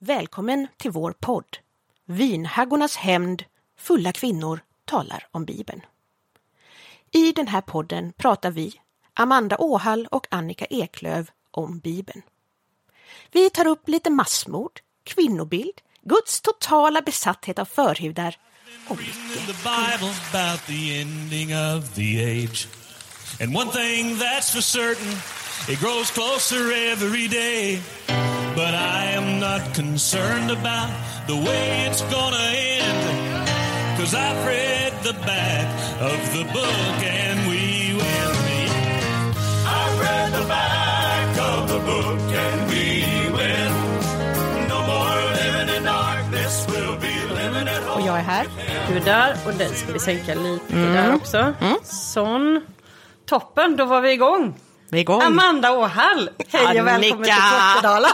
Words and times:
Välkommen 0.00 0.66
till 0.76 0.90
vår 0.90 1.12
podd. 1.12 1.58
Vinhaggornas 2.04 2.96
hämnd, 2.96 3.44
fulla 3.78 4.12
kvinnor 4.12 4.60
talar 4.84 5.26
om 5.30 5.44
Bibeln. 5.44 5.80
I 7.12 7.32
den 7.32 7.48
här 7.48 7.60
podden 7.60 8.12
pratar 8.12 8.50
vi, 8.50 8.72
Amanda 9.14 9.56
Åhall 9.58 10.08
och 10.10 10.26
Annika 10.30 10.64
Eklöv, 10.64 11.30
om 11.50 11.78
Bibeln. 11.78 12.22
Vi 13.32 13.50
tar 13.50 13.66
upp 13.66 13.88
lite 13.88 14.10
massmord, 14.10 14.80
kvinnobild, 15.04 15.80
Guds 16.02 16.40
totala 16.40 17.02
besatthet 17.02 17.58
av 17.58 17.64
förhudar 17.64 18.36
och 18.88 18.96
mycket 18.96 19.46
The 19.46 19.68
Bible's 19.68 20.34
about 20.34 20.66
the 20.66 21.00
ending 21.00 21.56
of 21.56 21.94
the 21.94 22.24
age. 22.24 22.68
And 23.40 23.56
one 23.56 23.70
thing 23.70 24.16
that's 24.16 24.52
for 24.52 24.60
certain, 24.60 25.12
it 25.68 25.80
grows 25.80 26.10
closer 26.10 26.72
every 26.72 27.28
day. 27.28 27.82
But 28.58 28.74
I 28.74 29.04
am 29.18 29.38
not 29.38 29.62
concerned 29.72 30.50
about 30.50 30.90
the 31.28 31.36
way 31.46 31.86
it's 31.86 32.02
gonna 32.14 32.46
end. 32.80 33.02
Cause 33.96 34.12
I've 34.14 34.40
read 34.46 34.92
the 35.08 35.14
back 35.30 35.68
of 36.10 36.18
the 36.36 36.44
book 36.58 36.98
and 37.22 37.38
we 37.50 37.62
win. 38.00 38.32
I've 39.76 39.96
read 40.06 40.28
the 40.40 40.46
back 40.48 41.38
of 41.52 41.60
the 41.72 41.80
book 41.90 42.20
and 42.46 42.58
we 42.70 42.84
win. 43.38 43.72
No 44.72 44.78
more 44.90 45.18
living 45.40 45.68
in 45.76 45.82
darkness, 45.84 46.66
we'll 46.70 46.98
be 47.08 47.14
living 47.40 47.68
at 47.68 47.82
home. 47.82 48.00
Och 48.02 48.06
jag 48.08 48.18
är 48.18 48.22
här. 48.22 48.46
Du 48.88 48.96
är 48.96 49.04
där 49.04 49.36
och 49.46 49.52
den 49.52 49.74
ska 49.74 49.92
vi 49.92 49.98
sänka 49.98 50.34
lite 50.34 50.74
där 50.74 51.14
också. 51.14 51.54
Sån. 51.84 52.66
Toppen, 53.26 53.76
då 53.76 53.84
var 53.84 54.00
vi 54.00 54.12
igång. 54.12 54.54
Vi 54.90 54.98
är 54.98 55.00
igång. 55.00 55.22
Amanda 55.22 55.72
Åhall, 55.72 56.30
hej 56.52 56.80
och 56.80 56.86
välkommen 56.86 57.02
till 57.02 57.12
Annika. 57.12 57.36
Kortedala. 57.74 58.08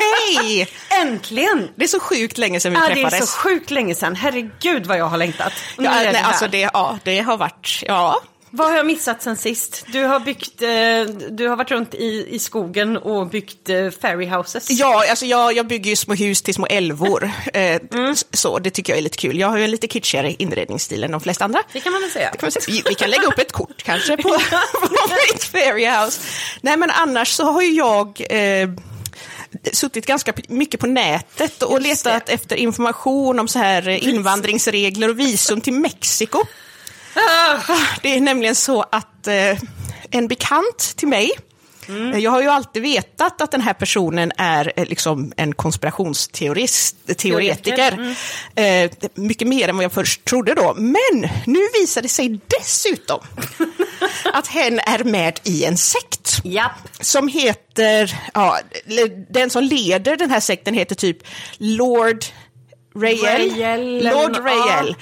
Hej! 0.00 0.68
Äntligen! 1.00 1.68
Det 1.76 1.84
är 1.84 1.88
så 1.88 2.00
sjukt 2.00 2.38
länge 2.38 2.60
sedan 2.60 2.72
vi 2.72 2.78
Ja, 2.78 2.84
det 2.86 2.92
är 2.92 2.94
träffades. 2.94 3.32
så 3.32 3.38
sjukt 3.38 3.70
länge 3.70 3.94
sedan. 3.94 4.16
Herregud 4.16 4.86
vad 4.86 4.98
jag 4.98 5.04
har 5.06 5.16
längtat. 5.18 5.52
Ja, 5.76 5.90
nej, 5.90 6.16
alltså 6.16 6.48
det, 6.48 6.60
ja, 6.60 6.98
det 7.02 7.20
har 7.20 7.36
varit, 7.36 7.82
ja. 7.86 8.20
Vad 8.50 8.68
har 8.68 8.76
jag 8.76 8.86
missat 8.86 9.22
sen 9.22 9.36
sist? 9.36 9.84
Du 9.92 10.04
har 10.04 10.20
byggt, 10.20 10.62
eh, 10.62 11.28
du 11.30 11.48
har 11.48 11.56
varit 11.56 11.70
runt 11.70 11.94
i, 11.94 12.26
i 12.30 12.38
skogen 12.38 12.96
och 12.96 13.26
byggt 13.28 13.68
eh, 13.68 13.90
fairy 14.02 14.26
houses. 14.26 14.70
Ja, 14.70 15.04
alltså 15.10 15.26
jag, 15.26 15.52
jag 15.52 15.66
bygger 15.66 15.90
ju 15.90 15.96
små 15.96 16.14
hus 16.14 16.42
till 16.42 16.54
små 16.54 16.66
älvor. 16.66 17.30
Eh, 17.54 17.80
Mm. 17.92 18.14
Så 18.32 18.58
det 18.58 18.70
tycker 18.70 18.92
jag 18.92 18.98
är 18.98 19.02
lite 19.02 19.16
kul. 19.18 19.38
Jag 19.38 19.48
har 19.48 19.58
ju 19.58 19.64
en 19.64 19.70
lite 19.70 19.88
kitschigare 19.88 20.32
inredningsstil 20.38 21.04
än 21.04 21.10
de 21.10 21.20
flesta 21.20 21.44
andra. 21.44 21.62
Det 21.72 21.80
kan 21.80 21.92
man 21.92 22.00
väl 22.02 22.10
säga. 22.10 22.32
Man 22.42 22.50
säga. 22.50 22.82
Vi- 22.88 22.94
kan 22.94 23.10
lägga 23.10 23.22
upp 23.26 23.38
ett 23.38 23.52
kort 23.52 23.82
kanske 23.82 24.16
på, 24.16 24.28
på 24.72 24.88
mitt 25.32 25.44
fairy 25.44 25.86
house. 25.86 26.20
Nej, 26.60 26.76
men 26.76 26.90
annars 26.90 27.28
så 27.28 27.44
har 27.44 27.62
ju 27.62 27.72
jag 27.72 28.20
eh, 28.30 28.68
suttit 29.72 30.06
ganska 30.06 30.32
mycket 30.48 30.80
på 30.80 30.86
nätet 30.86 31.62
och 31.62 31.80
letat 31.80 32.28
efter 32.28 32.56
information 32.56 33.38
om 33.38 33.48
så 33.48 33.58
här 33.58 33.88
eh, 33.88 34.08
invandringsregler 34.08 35.08
och 35.08 35.18
visum 35.20 35.60
till 35.60 35.72
Mexiko. 35.72 36.38
Ah, 37.18 37.58
Det 38.02 38.16
är 38.16 38.20
nämligen 38.20 38.54
så 38.54 38.82
att 38.92 39.26
eh, 39.26 39.58
en 40.10 40.28
bekant 40.28 40.78
till 40.96 41.08
mig, 41.08 41.30
Mm. 41.88 42.12
eh, 42.12 42.18
jag 42.18 42.30
har 42.30 42.42
ju 42.42 42.48
alltid 42.48 42.82
vetat 42.82 43.40
att 43.40 43.50
den 43.50 43.60
här 43.60 43.72
personen 43.72 44.32
är 44.36 44.72
eh, 44.76 44.86
liksom 44.86 45.32
en 45.36 45.54
konspirationsteorist, 45.54 46.96
teoretiker. 47.16 47.76
Teoretiker, 47.90 48.16
Eh, 48.54 48.90
mycket 49.14 49.48
mer 49.48 49.68
än 49.68 49.76
vad 49.76 49.84
jag 49.84 49.92
först 49.92 50.24
trodde 50.24 50.54
då. 50.54 50.74
Men 50.76 51.30
nu 51.46 51.58
visar 51.80 52.02
det 52.02 52.08
sig 52.08 52.40
dessutom 52.60 53.20
att 54.32 54.46
hen 54.46 54.78
är 54.78 55.04
med 55.04 55.40
i 55.44 55.64
en 55.64 55.76
sekt 55.76 56.40
japp. 56.44 56.72
som 57.00 57.28
heter, 57.28 58.16
ja, 58.34 58.58
den 59.30 59.50
som 59.50 59.62
leder 59.64 60.16
den 60.16 60.30
här 60.30 60.40
sekten 60.40 60.74
heter 60.74 60.94
typ 60.94 61.18
Lord. 61.58 62.24
Rael, 62.96 63.60
eller 63.62 64.12
Lord 64.12 64.32
nå- 64.32 64.38
Rael. 64.42 64.94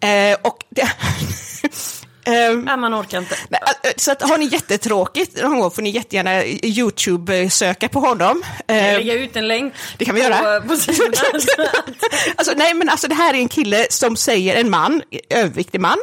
Eh, 0.00 0.38
och 0.42 0.64
det, 0.70 0.88
Ehm, 2.24 2.60
Nej, 2.60 2.76
man 2.76 2.94
orkar 2.94 3.18
inte. 3.18 3.34
Äh, 3.50 3.58
Så 3.96 4.12
att, 4.12 4.22
har 4.22 4.38
ni 4.38 4.44
jättetråkigt 4.46 5.42
någon 5.42 5.60
gång 5.60 5.70
får 5.70 5.82
ni 5.82 5.90
jättegärna 5.90 6.44
YouTube-söka 6.46 7.88
på 7.88 8.00
honom. 8.00 8.42
Jag 8.66 8.76
Eh, 8.78 8.96
lägger 8.98 9.14
ut 9.18 9.36
en 9.36 9.48
länk 9.48 9.74
det 9.98 10.04
kan 10.04 10.14
vi 10.14 10.22
göra. 10.22 10.60
på, 10.60 10.68
på 10.68 10.76
sidan. 10.76 11.12
alltså, 12.36 12.52
nej, 12.56 12.74
men 12.74 12.88
alltså, 12.88 13.08
det 13.08 13.14
här 13.14 13.34
är 13.34 13.38
en 13.38 13.48
kille 13.48 13.86
som 13.90 14.16
säger, 14.16 14.56
en 14.56 14.70
man, 14.70 15.02
överviktig 15.30 15.80
man, 15.80 15.98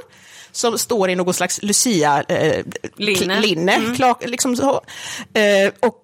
som 0.52 0.78
står 0.78 1.10
i 1.10 1.16
någon 1.16 1.34
slags 1.34 1.60
Lucia 1.62 2.24
eh, 2.30 2.64
Linne. 2.98 3.94
klar, 3.96 4.16
liksom 4.28 4.56
så, 4.56 4.82
eh, 5.34 5.72
och 5.80 5.96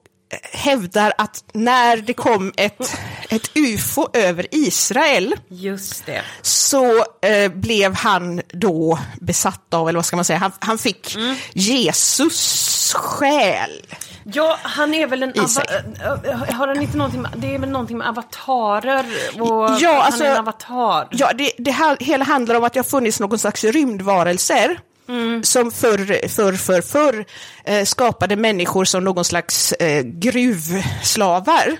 hävdar 0.54 1.14
att 1.18 1.44
när 1.54 1.98
det 1.98 2.14
kom 2.14 2.54
ett, 2.58 2.98
ett 3.30 3.52
ufo 3.58 4.08
över 4.14 4.46
Israel 4.52 5.36
Just 5.48 6.06
det. 6.06 6.22
så 6.42 7.06
eh, 7.22 7.52
blev 7.54 7.94
han 7.96 8.42
då 8.54 9.00
besatt 9.22 9.74
av, 9.74 9.90
eller 9.90 9.98
vad 9.98 10.06
ska 10.06 10.16
man 10.16 10.26
säga, 10.26 10.40
han, 10.40 10.52
han 10.60 10.78
fick 10.78 11.16
Mm. 11.16 11.36
Jesus 11.54 12.94
själ. 12.94 13.86
Ja, 14.24 14.58
han 14.62 14.94
är 14.94 15.08
väl 15.08 15.24
en... 15.24 15.34
Äh, 15.36 15.44
har 16.54 16.68
han 16.68 16.82
inte 16.82 16.98
någonting 16.98 17.22
med, 17.22 17.32
det 17.36 17.56
är 17.56 17.60
väl 17.60 17.70
någonting 17.70 17.98
med 17.98 18.08
avatarer 18.08 19.06
och 19.40 19.70
Ja, 19.80 19.92
han 19.94 20.02
alltså- 20.02 20.24
är 20.24 20.30
en 20.32 20.38
avatar. 20.38 21.08
Ja, 21.12 21.32
det, 21.36 21.52
det 21.58 21.72
här, 21.72 21.98
hela 22.00 22.26
handlar 22.26 22.56
om 22.56 22.64
att 22.64 22.74
det 22.74 22.80
har 22.80 22.84
funnits 22.84 23.20
någon 23.20 23.40
slags 23.40 23.64
rymdvarelser 23.64 24.80
Mm. 25.10 25.44
som 25.44 25.72
förr, 25.72 26.28
förr, 26.28 26.54
förr, 26.54 26.82
förr 26.82 27.26
eh, 27.64 27.86
skapade 27.86 28.36
människor 28.36 28.86
som 28.86 29.04
någon 29.04 29.26
slags 29.26 29.72
eh, 29.72 30.04
gruvslavar. 30.04 31.78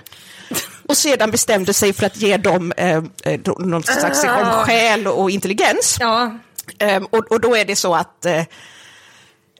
Och 0.88 0.96
sedan 0.96 1.30
bestämde 1.30 1.72
sig 1.74 1.92
för 1.92 2.06
att 2.06 2.16
ge 2.16 2.36
dem 2.36 2.72
eh, 2.76 3.02
eh, 3.24 3.40
någon 3.58 3.82
slags 3.82 4.24
Ah. 4.24 4.64
själ 4.64 5.06
och 5.06 5.30
intelligens. 5.30 5.96
Ja, 6.00 6.38
Ehm, 6.78 7.04
och, 7.04 7.32
och 7.32 7.40
då 7.40 7.56
är 7.56 7.64
det 7.64 7.76
så 7.76 7.94
att 7.94 8.26
eh, 8.26 8.38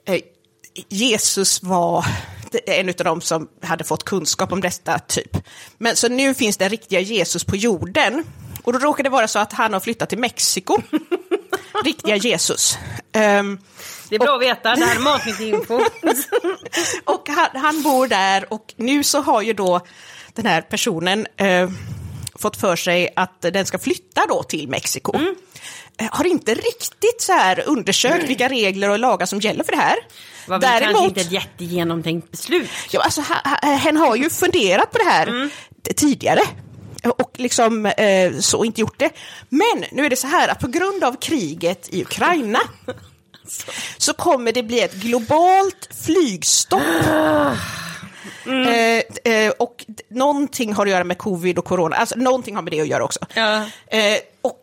eh, 0.05 0.21
Jesus 0.89 1.63
var 1.63 2.05
en 2.65 2.89
av 2.89 2.95
dem 2.95 3.21
som 3.21 3.47
hade 3.63 3.83
fått 3.83 4.03
kunskap 4.03 4.51
om 4.51 4.61
detta, 4.61 4.99
typ. 4.99 5.37
Men 5.77 5.95
så 5.95 6.09
nu 6.09 6.33
finns 6.33 6.57
det 6.57 6.69
riktiga 6.69 6.99
Jesus 6.99 7.43
på 7.43 7.55
jorden. 7.55 8.23
Och 8.63 8.73
då 8.73 8.79
råkar 8.79 9.03
det 9.03 9.09
vara 9.09 9.27
så 9.27 9.39
att 9.39 9.53
han 9.53 9.73
har 9.73 9.79
flyttat 9.79 10.09
till 10.09 10.17
Mexiko. 10.17 10.77
Riktiga 11.83 12.15
Jesus. 12.15 12.77
Ehm, 13.13 13.59
det 14.09 14.15
är 14.15 14.19
bra 14.19 14.35
att 14.35 14.41
veta. 14.41 14.75
Det 14.75 14.85
här 14.85 14.95
är 14.95 14.99
matnyttig 14.99 15.49
info. 15.49 15.73
och 17.05 17.29
han, 17.29 17.47
han 17.61 17.83
bor 17.83 18.07
där 18.07 18.53
och 18.53 18.73
nu 18.77 19.03
så 19.03 19.21
har 19.21 19.41
ju 19.41 19.53
då 19.53 19.81
den 20.33 20.45
här 20.45 20.61
personen 20.61 21.27
eh, 21.37 21.69
fått 22.35 22.57
för 22.57 22.75
sig 22.75 23.13
att 23.15 23.41
den 23.41 23.65
ska 23.65 23.79
flytta 23.79 24.25
då 24.29 24.43
till 24.43 24.67
Mexiko. 24.69 25.15
Mm. 25.17 25.35
Eh, 25.97 26.07
Har 26.11 26.25
inte 26.25 26.53
riktigt 26.53 27.21
så 27.21 27.33
här 27.33 27.63
undersökt 27.67 28.29
vilka 28.29 28.49
regler 28.49 28.89
och 28.89 28.99
lagar 28.99 29.25
som 29.25 29.39
gäller 29.39 29.63
för 29.63 29.71
det 29.71 29.77
här. 29.77 29.95
var 30.47 30.59
väl 30.59 30.83
kanske 30.83 31.03
inte 31.05 31.21
ett 31.21 31.31
jättegenomtänkt 31.31 32.31
beslut. 32.31 32.69
ja, 32.91 33.01
alltså, 33.01 33.21
hen 33.61 33.97
har 33.97 34.15
ju 34.15 34.29
funderat 34.29 34.91
på 34.91 34.97
det 34.97 35.03
här 35.09 35.27
Mm. 35.27 35.49
tidigare 35.95 36.41
och 37.09 37.31
liksom 37.35 37.85
eh, 37.85 38.39
så 38.39 38.65
inte 38.65 38.81
gjort 38.81 38.99
det. 38.99 39.09
Men 39.49 39.85
nu 39.91 40.05
är 40.05 40.09
det 40.09 40.15
så 40.15 40.27
här 40.27 40.47
att 40.47 40.59
på 40.59 40.67
grund 40.67 41.03
av 41.03 41.15
kriget 41.21 41.89
i 41.93 42.01
Ukraina 42.01 42.59
så 43.97 44.13
kommer 44.13 44.51
det 44.51 44.63
bli 44.63 44.81
ett 44.81 44.93
globalt 44.93 45.89
flygstopp. 46.05 46.81
Eh, 48.45 49.33
eh, 49.33 49.51
och 49.59 49.85
någonting 50.07 50.73
har 50.73 50.85
att 50.85 50.91
göra 50.91 51.03
med 51.03 51.17
covid 51.17 51.57
och 51.57 51.65
corona, 51.65 51.95
alltså 51.95 52.15
någonting 52.15 52.55
har 52.55 52.61
med 52.61 52.73
det 52.73 52.81
att 52.81 52.87
göra 52.87 53.03
också. 53.03 53.19
Ja. 53.33 53.65
Eh, 53.87 54.17
och 54.41 54.59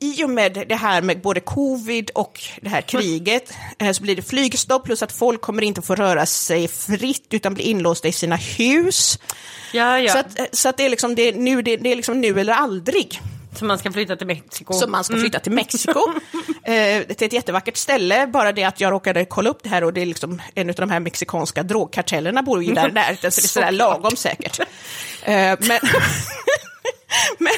i 0.00 0.24
och 0.24 0.30
med 0.30 0.64
det 0.68 0.74
här 0.74 1.02
med 1.02 1.20
både 1.20 1.40
covid 1.40 2.10
och 2.14 2.40
det 2.60 2.68
här 2.68 2.80
kriget 2.80 3.52
eh, 3.78 3.92
så 3.92 4.02
blir 4.02 4.16
det 4.16 4.22
flygstopp 4.22 4.84
plus 4.84 5.02
att 5.02 5.12
folk 5.12 5.40
kommer 5.40 5.62
inte 5.62 5.82
få 5.82 5.94
röra 5.94 6.26
sig 6.26 6.68
fritt 6.68 7.26
utan 7.30 7.54
blir 7.54 7.64
inlåsta 7.64 8.08
i 8.08 8.12
sina 8.12 8.36
hus. 8.36 9.18
Ja, 9.72 10.00
ja. 10.00 10.12
Så, 10.12 10.18
att, 10.18 10.38
eh, 10.38 10.44
så 10.52 10.68
att 10.68 10.76
det 10.76 10.84
är 10.84 10.90
liksom 10.90 11.14
det, 11.14 11.22
är 11.22 11.32
nu, 11.32 11.62
det, 11.62 11.76
det 11.76 11.92
är 11.92 11.96
liksom 11.96 12.20
nu 12.20 12.40
eller 12.40 12.52
aldrig 12.52 13.20
Så 13.58 13.64
man 13.64 13.78
ska 13.78 13.92
flytta 13.92 14.16
till 14.16 14.26
Mexiko. 14.26 14.72
som 14.72 14.90
man 14.90 15.04
ska 15.04 15.16
flytta 15.16 15.38
till 15.38 15.52
Mexiko. 15.52 16.00
eh, 16.62 17.02
till 17.02 17.26
ett 17.26 17.32
jättevackert 17.32 17.76
ställe, 17.76 18.26
bara 18.26 18.52
det 18.52 18.64
att 18.64 18.80
jag 18.80 18.92
råkade 18.92 19.24
kolla 19.24 19.50
upp 19.50 19.62
det 19.62 19.68
här 19.68 19.84
och 19.84 19.92
det 19.92 20.02
är 20.02 20.06
liksom 20.06 20.42
en 20.54 20.68
av 20.68 20.74
de 20.74 20.90
här 20.90 21.00
mexikanska 21.00 21.62
drogkartellerna 21.62 22.42
bor 22.42 22.64
ju 22.64 22.74
där 22.74 22.88
i 22.88 22.92
närheten, 22.92 23.32
så 23.32 23.40
det 23.40 23.44
är 23.44 23.48
sådär 23.48 23.72
lagom 23.72 24.16
säkert. 24.16 24.60
Eh, 25.22 25.56
men, 25.60 25.78
men, 27.38 27.52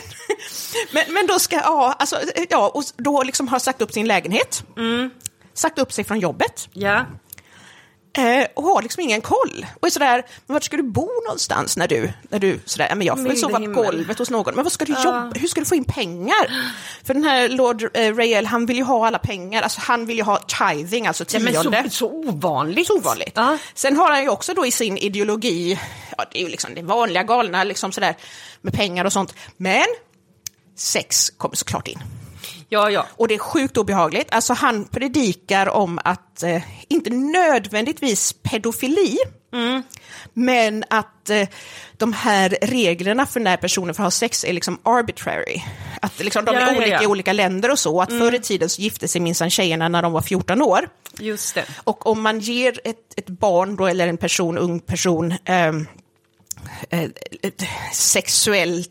men, 0.93 1.15
men 1.15 1.27
då 1.27 1.39
ska, 1.39 1.57
ja, 1.57 1.97
alltså, 1.99 2.17
ja, 2.49 2.69
och 2.75 2.85
då 2.97 3.23
liksom 3.23 3.49
har 3.49 3.59
sagt 3.59 3.83
upp 3.83 3.93
sin 3.93 4.07
lägenhet, 4.07 4.65
sagt 5.55 5.79
upp 5.79 5.93
sig 5.93 6.05
från 6.05 6.21
jobbet, 6.21 6.69
Ja. 6.73 7.07
Eh, 8.19 8.47
och 8.55 8.63
har 8.65 8.83
liksom 8.83 9.03
ingen 9.03 9.21
koll. 9.21 9.67
Och 9.81 9.87
är 9.87 9.91
sådär, 9.91 10.23
men 10.47 10.55
vart 10.55 10.65
ska 10.65 10.77
du 10.77 10.83
bo 10.83 11.09
någonstans 11.27 11.77
när 11.77 11.89
du, 11.89 12.13
när 12.29 12.39
du 12.39 12.61
sådär, 12.65 12.87
"Ja, 12.89 12.95
men 12.95 13.07
jag 13.07 13.17
får 13.19 13.25
väl 13.25 13.37
sova 13.37 13.59
på 13.59 13.67
golvet 13.83 14.19
hos 14.19 14.31
någon. 14.31 14.55
Men 14.55 14.65
vad 14.65 14.73
ska 14.73 14.85
du 14.85 14.93
jobba, 14.93 15.33
hur 15.35 15.49
ska 15.49 15.61
du 15.61 15.67
få 15.67 15.75
in 15.75 15.85
pengar? 15.85 16.73
För 17.05 17.15
den 17.15 17.25
här 17.25 17.49
Lord 17.49 17.83
eh, 17.95 18.15
Rael, 18.17 18.47
han 18.47 18.67
vill 18.67 18.77
ju 18.77 18.83
ha 18.83 19.07
alla 19.07 19.19
pengar, 19.19 19.63
alltså 19.63 19.81
han 19.85 20.07
vill 20.07 20.17
ju 20.17 20.23
ha 20.23 20.39
tithing, 20.39 21.07
alltså 21.07 21.25
Ja, 21.33 21.39
men 21.39 21.53
tionde. 21.53 21.83
så, 21.85 21.91
så 21.91 22.11
ovanligt. 22.11 22.87
Så 22.87 22.97
ovanligt. 22.99 23.33
Ja. 23.35 23.59
Sen 23.75 23.97
har 23.97 24.11
han 24.11 24.23
ju 24.23 24.29
också 24.29 24.55
då 24.55 24.67
i 24.67 24.71
sin 24.71 24.97
ideologi, 24.99 25.81
ja 26.19 26.25
det 26.33 26.39
är 26.39 26.43
ju 26.43 26.49
liksom 26.49 26.75
det 26.75 26.83
vanliga 26.83 27.23
galna 27.23 27.65
liksom 27.65 27.93
sådär 27.93 28.17
med 28.61 28.73
pengar 28.75 29.05
och 29.05 29.13
sånt. 29.13 29.35
Men 29.57 29.85
sex 30.77 31.31
kommer 31.31 31.57
såklart 31.57 31.89
in. 31.89 31.99
Ja, 32.71 32.91
ja. 32.91 33.07
Och 33.17 33.29
det 33.29 33.35
är 33.35 33.39
sjukt 33.39 33.77
obehagligt. 33.77 34.35
Alltså 34.35 34.53
han 34.53 34.85
predikar 34.85 35.69
om 35.69 35.99
att, 36.05 36.43
eh, 36.43 36.63
inte 36.89 37.11
nödvändigtvis 37.11 38.33
pedofili, 38.33 39.19
men 40.35 40.85
att 40.91 41.31
eh, 41.31 41.49
de 41.97 42.13
här 42.13 42.59
reglerna 42.63 43.27
för 43.27 43.41
när 43.41 43.57
personer 43.57 43.93
får 43.93 44.03
ha 44.03 44.11
sex 44.11 44.45
är 44.45 44.53
liksom 44.53 44.79
arbitrary. 44.83 45.63
Att 46.03 46.19
liksom, 46.25 46.45
de 46.45 46.55
Ja, 46.55 46.61
är 46.61 46.77
olika 46.77 46.91
ja. 46.91 47.03
i 47.03 47.07
olika 47.07 47.33
länder 47.33 47.71
och 47.71 47.79
så. 47.79 48.01
Att 48.01 48.09
förr 48.09 48.35
i 48.35 48.39
tiden 48.39 48.69
så 48.69 48.83
gifte 48.83 49.09
sig 49.09 49.21
minsann 49.21 49.51
tjejerna 49.51 49.89
när 49.89 50.03
de 50.03 50.13
var 50.13 50.21
14 50.23 50.63
år. 50.63 50.89
Just 51.19 51.55
det. 51.55 51.65
Och 51.85 52.07
om 52.07 52.23
man 52.23 52.41
ger 52.41 52.81
ett, 52.85 53.15
ett 53.17 53.29
barn 53.29 53.77
då, 53.77 53.87
eller 53.87 54.09
en 54.09 54.17
person, 54.17 54.59
ung 54.59 54.81
person, 54.81 55.35
ehm, 55.45 55.87
eh, 56.91 57.05
ett 57.43 57.63
sexuell 57.95 58.85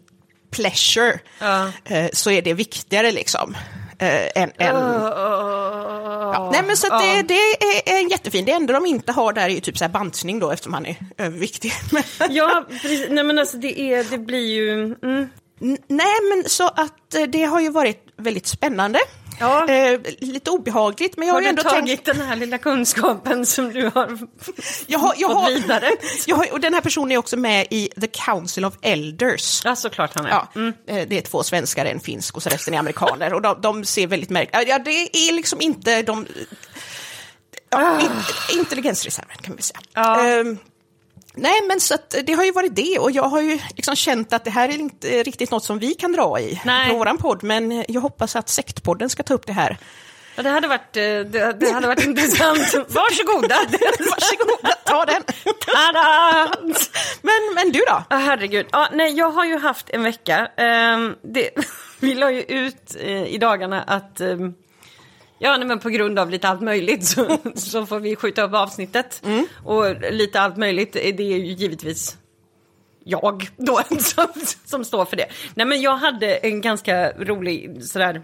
pleasure, 0.52 1.20
Ja. 1.40 1.72
eh, 1.86 2.10
så 2.14 2.32
är 2.32 2.42
det 2.42 2.54
viktigare 2.54 3.12
liksom. 3.12 3.56
Eh, 4.00 4.44
än, 4.44 4.52
än, 4.58 4.76
ja. 4.76 6.50
Nej 6.54 6.64
men 6.68 6.78
så 6.78 6.88
det, 7.00 7.22
det 7.22 7.34
är, 7.92 8.00
en 8.02 8.10
jättefin, 8.10 8.46
det 8.46 8.52
enda 8.52 8.74
de 8.74 8.86
inte 8.86 9.12
har 9.12 9.34
där 9.34 9.42
är 9.42 9.50
ju 9.50 9.60
typ 9.60 9.78
så 9.78 9.84
här 9.84 9.92
bantning 9.92 10.40
då 10.40 10.52
eftersom 10.52 10.74
han 10.74 10.86
är 10.86 10.96
överviktig. 11.18 11.74
Ja, 12.30 12.66
precis. 12.70 13.06
Nej 13.10 13.24
men 13.24 13.40
alltså 13.40 13.58
det, 13.58 13.80
är, 13.80 14.04
det 14.04 14.18
blir 14.18 14.48
ju... 14.48 14.84
Mm. 14.84 15.30
Nej, 15.88 16.16
men 16.30 16.50
så 16.50 16.68
att 16.68 17.14
eh, 17.16 17.24
det 17.24 17.44
har 17.46 17.62
ju 17.62 17.70
varit 17.70 18.06
väldigt 18.18 18.48
spännande. 18.48 19.00
Ja. 19.40 19.68
Eh, 19.70 20.00
lite 20.20 20.52
obehagligt, 20.52 21.18
men 21.18 21.28
jag 21.28 21.34
har, 21.36 21.42
Har 21.42 21.42
ju 21.42 21.46
du 21.46 21.50
ändå 21.50 21.64
tagit 21.64 21.86
tänkt... 22.06 22.06
den 22.06 22.22
här 22.28 22.36
lilla 22.36 22.58
kunskapen 22.58 23.46
som 23.46 23.74
du 23.74 23.92
har 23.96 24.18
Jag 24.88 25.00
har, 25.00 25.14
jag 25.18 25.32
fått 25.32 25.42
har, 25.44 25.50
vidare? 25.52 25.90
jag 26.28 26.36
har, 26.36 26.52
och 26.54 26.60
den 26.60 26.74
här 26.74 26.82
personen 26.82 27.12
är 27.12 27.18
också 27.18 27.38
med 27.38 27.68
i 27.70 27.90
The 28.02 28.08
Council 28.08 28.66
of 28.66 28.74
Elders. 28.82 29.62
Ja, 29.66 29.76
såklart 29.76 30.12
han 30.16 30.26
är. 30.26 30.30
Ja, 30.30 30.48
eh, 30.88 31.08
Det 31.08 31.18
är 31.18 31.22
två 31.22 31.44
svenskar, 31.44 31.86
en 31.86 32.00
finsk 32.00 32.36
och 32.36 32.44
så 32.44 32.50
resten 32.50 32.74
är 32.74 32.80
amerikaner. 32.80 33.34
Och 33.34 33.42
de, 33.42 33.62
de 33.62 33.86
ser 33.86 34.08
väldigt 34.08 34.30
märkliga 34.30 34.64
Ja, 34.64 34.80
det 34.80 35.18
är 35.30 35.34
liksom 35.34 35.62
inte 35.62 36.02
de... 36.02 36.26
Ja, 37.70 38.00
in- 38.02 38.58
Intelligensreserven 38.60 39.38
kan 39.42 39.56
vi 39.56 39.62
säga. 39.62 39.80
Ja. 39.94 40.26
Ehm, 40.28 40.58
nej, 41.36 41.62
men 41.68 41.80
så 41.80 41.94
att 41.94 42.16
det 42.24 42.34
har 42.34 42.46
ju 42.46 42.52
varit 42.52 42.76
det 42.76 43.00
och 43.00 43.12
jag 43.12 43.24
har 43.24 43.42
ju 43.42 43.60
liksom 43.76 43.96
känt 43.96 44.34
att 44.34 44.44
det 44.44 44.52
här 44.52 44.70
är 44.70 44.80
inte 44.80 45.24
riktigt 45.24 45.52
något 45.52 45.64
som 45.64 45.80
vi 45.80 45.94
kan 45.94 46.12
dra 46.12 46.40
i 46.40 46.62
Nej. 46.66 46.90
på 46.90 46.98
våran 46.98 47.18
podd, 47.18 47.44
men 47.44 47.86
jag 47.88 48.02
hoppas 48.02 48.36
att 48.36 48.50
Sektpodden 48.50 49.10
ska 49.10 49.24
ta 49.24 49.34
upp 49.34 49.48
det 49.48 49.54
här. 49.54 49.78
Ja, 50.40 50.44
det 50.44 50.50
hade 50.50 50.68
varit, 50.68 50.98
eh, 50.98 51.04
det, 51.04 51.60
det 51.60 51.72
hade 51.72 51.88
varit 51.88 52.06
intressant. 52.06 52.74
Varsågoda! 52.88 53.56
Varsågoda, 54.00 54.76
ta 54.86 55.06
den! 55.06 55.24
Tada! 55.66 56.56
Men, 57.22 57.54
men 57.56 57.72
du 57.72 57.80
då? 57.80 58.04
Ja, 58.10 58.16
herregud. 58.16 58.66
Ja, 58.72 58.88
nej, 58.94 59.18
jag 59.18 59.30
har 59.30 59.46
ju 59.46 59.60
haft 59.60 59.90
en 59.90 60.04
vecka. 60.04 60.48
Ehm, 60.58 61.16
det, 61.22 61.50
vi 62.00 62.16
la 62.16 62.32
ju 62.32 62.42
ut 62.42 62.96
eh, 63.00 63.24
i 63.26 63.38
dagarna 63.38 63.82
att 63.84 64.22
ehm, 64.22 64.54
Ja, 65.40 65.58
nej, 65.58 65.68
men 65.68 65.80
på 65.80 65.90
grund 65.90 66.20
av 66.20 66.30
lite 66.30 66.48
allt 66.50 66.62
möjligt 66.62 67.06
så, 67.06 67.38
så 67.56 67.86
får 67.86 68.00
vi 68.00 68.16
skjuta 68.16 68.42
upp 68.44 68.54
avsnittet. 68.54 69.22
Och 69.64 70.12
lite 70.12 70.40
allt 70.42 70.58
möjligt, 70.58 70.94
det 70.94 71.08
är 71.22 71.38
ju 71.38 71.54
givetvis 71.54 72.18
jag 73.04 73.50
då 73.58 73.82
som, 74.00 74.28
som 74.66 74.86
står 74.86 75.06
för 75.06 75.16
det. 75.18 75.26
Nej, 75.56 75.66
men 75.66 75.82
jag 75.82 75.96
hade 75.96 76.36
en 76.36 76.62
ganska 76.62 77.12
rolig 77.12 77.84
sådär... 77.86 78.24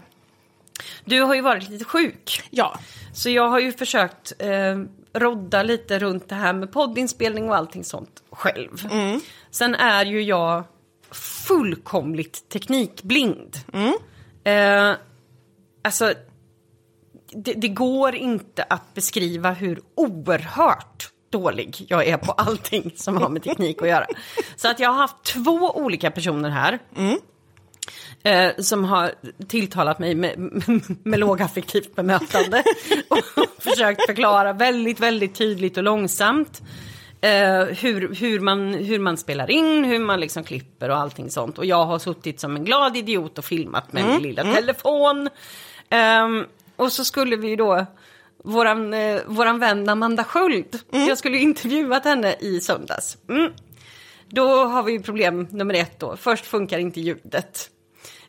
Du 1.04 1.20
har 1.20 1.34
ju 1.34 1.40
varit 1.40 1.68
lite 1.68 1.84
sjuk. 1.84 2.42
Ja, 2.50 2.78
Så 3.14 3.30
jag 3.30 3.48
har 3.48 3.58
ju 3.60 3.72
försökt 3.72 4.32
eh, 4.38 4.78
rodda 5.12 5.62
lite 5.62 5.98
runt 5.98 6.28
det 6.28 6.34
här 6.34 6.52
med 6.52 6.72
poddinspelning 6.72 7.48
och 7.48 7.56
allting 7.56 7.84
sånt 7.84 8.22
själv. 8.30 8.88
Sen 9.50 9.74
är 9.74 10.04
ju 10.04 10.22
jag 10.22 10.64
fullkomligt 11.10 12.48
teknikblind. 12.48 13.56
Eh, 14.44 14.92
alltså, 15.82 16.14
det, 17.36 17.52
det 17.52 17.68
går 17.68 18.14
inte 18.14 18.62
att 18.62 18.94
beskriva 18.94 19.50
hur 19.50 19.80
oerhört 19.94 21.10
dålig 21.30 21.86
jag 21.88 22.06
är 22.06 22.16
på 22.16 22.32
allting 22.32 22.92
som 22.96 23.16
har 23.16 23.28
med 23.28 23.42
teknik 23.42 23.82
att 23.82 23.88
göra. 23.88 24.06
Så 24.56 24.68
att 24.68 24.80
jag 24.80 24.88
har 24.88 24.96
haft 24.96 25.22
två 25.24 25.70
olika 25.74 26.10
personer 26.10 26.50
här. 26.50 26.78
Eh, 28.22 28.52
som 28.58 28.84
har 28.84 29.12
tilltalat 29.48 29.98
mig 29.98 30.14
med, 30.14 30.38
med 31.02 31.20
lågaffektivt 31.20 31.94
bemötande. 31.94 32.62
och 33.08 33.18
försökt 33.58 34.06
förklara 34.06 34.52
väldigt, 34.52 35.00
väldigt 35.00 35.34
tydligt 35.34 35.76
och 35.76 35.82
långsamt. 35.82 36.62
Eh, 37.20 37.64
hur, 37.64 38.14
hur, 38.14 38.40
man, 38.40 38.74
hur 38.74 38.98
man 38.98 39.16
spelar 39.16 39.50
in, 39.50 39.84
hur 39.84 39.98
man 39.98 40.20
liksom 40.20 40.44
klipper 40.44 40.88
och 40.88 40.96
allting 40.96 41.30
sånt. 41.30 41.58
Och 41.58 41.66
jag 41.66 41.84
har 41.84 41.98
suttit 41.98 42.40
som 42.40 42.56
en 42.56 42.64
glad 42.64 42.96
idiot 42.96 43.38
och 43.38 43.44
filmat 43.44 43.92
med 43.92 44.06
min 44.06 44.22
lilla 44.22 44.42
telefon. 44.42 45.28
Ehm, 45.90 46.44
och 46.76 46.92
så 46.92 47.04
skulle 47.04 47.36
vi 47.36 47.48
ju 47.48 47.56
då, 47.56 47.86
våran, 48.44 48.94
eh, 48.94 49.20
våran 49.26 49.58
vän 49.58 49.88
Amanda 49.88 50.24
Sköld, 50.24 50.78
jag 50.90 51.18
skulle 51.18 51.36
ju 51.36 51.42
intervjuat 51.42 52.04
henne 52.04 52.36
i 52.40 52.60
söndags. 52.60 53.18
Mm. 53.28 53.52
Då 54.28 54.64
har 54.64 54.82
vi 54.82 55.00
problem 55.00 55.48
nummer 55.50 55.74
ett 55.74 55.98
då. 56.00 56.16
Först 56.16 56.46
funkar 56.46 56.78
inte 56.78 57.00
ljudet. 57.00 57.70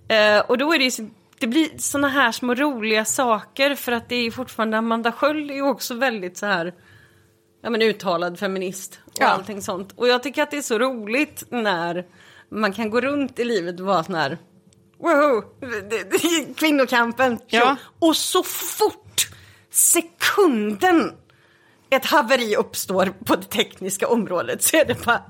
Eh, 0.08 0.40
och 0.40 0.58
då 0.58 0.74
är 0.74 0.80
det 0.80 0.86
ju, 0.86 1.10
det 1.40 1.48
blir 1.48 1.70
såna 1.78 2.08
här 2.08 2.32
små 2.32 2.54
roliga 2.56 3.06
saker 3.06 3.76
för 3.76 3.92
att 3.92 4.10
det 4.10 4.16
är 4.16 4.32
fortfarande 4.32 4.78
Amanda 4.78 5.12
Sköld 5.12 5.52
är 5.52 5.56
ju 5.56 5.62
också 5.62 5.94
väldigt 5.94 6.38
så 6.38 6.46
här 6.46 6.74
ja 7.62 7.70
men 7.70 7.82
uttalad 7.82 8.40
feminist 8.40 9.00
och 9.06 9.14
Ja. 9.20 9.28
allting 9.28 9.62
sånt. 9.62 9.94
Och 9.96 10.08
jag 10.08 10.24
tycker 10.24 10.44
att 10.44 10.52
det 10.52 10.58
är 10.58 10.62
så 10.62 10.80
roligt 10.80 11.44
när 11.50 12.06
man 12.50 12.74
kan 12.74 12.90
gå 12.90 13.02
runt 13.02 13.40
i 13.40 13.44
livet 13.44 13.80
och 13.80 13.86
vara 13.86 14.04
sån 14.04 14.16
här 14.16 14.38
Det- 15.90 16.56
Kvinnokampen! 16.58 17.40
Ja. 17.48 17.76
Och 18.00 18.16
så 18.16 18.44
fort 18.44 19.28
sekunden 19.72 21.12
ett 21.90 22.06
haveri 22.06 22.56
uppstår 22.56 23.14
på 23.26 23.36
det 23.36 23.46
tekniska 23.50 24.08
området 24.08 24.64
så 24.64 24.78
är 24.78 24.86
det 24.86 25.06
bara 25.06 25.22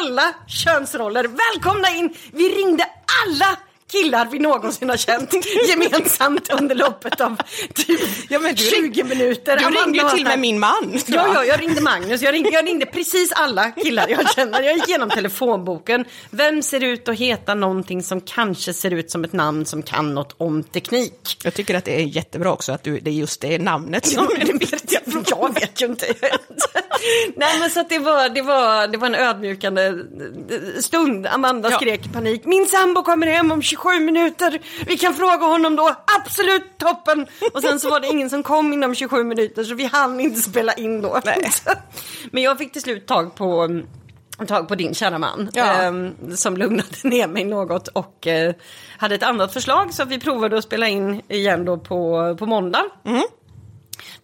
alla 0.00 0.34
könsroller. 0.46 1.24
Välkomna 1.54 1.88
in! 1.90 2.14
Vi 2.32 2.48
ringde 2.48 2.84
alla 3.26 3.58
killar 3.92 4.28
vi 4.30 4.38
någonsin 4.38 4.88
har 4.90 4.96
känt 4.96 5.34
gemensamt 5.68 6.52
under 6.52 6.74
loppet 6.74 7.20
av 7.20 7.36
typ 7.74 8.00
Ja, 8.28 8.38
du 8.38 8.56
20 8.56 9.04
minuter. 9.04 9.56
du 9.56 9.64
Amanda 9.64 9.80
ringde 9.84 9.98
ju 9.98 10.08
till 10.08 10.26
här- 10.26 10.32
med 10.32 10.38
min 10.38 10.58
man. 10.58 11.00
Ja, 11.06 11.26
ja, 11.34 11.44
jag 11.44 11.60
ringde 11.60 11.80
Magnus. 11.80 12.22
Jag 12.22 12.34
ringde, 12.34 12.50
jag 12.50 12.66
ringde 12.66 12.86
precis 12.86 13.32
alla 13.32 13.70
killar 13.70 14.08
jag 14.08 14.30
känner. 14.34 14.62
Jag 14.62 14.74
gick 14.76 14.88
igenom 14.88 15.10
telefonboken. 15.10 16.04
Vem 16.30 16.62
ser 16.62 16.82
ut 16.84 17.08
att 17.08 17.18
heta 17.18 17.54
någonting 17.54 18.02
som 18.02 18.20
kanske 18.20 18.72
ser 18.74 18.90
ut 18.90 19.10
som 19.10 19.24
ett 19.24 19.32
namn 19.32 19.66
som 19.66 19.82
kan 19.82 20.14
något 20.14 20.34
om 20.38 20.62
teknik? 20.62 21.38
Jag 21.44 21.54
tycker 21.54 21.74
att 21.74 21.84
det 21.84 21.94
är 22.00 22.04
jättebra 22.04 22.52
också 22.52 22.72
att 22.72 22.82
du, 22.84 23.00
det 23.00 23.10
är 23.10 23.14
just 23.14 23.40
det 23.40 23.58
namnet 23.58 24.06
som 24.06 24.24
är 24.24 24.44
det 24.44 24.52
viktiga. 24.52 25.00
Jag 25.30 25.54
vet 25.54 25.82
ju 25.82 25.86
inte. 25.86 26.06
Nej 27.36 27.58
men 27.60 27.70
så 27.70 27.84
det 27.88 27.98
var, 27.98 28.28
det 28.28 28.42
var, 28.42 28.86
det 28.88 28.98
var 28.98 29.06
en 29.06 29.14
ödmjukande 29.14 29.94
stund. 30.80 31.26
Amanda 31.26 31.70
Ja. 31.70 31.76
skrek 31.76 32.06
i 32.06 32.08
panik. 32.08 32.42
Min 32.44 32.66
sambo 32.66 33.02
kommer 33.02 33.26
hem 33.26 33.52
om 33.52 33.62
27 33.82 34.04
minuter. 34.04 34.60
Vi 34.86 34.98
kan 34.98 35.14
fråga 35.14 35.46
honom 35.46 35.76
då. 35.76 35.94
Absolut 36.20 36.78
toppen. 36.78 37.26
Och 37.54 37.62
sen 37.62 37.80
så 37.80 37.90
var 37.90 38.00
det 38.00 38.06
ingen 38.06 38.30
som 38.30 38.42
kom 38.42 38.72
inom 38.72 38.94
27 38.94 39.24
minuter 39.24 39.64
så 39.64 39.74
vi 39.74 39.84
hann 39.84 40.20
inte 40.20 40.40
spela 40.40 40.72
in 40.72 41.02
då. 41.02 41.20
Nej. 41.24 41.50
Men 42.32 42.42
jag 42.42 42.58
fick 42.58 42.72
till 42.72 42.82
slut 42.82 43.06
tag 43.06 43.34
på 43.34 43.68
tag 44.46 44.68
på 44.68 44.74
din 44.74 44.94
kära 44.94 45.18
man 45.18 45.50
Ja. 45.54 45.64
ehm, 45.82 46.14
som 46.36 46.56
lugnade 46.56 46.88
ner 47.02 47.26
mig 47.28 47.44
något 47.44 47.88
och 47.88 48.26
eh, 48.26 48.54
hade 48.98 49.14
ett 49.14 49.22
annat 49.22 49.52
förslag 49.52 49.94
så 49.94 50.04
vi 50.04 50.20
provade 50.20 50.58
att 50.58 50.64
spela 50.64 50.88
in 50.88 51.22
igen 51.28 51.64
då 51.64 51.78
på, 51.78 52.36
på 52.38 52.46
måndag. 52.46 52.84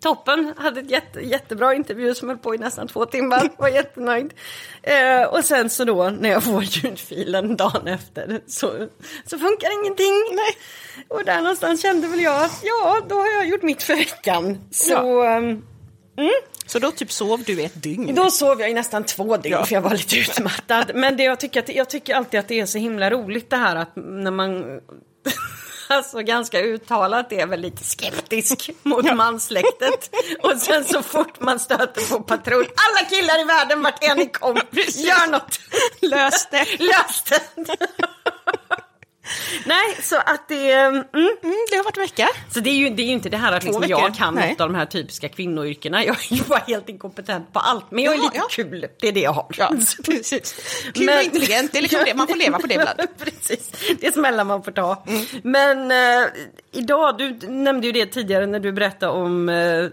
Toppen, 0.00 0.54
hade 0.56 0.80
ett 0.80 0.90
jätte, 0.90 1.20
jättebra 1.20 1.74
intervju 1.74 2.14
som 2.14 2.28
höll 2.28 2.38
på 2.38 2.54
i 2.54 2.58
nästan 2.58 2.88
två 2.88 3.06
timmar, 3.06 3.50
var 3.58 3.68
jättenöjd. 3.68 4.32
Eh, 4.82 5.22
och 5.22 5.44
sen 5.44 5.70
så 5.70 5.84
då 5.84 6.10
när 6.10 6.30
jag 6.30 6.44
får 6.44 6.62
ljudfilen 6.64 7.56
dagen 7.56 7.86
efter 7.88 8.40
så, 8.46 8.88
så 9.26 9.38
funkar 9.38 9.80
ingenting. 9.84 10.14
Nej. 10.32 10.56
Och 11.08 11.24
där 11.24 11.36
någonstans 11.40 11.82
kände 11.82 12.08
väl 12.08 12.20
jag 12.20 12.42
att 12.44 12.60
ja, 12.62 13.00
då 13.08 13.14
har 13.14 13.26
jag 13.28 13.46
gjort 13.48 13.62
mitt 13.62 13.82
för 13.82 13.96
veckan. 13.96 14.58
Så 14.70 14.92
Ja. 14.92 15.26
ehm, 15.36 15.62
Så 16.66 16.78
då 16.78 16.90
typ 16.90 17.12
sov 17.12 17.42
du 17.46 17.62
ett 17.62 17.82
dygn? 17.82 18.14
då 18.14 18.30
sov 18.30 18.60
jag 18.60 18.70
i 18.70 18.74
nästan 18.74 19.04
två 19.04 19.36
dygn 19.36 19.52
Ja. 19.58 19.64
för 19.64 19.74
jag 19.74 19.82
var 19.82 19.90
lite 19.90 20.16
utmattad. 20.18 20.90
Men 20.94 21.16
det 21.16 21.22
jag, 21.22 21.40
tycker 21.40 21.60
att, 21.60 21.68
jag 21.74 21.90
tycker 21.90 22.14
alltid 22.14 22.40
att 22.40 22.48
det 22.48 22.60
är 22.60 22.66
så 22.66 22.78
himla 22.78 23.10
roligt 23.10 23.50
det 23.50 23.56
här 23.56 23.76
att 23.76 23.92
när 23.96 24.30
man... 24.30 24.80
alltså 25.88 26.22
ganska 26.22 26.60
uttalat 26.60 27.32
är 27.32 27.46
väl 27.46 27.60
lite 27.60 27.84
skeptisk 27.84 28.70
mot 28.82 29.14
manssläktet. 29.14 30.10
Och 30.42 30.58
sen 30.58 30.84
så 30.84 31.02
fort 31.02 31.40
man 31.40 31.60
stöter 31.60 32.14
på 32.14 32.22
patrull, 32.22 32.64
alla 32.64 33.08
killar 33.08 33.40
i 33.40 33.44
världen 33.44 33.82
vart 33.82 34.04
är 34.04 34.14
ni 34.14 34.26
kom, 34.26 34.56
gör 34.94 35.30
något. 35.30 35.60
Lös 36.00 36.48
det. 36.50 36.66
Lös 36.78 37.22
det. 37.28 37.40
Nej, 39.66 39.96
så 40.02 40.16
att 40.16 40.48
det... 40.48 40.72
Mm, 40.72 41.04
Mm, 41.14 41.32
det 41.70 41.76
har 41.76 41.84
varit 41.84 41.96
en 41.96 42.02
vecka. 42.02 42.28
så 42.54 42.60
det 42.60 42.70
är 42.70 42.74
ju, 42.74 42.90
det 42.90 43.02
är 43.02 43.06
ju 43.06 43.12
inte 43.12 43.28
det 43.28 43.36
här 43.36 43.52
att 43.52 43.64
liksom 43.64 43.84
jag 43.88 44.14
kan 44.14 44.34
Nej. 44.34 44.50
något 44.50 44.60
av 44.60 44.68
de 44.72 44.74
här 44.78 44.86
typiska 44.86 45.28
kvinnoyrkena. 45.28 46.04
Jag 46.04 46.16
är 46.30 46.34
ju 46.36 46.42
bara 46.42 46.58
helt 46.58 46.88
inkompetent 46.88 47.52
på 47.52 47.58
allt. 47.58 47.90
Men 47.90 48.04
jag 48.04 48.14
är 48.14 48.18
Jaha, 48.18 48.24
lite 48.24 48.36
ja. 48.36 48.46
kul, 48.50 48.86
det 49.00 49.08
är 49.08 49.12
det 49.12 49.20
jag 49.20 49.32
har. 49.32 49.46
Ja, 49.58 49.72
precis. 50.04 50.54
Kul 50.94 51.04
Men- 51.06 51.18
och 51.18 51.24
intelligent, 51.24 51.72
det 51.72 51.78
är 51.78 51.82
liksom 51.82 52.00
det, 52.06 52.14
man 52.14 52.26
får 52.28 52.36
leva 52.36 52.58
på 52.58 52.66
det 52.66 52.74
ibland. 52.74 53.00
Precis, 53.18 53.70
det 54.00 54.06
är 54.06 54.12
smällar 54.12 54.44
man 54.44 54.62
får 54.62 54.72
ta. 54.72 55.04
Mm. 55.06 55.24
Men 55.42 55.90
eh, 56.22 56.28
idag, 56.72 57.18
du 57.18 57.48
nämnde 57.48 57.86
ju 57.86 57.92
det 57.92 58.06
tidigare 58.06 58.46
när 58.46 58.60
du 58.60 58.72
berättade 58.72 59.12
om 59.12 59.48
eh, 59.48 59.86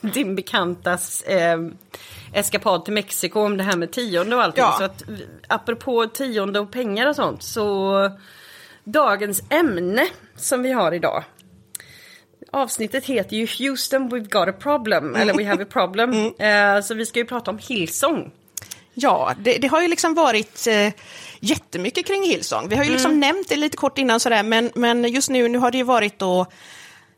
din 0.00 0.34
bekantas 0.34 1.22
eh, 1.22 1.58
eskapad 2.32 2.84
till 2.84 2.94
Mexiko 2.94 3.40
om 3.40 3.56
det 3.56 3.64
här 3.64 3.76
med 3.76 3.92
tionde 3.92 4.36
och 4.36 4.42
allting. 4.42 4.62
Ja. 4.62 4.74
Så 4.78 4.84
att 4.84 5.02
apropå 5.48 6.06
tionde 6.06 6.60
och 6.60 6.70
pengar 6.70 7.06
och 7.06 7.16
sånt 7.16 7.42
så 7.42 8.10
dagens 8.84 9.42
ämne 9.50 10.08
som 10.36 10.62
vi 10.62 10.72
har 10.72 10.92
idag 10.92 11.24
Avsnittet 12.52 13.04
heter 13.04 13.36
ju 13.36 13.46
Houston 13.46 14.08
we've 14.10 14.28
got 14.28 14.48
a 14.48 14.52
problem, 14.58 15.16
eller 15.16 15.34
we 15.34 15.44
have 15.44 15.62
a 15.62 15.66
problem. 15.70 16.10
Mm. 16.40 16.76
Eh, 16.76 16.82
så 16.82 16.94
vi 16.94 17.06
ska 17.06 17.18
ju 17.18 17.24
prata 17.24 17.50
om 17.50 17.58
Hillsong. 17.58 18.30
Ja, 18.94 19.34
det, 19.38 19.58
det 19.58 19.66
har 19.66 19.82
ju 19.82 19.88
liksom 19.88 20.14
varit 20.14 20.66
eh, 20.66 20.92
jättemycket 21.40 22.06
kring 22.06 22.22
Hillsong. 22.22 22.68
Vi 22.68 22.76
har 22.76 22.84
ju 22.84 22.90
liksom 22.90 23.20
nämnt 23.20 23.48
det 23.48 23.56
lite 23.56 23.76
kort 23.76 23.98
innan 23.98 24.20
sådär, 24.20 24.42
men, 24.42 24.70
men 24.74 25.04
just 25.04 25.30
nu, 25.30 25.48
nu 25.48 25.58
har 25.58 25.70
det 25.70 25.78
ju 25.78 25.84
varit 25.84 26.18
då 26.18 26.46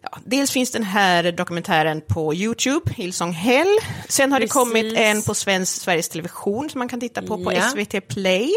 Ja, 0.03 0.19
dels 0.25 0.51
finns 0.51 0.71
den 0.71 0.83
här 0.83 1.33
dokumentären 1.33 2.01
på 2.09 2.35
YouTube, 2.35 2.93
Hillsong 2.95 3.33
Hell. 3.33 3.79
Sen 4.09 4.33
har 4.33 4.39
Precis. 4.41 4.51
det 4.55 4.59
kommit 4.59 4.95
en 4.97 5.23
på 5.23 5.35
svensk, 5.35 5.81
Sveriges 5.83 6.09
Television 6.09 6.71
som 6.71 6.79
man 6.79 6.89
kan 6.89 7.01
titta 7.01 7.23
på 7.23 7.45
på 7.45 7.53
Ja. 7.53 7.61
SVT 7.71 8.09
Play. 8.09 8.53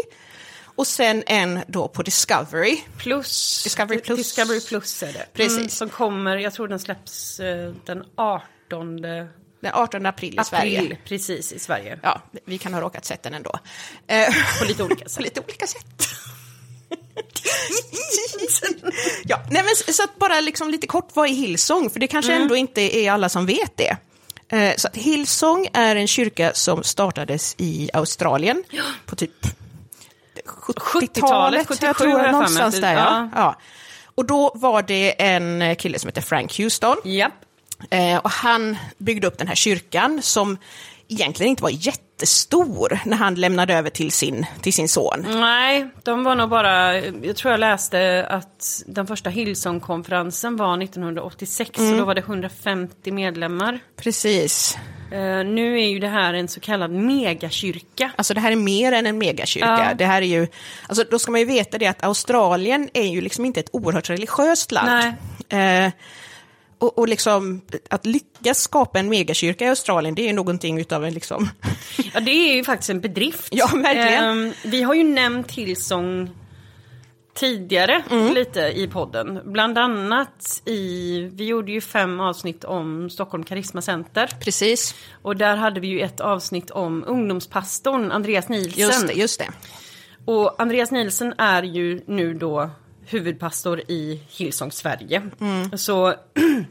Och 0.64 0.86
sen 0.86 1.22
en 1.26 1.60
då 1.68 1.88
på 1.88 2.02
Discovery. 2.02 2.78
Plus. 2.98 3.62
Discovery 3.64 4.00
Plus. 4.00 4.18
Discovery 4.18 4.60
Plus 4.60 5.02
är 5.02 5.12
det. 5.12 5.26
Precis. 5.32 5.56
Mm, 5.58 5.68
som 5.68 5.88
kommer, 5.88 6.36
jag 6.36 6.54
tror 6.54 6.68
den 6.68 6.78
släpps 6.78 7.40
eh, 7.40 7.72
den 7.86 8.04
18 8.16 8.96
Den 9.02 9.28
18 9.72 10.06
april 10.06 10.38
i 10.40 10.44
Sverige. 10.44 10.80
april. 10.80 10.96
Precis, 11.04 11.52
i 11.52 11.58
Sverige. 11.58 11.98
Ja, 12.02 12.22
vi 12.44 12.58
kan 12.58 12.74
ha 12.74 12.80
råkat 12.80 13.04
sett 13.04 13.22
den 13.22 13.34
ändå. 13.34 13.58
Eh, 14.06 14.26
På 14.58 14.64
lite 14.64 14.82
olika 14.82 15.04
på 15.04 15.10
sätt. 15.10 15.22
lite 15.24 15.40
olika 15.40 15.66
sätt. 15.66 16.02
ja, 19.24 19.40
nej 19.50 19.62
men 19.64 19.94
så 19.94 20.02
att 20.02 20.18
bara 20.18 20.40
liksom 20.40 20.70
lite 20.70 20.86
kort, 20.86 21.08
vad 21.14 21.28
är 21.28 21.32
Hillsong? 21.32 21.90
För 21.90 22.00
det 22.00 22.06
kanske 22.06 22.32
Mm. 22.32 22.42
ändå 22.42 22.56
inte 22.56 22.96
är 22.98 23.12
alla 23.12 23.28
som 23.28 23.46
vet 23.46 23.76
det. 23.76 23.96
Eh, 24.48 24.74
Så 24.76 24.88
att 24.88 24.96
Hillsong 24.96 25.68
är 25.72 25.96
en 25.96 26.06
kyrka 26.06 26.54
som 26.54 26.82
startades 26.82 27.54
i 27.58 27.90
Australien 27.92 28.64
på 29.06 29.16
typ 29.16 29.46
70-talet, 30.76 31.68
77 31.68 31.86
jag 31.86 31.96
tror 31.98 32.20
jag 32.20 32.32
någonstans 32.32 32.80
där. 32.80 32.94
Ja. 32.94 33.00
Ja. 33.00 33.28
Ja. 33.34 33.56
Och 34.14 34.24
då 34.26 34.52
var 34.54 34.82
det 34.82 35.22
en 35.22 35.76
kille 35.76 35.98
som 35.98 36.08
heter 36.08 36.22
Frank 36.22 36.58
Houston. 36.58 36.96
Japp. 37.04 37.32
Eh, 37.90 38.16
och 38.16 38.30
han 38.30 38.76
byggde 38.98 39.26
upp 39.26 39.38
den 39.38 39.48
här 39.48 39.54
kyrkan 39.54 40.22
som 40.22 40.58
egentligen 41.08 41.50
inte 41.50 41.62
var 41.62 41.70
jättestor 41.70 42.98
när 43.04 43.16
han 43.16 43.34
lämnade 43.34 43.74
över 43.74 43.90
till 43.90 44.12
sin, 44.12 44.46
till 44.62 44.72
sin 44.72 44.88
son. 44.88 45.26
Nej, 45.28 45.88
de 46.02 46.24
var 46.24 46.34
nog 46.34 46.48
bara, 46.50 47.00
jag 47.00 47.36
tror 47.36 47.50
jag 47.50 47.60
läste 47.60 48.26
att 48.30 48.82
den 48.86 49.06
första 49.06 49.30
Hillsong-konferensen 49.30 50.56
var 50.56 50.82
1986 50.82 51.78
Mm. 51.78 51.92
och 51.92 51.98
då 51.98 52.04
var 52.04 52.14
det 52.14 52.20
150 52.20 53.12
medlemmar. 53.12 53.78
Precis. 53.96 54.76
Eh, 55.12 55.18
nu 55.44 55.80
är 55.80 55.86
ju 55.88 55.98
det 55.98 56.08
här 56.08 56.34
en 56.34 56.48
så 56.48 56.60
kallad 56.60 56.90
megakyrka. 56.90 58.10
Alltså 58.16 58.34
det 58.34 58.40
här 58.40 58.52
är 58.52 58.56
mer 58.56 58.92
än 58.92 59.06
en 59.06 59.18
megakyrka. 59.18 59.86
Ja. 59.88 59.94
Det 59.94 60.04
här 60.06 60.22
är 60.22 60.26
ju, 60.26 60.46
alltså 60.88 61.04
då 61.10 61.18
ska 61.18 61.30
man 61.30 61.40
ju 61.40 61.46
veta 61.46 61.78
det 61.78 61.86
att 61.86 62.04
Australien 62.04 62.88
är 62.94 63.06
ju 63.06 63.20
liksom 63.20 63.44
inte 63.44 63.60
ett 63.60 63.70
oerhört 63.72 64.10
religiöst 64.10 64.72
land. 64.72 65.14
Eh, 65.48 65.90
och, 66.78 66.98
och 66.98 67.08
liksom 67.08 67.60
att 67.90 68.06
lyckas 68.06 68.58
skapa 68.60 68.98
en 68.98 69.08
megakyrka 69.08 69.64
i 69.64 69.68
Australien, 69.68 70.14
det 70.14 70.22
är 70.22 70.26
ju 70.26 70.32
någonting 70.32 70.80
utav 70.80 71.04
en 71.04 71.14
liksom... 71.14 71.48
Ja, 72.14 72.20
det 72.20 72.30
är 72.30 72.56
ju 72.56 72.64
faktiskt 72.64 72.90
en 72.90 73.00
bedrift. 73.00 73.48
Ja, 73.52 73.66
verkligen. 73.74 74.24
Ehm, 74.24 74.52
vi 74.64 74.82
har 74.82 74.94
ju 74.94 75.04
nämnt 75.04 75.52
Hillsong 75.52 76.30
tidigare 77.34 78.02
Mm. 78.10 78.34
lite 78.34 78.60
i 78.60 78.88
podden. 78.88 79.40
Bland 79.44 79.78
annat 79.78 80.62
i, 80.64 81.18
vi 81.32 81.44
gjorde 81.46 81.72
ju 81.72 81.80
fem 81.80 82.20
avsnitt 82.20 82.64
om 82.64 83.10
Stockholm 83.10 83.44
Karisma 83.44 83.82
Center. 83.82 84.30
Precis. 84.40 84.94
Och 85.22 85.36
där 85.36 85.56
hade 85.56 85.80
vi 85.80 85.86
ju 85.88 86.00
ett 86.00 86.20
avsnitt 86.20 86.70
om 86.70 87.04
ungdomspastorn 87.06 88.12
Andreas 88.12 88.48
Nielsen. 88.48 88.80
Just 88.80 89.06
det, 89.06 89.12
just 89.12 89.38
det. 89.38 89.48
Och 90.24 90.60
Andreas 90.62 90.90
Nielsen 90.90 91.34
är 91.38 91.62
ju 91.62 92.00
nu 92.06 92.34
då 92.34 92.70
huvudpastor 93.06 93.80
i 93.88 94.22
Hillsong 94.28 94.72
Sverige. 94.72 95.22
Mm. 95.40 95.78
Så 95.78 96.14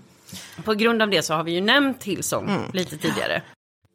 på 0.66 0.74
grund 0.74 1.02
av 1.02 1.10
det 1.10 1.22
så 1.22 1.34
har 1.34 1.44
vi 1.44 1.52
ju 1.52 1.62
nämnt 1.62 2.04
Hillsong 2.04 2.50
Mm. 2.50 2.62
lite 2.74 2.98
tidigare. 2.98 3.42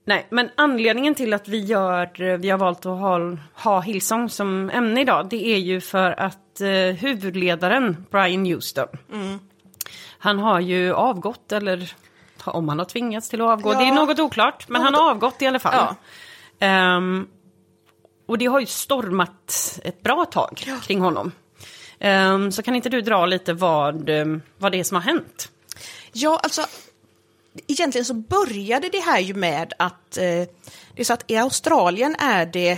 Nej, 0.07 0.27
men 0.31 0.51
anledningen 0.57 1.15
till 1.15 1.35
att 1.35 1.49
vi, 1.49 1.59
gör, 1.65 2.37
vi 2.37 2.51
har 2.51 2.59
valt 2.59 2.79
att 2.87 2.99
ha, 2.99 3.19
ha 3.55 3.81
Hillsong 3.81 4.29
som 4.31 4.71
ämne 4.71 5.01
idag, 5.01 5.29
det 5.31 5.47
är 5.47 5.59
ju 5.59 5.81
för 5.81 6.21
att 6.21 6.61
eh, 6.61 6.69
huvudledaren 7.01 8.07
Brian 8.11 8.45
Houston, 8.47 8.89
Mm. 9.13 9.39
han 10.19 10.39
har 10.39 10.61
ju 10.61 10.95
avgått, 10.95 11.53
eller 11.53 11.93
om 12.45 12.69
han 12.69 12.79
har 12.79 12.87
tvingats 12.87 13.29
till 13.29 13.41
att 13.41 13.49
avgå, 13.49 13.73
Ja. 13.73 13.79
det 13.79 13.85
är 13.85 13.93
något 13.93 14.19
oklart, 14.19 14.69
men 14.69 14.83
han 14.83 14.95
har 14.95 15.11
avgått 15.11 15.43
i 15.43 15.47
alla 15.47 15.59
fall. 15.59 15.75
Ja. 15.77 15.97
Ehm, 16.67 17.27
och 18.27 18.39
det 18.39 18.47
har 18.47 18.61
ju 18.61 18.67
stormat 18.67 19.79
ett 19.85 20.03
bra 20.03 20.25
tag 20.25 20.63
kring 20.83 21.01
honom. 21.01 21.33
Ehm, 22.01 22.53
så 22.53 22.63
kan 22.63 22.75
inte 22.75 22.89
du 22.89 23.01
dra 23.01 23.27
lite 23.27 23.53
vad, 23.53 24.09
ehm, 24.09 24.43
vad 24.59 24.73
det 24.73 24.81
är 24.81 24.85
som 24.85 24.95
har 24.95 25.03
hänt? 25.03 25.49
Ja, 26.13 26.41
alltså 26.43 26.67
egentligen 27.67 28.05
så 28.05 28.15
började 28.15 28.89
det 28.89 29.01
här 29.01 29.21
ju 29.21 29.35
med 29.35 29.73
att 29.79 30.17
eh, 30.17 30.25
det 30.95 30.97
är 30.97 31.05
så 31.05 31.13
att 31.13 31.31
i 31.31 31.37
Australien 31.37 32.17
är 32.19 32.47
det 32.47 32.71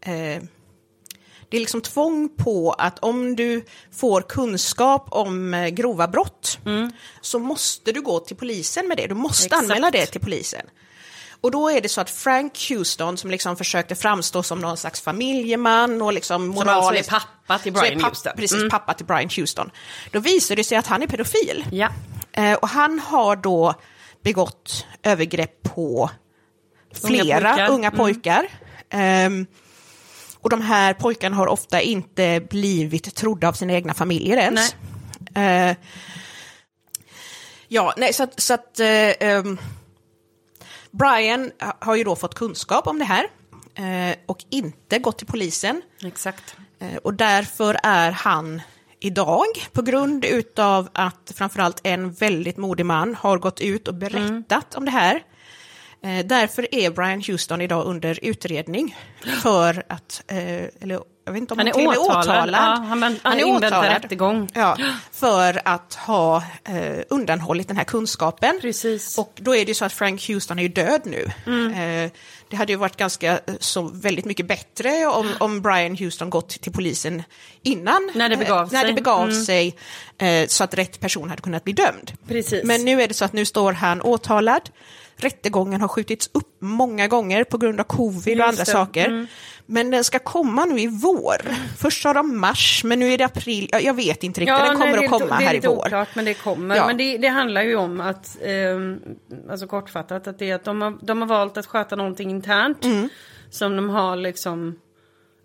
eh, 0.00 0.42
det 1.48 1.56
är 1.56 1.60
liksom 1.60 1.80
tvång 1.80 2.28
på 2.36 2.72
att 2.72 2.98
om 2.98 3.36
du 3.36 3.64
får 3.92 4.20
kunskap 4.20 5.08
om 5.10 5.54
eh, 5.54 5.68
grova 5.68 6.08
brott 6.08 6.58
så 7.20 7.38
måste 7.38 7.92
du 7.92 8.02
gå 8.02 8.20
till 8.20 8.36
polisen 8.36 8.88
med 8.88 8.96
det. 8.96 9.06
Du 9.06 9.14
måste 9.14 9.46
Exakt. 9.46 9.62
anmäla 9.62 9.90
det 9.90 10.06
till 10.06 10.20
polisen. 10.20 10.66
Och 11.40 11.50
då 11.50 11.70
är 11.70 11.80
det 11.80 11.88
så 11.88 12.00
att 12.00 12.10
Frank 12.10 12.66
Houston 12.70 13.16
som 13.16 13.30
liksom 13.30 13.56
försökte 13.56 13.94
framstå 13.94 14.42
som 14.42 14.60
någon 14.60 14.76
slags 14.76 15.00
familjeman 15.00 16.02
och 16.02 16.12
liksom 16.12 16.54
Som 16.56 16.68
alltså 16.68 16.94
är 16.94 17.02
pappa 17.02 17.58
till 17.58 17.72
Brian 17.72 18.00
papp- 18.00 18.08
Houston. 18.08 18.32
Precis, 18.36 18.56
Mm. 18.58 18.70
pappa 18.70 18.94
till 18.94 19.06
Brian 19.06 19.28
Houston. 19.36 19.70
Då 20.12 20.20
visar 20.20 20.56
det 20.56 20.64
sig 20.64 20.78
att 20.78 20.86
han 20.86 21.02
är 21.02 21.06
pedofil. 21.06 21.64
Ja. 21.72 21.88
Eh, 22.32 22.52
och 22.54 22.68
han 22.68 22.98
har 22.98 23.36
då 23.36 23.74
begått 24.22 24.86
övergrepp 25.02 25.62
på 25.62 26.10
Unga 27.02 27.22
flera 27.22 27.50
pojkar. 27.50 27.70
unga 27.70 27.88
Mm. 27.88 27.98
pojkar. 27.98 28.48
Ehm, 28.90 29.46
och 30.40 30.50
de 30.50 30.60
här 30.62 30.94
pojkarna 30.94 31.36
har 31.36 31.46
ofta 31.46 31.80
inte 31.80 32.40
blivit 32.50 33.14
trodda 33.14 33.48
av 33.48 33.52
sina 33.52 33.72
egna 33.72 33.94
familjer 33.94 34.36
ens. 34.36 34.74
Eh, 35.34 35.76
ja, 37.68 37.94
nej, 37.96 38.12
så 38.12 38.22
att, 38.22 38.40
så 38.40 38.54
att 38.54 38.80
eh, 38.80 38.86
ehm, 39.20 39.58
Brian 40.98 41.50
har 41.78 41.94
ju 41.96 42.04
då 42.04 42.16
fått 42.16 42.34
kunskap 42.34 42.86
om 42.86 42.98
det 42.98 43.04
här 43.04 43.24
eh, 43.74 44.16
och 44.26 44.44
inte 44.50 44.98
gått 44.98 45.18
till 45.18 45.26
polisen. 45.26 45.82
Exakt. 46.04 46.56
Eh, 46.78 46.96
Och 46.96 47.14
därför 47.14 47.76
är 47.82 48.10
han 48.10 48.62
idag, 49.00 49.46
på 49.72 49.82
grund 49.82 50.24
utav 50.24 50.88
att 50.92 51.32
framförallt 51.34 51.80
en 51.82 52.12
väldigt 52.12 52.56
modig 52.56 52.86
man 52.86 53.14
har 53.14 53.38
gått 53.38 53.60
ut 53.60 53.88
och 53.88 53.94
berättat 53.94 54.74
om 54.74 54.84
det 54.84 54.90
här. 54.90 55.22
Eh, 56.02 56.26
därför 56.26 56.74
är 56.74 56.90
Brian 56.90 57.22
Houston 57.22 57.60
idag 57.60 57.86
under 57.86 58.18
utredning 58.22 58.96
för 59.42 59.82
att, 59.88 60.22
eller 60.26 61.00
jag 61.26 61.32
vet 61.32 61.40
inte 61.40 61.54
om 61.54 61.58
Han 61.58 61.66
han, 61.66 61.80
är 61.80 61.98
åtalad. 61.98 62.18
åtalad. 62.20 62.60
Ja, 62.60 62.84
han- 62.88 63.18
han 63.22 63.40
inväntar 63.40 63.82
rättegång. 64.00 64.48
Ja, 64.54 64.76
för 65.12 65.60
att 65.64 65.94
ha 65.94 66.36
eh, 66.64 66.98
undanhållit 67.10 67.68
den 67.68 67.76
här 67.76 67.84
kunskapen. 67.84 68.58
Precis. 68.60 69.18
Och 69.18 69.32
då 69.40 69.56
är 69.56 69.64
det 69.64 69.68
ju 69.68 69.74
så 69.74 69.84
att 69.84 69.92
Frank 69.92 70.28
Houston 70.28 70.58
är 70.58 70.62
ju 70.62 70.68
död 70.68 71.00
nu. 71.04 71.22
Eh, 71.72 72.10
det 72.50 72.56
hade 72.56 72.72
ju 72.72 72.76
varit 72.78 72.96
ganska 72.96 73.32
eh, 73.32 73.38
så 73.60 73.82
väldigt 73.82 74.24
mycket 74.24 74.46
bättre 74.48 75.06
om, 75.06 75.32
om 75.40 75.62
Brian 75.62 75.96
Houston 75.96 76.30
gått 76.30 76.48
till 76.48 76.72
polisen 76.72 77.22
innan. 77.62 78.10
När 78.14 78.28
det 78.28 78.36
begav 78.36 78.66
eh, 78.66 78.72
när 78.72 78.80
sig. 78.80 78.88
det 78.88 78.94
begav 78.94 79.22
Mm. 79.30 79.44
sig 79.44 79.76
eh, 80.18 80.46
så 80.46 80.64
att 80.64 80.74
rätt 80.74 81.00
person 81.00 81.30
hade 81.30 81.42
kunnat 81.42 81.64
bli 81.64 81.72
dömd. 81.72 82.12
Precis. 82.28 82.64
Men 82.64 82.84
nu 82.84 83.02
är 83.02 83.08
det 83.08 83.14
så 83.14 83.24
att 83.24 83.32
nu 83.32 83.44
står 83.44 83.72
han 83.72 84.02
åtalad 84.02 84.70
rättegången 85.16 85.80
har 85.80 85.88
skjutits 85.88 86.30
upp 86.34 86.56
många 86.58 87.08
gånger 87.08 87.44
på 87.44 87.58
grund 87.58 87.80
av 87.80 87.84
covid 87.84 88.40
och 88.40 88.46
Just 88.46 88.48
andra 88.48 88.64
det. 88.64 88.70
saker. 88.70 89.06
Mm. 89.06 89.26
Men 89.66 89.90
den 89.90 90.04
ska 90.04 90.18
komma 90.18 90.64
nu 90.64 90.80
i 90.80 90.86
vår. 90.86 91.36
Först 91.76 92.02
sa 92.02 92.12
de 92.12 92.40
mars, 92.40 92.84
men 92.84 92.98
nu 92.98 93.12
är 93.12 93.18
det 93.18 93.24
april. 93.24 93.68
Ja, 93.72 93.80
Jag 93.80 93.94
vet 93.94 94.22
inte 94.22 94.40
riktigt, 94.40 94.56
den 94.58 94.66
kommer 94.66 94.86
nej, 94.86 94.94
att 94.94 95.00
det 95.00 95.04
är 95.06 95.08
komma 95.08 95.38
det 95.38 95.44
är 95.44 95.46
här 95.48 95.54
i 95.54 95.60
vår. 95.60 95.76
oklart, 95.86 96.08
men 96.14 96.24
det 96.24 96.34
kommer. 96.34 96.76
Ja. 96.76 96.86
Men 96.86 96.96
det, 96.96 97.18
det 97.18 97.28
handlar 97.28 97.62
ju 97.62 97.76
om 97.76 98.00
att, 98.00 98.36
eh, 98.42 99.50
alltså 99.50 99.66
kortfattat, 99.66 100.26
att 100.26 100.38
det 100.38 100.50
är 100.50 100.54
att 100.54 100.64
de 100.64 100.82
har, 100.82 100.98
de 101.02 101.20
har 101.20 101.28
valt 101.28 101.56
att 101.56 101.66
sköta 101.66 101.96
någonting 101.96 102.30
internt. 102.30 102.84
Mm. 102.84 103.08
Som 103.50 103.76
de 103.76 103.88
har 103.90 104.16
liksom 104.16 104.78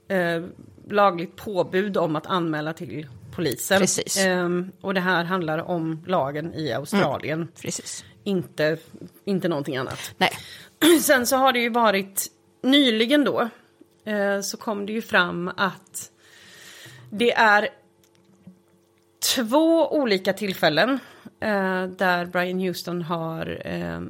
eh, 0.09 0.43
lagligt 0.89 1.35
påbud 1.35 1.97
om 1.97 2.15
att 2.15 2.25
anmäla 2.27 2.73
till 2.73 3.07
polisen. 3.35 3.79
Precis. 3.79 4.17
Eh, 4.17 4.49
och 4.81 4.93
det 4.93 4.99
här 5.01 5.23
handlar 5.23 5.57
om 5.69 6.03
lagen 6.07 6.53
i 6.53 6.73
Australien. 6.73 7.47
Precis. 7.61 8.05
Inte, 8.23 8.77
inte 9.25 9.47
någonting 9.47 9.77
annat. 9.77 9.99
Nej. 10.17 10.29
Sen 11.01 11.27
så 11.27 11.35
har 11.35 11.53
det 11.53 11.59
ju 11.59 11.69
varit 11.69 12.27
nyligen 12.63 13.23
då 13.23 13.49
eh, 14.05 14.41
så 14.41 14.57
kom 14.57 14.85
det 14.85 14.93
ju 14.93 15.01
fram 15.01 15.51
att 15.57 16.11
det 17.09 17.33
är 17.33 17.69
två 19.35 19.91
olika 19.91 20.33
tillfällen 20.33 20.99
eh, 21.39 21.83
där 21.87 22.25
Brian 22.25 22.59
Houston 22.59 23.01
har 23.01 23.61
eh, 23.65 24.01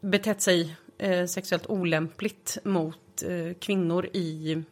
betett 0.00 0.40
sig 0.40 0.76
eh, 0.98 1.26
sexuellt 1.26 1.66
olämpligt 1.66 2.58
mot 2.64 3.22
eh, 3.22 3.54
kvinnor 3.60 4.06
i, 4.12 4.62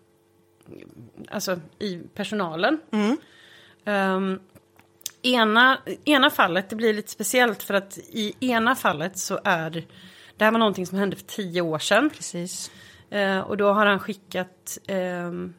alltså, 1.29 1.61
i 1.79 2.01
personalen. 2.15 2.81
Ehm, 3.85 4.41
ena, 5.23 5.79
ena 6.05 6.31
fallet, 6.31 6.71
det 6.71 6.77
blir 6.77 6.95
lite 6.95 7.11
speciellt 7.11 7.63
för 7.63 7.75
att 7.75 7.99
i 7.99 8.35
ena 8.41 8.75
fallet 8.75 9.19
så 9.19 9.41
är 9.45 9.87
det 10.37 10.45
här 10.45 10.53
var 10.53 10.59
någonting 10.59 10.87
som 10.87 10.99
hände 10.99 11.17
för 11.17 11.25
tio 11.25 11.61
år 11.61 11.79
sedan. 11.79 12.11
Precis. 12.11 12.71
Eh, 13.11 13.39
och 13.41 13.57
då 13.57 13.73
har 13.73 13.87
han 13.87 13.99
skickat 13.99 14.79
ehm, 14.87 15.55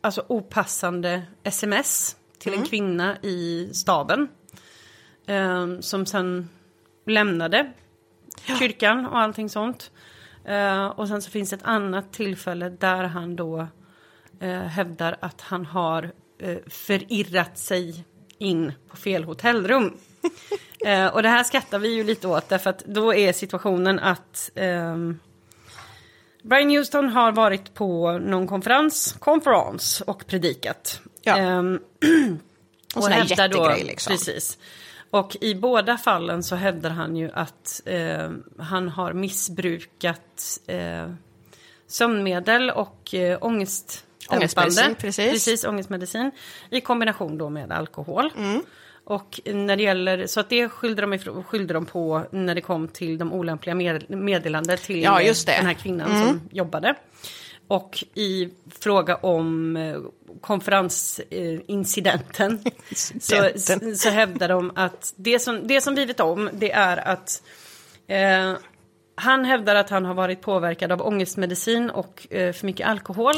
alltså 0.00 0.24
opassande 0.28 1.22
sms 1.42 2.16
till 2.38 2.54
en 2.54 2.64
kvinna 2.64 3.16
i 3.22 3.70
staden. 3.72 4.28
ehm, 5.26 5.82
som 5.82 6.06
sen 6.06 6.48
lämnade 7.06 7.72
kyrkan 8.58 9.06
och 9.06 9.18
allting 9.18 9.48
sånt. 9.48 9.90
Eh, 10.44 10.86
och 10.86 11.08
sen 11.08 11.22
så 11.22 11.30
finns 11.30 11.52
ett 11.52 11.62
annat 11.64 12.12
tillfälle 12.12 12.68
där 12.68 13.04
han 13.04 13.36
då 13.36 13.66
eh, 14.40 14.62
hävdar 14.62 15.16
att 15.20 15.40
han 15.40 15.66
har 15.66 16.12
eh, 16.38 16.58
förirrat 16.66 17.58
sig 17.58 18.04
in 18.40 18.72
på 18.88 18.96
fel 18.96 19.24
hotellrum. 19.24 19.96
eh, 20.86 21.06
och 21.06 21.22
det 21.22 21.28
här 21.28 21.44
skrattar 21.44 21.78
vi 21.78 21.94
ju 21.94 22.04
lite 22.04 22.28
åt 22.28 22.48
därför 22.48 22.70
att 22.70 22.84
då 22.86 23.14
är 23.14 23.32
situationen 23.32 23.98
att 23.98 24.50
ehm, 24.54 25.18
Brian 26.42 26.70
Houston 26.70 27.08
har 27.08 27.32
varit 27.32 27.74
på 27.74 28.18
någon 28.18 28.46
konferens, 28.46 29.16
konferens 29.18 30.00
och 30.00 30.26
predikat. 30.26 31.00
Ja. 31.22 31.36
Ehm, 31.36 31.80
Och 32.94 33.02
sån 33.02 33.12
här 33.12 33.24
jättegrej 33.24 33.84
liksom. 33.84 34.10
Precis. 34.10 34.58
Och 35.10 35.36
i 35.40 35.54
båda 35.54 35.98
fallen 35.98 36.42
så 36.42 36.56
hävdar 36.56 36.90
han 36.90 37.16
ju 37.16 37.30
att 37.34 37.82
eh, 37.84 38.30
han 38.58 38.88
har 38.88 39.12
missbrukat 39.12 40.60
eh, 40.66 41.10
sömnmedel 41.86 42.70
och 42.70 43.14
eh, 43.14 43.38
ångestdämpande. 43.40 44.09
Ångestmedicin, 44.30 44.94
precis. 44.94 45.32
precis. 45.32 45.64
ångestmedicin. 45.64 46.30
I 46.70 46.80
kombination 46.80 47.38
då 47.38 47.50
med 47.50 47.72
alkohol. 47.72 48.30
Mm. 48.36 48.62
Och 49.04 49.40
när 49.44 49.76
det 49.76 49.82
gäller, 49.82 50.26
så 50.26 50.40
att 50.40 50.48
det 50.48 50.68
skyllde 50.68 51.02
de, 51.02 51.14
ifrån, 51.14 51.44
skyllde 51.44 51.74
de 51.74 51.86
på 51.86 52.22
när 52.30 52.54
det 52.54 52.60
kom 52.60 52.88
till 52.88 53.18
de 53.18 53.32
olämpliga 53.32 53.74
med, 53.74 54.10
meddelanden 54.10 54.78
till 54.78 55.02
Ja, 55.02 55.20
den 55.46 55.66
här 55.66 55.74
kvinnan 55.74 56.26
som 56.26 56.40
jobbade. 56.50 56.94
Och 57.68 58.04
i 58.14 58.48
fråga 58.80 59.16
om 59.16 59.76
eh, 59.76 59.96
konferensincidenten 60.40 62.64
så, 63.20 63.50
så 63.96 64.10
hävdar 64.10 64.48
de 64.48 64.72
att 64.74 65.12
det 65.16 65.38
som, 65.38 65.66
det 65.66 65.80
som 65.80 65.94
vi 65.94 66.04
vet 66.04 66.20
om 66.20 66.50
det 66.52 66.72
är 66.72 67.08
att 67.08 67.42
eh, 68.06 68.54
han 69.14 69.44
hävdar 69.44 69.74
att 69.74 69.90
han 69.90 70.04
har 70.04 70.14
varit 70.14 70.40
påverkad 70.40 70.92
av 70.92 71.02
ångestmedicin 71.02 71.90
och 71.90 72.26
eh, 72.30 72.52
för 72.52 72.66
mycket 72.66 72.86
alkohol. 72.86 73.34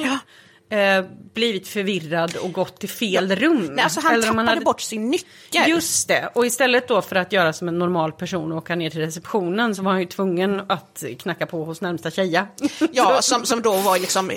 Eh, 0.73 1.05
blivit 1.35 1.69
förvirrad 1.69 2.37
och 2.37 2.53
gått 2.53 2.81
till 2.81 2.89
fel 2.89 3.37
rum. 3.37 3.67
Nej, 3.73 3.85
alltså 3.85 4.01
han 4.01 4.13
Eller 4.15 4.23
tappade 4.27 4.49
hade- 4.49 4.61
bort 4.61 4.81
sin 4.81 5.11
nyckel. 5.11 5.69
Just 5.69 6.09
det, 6.09 6.29
och 6.35 6.47
istället 6.47 6.89
då 6.89 7.03
för 7.03 7.17
att 7.17 7.33
göra 7.33 7.53
som 7.53 7.69
en 7.69 7.79
normal 7.79 8.13
person 8.13 8.53
och 8.53 8.59
åka 8.59 8.75
ner 8.75 8.91
till 8.91 9.01
receptionen 9.01 9.75
så 9.75 9.83
var 9.83 9.91
han 9.93 10.01
ju 10.01 10.07
tvungen 10.07 10.61
att 10.69 11.05
knacka 11.19 11.47
på 11.47 11.65
hos 11.65 11.81
närmsta 11.81 12.11
tjeja. 12.11 12.47
Ja, 12.93 13.23
som, 13.23 13.47
som 13.47 13.63
då 13.63 13.73
var 13.77 13.99
liksom 13.99 14.31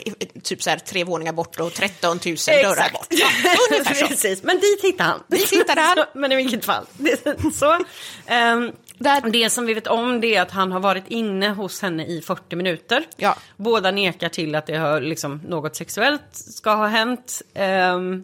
typ 0.44 0.64
så 0.64 0.70
här 0.70 0.78
tre 0.78 1.04
våningar 1.04 1.34
bort 1.34 1.60
och 1.60 1.74
13 1.74 2.20
000 2.26 2.36
dörrar 2.48 2.72
Exakt. 2.72 2.94
bort. 2.94 3.08
Ja, 3.10 3.28
ungefär 3.72 3.94
så. 3.96 4.08
Precis, 4.08 4.44
men 4.44 4.56
dit 4.60 4.84
hittade 4.84 5.10
han. 5.10 5.24
Dit 5.28 5.50
hittade 5.54 5.82
han. 5.82 5.98
Men 6.22 6.32
i 6.32 6.36
vilket 6.36 6.66
fall. 6.66 6.86
Det, 6.98 7.22
så, 7.56 7.80
ehm, 8.28 8.72
Där- 8.98 9.30
det 9.32 9.50
som 9.50 9.66
vi 9.66 9.74
vet 9.74 9.88
om 9.88 10.22
det 10.22 10.36
är 10.36 10.42
att 10.42 10.52
han 10.52 10.72
har 10.72 10.80
varit 10.80 11.08
inne 11.08 11.50
hos 11.50 11.82
henne 11.82 12.06
i 12.06 12.22
40 12.22 12.56
minuter. 12.56 13.04
Ja. 13.16 13.36
Båda 13.58 13.92
nekar 13.92 14.30
till 14.30 14.56
att 14.56 14.66
det 14.66 14.76
har 14.78 15.02
liksom 15.02 15.42
något 15.48 15.76
sexuellt 15.76 16.22
ska 16.32 16.74
ha 16.74 16.88
hänt. 16.88 17.42
Ehm, 17.54 18.24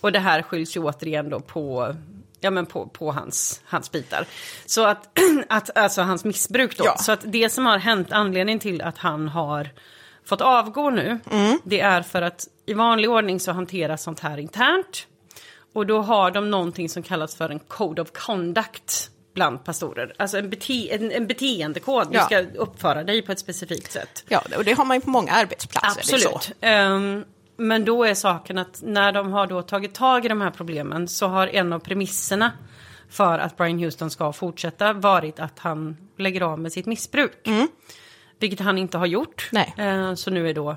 och 0.00 0.12
det 0.12 0.18
här 0.18 0.42
skylls 0.42 0.76
ju 0.76 0.80
återigen 0.80 1.30
då 1.30 1.40
på 1.40 1.94
Ja 2.40 2.50
men 2.50 2.66
på, 2.66 2.86
på 2.86 3.12
hans, 3.12 3.60
hans 3.64 3.92
bitar. 3.92 4.26
Så 4.66 4.84
att, 4.84 5.18
att, 5.48 5.78
alltså 5.78 6.02
hans 6.02 6.24
missbruk 6.24 6.78
då. 6.78 6.84
Ja. 6.86 6.96
Så 6.96 7.12
att 7.12 7.20
det 7.24 7.50
som 7.50 7.66
har 7.66 7.78
hänt, 7.78 8.08
anledningen 8.12 8.58
till 8.58 8.82
att 8.82 8.98
han 8.98 9.28
har 9.28 9.70
fått 10.24 10.40
avgå 10.40 10.90
nu, 10.90 11.18
det 11.64 11.80
är 11.80 12.02
för 12.02 12.22
att 12.22 12.48
i 12.66 12.74
vanlig 12.74 13.10
ordning 13.10 13.40
så 13.40 13.52
hanteras 13.52 14.02
sånt 14.02 14.20
här 14.20 14.38
internt. 14.38 15.06
Och 15.72 15.86
då 15.86 16.02
har 16.02 16.30
de 16.30 16.50
någonting 16.50 16.88
som 16.88 17.02
kallas 17.02 17.36
för 17.36 17.48
en 17.50 17.58
code 17.58 18.02
of 18.02 18.08
conduct 18.12 19.10
bland 19.36 19.64
pastorer. 19.64 20.14
Alltså 20.16 20.38
en, 20.38 20.50
bete 20.50 20.94
en, 20.94 21.12
en 21.12 21.26
beteendekod, 21.26 22.06
Ja. 22.10 22.20
du 22.20 22.26
ska 22.26 22.58
uppföra 22.60 23.04
dig 23.04 23.22
på 23.22 23.32
ett 23.32 23.38
specifikt 23.38 23.92
sätt. 23.92 24.24
Ja, 24.28 24.42
och 24.56 24.64
det 24.64 24.72
har 24.72 24.84
man 24.84 24.96
ju 24.96 25.00
på 25.00 25.10
många 25.10 25.32
arbetsplatser. 25.32 26.02
så. 26.18 26.28
Absolut. 26.34 26.56
Ehm, 26.60 27.24
men 27.56 27.84
då 27.84 28.04
är 28.04 28.14
saken 28.14 28.58
att 28.58 28.80
när 28.82 29.12
de 29.12 29.32
har 29.32 29.46
då 29.46 29.62
tagit 29.62 29.94
tag 29.94 30.24
i 30.24 30.28
de 30.28 30.40
här 30.40 30.50
problemen 30.50 31.08
så 31.08 31.26
har 31.26 31.46
en 31.46 31.72
av 31.72 31.78
premisserna 31.78 32.52
för 33.10 33.38
att 33.38 33.56
Brian 33.56 33.78
Houston 33.78 34.10
ska 34.10 34.32
fortsätta 34.32 34.92
varit 34.92 35.40
att 35.40 35.58
han 35.58 35.96
lägger 36.18 36.40
av 36.40 36.58
med 36.60 36.72
sitt 36.72 36.86
missbruk. 36.86 37.48
Vilket 38.38 38.60
han 38.60 38.78
inte 38.78 38.98
har 38.98 39.06
gjort. 39.06 39.48
Nej. 39.52 39.74
Eh, 39.78 40.14
så 40.14 40.30
nu 40.30 40.48
är 40.50 40.54
då 40.54 40.76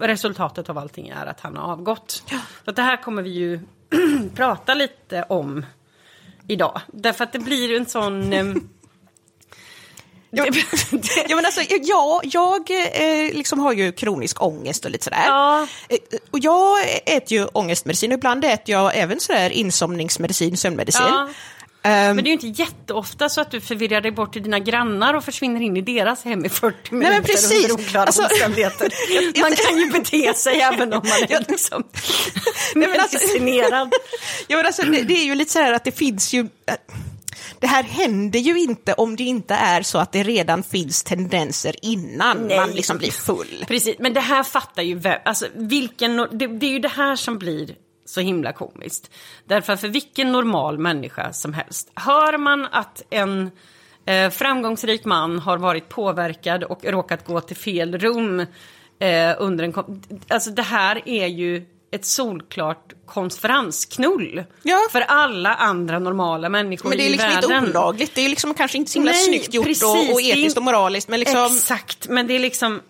resultatet 0.00 0.70
av 0.70 0.78
allting 0.78 1.08
är 1.08 1.26
att 1.26 1.40
han 1.40 1.56
har 1.56 1.72
avgått. 1.72 2.22
Så 2.64 2.70
att 2.70 2.76
det 2.76 2.82
här 2.82 2.96
kommer 3.02 3.22
vi 3.22 3.30
ju 3.30 3.60
prata 4.34 4.74
lite 4.74 5.22
om 5.28 5.66
idag. 6.48 6.80
Därför 6.92 7.24
att 7.24 7.32
det 7.32 7.38
blir 7.38 7.76
en 7.76 7.86
sån... 7.86 8.32
ehm, 8.32 8.68
Ja, 11.28 11.36
men 11.36 11.44
alltså, 11.44 11.60
ja, 11.82 12.20
jag 12.24 12.70
eh, 12.70 13.34
liksom 13.34 13.58
har 13.60 13.72
ju 13.72 13.92
kronisk 13.92 14.42
ångest 14.42 14.84
och 14.84 14.90
lite 14.90 15.04
sådär. 15.04 15.22
Ja. 15.26 15.66
Eh, 15.88 15.98
Och 16.30 16.38
jag 16.38 16.78
äter 17.06 17.38
ju 17.38 17.44
ångestmedicin 17.44 18.12
och 18.12 18.18
ibland 18.18 18.44
äter 18.44 18.74
jag 18.74 18.96
även 18.96 19.20
sådär 19.20 19.50
insomningsmedicin, 19.50 20.56
sömnmedicin. 20.56 21.06
Ja. 21.08 21.28
Ehm, 21.86 22.16
Men 22.16 22.24
det 22.24 22.28
är 22.28 22.36
ju 22.42 22.48
inte 22.48 22.62
jätteofta 22.62 23.28
så 23.28 23.40
att 23.40 23.50
du 23.50 23.60
förvirrar 23.60 24.00
dig 24.00 24.10
bort 24.12 24.32
till 24.32 24.42
dina 24.42 24.58
grannar 24.58 25.14
och 25.14 25.24
försvinner 25.24 25.60
in 25.60 25.76
i 25.76 25.80
deras 25.80 26.24
hem 26.24 26.44
i 26.44 26.48
40 26.48 26.94
minuter 26.94 27.12
men 27.12 27.22
precis. 27.22 27.70
under 27.70 27.84
oklara 27.84 28.02
Alltså- 28.04 28.22
omständigheter. 28.22 28.88
Man 29.40 29.52
kan 29.52 29.78
ju 29.78 29.90
bete 29.90 30.34
sig 30.34 30.60
även 30.60 30.92
om 30.92 31.02
man 31.04 31.22
är 31.28 31.50
liksom 31.50 31.84
Nej, 32.74 32.88
men 32.88 33.00
alltså-. 33.00 33.28
Ja, 34.48 34.56
men 34.56 34.66
alltså, 34.66 34.82
det, 34.82 35.02
det 35.02 35.14
är 35.14 35.24
ju 35.24 35.34
lite 35.34 35.52
så 35.52 35.58
här 35.58 35.72
att 35.72 35.84
det 35.84 35.92
finns 35.98 36.32
ju... 36.32 36.40
eh, 36.40 36.74
Det 37.60 37.66
här 37.66 37.82
händer 37.82 38.38
ju 38.38 38.58
inte 38.60 38.92
om 38.92 39.16
det 39.16 39.22
inte 39.24 39.54
är 39.54 39.82
så 39.82 39.98
att 39.98 40.12
det 40.12 40.22
redan 40.22 40.62
finns 40.62 41.02
tendenser 41.04 41.74
innan 41.82 42.46
Nej. 42.46 42.56
man 42.60 42.70
liksom 42.70 42.98
blir 42.98 43.10
full. 43.10 43.64
Precis, 43.68 43.96
men 43.98 44.14
det 44.14 44.20
här 44.20 44.42
fattar 44.42 44.82
ju 44.82 45.00
alltså 45.24 45.46
vilken, 45.54 46.16
det, 46.16 46.46
det 46.46 46.66
är 46.66 46.70
ju 46.70 46.78
det 46.78 46.88
här 46.88 47.16
som 47.16 47.38
blir 47.38 47.74
så 48.04 48.20
himla 48.20 48.52
komiskt. 48.52 49.10
Därför 49.44 49.76
för 49.76 49.88
vilken 49.88 50.32
normal 50.32 50.78
människa 50.78 51.32
som 51.32 51.52
helst, 51.52 51.90
hör 51.94 52.38
man 52.38 52.66
att 52.72 53.02
en 53.10 53.50
eh, 54.06 54.30
framgångsrik 54.30 55.04
man 55.04 55.38
har 55.38 55.58
varit 55.58 55.88
påverkad 55.88 56.64
och 56.64 56.84
råkat 56.84 57.26
gå 57.26 57.40
till 57.40 57.56
fel 57.56 57.98
rum 57.98 58.40
eh, 58.98 59.34
under 59.38 59.64
en... 59.64 59.74
Alltså 60.28 60.50
det 60.50 60.62
här 60.62 61.08
är 61.08 61.26
ju 61.26 61.66
ett 61.90 62.04
solklart 62.04 62.92
konferensknull 63.06 64.44
Ja. 64.62 64.80
för 64.92 65.00
alla 65.00 65.54
andra 65.54 65.98
normala 65.98 66.48
människor 66.48 66.88
Men 66.88 66.98
det 66.98 67.04
är 67.04 67.08
i 67.08 67.10
liksom 67.10 67.30
världen. 67.30 67.64
inte 67.64 67.70
olagligt, 67.70 68.14
det 68.14 68.24
är 68.24 68.28
liksom 68.28 68.54
kanske 68.54 68.78
inte 68.78 68.90
så 68.90 68.98
himla 68.98 69.12
Nej, 69.12 69.20
snyggt 69.24 69.54
gjort 69.54 69.66
precis, 69.66 69.84
och, 69.84 70.12
och 70.14 70.20
etiskt 70.20 70.56
och 70.56 70.62
moraliskt, 70.62 71.08
men 71.08 71.20
liksom... 71.20 71.44
Exakt, 71.44 72.08
men 72.08 72.26
det 72.26 72.34
är 72.34 72.38
liksom... 72.38 72.80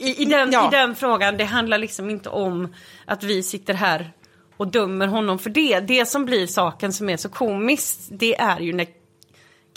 I, 0.00 0.22
i, 0.22 0.24
den, 0.24 0.52
Ja. 0.52 0.68
I 0.68 0.70
den 0.70 0.94
frågan, 0.94 1.36
det 1.36 1.44
handlar 1.44 1.78
liksom 1.78 2.10
inte 2.10 2.28
om 2.28 2.74
att 3.04 3.22
vi 3.22 3.42
sitter 3.42 3.74
här 3.74 4.12
och 4.56 4.68
dömer 4.68 5.06
honom 5.06 5.38
för 5.38 5.50
det. 5.50 5.80
Det 5.80 6.06
som 6.06 6.24
blir 6.24 6.46
saken 6.46 6.92
som 6.92 7.08
är 7.08 7.16
så 7.16 7.28
komiskt, 7.28 8.08
det 8.10 8.40
är 8.40 8.60
ju 8.60 8.72
när 8.72 8.86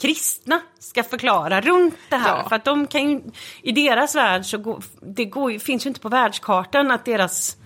kristna 0.00 0.60
ska 0.78 1.02
förklara 1.02 1.60
runt 1.60 1.94
det 2.08 2.16
här. 2.16 2.38
Ja. 2.38 2.48
För 2.48 2.56
att 2.56 2.64
de 2.64 2.86
kan 2.86 3.10
ju, 3.10 3.20
i 3.62 3.72
deras 3.72 4.14
värld 4.14 4.44
så 4.44 4.58
går, 4.58 4.82
det 5.00 5.24
går, 5.24 5.58
finns 5.58 5.86
ju 5.86 5.88
inte 5.88 6.00
på 6.00 6.08
världskartan 6.08 6.90
att 6.90 7.04
deras 7.04 7.56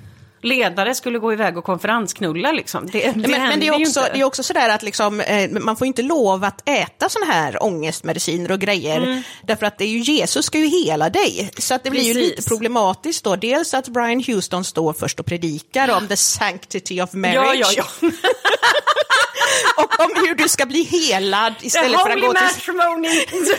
ledare 0.42 0.94
skulle 0.94 1.18
gå 1.18 1.32
iväg 1.32 1.56
och 1.58 1.64
konferensknulla 1.64 2.52
liksom. 2.52 2.86
Det, 2.92 3.10
det 3.10 3.16
Men, 3.16 3.30
men 3.30 3.60
det, 3.60 3.66
är 3.68 3.80
också, 3.82 4.06
det 4.12 4.20
är 4.20 4.24
också 4.24 4.42
sådär 4.42 4.68
att 4.68 4.82
liksom, 4.82 5.20
eh, 5.20 5.50
man 5.50 5.76
får 5.76 5.86
inte 5.86 6.02
lov 6.02 6.44
att 6.44 6.68
äta 6.68 7.08
såna 7.08 7.26
här 7.26 7.62
ångestmediciner 7.62 8.50
och 8.52 8.60
grejer. 8.60 9.22
Därför 9.42 9.66
att 9.66 9.78
det 9.78 9.84
är 9.84 9.88
ju 9.88 9.98
Jesus 9.98 10.46
ska 10.46 10.58
ju 10.58 10.66
hela 10.66 11.10
dig. 11.10 11.50
Så 11.58 11.74
att 11.74 11.84
det 11.84 11.90
blir 11.90 12.02
ju 12.02 12.10
Mm. 12.10 12.22
Precis. 12.22 12.36
lite 12.36 12.48
problematiskt 12.48 13.24
då. 13.24 13.36
Dels 13.36 13.74
att 13.74 13.88
Brian 13.88 14.24
Houston 14.26 14.64
står 14.64 14.92
först 14.92 15.20
och 15.20 15.26
predikar 15.26 15.96
om 15.96 16.08
the 16.08 16.16
sanctity 16.16 17.00
of 17.00 17.12
marriage. 17.12 17.56
Ja, 17.60 17.72
ja, 17.76 17.84
ja. 18.00 18.08
Och 19.76 20.00
om 20.00 20.10
hur 20.16 20.34
du 20.34 20.48
ska 20.48 20.66
bli 20.66 20.82
helad 20.82 21.54
istället 21.60 22.00
för, 22.00 22.10
att 22.10 22.20
gå 22.20 22.32
till, 22.32 22.42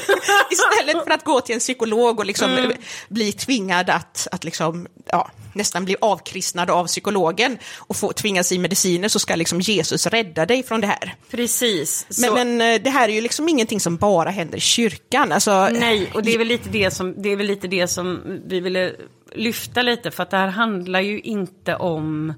istället 0.51 1.03
för 1.03 1.11
att 1.11 1.23
gå 1.23 1.41
till 1.41 1.53
en 1.53 1.59
psykolog 1.59 2.19
och 2.19 2.25
liksom 2.25 2.51
Mm. 2.51 2.71
bli 3.09 3.31
tvingad 3.31 3.89
att, 3.89 4.27
att 4.31 4.43
liksom, 4.43 4.87
ja, 5.05 5.31
nästan 5.53 5.85
bli 5.85 5.95
avkristnad 6.01 6.69
av 6.69 6.85
psykologen 6.87 7.57
och 7.77 7.95
få 7.95 8.13
tvingas 8.13 8.51
i 8.51 8.59
mediciner 8.59 9.07
så 9.07 9.19
ska 9.19 9.35
liksom 9.35 9.61
Jesus 9.61 10.07
rädda 10.07 10.45
dig 10.45 10.63
från 10.63 10.81
det 10.81 10.87
här. 10.87 11.15
Precis. 11.31 12.05
Men, 12.21 12.29
så- 12.29 12.33
men 12.35 12.61
eh, 12.61 12.81
det 12.83 12.89
här 12.89 13.09
är 13.09 13.13
ju 13.13 13.21
liksom 13.21 13.49
ingenting 13.49 13.79
som 13.79 13.97
bara 13.97 14.29
händer 14.29 14.57
i 14.57 14.61
kyrkan. 14.61 15.31
Alltså, 15.31 15.69
Nej, 15.71 16.11
och 16.13 16.23
det 16.23 16.33
är 16.33 16.37
väl 16.37 16.47
lite 16.47 16.69
det 16.69 16.91
som, 16.91 17.21
det 17.21 17.29
är 17.29 17.35
väl 17.35 17.47
lite 17.47 17.67
det 17.67 17.87
som 17.87 18.21
vi 18.45 18.59
ville 18.59 18.91
lyfta 19.35 19.81
lite, 19.81 20.11
för 20.11 20.23
att 20.23 20.29
det 20.29 20.37
här 20.37 20.47
handlar 20.47 20.99
ju 21.01 21.19
inte 21.19 21.75
om... 21.75 22.33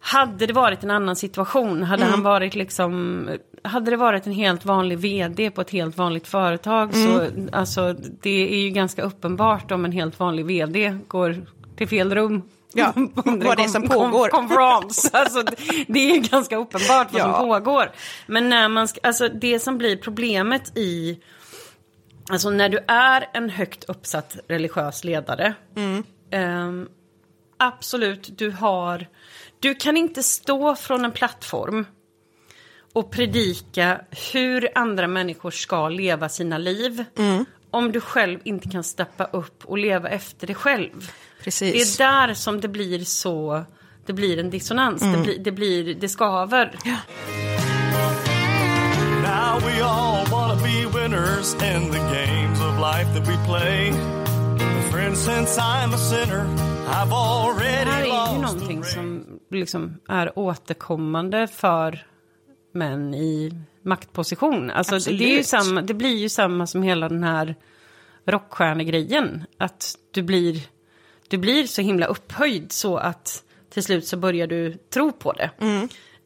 Hade 0.00 0.46
det 0.46 0.52
varit 0.52 0.82
en 0.82 0.90
annan 0.90 1.16
situation, 1.16 1.82
hade 1.82 2.04
han 2.04 2.22
varit 2.22 2.54
liksom... 2.54 3.28
Hade 3.62 3.90
det 3.90 3.96
varit 3.96 4.26
en 4.26 4.32
helt 4.32 4.64
vanlig 4.64 4.98
vd 4.98 5.50
på 5.50 5.60
ett 5.60 5.70
helt 5.70 5.96
vanligt 5.96 6.28
företag 6.28 6.94
så, 6.94 7.26
alltså 7.52 7.92
det 8.22 8.54
är 8.54 8.58
ju 8.58 8.70
ganska 8.70 9.02
uppenbart 9.02 9.70
om 9.70 9.84
en 9.84 9.92
helt 9.92 10.20
vanlig 10.20 10.44
vd 10.46 10.98
går 11.08 11.46
till 11.76 11.88
fel 11.88 12.14
rum. 12.14 12.42
Ja, 12.72 12.92
vad 13.24 13.56
det 13.56 13.62
är 13.64 13.68
som 13.68 13.88
pågår. 13.88 14.28
Konferens. 14.28 15.10
Alltså, 15.12 15.42
det, 15.86 16.10
är 16.10 16.18
ganska 16.30 16.56
uppenbart 16.56 17.12
vad 17.12 17.20
Ja. 17.22 17.34
som 17.38 17.48
pågår. 17.48 17.92
Men 18.26 18.48
när 18.48 18.68
man 18.68 18.88
ska, 18.88 19.00
alltså 19.02 19.28
det 19.28 19.58
som 19.60 19.78
blir 19.78 19.96
problemet 19.96 20.76
i 20.76 21.20
Alltså 22.30 22.50
när 22.50 22.68
du 22.68 22.78
är 22.88 23.28
en 23.32 23.50
högt 23.50 23.84
uppsatt 23.84 24.36
religiös 24.48 25.04
ledare. 25.04 25.54
ehm, 26.30 26.88
absolut, 27.58 28.38
du 28.38 28.50
har... 28.50 29.06
Du 29.60 29.74
kan 29.74 29.96
inte 29.96 30.22
stå 30.22 30.76
från 30.76 31.04
en 31.04 31.12
plattform 31.12 31.86
och 32.92 33.10
predika 33.10 34.00
hur 34.32 34.68
andra 34.74 35.06
människor 35.08 35.50
ska 35.50 35.88
leva 35.88 36.28
sina 36.28 36.58
liv. 36.58 37.04
Om 37.70 37.92
du 37.92 38.00
själv 38.00 38.40
inte 38.44 38.68
kan 38.68 38.84
steppa 38.84 39.24
upp 39.24 39.64
och 39.64 39.78
leva 39.78 40.08
efter 40.08 40.46
det 40.46 40.54
själv. 40.54 41.10
Precis. 41.46 41.98
Det 41.98 42.04
är 42.04 42.26
där 42.26 42.34
som 42.34 42.60
det 42.60 42.68
blir 42.68 42.98
så... 42.98 43.64
Det 44.06 44.12
blir 44.12 44.38
en 44.38 44.50
dissonans, 44.50 45.02
det, 45.02 45.18
blir, 45.22 45.38
det, 45.38 45.52
blir, 45.52 45.94
det 45.94 46.08
skaver. 46.08 46.78
Now 49.22 49.60
we 49.60 49.82
all 49.82 50.26
want 50.30 50.58
to 50.58 50.64
be 50.64 51.00
winners 51.00 51.54
in 51.54 51.90
the 51.92 51.98
games 51.98 52.60
of 52.60 52.78
life 52.78 53.14
that 53.14 53.28
we 53.28 53.36
play. 53.46 53.90
But 54.58 54.92
friend, 54.92 55.16
since 55.16 55.60
I'm 55.60 55.94
a 55.94 55.98
sinner, 55.98 56.44
I've 56.88 57.08
Det 57.08 57.14
already 57.14 57.90
här 57.90 58.02
är 58.02 58.06
ju 58.06 58.12
lost 58.12 58.54
någonting 58.54 58.84
som 58.84 59.26
liksom 59.50 60.00
är 60.08 60.38
återkommande 60.38 61.46
för 61.46 62.06
män 62.74 63.14
i 63.14 63.52
maktposition. 63.82 64.70
Alltså 64.70 64.98
det, 64.98 65.16
det, 65.16 65.38
är 65.38 65.42
samma, 65.42 65.82
det 65.82 65.94
blir 65.94 66.16
ju 66.16 66.28
samma 66.28 66.66
som 66.66 66.82
hela 66.82 67.08
den 67.08 67.24
här 67.24 67.54
rockstjärnegrejen. 68.26 69.44
Att 69.58 69.94
du 70.10 70.22
blir, 70.22 70.75
du 71.28 71.38
blir 71.38 71.66
så 71.66 71.82
himla 71.82 72.06
upphöjd 72.06 72.72
så 72.72 72.96
att 72.96 73.42
till 73.70 73.82
slut 73.82 74.06
så 74.06 74.16
börjar 74.16 74.46
du 74.46 74.72
tro 74.72 75.12
på 75.12 75.32
det. 75.32 75.50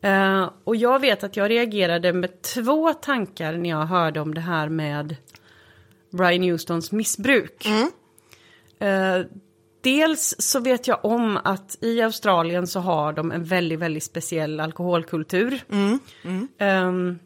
Eh, 0.02 0.50
och 0.64 0.76
jag 0.76 1.00
vet 1.00 1.24
att 1.24 1.36
jag 1.36 1.50
reagerade 1.50 2.12
med 2.12 2.42
två 2.42 2.92
tankar 2.94 3.52
när 3.52 3.70
jag 3.70 3.86
hörde 3.86 4.20
om 4.20 4.34
det 4.34 4.40
här 4.40 4.68
med 4.68 5.16
Brian 6.10 6.42
Houstons 6.50 6.92
missbruk. 6.92 7.66
Eh, 8.78 9.20
dels 9.80 10.34
så 10.38 10.60
vet 10.60 10.86
jag 10.88 11.04
om 11.04 11.38
att 11.44 11.78
i 11.80 12.00
Australien 12.02 12.66
så 12.66 12.80
har 12.80 13.12
de 13.12 13.32
en 13.32 13.44
väldigt, 13.44 13.78
väldigt 13.78 14.04
speciell 14.04 14.60
alkoholkultur. 14.60 15.60
Ehm, 16.58 17.18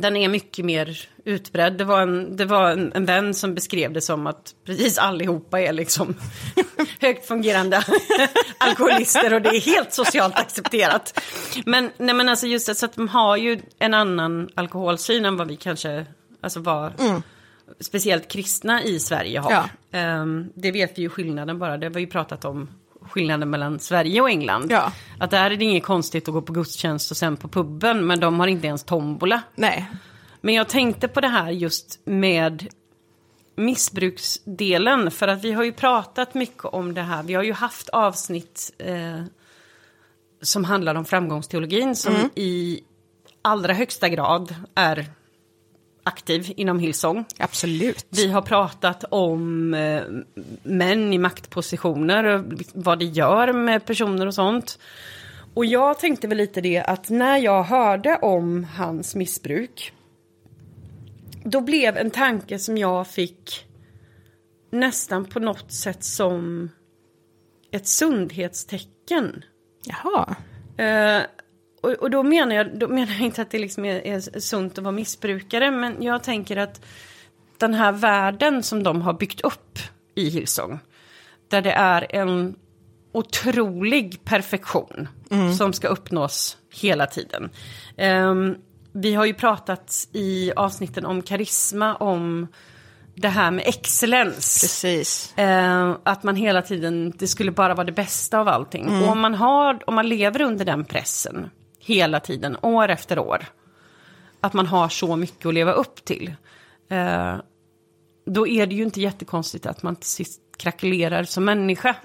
den 0.00 0.16
är 0.16 0.28
mycket 0.28 0.64
mer 0.64 1.08
utbredd. 1.24 1.72
Det 1.72 1.84
var, 1.84 2.00
en, 2.00 2.36
det 2.36 2.44
var 2.44 2.70
en, 2.70 2.92
en 2.92 3.04
vän 3.04 3.34
som 3.34 3.54
beskrev 3.54 3.92
det 3.92 4.00
som 4.00 4.26
att 4.26 4.54
precis 4.64 4.98
allihopa 4.98 5.60
är 5.60 5.72
liksom 5.72 6.14
högt 7.00 7.26
fungerande 7.26 7.84
alkoholister 8.58 9.34
och 9.34 9.42
det 9.42 9.48
är 9.48 9.60
helt 9.60 9.92
socialt 9.92 10.38
accepterat. 10.38 11.20
Men, 11.66 11.90
nej 11.96 12.14
men 12.14 12.28
alltså 12.28 12.46
just 12.46 12.66
det, 12.66 12.74
så 12.74 12.86
att 12.86 12.94
de 12.94 13.08
har 13.08 13.36
ju 13.36 13.60
en 13.78 13.94
annan 13.94 14.48
alkoholsyn 14.54 15.24
än 15.24 15.36
vad 15.36 15.48
vi 15.48 15.56
kanske, 15.56 16.06
alltså 16.40 16.60
vad 16.60 16.92
speciellt 17.80 18.28
kristna 18.28 18.82
i 18.82 19.00
Sverige 19.00 19.38
har. 19.38 19.52
Ja. 19.52 19.68
Ehm, 19.92 20.52
det 20.54 20.70
vet 20.70 20.98
vi 20.98 21.02
ju 21.02 21.08
skillnaden 21.08 21.58
bara, 21.58 21.78
det 21.78 21.86
har 21.86 21.94
vi 21.94 22.00
ju 22.00 22.06
pratat 22.06 22.44
om 22.44 22.68
skillnaden 23.08 23.50
mellan 23.50 23.78
Sverige 23.78 24.20
och 24.20 24.30
England. 24.30 24.70
Ja. 24.70 24.92
Att 25.18 25.30
där 25.30 25.50
är 25.50 25.56
det 25.56 25.64
inget 25.64 25.84
konstigt 25.84 26.28
att 26.28 26.34
gå 26.34 26.42
på 26.42 26.52
gudstjänst 26.52 27.10
och 27.10 27.16
sen 27.16 27.36
på 27.36 27.48
puben, 27.48 28.06
men 28.06 28.20
de 28.20 28.40
har 28.40 28.46
inte 28.46 28.66
ens 28.66 28.84
tombola. 28.84 29.42
Nej. 29.54 29.90
Men 30.40 30.54
jag 30.54 30.68
tänkte 30.68 31.08
på 31.08 31.20
det 31.20 31.28
här 31.28 31.50
just 31.50 32.00
med 32.04 32.66
missbruksdelen, 33.56 35.10
för 35.10 35.28
att 35.28 35.44
vi 35.44 35.52
har 35.52 35.64
ju 35.64 35.72
pratat 35.72 36.34
mycket 36.34 36.64
om 36.64 36.94
det 36.94 37.02
här. 37.02 37.22
Vi 37.22 37.34
har 37.34 37.42
ju 37.42 37.52
haft 37.52 37.88
avsnitt 37.88 38.72
eh, 38.78 39.22
som 40.42 40.64
handlar 40.64 40.94
om 40.94 41.04
framgångsteologin 41.04 41.96
som 41.96 42.30
i 42.34 42.80
allra 43.42 43.72
högsta 43.72 44.08
grad 44.08 44.54
är 44.74 45.06
aktiv 46.08 46.52
inom 46.56 46.78
Hillsong. 46.78 47.24
Absolut. 47.38 48.06
Vi 48.10 48.28
har 48.28 48.42
pratat 48.42 49.04
om 49.10 49.74
eh, 49.74 50.02
män 50.62 51.12
i 51.12 51.18
maktpositioner 51.18 52.24
och 52.24 52.44
vad 52.72 52.98
det 52.98 53.04
gör 53.04 53.52
med 53.52 53.84
personer 53.84 54.26
och 54.26 54.34
sånt. 54.34 54.78
Och 55.54 55.64
jag 55.64 55.98
tänkte 55.98 56.28
väl 56.28 56.38
lite 56.38 56.60
det 56.60 56.78
att 56.78 57.10
när 57.10 57.38
jag 57.38 57.62
hörde 57.62 58.16
om 58.16 58.64
hans 58.64 59.14
missbruk 59.14 59.92
då 61.44 61.60
blev 61.60 61.96
en 61.96 62.10
tanke 62.10 62.58
som 62.58 62.78
jag 62.78 63.06
fick 63.06 63.66
nästan 64.70 65.24
på 65.24 65.40
något 65.40 65.72
sätt 65.72 66.04
som 66.04 66.70
ett 67.70 67.86
sundhetstecken. 67.86 69.44
Jaha. 69.84 70.36
Eh, 70.76 71.22
och, 71.80 71.90
och 71.90 72.10
då 72.10 72.22
menar 72.22 72.56
jag, 72.56 72.78
då 72.78 72.88
menar 72.88 73.12
jag 73.12 73.20
inte 73.20 73.42
att 73.42 73.50
det 73.50 73.58
liksom 73.58 73.84
är, 73.84 74.06
är 74.06 74.40
sunt 74.40 74.78
att 74.78 74.84
vara 74.84 74.92
missbrukare, 74.92 75.70
men 75.70 76.02
jag 76.02 76.22
tänker 76.22 76.56
att 76.56 76.84
den 77.58 77.74
här 77.74 77.92
världen 77.92 78.62
som 78.62 78.82
de 78.82 79.02
har 79.02 79.12
byggt 79.12 79.40
upp 79.40 79.78
i 80.14 80.28
Hillsong, 80.28 80.78
där 81.48 81.62
det 81.62 81.72
är 81.72 82.06
en 82.10 82.54
otrolig 83.12 84.24
perfektion 84.24 85.08
som 85.58 85.72
ska 85.72 85.88
uppnås 85.88 86.56
hela 86.74 87.06
tiden. 87.06 87.50
Ehm, 87.96 88.56
vi 88.92 89.14
har 89.14 89.24
ju 89.24 89.34
pratat 89.34 90.08
i 90.12 90.52
avsnitten 90.56 91.06
om 91.06 91.22
karisma, 91.22 91.94
om 91.94 92.48
det 93.14 93.28
här 93.28 93.50
med 93.50 93.64
excellens. 93.66 94.60
Precis. 94.62 95.38
Eh, 95.38 95.96
att 96.02 96.22
man 96.22 96.36
hela 96.36 96.62
tiden, 96.62 97.12
det 97.18 97.26
skulle 97.26 97.50
bara 97.50 97.74
vara 97.74 97.84
det 97.84 97.92
bästa 97.92 98.38
av 98.38 98.48
allting. 98.48 99.02
Och 99.02 99.08
om 99.08 99.20
man, 99.20 99.34
har, 99.34 99.82
om 99.86 99.94
man 99.94 100.08
lever 100.08 100.40
under 100.40 100.64
den 100.64 100.84
pressen 100.84 101.50
hela 101.88 102.20
tiden, 102.20 102.56
år 102.62 102.88
efter 102.88 103.18
år, 103.18 103.44
att 104.40 104.52
man 104.52 104.66
har 104.66 104.88
så 104.88 105.16
mycket 105.16 105.46
att 105.46 105.54
leva 105.54 105.72
upp 105.72 106.04
till, 106.04 106.34
eh, 106.88 107.34
då 108.26 108.46
är 108.46 108.66
det 108.66 108.74
ju 108.74 108.82
inte 108.82 109.00
jättekonstigt 109.00 109.66
att 109.66 109.82
man 109.82 109.96
till 109.96 110.10
sist 110.10 110.40
krackelerar 110.56 111.24
som 111.24 111.44
människa. 111.44 111.96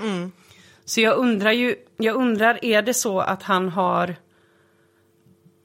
Så 0.85 1.01
jag 1.01 1.17
undrar 1.17 1.51
ju, 1.51 1.75
jag 1.97 2.15
undrar, 2.15 2.65
är 2.65 2.81
det 2.81 2.93
så 2.93 3.19
att 3.19 3.43
han 3.43 3.69
har 3.69 4.15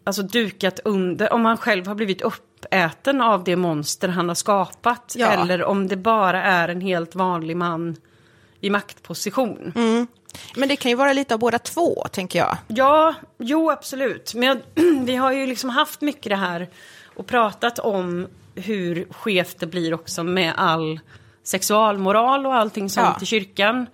alltså 0.05 0.23
dukat 0.23 0.81
under, 0.85 1.33
om 1.33 1.45
han 1.45 1.57
själv 1.57 1.87
har 1.87 1.95
blivit 1.95 2.23
uppäten 2.23 3.21
av 3.21 3.45
det 3.45 3.57
monster 3.57 4.09
han 4.09 4.29
har 4.29 4.35
skapat, 4.35 5.15
Ja. 5.19 5.27
eller 5.27 5.65
om 5.65 5.89
det 5.89 5.97
bara 5.97 6.43
är 6.43 6.69
en 6.69 6.81
helt 6.81 7.15
vanlig 7.15 7.57
man 7.57 7.97
i 8.61 8.71
maktposition. 8.71 9.73
Men 10.57 10.69
det 10.69 10.77
kan 10.77 10.91
ju 10.91 10.95
vara 10.97 11.13
lite 11.13 11.35
av 11.35 11.41
båda 11.41 11.59
två, 11.59 12.07
tänker 12.13 12.39
jag. 12.39 12.57
Ja, 12.69 13.15
jo 13.39 13.71
absolut. 13.71 14.35
Men 14.35 14.49
jag, 14.49 14.85
vi 15.07 15.17
har 15.17 15.33
ju 15.33 15.47
liksom 15.47 15.71
haft 15.71 16.01
mycket 16.01 16.31
det 16.31 16.37
här 16.37 16.69
och 17.17 17.27
pratat 17.27 17.79
om 17.79 18.27
hur 18.55 19.07
skevt 19.11 19.59
det 19.61 19.67
blir 19.67 19.95
också 19.95 20.25
med 20.25 20.53
all 20.57 21.01
sexualmoral 21.43 22.47
och 22.47 22.55
allting 22.55 22.91
sånt 22.91 23.07
Ja. 23.17 23.23
i 23.23 23.27
kyrkan. 23.27 23.87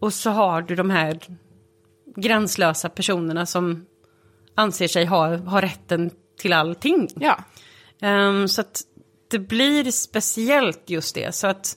Och 0.00 0.14
så 0.14 0.30
har 0.30 0.62
du 0.62 0.74
de 0.74 0.90
här 0.90 1.20
gränslösa 2.16 2.88
personerna 2.88 3.46
som 3.46 3.86
anser 4.54 4.88
sig 4.88 5.04
ha, 5.04 5.36
ha 5.36 5.60
rätten 5.62 6.10
till 6.38 6.52
allting. 6.52 7.08
Ja. 7.16 7.38
Ehm, 8.02 8.48
så 8.48 8.60
att 8.60 8.82
det 9.30 9.38
blir 9.38 9.90
speciellt 9.90 10.90
just 10.90 11.14
det. 11.14 11.34
Så 11.34 11.46
att, 11.46 11.76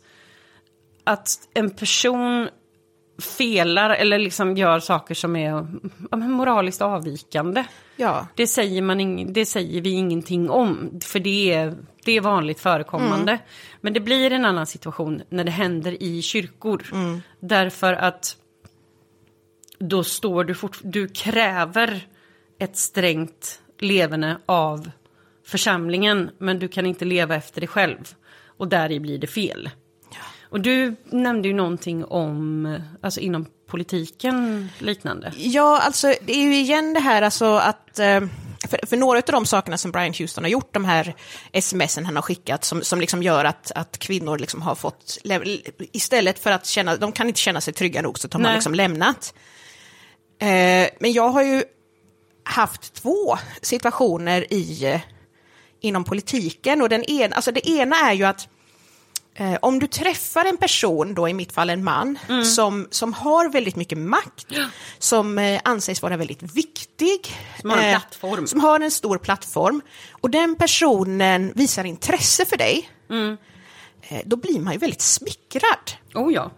att 1.03 1.29
en 1.53 1.69
person 1.69 2.49
felar 3.19 3.89
eller 3.89 4.19
liksom 4.19 4.57
gör 4.57 4.79
saker 4.79 5.15
som 5.15 5.35
är 5.35 5.67
ja, 6.11 6.17
moraliskt 6.17 6.81
avvikande. 6.81 7.63
Ja. 7.95 8.27
Det 8.35 8.47
säger, 8.47 8.81
man 8.81 8.99
ing, 8.99 9.33
det 9.33 9.45
säger 9.45 9.81
vi 9.81 9.89
ingenting 9.89 10.49
om, 10.49 10.99
för 11.03 11.19
det 11.19 11.53
är, 11.53 11.75
det 12.05 12.11
är 12.11 12.21
vanligt 12.21 12.59
förekommande. 12.59 13.39
Men 13.81 13.93
det 13.93 13.99
blir 13.99 14.31
en 14.31 14.45
annan 14.45 14.67
situation 14.67 15.21
när 15.29 15.43
det 15.43 15.51
händer 15.51 16.03
i 16.03 16.21
kyrkor. 16.21 16.83
Därför 17.39 17.93
att 17.93 18.37
då 19.79 20.03
står 20.03 20.43
du 20.43 20.55
fort, 20.55 20.79
du 20.83 21.07
kräver 21.07 22.07
ett 22.59 22.77
strängt 22.77 23.61
levande 23.79 24.37
av 24.45 24.91
församlingen, 25.45 26.29
men 26.37 26.59
du 26.59 26.67
kan 26.67 26.85
inte 26.85 27.05
leva 27.05 27.35
efter 27.35 27.61
det 27.61 27.67
själv. 27.67 28.15
Och 28.57 28.67
där 28.67 28.99
blir 28.99 29.17
det 29.17 29.27
fel. 29.27 29.69
Och 30.49 30.61
du 30.61 30.95
nämnde 31.05 31.47
ju 31.47 31.53
någonting 31.53 32.05
om, 32.05 32.77
alltså 33.01 33.19
inom 33.19 33.45
politiken 33.67 34.69
liknande. 34.79 35.33
Ja, 35.37 35.81
alltså 35.81 36.13
det 36.21 36.33
är 36.33 36.41
ju 36.41 36.55
igen 36.55 36.93
det 36.93 36.99
här 36.99 37.21
alltså 37.21 37.45
att 37.45 37.99
eh, 37.99 38.21
för, 38.67 38.87
för 38.87 38.97
några 38.97 39.17
av 39.17 39.23
de 39.25 39.45
sakerna 39.45 39.77
som 39.77 39.91
Brian 39.91 40.13
Houston 40.13 40.43
har 40.43 40.51
gjort, 40.51 40.73
de 40.73 40.85
här 40.85 41.15
smsen 41.61 42.05
han 42.05 42.15
har 42.15 42.21
skickat, 42.21 42.63
som, 42.63 42.81
som 42.81 42.99
liksom 42.99 43.23
gör 43.23 43.45
att, 43.45 43.71
att 43.75 43.99
kvinnor 43.99 44.37
liksom 44.37 44.61
har 44.61 44.75
fått, 44.75 45.17
istället 45.91 46.39
för 46.39 46.51
att 46.51 46.65
känna, 46.65 46.95
de 46.95 47.11
kan 47.11 47.27
inte 47.27 47.39
känna 47.39 47.61
sig 47.61 47.73
trygga 47.73 48.01
nog, 48.01 48.19
så 48.19 48.27
de 48.27 48.45
har 48.45 48.53
liksom 48.53 48.73
lämnat. 48.73 49.33
Eh, 50.39 50.89
men 50.99 51.13
jag 51.13 51.29
har 51.29 51.43
ju 51.43 51.63
haft 52.43 52.93
två 52.93 53.37
situationer 53.61 54.53
i, 54.53 54.85
eh, 54.85 55.01
inom 55.81 56.03
politiken, 56.03 56.81
och 56.81 56.89
den 56.89 57.03
ena, 57.03 57.35
alltså 57.35 57.51
det 57.51 57.69
ena 57.69 57.95
är 57.95 58.13
ju 58.13 58.23
att 58.23 58.47
Eh, 59.39 59.57
om 59.61 59.79
du 59.79 59.87
träffar 59.87 60.45
en 60.45 60.57
person, 60.57 61.13
då 61.13 61.29
i 61.29 61.33
mitt 61.33 61.51
fall 61.51 61.69
en 61.69 61.83
man, 61.83 62.19
som, 62.55 62.87
som 62.91 63.13
har 63.13 63.49
väldigt 63.49 63.75
mycket 63.75 63.97
makt, 63.97 64.47
som 64.99 65.37
eh, 65.37 65.61
anses 65.63 66.01
vara 66.01 66.17
väldigt 66.17 66.43
viktig, 66.43 67.37
Som 67.61 67.69
har 67.69 67.77
en 67.77 67.83
eh, 67.83 67.89
plattform. 67.99 68.47
som 68.47 68.59
har 68.59 68.79
en 68.79 68.91
stor 68.91 69.17
plattform, 69.17 69.81
och 70.11 70.29
den 70.29 70.55
personen 70.55 71.51
visar 71.55 71.83
intresse 71.83 72.45
för 72.45 72.57
dig, 72.57 72.89
eh, 74.09 74.19
då 74.25 74.35
blir 74.35 74.59
man 74.59 74.73
ju 74.73 74.79
väldigt 74.79 75.01
smickrad. 75.01 75.91
Oh 76.13 76.33
ja. 76.33 76.51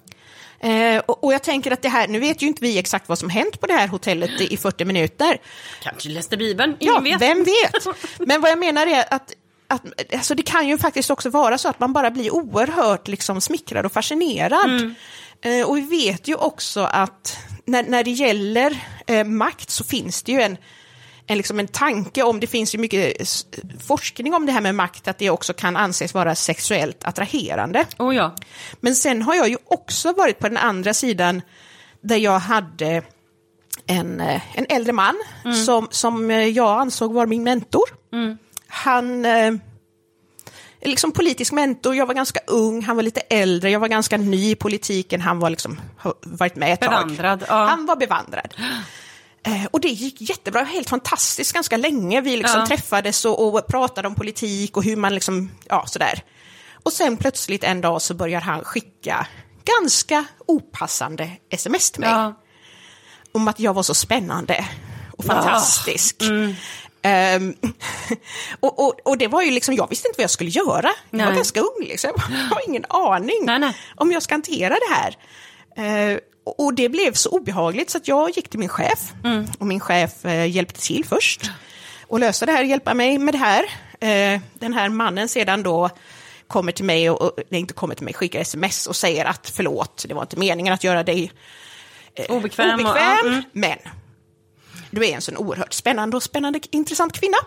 Eh, 0.69 1.01
och, 1.05 1.23
och 1.23 1.33
jag 1.33 1.43
tänker 1.43 1.71
att 1.71 1.81
det 1.81 1.89
här, 1.89 2.07
nu 2.07 2.19
vet 2.19 2.41
ju 2.41 2.47
inte 2.47 2.61
vi 2.61 2.77
exakt 2.77 3.09
vad 3.09 3.19
som 3.19 3.29
hänt 3.29 3.59
på 3.59 3.67
det 3.67 3.73
här 3.73 3.87
hotellet 3.87 4.41
i, 4.41 4.53
i 4.53 4.57
40 4.57 4.85
minuter, 4.85 5.37
Kanske 5.83 6.09
läste 6.09 6.37
Bibeln, 6.37 6.75
ingen 6.79 6.93
Ja, 6.93 6.99
vet. 7.01 7.21
vem 7.21 7.43
vet? 7.43 7.85
Men 8.19 8.41
vad 8.41 8.51
jag 8.51 8.59
menar 8.59 8.87
är 8.87 9.13
att, 9.13 9.33
att 9.71 10.13
alltså 10.13 10.35
det 10.35 10.43
kan 10.43 10.67
ju 10.67 10.77
faktiskt 10.77 11.09
också 11.09 11.29
vara 11.29 11.57
så 11.57 11.69
att 11.69 11.79
man 11.79 11.93
bara 11.93 12.11
blir 12.11 12.33
oerhört 12.33 13.07
liksom 13.07 13.41
smickrad 13.41 13.85
och 13.85 13.91
fascinerad. 13.91 14.69
Eh, 15.41 15.69
och 15.69 15.77
vi 15.77 15.81
vet 15.81 16.27
ju 16.27 16.35
också 16.35 16.79
att 16.79 17.37
när, 17.65 17.83
när 17.83 18.03
det 18.03 18.11
gäller 18.11 18.83
eh, 19.07 19.23
makt 19.23 19.69
så 19.69 19.83
finns 19.83 20.23
det 20.23 20.31
ju 20.31 20.41
en, 20.41 20.57
en, 21.27 21.37
liksom 21.37 21.59
en 21.59 21.67
tanke 21.67 22.23
om, 22.23 22.39
det 22.39 22.47
finns 22.47 22.75
ju 22.75 22.79
mycket 22.79 23.13
forskning 23.87 24.33
om 24.33 24.45
det 24.45 24.51
här 24.51 24.61
med 24.61 24.75
makt, 24.75 25.07
att 25.07 25.17
det 25.17 25.29
också 25.29 25.53
kan 25.53 25.77
anses 25.77 26.13
vara 26.13 26.35
sexuellt 26.35 27.03
attraherande. 27.03 27.85
Oh 27.99 28.15
ja. 28.15 28.35
Men 28.79 28.95
sen 28.95 29.21
har 29.21 29.35
jag 29.35 29.49
ju 29.49 29.57
också 29.65 30.13
varit 30.13 30.39
på 30.39 30.47
den 30.47 30.57
andra 30.57 30.93
sidan 30.93 31.41
där 32.01 32.17
jag 32.17 32.39
hade 32.39 33.03
en, 33.85 34.21
eh, 34.21 34.41
en 34.53 34.65
äldre 34.69 34.93
man 34.93 35.15
som, 35.65 35.87
som 35.91 36.31
eh, 36.31 36.47
jag 36.47 36.81
ansåg 36.81 37.13
var 37.13 37.25
min 37.25 37.43
mentor. 37.43 37.89
Han 38.71 39.25
eh, 39.25 39.53
är 40.81 40.89
liksom 40.89 41.11
politisk 41.11 41.51
mentor, 41.51 41.95
jag 41.95 42.05
var 42.05 42.13
ganska 42.13 42.39
ung, 42.47 42.81
han 42.83 42.95
var 42.95 43.03
lite 43.03 43.19
äldre, 43.19 43.69
jag 43.71 43.79
var 43.79 43.87
ganska 43.87 44.17
ny 44.17 44.51
i 44.51 44.55
politiken, 44.55 45.21
han 45.21 45.39
var 45.39 45.49
liksom, 45.49 45.81
har 45.97 46.13
varit 46.21 46.55
med 46.55 46.73
ett 46.73 46.79
Bevandrad, 46.79 47.39
tag. 47.39 47.49
ja. 47.49 47.65
Han 47.65 47.85
var 47.85 47.95
bevandrad. 47.95 48.53
Eh, 49.43 49.65
och 49.71 49.79
det 49.81 49.87
gick 49.87 50.21
jättebra, 50.21 50.63
helt 50.63 50.89
fantastiskt 50.89 51.53
ganska 51.53 51.77
länge. 51.77 52.21
Vi 52.21 52.37
liksom 52.37 52.59
Ja. 52.59 52.67
träffades 52.67 53.25
och, 53.25 53.47
och 53.55 53.67
pratade 53.67 54.07
om 54.07 54.15
politik 54.15 54.77
och 54.77 54.83
hur 54.83 54.95
man 54.95 55.13
liksom, 55.15 55.51
ja 55.69 55.85
sådär. 55.87 56.23
Och 56.83 56.93
sen 56.93 57.17
plötsligt 57.17 57.63
en 57.63 57.81
dag 57.81 58.01
så 58.01 58.13
börjar 58.13 58.41
han 58.41 58.63
skicka 58.63 59.27
ganska 59.65 60.25
opassande 60.47 61.31
sms 61.49 61.91
till 61.91 62.01
mig. 62.01 62.09
ja. 62.09 62.33
Om 63.33 63.47
att 63.47 63.59
jag 63.59 63.73
var 63.73 63.83
så 63.83 63.93
spännande 63.93 64.65
och 65.17 65.25
Ja. 65.27 65.33
fantastisk. 65.33 66.21
Mm. 66.21 66.53
Ehm, 67.03 67.55
och, 68.59 68.79
och, 68.87 68.95
och 69.05 69.17
det 69.17 69.27
var 69.27 69.41
ju 69.41 69.51
liksom, 69.51 69.75
jag 69.75 69.89
visste 69.89 70.07
inte 70.07 70.17
vad 70.17 70.23
jag 70.23 70.29
skulle 70.31 70.49
göra. 70.49 70.89
Jag 71.09 71.25
var 71.25 71.33
ganska 71.35 71.59
ung 71.59 71.85
liksom, 71.87 72.11
jag 72.15 72.37
har 72.55 72.69
ingen 72.69 72.85
aning 72.89 73.39
Nej, 73.43 73.59
nej. 73.59 73.77
om 73.95 74.11
jag 74.11 74.23
ska 74.23 74.33
hantera 74.33 74.69
det 74.75 74.93
här. 74.95 75.17
Eh, 76.11 76.17
och- 76.43 76.59
och 76.59 76.73
det 76.73 76.89
blev 76.89 77.13
så 77.13 77.29
obehagligt 77.29 77.89
så 77.89 77.97
att 77.97 78.07
jag 78.07 78.29
gick 78.29 78.49
till 78.49 78.59
min 78.59 78.69
chef. 78.69 79.13
Mm. 79.23 79.47
Och 79.59 79.67
min 79.67 79.79
chef 79.79 80.25
eh, 80.25 80.45
hjälpte 80.49 80.81
till 80.81 81.05
först. 81.05 81.51
Och 82.07 82.19
lösa 82.19 82.45
det 82.45 82.51
här, 82.51 82.63
hjälpa 82.63 82.93
mig 82.93 83.17
med 83.17 83.33
det 83.33 83.37
här. 83.37 83.63
Eh, 83.99 84.39
den 84.53 84.73
här 84.73 84.89
mannen 84.89 85.29
sedan 85.29 85.63
då 85.63 85.89
kommer 86.47 86.71
till 86.71 86.85
mig, 86.85 87.09
och, 87.09 87.21
och 87.21 87.31
nej, 87.49 87.59
inte 87.61 87.73
kommer 87.73 87.95
till 87.95 88.05
mig, 88.05 88.13
skickar 88.13 88.39
sms 88.39 88.87
och 88.87 88.95
säger 88.95 89.25
att 89.25 89.49
förlåt, 89.55 90.05
det 90.07 90.13
var 90.13 90.21
inte 90.21 90.39
meningen 90.39 90.73
att 90.73 90.83
göra 90.83 91.03
dig 91.03 91.31
Obekväm. 92.29 92.79
och- 92.79 92.79
obekväm, 92.79 92.79
ja, 93.23 93.27
mm. 93.29 93.43
men 93.53 93.77
du 94.91 95.05
är 95.05 95.15
en 95.15 95.21
sån 95.21 95.37
oerhört 95.37 95.73
spännande 95.73 96.17
och 96.17 96.23
spännande, 96.23 96.59
intressant 96.71 97.13
kvinna. 97.13 97.37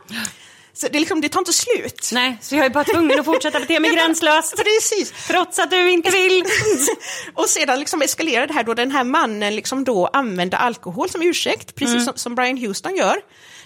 Så 0.76 0.88
det, 0.88 0.98
är 0.98 1.00
liksom, 1.00 1.20
det 1.20 1.28
tar 1.28 1.40
inte 1.40 1.52
slut. 1.52 2.10
Nej, 2.12 2.38
så 2.40 2.56
jag 2.56 2.66
är 2.66 2.70
bara 2.70 2.84
tvungen 2.84 3.20
att 3.20 3.24
fortsätta 3.24 3.60
bete 3.60 3.80
mig 3.80 3.90
gränslöst. 3.94 4.56
Precis. 4.56 5.26
Trots 5.26 5.58
att 5.58 5.70
du 5.70 5.90
inte 5.90 6.10
vill. 6.10 6.44
och 7.34 7.48
sedan 7.48 7.80
liksom 7.80 8.02
eskalerade 8.02 8.46
det 8.46 8.52
här 8.52 8.64
då 8.64 8.74
den 8.74 8.90
här 8.90 9.04
mannen 9.04 9.56
liksom 9.56 9.84
då 9.84 10.06
använde 10.06 10.56
alkohol 10.56 11.08
som 11.10 11.22
ursäkt, 11.22 11.74
precis 11.74 12.04
som, 12.04 12.12
som 12.16 12.34
Brian 12.34 12.56
Houston 12.56 12.96
gör, 12.96 13.16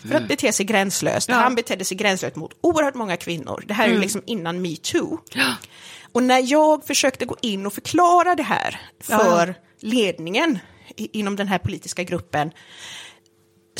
för 0.09 0.14
att 0.14 0.29
bete 0.29 0.53
sig 0.53 0.67
gränslöst. 0.67 1.29
Ja. 1.29 1.35
Han 1.35 1.55
betedde 1.55 1.85
sig 1.85 1.97
gränslöst 1.97 2.37
mot 2.37 2.53
oerhört 2.61 2.95
många 2.95 3.17
kvinnor. 3.17 3.64
Det 3.67 3.75
här 3.75 3.88
är 3.88 3.93
ju 3.93 3.99
liksom 3.99 4.23
innan 4.27 4.62
metoo. 4.62 5.19
Och 6.12 6.23
när 6.23 6.53
jag 6.53 6.87
försökte 6.87 7.25
gå 7.25 7.37
in 7.43 7.67
och 7.67 7.73
förklara 7.73 8.35
det 8.35 8.43
här 8.43 8.81
för 9.03 9.55
ledningen 9.81 10.59
i, 10.97 11.19
inom 11.19 11.37
den 11.37 11.49
här 11.49 11.59
politiska 11.59 12.03
gruppen, 12.03 12.51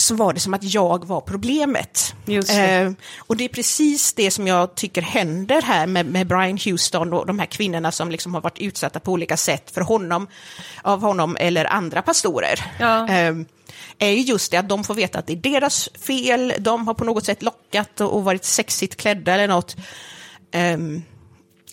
så 0.00 0.14
var 0.14 0.32
det 0.32 0.40
som 0.40 0.54
att 0.54 0.74
jag 0.74 1.06
var 1.06 1.20
problemet. 1.20 2.14
Just 2.24 2.48
det. 2.48 2.76
Eh, 2.76 2.92
och 3.18 3.37
det 3.37 3.44
är 3.44 3.48
precis 3.48 4.12
det 4.12 4.30
som 4.30 4.46
jag 4.46 4.74
tycker 4.74 5.02
händer 5.02 5.62
här 5.62 5.87
med, 5.87 6.06
med 6.06 6.26
Brian 6.26 6.58
Houston 6.64 7.12
och 7.12 7.26
de 7.26 7.38
här 7.38 7.46
kvinnorna 7.46 7.92
som 7.92 8.11
liksom 8.11 8.34
har 8.34 8.40
varit 8.40 8.58
utsatta 8.58 9.00
på 9.00 9.12
olika 9.12 9.37
sätt 9.37 9.70
för 9.70 9.80
honom, 9.80 10.26
av 10.82 11.00
honom 11.00 11.37
eller 11.40 11.64
andra 11.64 12.02
pastorer. 12.02 12.72
Ja. 12.80 13.08
Eh, 13.08 13.34
är 13.98 14.11
ju 14.11 14.20
just 14.20 14.50
det 14.50 14.56
att 14.56 14.68
de 14.68 14.84
får 14.84 14.94
veta 14.94 15.18
att 15.18 15.26
det 15.26 15.32
är 15.32 15.37
deras 15.37 15.88
fel, 16.06 16.52
de 16.58 16.87
har 16.87 16.94
på 16.94 17.04
något 17.04 17.24
sätt 17.24 17.42
lockat 17.42 18.00
och, 18.00 18.16
och 18.16 18.24
varit 18.24 18.44
sexigt 18.44 18.96
klädda 18.96 19.34
eller 19.34 19.48
något. 19.48 19.76
Ehm, 20.50 21.02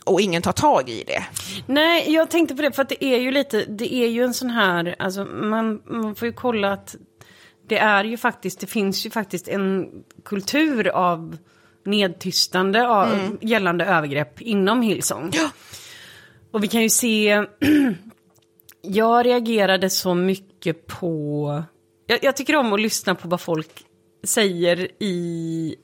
och 0.05 0.21
ingen 0.21 0.41
tar 0.41 0.51
tag 0.51 0.89
i 0.89 1.03
det. 1.07 1.23
Nej, 1.65 2.13
jag 2.13 2.29
tänkte 2.29 2.55
på 2.55 2.61
det 2.61 2.71
för 2.71 2.81
att 2.81 2.89
det 2.89 3.05
är 3.05 3.19
ju 3.19 3.31
lite, 3.31 3.65
det 3.65 3.93
är 3.93 4.07
ju 4.07 4.23
en 4.23 4.33
sån 4.33 4.49
här, 4.49 4.95
alltså 4.99 5.25
man, 5.25 5.81
man 5.85 6.15
får 6.15 6.27
ju 6.27 6.33
kolla 6.33 6.73
att 6.73 6.95
det 7.67 7.77
är 7.77 8.03
ju 8.03 8.17
faktiskt, 8.17 8.59
det 8.59 8.67
finns 8.67 9.05
ju 9.05 9.09
faktiskt 9.09 9.47
en 9.47 9.89
kultur 10.25 10.87
av 10.87 11.37
nedtystande 11.85 12.87
av 12.87 13.37
gällande 13.41 13.85
övergrepp 13.85 14.41
inom 14.41 14.81
Hillsong. 14.81 15.29
Ja. 15.33 15.49
Och 16.51 16.63
vi 16.63 16.67
kan 16.67 16.81
ju 16.81 16.89
se, 16.89 17.45
jag 18.81 19.25
reagerade 19.25 19.89
så 19.89 20.13
mycket 20.13 20.87
på, 20.87 21.63
jag, 22.07 22.23
jag 22.23 22.35
tycker 22.35 22.55
om 22.55 22.73
att 22.73 22.81
lyssna 22.81 23.15
på 23.15 23.27
vad 23.27 23.41
folk 23.41 23.85
säger 24.23 24.87
i 24.99 25.75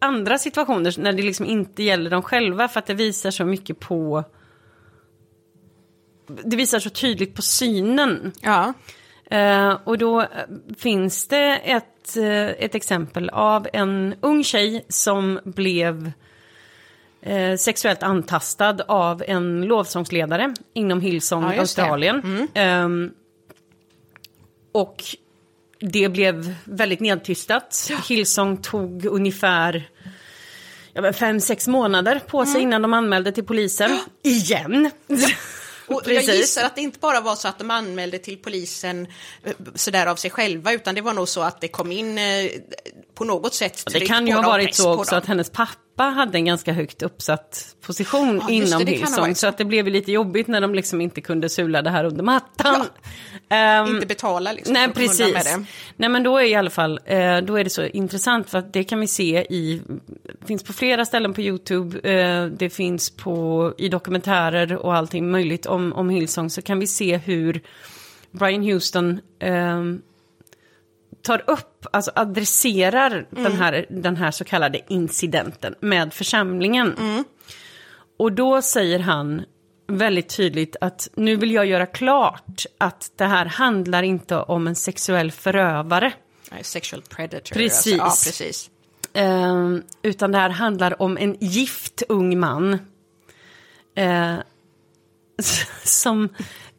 andra 0.00 0.38
situationer 0.38 0.94
när 0.98 1.12
det 1.12 1.22
liksom 1.22 1.46
inte 1.46 1.82
gäller 1.82 2.10
dem 2.10 2.22
själva 2.22 2.68
för 2.68 2.78
att 2.78 2.86
det 2.86 2.94
visar 2.94 3.30
så 3.30 3.44
mycket 3.44 3.80
på 3.80 4.24
det 6.44 6.56
visar 6.56 6.78
så 6.78 6.90
tydligt 6.90 7.34
på 7.34 7.42
synen. 7.42 8.32
Ja. 8.40 8.72
Eh, 9.30 9.78
och 9.84 9.98
då 9.98 10.20
eh, 10.20 10.26
finns 10.78 11.26
det 11.26 11.56
ett, 11.64 12.16
eh, 12.16 12.48
ett 12.48 12.74
exempel 12.74 13.30
av 13.30 13.68
en 13.72 14.14
ung 14.20 14.44
tjej 14.44 14.84
som 14.88 15.40
blev 15.44 16.12
eh, 17.22 17.56
sexuellt 17.56 18.02
antastad 18.02 18.76
av 18.88 19.22
en 19.26 19.62
lovsångsledare 19.62 20.54
inom 20.72 21.00
Hillsong 21.00 21.42
Ja, 21.42 21.48
det. 21.48 21.60
Australien. 21.60 22.48
Ehm, 22.54 23.10
och 24.72 25.04
det 25.80 26.08
blev 26.08 26.54
väldigt 26.64 27.00
nedtystat. 27.00 27.90
Hillsong 28.08 28.56
tog 28.56 29.04
ungefär 29.04 29.88
ja, 30.92 31.12
fem, 31.12 31.40
sex 31.40 31.68
månader 31.68 32.20
på 32.26 32.46
sig 32.46 32.62
innan 32.62 32.82
de 32.82 32.94
anmälde 32.94 33.32
till 33.32 33.44
polisen. 33.44 33.90
Igen! 34.22 34.90
Och 35.94 36.02
jag 36.06 36.22
gissar 36.22 36.64
att 36.64 36.74
det 36.74 36.80
inte 36.80 36.98
bara 36.98 37.20
var 37.20 37.36
så 37.36 37.48
att 37.48 37.58
de 37.58 37.70
anmälde 37.70 38.18
till 38.18 38.36
polisen 38.36 39.06
eh, 39.44 39.52
sådär 39.74 40.06
av 40.06 40.16
sig 40.16 40.30
själva, 40.30 40.72
utan 40.72 40.94
det 40.94 41.00
var 41.00 41.12
nog 41.12 41.28
så 41.28 41.42
att 41.42 41.60
det 41.60 41.68
kom 41.68 41.92
in 41.92 42.18
eh, 42.18 42.50
på 43.14 43.24
något 43.24 43.54
sätt 43.54 43.82
Det 43.92 44.00
kan 44.00 44.26
ju 44.26 44.32
ha 44.32 44.42
varit 44.42 44.74
så 44.74 44.94
också 44.94 45.16
att 45.16 45.26
hennes 45.26 45.50
pappa 45.50 45.89
hade 46.04 46.38
en 46.38 46.44
ganska 46.44 46.72
högt 46.72 47.02
uppsatt 47.02 47.76
position 47.86 48.40
Ja, 48.42 48.50
inom 48.50 48.84
det 48.84 48.92
Hillsong. 48.92 49.34
Så 49.34 49.46
att 49.46 49.58
det 49.58 49.64
blev 49.64 49.86
lite 49.86 50.12
jobbigt 50.12 50.46
när 50.46 50.60
de 50.60 50.74
liksom 50.74 51.00
inte 51.00 51.20
kunde 51.20 51.48
sula 51.48 51.82
det 51.82 51.90
här 51.90 52.04
under 52.04 52.22
mattan. 52.22 52.86
Ehm, 53.48 53.86
Inte 53.86 54.06
betala 54.06 54.52
liksom. 54.52 54.72
Nej, 54.72 54.92
precis. 54.92 55.58
Nej, 55.96 56.08
men 56.08 56.22
då 56.22 56.38
är 56.38 56.44
i 56.44 56.54
alla 56.54 56.70
fall, 56.70 57.00
eh, 57.04 57.38
då 57.38 57.58
är 57.58 57.64
det 57.64 57.70
så 57.70 57.84
intressant 57.84 58.50
för 58.50 58.58
att 58.58 58.72
det 58.72 58.84
kan 58.84 59.00
vi 59.00 59.06
se 59.06 59.46
i, 59.50 59.82
finns 60.46 60.62
på 60.62 60.72
flera 60.72 61.04
ställen 61.04 61.34
på 61.34 61.40
YouTube, 61.40 62.10
eh, 62.10 62.46
det 62.46 62.70
finns 62.70 63.10
på, 63.10 63.74
i 63.78 63.88
dokumentärer 63.88 64.76
och 64.76 64.94
allting 64.94 65.30
möjligt 65.30 65.66
om, 65.66 65.92
om 65.92 66.10
Hillsong, 66.10 66.50
så 66.50 66.62
kan 66.62 66.78
vi 66.78 66.86
se 66.86 67.16
hur 67.16 67.60
Brian 68.30 68.62
Houston 68.62 69.20
ehm, 69.40 70.02
tar 71.22 71.50
upp, 71.50 71.86
alltså 71.92 72.12
adresserar 72.14 73.26
den, 73.30 73.52
här, 73.52 73.86
den 73.90 74.16
här 74.16 74.30
så 74.30 74.44
kallade 74.44 74.80
incidenten 74.88 75.74
med 75.80 76.14
församlingen. 76.14 77.24
Och 78.16 78.32
då 78.32 78.62
säger 78.62 78.98
han 78.98 79.42
väldigt 79.86 80.28
tydligt 80.36 80.76
att 80.80 81.08
nu 81.14 81.36
vill 81.36 81.50
jag 81.52 81.66
göra 81.66 81.86
klart 81.86 82.64
att 82.78 83.12
det 83.16 83.24
här 83.24 83.46
handlar 83.46 84.02
inte 84.02 84.36
om 84.36 84.66
en 84.66 84.74
sexuell 84.74 85.30
förövare. 85.32 86.12
Nej, 86.50 86.64
Sexual 86.64 87.02
predator. 87.02 87.54
Precis. 87.54 88.00
Alltså, 88.00 88.28
ja, 88.28 88.30
precis. 88.30 88.70
Eh, 89.12 89.76
utan 90.02 90.32
det 90.32 90.38
här 90.38 90.50
handlar 90.50 91.02
om 91.02 91.18
en 91.18 91.36
gift 91.40 92.02
ung 92.08 92.38
man. 92.38 92.78
Eh, 93.94 94.34
som 95.84 96.28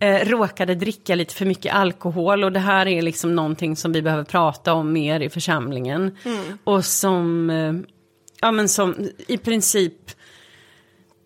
eh, 0.01 0.25
råkade 0.25 0.75
dricka 0.75 1.15
lite 1.15 1.35
för 1.35 1.45
mycket 1.45 1.73
alkohol 1.73 2.43
och 2.43 2.51
det 2.51 2.59
här 2.59 2.87
är 2.87 3.01
liksom 3.01 3.35
någonting 3.35 3.75
som 3.75 3.91
vi 3.91 4.01
behöver 4.01 4.23
prata 4.23 4.73
om 4.73 4.93
mer 4.93 5.19
i 5.19 5.29
församlingen. 5.29 6.17
Och 6.63 6.85
som, 6.85 7.49
eh, 7.49 7.73
ja 8.41 8.51
men 8.51 8.69
som 8.69 9.09
i 9.27 9.37
princip 9.37 9.93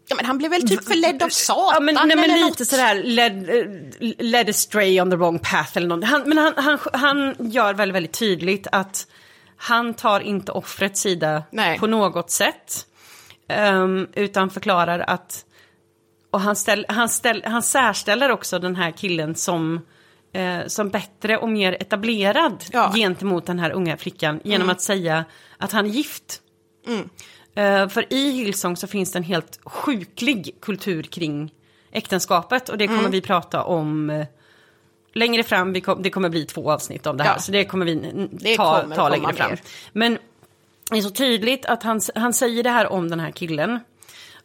Ja, 0.08 0.16
men 0.16 0.26
han 0.26 0.38
blev 0.38 0.52
väl 0.52 0.68
typ 0.68 0.84
förledd 0.88 1.24
av 1.24 1.30
Satan 1.30 1.72
Ja, 1.74 1.80
men, 1.80 1.96
nej, 1.96 2.06
men 2.08 2.20
eller 2.20 2.36
lite 2.36 2.48
något. 2.48 2.68
sådär 2.68 3.04
led, 3.04 3.50
eh, 3.50 4.12
led 4.20 4.50
astray 4.50 5.02
on 5.02 5.10
the 5.12 5.16
wrong 5.18 5.40
path 5.40 5.78
eller 5.78 5.88
något. 5.88 6.04
Han, 6.06 6.24
men 6.26 6.38
han, 6.38 6.54
han, 6.56 6.80
han 6.94 7.36
gör 7.52 7.74
väldigt, 7.74 7.96
väldigt 7.96 8.20
tydligt 8.20 8.68
att 8.72 9.08
han 9.58 9.94
tar 9.94 10.20
inte 10.20 10.52
offrets 10.52 11.02
sida 11.02 11.44
Nej. 11.52 11.80
på 11.80 11.88
något 11.88 12.32
sätt. 12.32 12.86
Ehm, 13.48 14.08
utan 14.14 14.50
förklarar 14.50 15.00
att, 15.00 15.45
och 16.36 16.42
han, 16.42 16.56
ställ, 16.56 16.86
han, 16.90 17.10
ställ, 17.10 17.44
han 17.46 17.62
särställer 17.64 18.32
också 18.32 18.60
den 18.60 18.76
här 18.76 18.92
killen 18.92 19.36
som, 19.36 19.80
eh, 20.34 20.60
som 20.68 20.90
bättre 20.90 21.38
och 21.38 21.50
mer 21.50 21.74
etablerad 21.80 22.64
Ja. 22.72 22.92
gentemot 22.96 23.46
den 23.46 23.60
här 23.60 23.72
unga 23.72 23.98
flickan 23.98 24.40
genom 24.44 24.70
att 24.70 24.82
säga 24.82 25.26
att 25.58 25.72
han 25.72 25.86
är 25.86 25.90
gift. 25.90 26.42
Mm. 26.88 27.10
Eh, 27.56 27.90
för 27.90 28.14
i 28.14 28.32
Hillsong 28.32 28.78
så 28.78 28.88
finns 28.88 29.12
det 29.12 29.20
en 29.20 29.24
helt 29.24 29.60
sjuklig 29.66 30.56
kultur 30.62 31.04
kring 31.04 31.54
äktenskapet 31.92 32.70
och 32.70 32.78
det 32.78 32.86
Mm. 32.86 32.98
kommer 32.98 33.10
vi 33.10 33.22
prata 33.22 33.64
om 33.64 34.10
eh, 34.10 34.26
längre 35.14 35.44
fram. 35.44 35.74
Det 36.00 36.10
kommer 36.10 36.30
bli 36.30 36.46
två 36.46 36.72
avsnitt 36.72 37.08
av 37.08 37.18
det 37.18 37.24
här 37.24 37.34
Ja. 37.34 37.40
så 37.40 37.52
det 37.52 37.66
kommer 37.66 37.86
vi 37.86 38.28
Det 38.32 38.56
ta, 38.58 38.82
kommer 38.82 38.96
ta 38.96 39.10
längre 39.10 39.34
fram. 39.34 39.50
mer. 39.50 39.60
Men 39.94 40.18
det 40.92 40.98
är 40.98 41.02
så 41.02 41.10
tydligt 41.10 41.66
att 41.66 41.84
han, 41.84 42.02
han 42.16 42.34
säger 42.34 42.64
det 42.64 42.70
här 42.70 42.88
om 42.92 43.10
den 43.10 43.20
här 43.20 43.32
killen. 43.32 43.80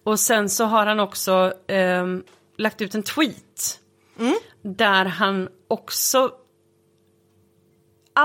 Och 0.04 0.20
sen 0.20 0.48
så 0.50 0.64
har 0.64 0.86
han 0.86 1.00
också 1.00 1.52
ehm, 1.68 2.24
lagt 2.58 2.80
ut 2.80 2.94
en 2.94 3.02
tweet 3.02 3.76
Mm. 4.18 4.38
där 4.62 5.04
han 5.04 5.48
också 5.68 6.32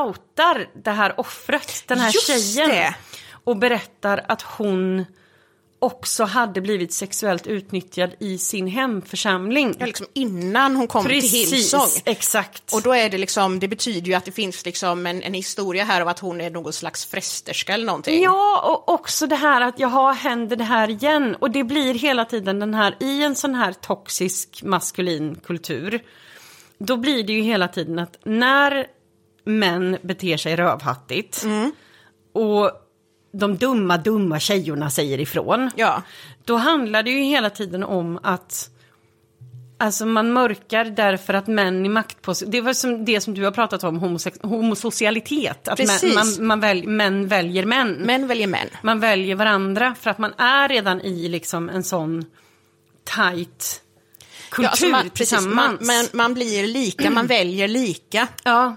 outar 0.02 0.70
det 0.84 0.92
här 0.92 1.20
offret, 1.20 1.84
den 1.88 2.00
här 2.00 2.12
Just 2.14 2.28
tjejen. 2.56 2.70
det. 2.70 2.96
Och 3.44 3.58
berättar 3.58 4.26
att 4.28 4.42
hon 4.42 5.06
också 5.86 6.24
hade 6.24 6.62
blivit 6.62 6.94
sexuellt 6.94 7.48
utnyttjad 7.48 8.16
i 8.20 8.38
sin 8.38 8.68
hemförsamling. 8.68 9.76
Ja, 9.80 9.86
liksom 9.86 10.08
innan 10.14 10.76
hon 10.76 10.88
kom 10.88 11.06
till 11.06 11.22
Hillsong. 11.22 11.90
exakt. 12.06 12.74
Och 12.74 12.82
då 12.82 12.94
är 12.96 13.10
det 13.10 13.18
liksom, 13.18 13.60
det 13.60 13.68
betyder 13.68 14.08
ju 14.08 14.14
att 14.14 14.26
det 14.26 14.32
finns 14.32 14.66
liksom 14.66 15.06
en, 15.06 15.24
en 15.24 15.34
historia 15.34 15.84
här 15.84 16.02
av 16.02 16.08
att 16.08 16.20
hon 16.20 16.42
är 16.42 16.50
någon 16.50 16.74
slags 16.74 17.06
frästerska 17.06 17.74
eller 17.74 17.86
någonting. 17.86 18.24
Ja, 18.24 18.62
och 18.62 18.94
också 18.94 19.28
det 19.28 19.36
här 19.36 19.62
att 19.62 19.80
jaha, 19.80 20.12
händer 20.12 20.56
det 20.56 20.64
här 20.64 20.90
igen? 20.90 21.36
Och 21.40 21.52
det 21.52 21.64
blir 21.64 21.94
hela 21.94 22.26
tiden 22.26 22.60
den 22.60 22.74
här, 22.74 22.96
i 23.00 23.24
en 23.24 23.36
sån 23.36 23.56
här 23.56 23.74
toxisk 23.74 24.64
maskulin 24.64 25.36
kultur, 25.36 26.04
då 26.78 26.98
blir 26.98 27.24
det 27.24 27.34
ju 27.34 27.42
hela 27.42 27.68
tiden 27.68 28.00
att 28.00 28.18
när 28.24 28.88
män 29.46 29.98
beter 30.02 30.38
sig 30.38 30.56
rövhattigt 30.56 31.46
och 32.34 32.72
de 33.40 33.58
dumma, 33.58 33.98
dumma 33.98 34.40
tjejorna 34.40 34.90
säger 34.90 35.20
ifrån, 35.20 35.72
Ja. 35.76 36.02
då 36.46 36.56
handlar 36.56 37.04
det 37.04 37.10
ju 37.12 37.20
hela 37.24 37.50
tiden 37.50 37.84
om 37.84 38.20
att 38.24 38.70
Alltså 39.78 40.06
man 40.06 40.34
mörkar 40.34 40.86
därför 40.86 41.34
att 41.34 41.48
män 41.48 41.86
i 41.86 41.90
maktposition, 41.90 42.52
det 42.52 42.62
var 42.62 42.74
som 42.74 43.06
det 43.06 43.22
som 43.22 43.34
du 43.34 43.44
har 43.44 43.52
pratat 43.52 43.84
om, 43.84 44.00
homosex- 44.00 44.48
homosocialitet. 44.48 45.68
Att 45.68 45.78
män, 45.80 45.88
Precis. 45.88 46.16
man, 46.40 46.48
man 46.48 46.60
välj, 46.60 46.88
män 46.88 47.28
väljer 47.28 47.66
män. 47.66 47.92
Män 47.94 48.28
väljer 48.28 48.48
män. 48.48 48.68
Man 48.84 49.00
väljer 49.00 49.36
varandra 49.36 49.96
för 50.02 50.10
att 50.10 50.18
man 50.18 50.34
är 50.38 50.70
redan 50.70 51.02
i 51.02 51.28
liksom 51.28 51.70
en 51.70 51.84
sån 51.84 52.26
tight 53.16 53.82
kultur 54.50 54.64
Ja, 54.64 54.70
alltså 54.70 54.88
man, 54.88 55.02
precis, 55.10 55.16
tillsammans. 55.30 55.82
man, 55.82 55.96
man, 55.98 56.06
man 56.14 56.34
blir 56.34 56.68
lika, 56.68 57.10
man 57.10 57.28
väljer 57.38 57.68
lika. 57.68 58.28
Ja, 58.44 58.76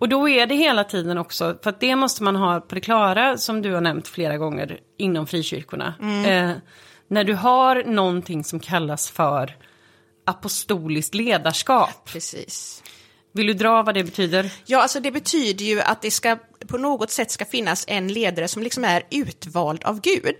och 0.00 0.08
då 0.08 0.28
är 0.28 0.46
det 0.46 0.54
hela 0.54 0.84
tiden 0.84 1.18
också, 1.18 1.58
för 1.62 1.70
att 1.70 1.80
det 1.80 1.96
måste 1.96 2.22
man 2.22 2.36
ha 2.36 2.60
på 2.60 2.74
det 2.74 2.80
klara, 2.80 3.38
som 3.38 3.62
du 3.62 3.72
har 3.72 3.80
nämnt 3.80 4.08
flera 4.08 4.38
gånger 4.38 4.80
inom 4.98 5.26
frikyrkorna. 5.26 5.94
Eh, 6.26 6.52
när 7.08 7.24
du 7.24 7.34
har 7.34 7.84
någonting 7.84 8.44
som 8.44 8.60
kallas 8.60 9.10
för 9.10 9.56
apostoliskt 10.26 11.14
ledarskap. 11.14 12.04
Precis. 12.04 12.82
Vill 13.32 13.46
du 13.46 13.54
dra 13.54 13.82
vad 13.82 13.94
det 13.94 14.04
betyder? 14.04 14.52
Ja, 14.66 14.82
alltså 14.82 15.00
det 15.00 15.10
betyder 15.10 15.64
ju 15.64 15.80
att 15.80 16.02
det 16.02 16.10
ska 16.10 16.38
på 16.66 16.78
något 16.78 17.10
sätt 17.10 17.30
ska 17.30 17.44
finnas 17.44 17.84
en 17.88 18.08
ledare 18.08 18.48
som 18.48 18.62
liksom 18.62 18.84
är 18.84 19.02
utvald 19.10 19.84
av 19.84 20.00
Gud. 20.00 20.36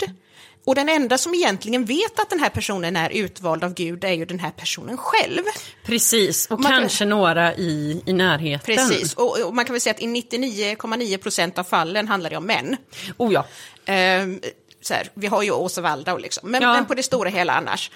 Och 0.64 0.74
den 0.74 0.88
enda 0.88 1.18
som 1.18 1.34
egentligen 1.34 1.84
vet 1.84 2.18
att 2.18 2.30
den 2.30 2.40
här 2.40 2.48
personen 2.48 2.96
är 2.96 3.10
utvald 3.10 3.64
av 3.64 3.74
Gud 3.74 4.04
är 4.04 4.12
ju 4.12 4.24
den 4.24 4.38
här 4.40 4.50
personen 4.50 4.96
själv. 4.96 5.42
Precis, 5.84 6.46
och 6.46 6.60
Man 6.60 6.70
kan- 6.70 6.80
kanske 6.80 7.04
några 7.04 7.54
i, 7.54 8.02
i 8.06 8.12
närheten. 8.12 8.76
Precis, 8.76 9.14
och, 9.14 9.40
och 9.40 9.54
man 9.54 9.64
kan 9.64 9.72
väl 9.74 9.80
säga 9.80 9.94
att 9.94 10.00
i 10.02 10.06
99,9 10.06 11.16
procent 11.16 11.58
av 11.58 11.64
fallen 11.64 12.08
handlar 12.08 12.30
det 12.30 12.36
om 12.36 12.46
män. 12.46 12.76
Oh 13.16 13.32
ja. 13.32 13.46
Ehm, 13.84 14.40
så 14.82 14.94
här, 14.94 15.08
vi 15.14 15.26
har 15.26 15.42
ju 15.42 15.50
Åsa 15.50 15.80
Waldau 15.80 16.18
liksom, 16.18 16.50
men, 16.50 16.62
Ja. 16.62 16.72
men 16.72 16.86
på 16.86 16.94
det 16.94 17.02
stora 17.02 17.28
hela 17.30 17.52
annars. 17.52 17.90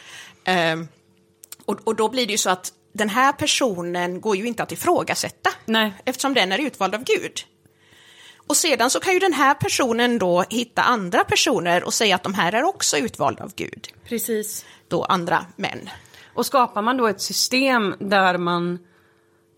Ehm, 0.45 0.89
och, 1.65 1.79
och 1.85 1.97
då 1.97 2.09
blir 2.09 2.27
det 2.27 2.33
ju 2.33 2.39
så 2.39 2.51
att 2.51 2.73
den 2.93 3.09
här 3.09 3.33
personen 3.33 4.21
går 4.21 4.37
ju 4.37 4.47
inte 4.47 4.63
att 4.63 4.73
ifrågasätta. 4.73 5.51
Nej. 5.65 5.93
Eftersom 6.05 6.35
den 6.35 6.53
är 6.53 6.59
utvald 6.59 6.95
av 6.95 7.05
Gud. 7.05 7.41
Och 8.47 8.57
sedan 8.57 8.91
så 8.91 9.01
kan 9.01 9.13
ju 9.13 9.19
den 9.19 9.33
här 9.33 9.55
personen 9.55 10.19
då 10.19 10.45
hitta 10.51 10.83
andra 10.83 11.25
personer 11.25 11.85
och 11.85 11.95
säga 11.95 12.15
att 12.15 12.23
de 12.23 12.35
här 12.35 12.53
är 12.53 12.63
också 12.65 12.97
utvalda 12.97 13.45
av 13.45 13.53
Gud. 13.57 13.89
Precis. 14.05 14.65
Då 14.89 15.05
andra 15.05 15.47
män. 15.57 15.91
Och 16.35 16.47
skapar 16.47 16.83
man 16.83 16.97
då 16.97 17.07
ett 17.07 17.21
system 17.21 17.95
där 17.99 18.39
man 18.39 18.79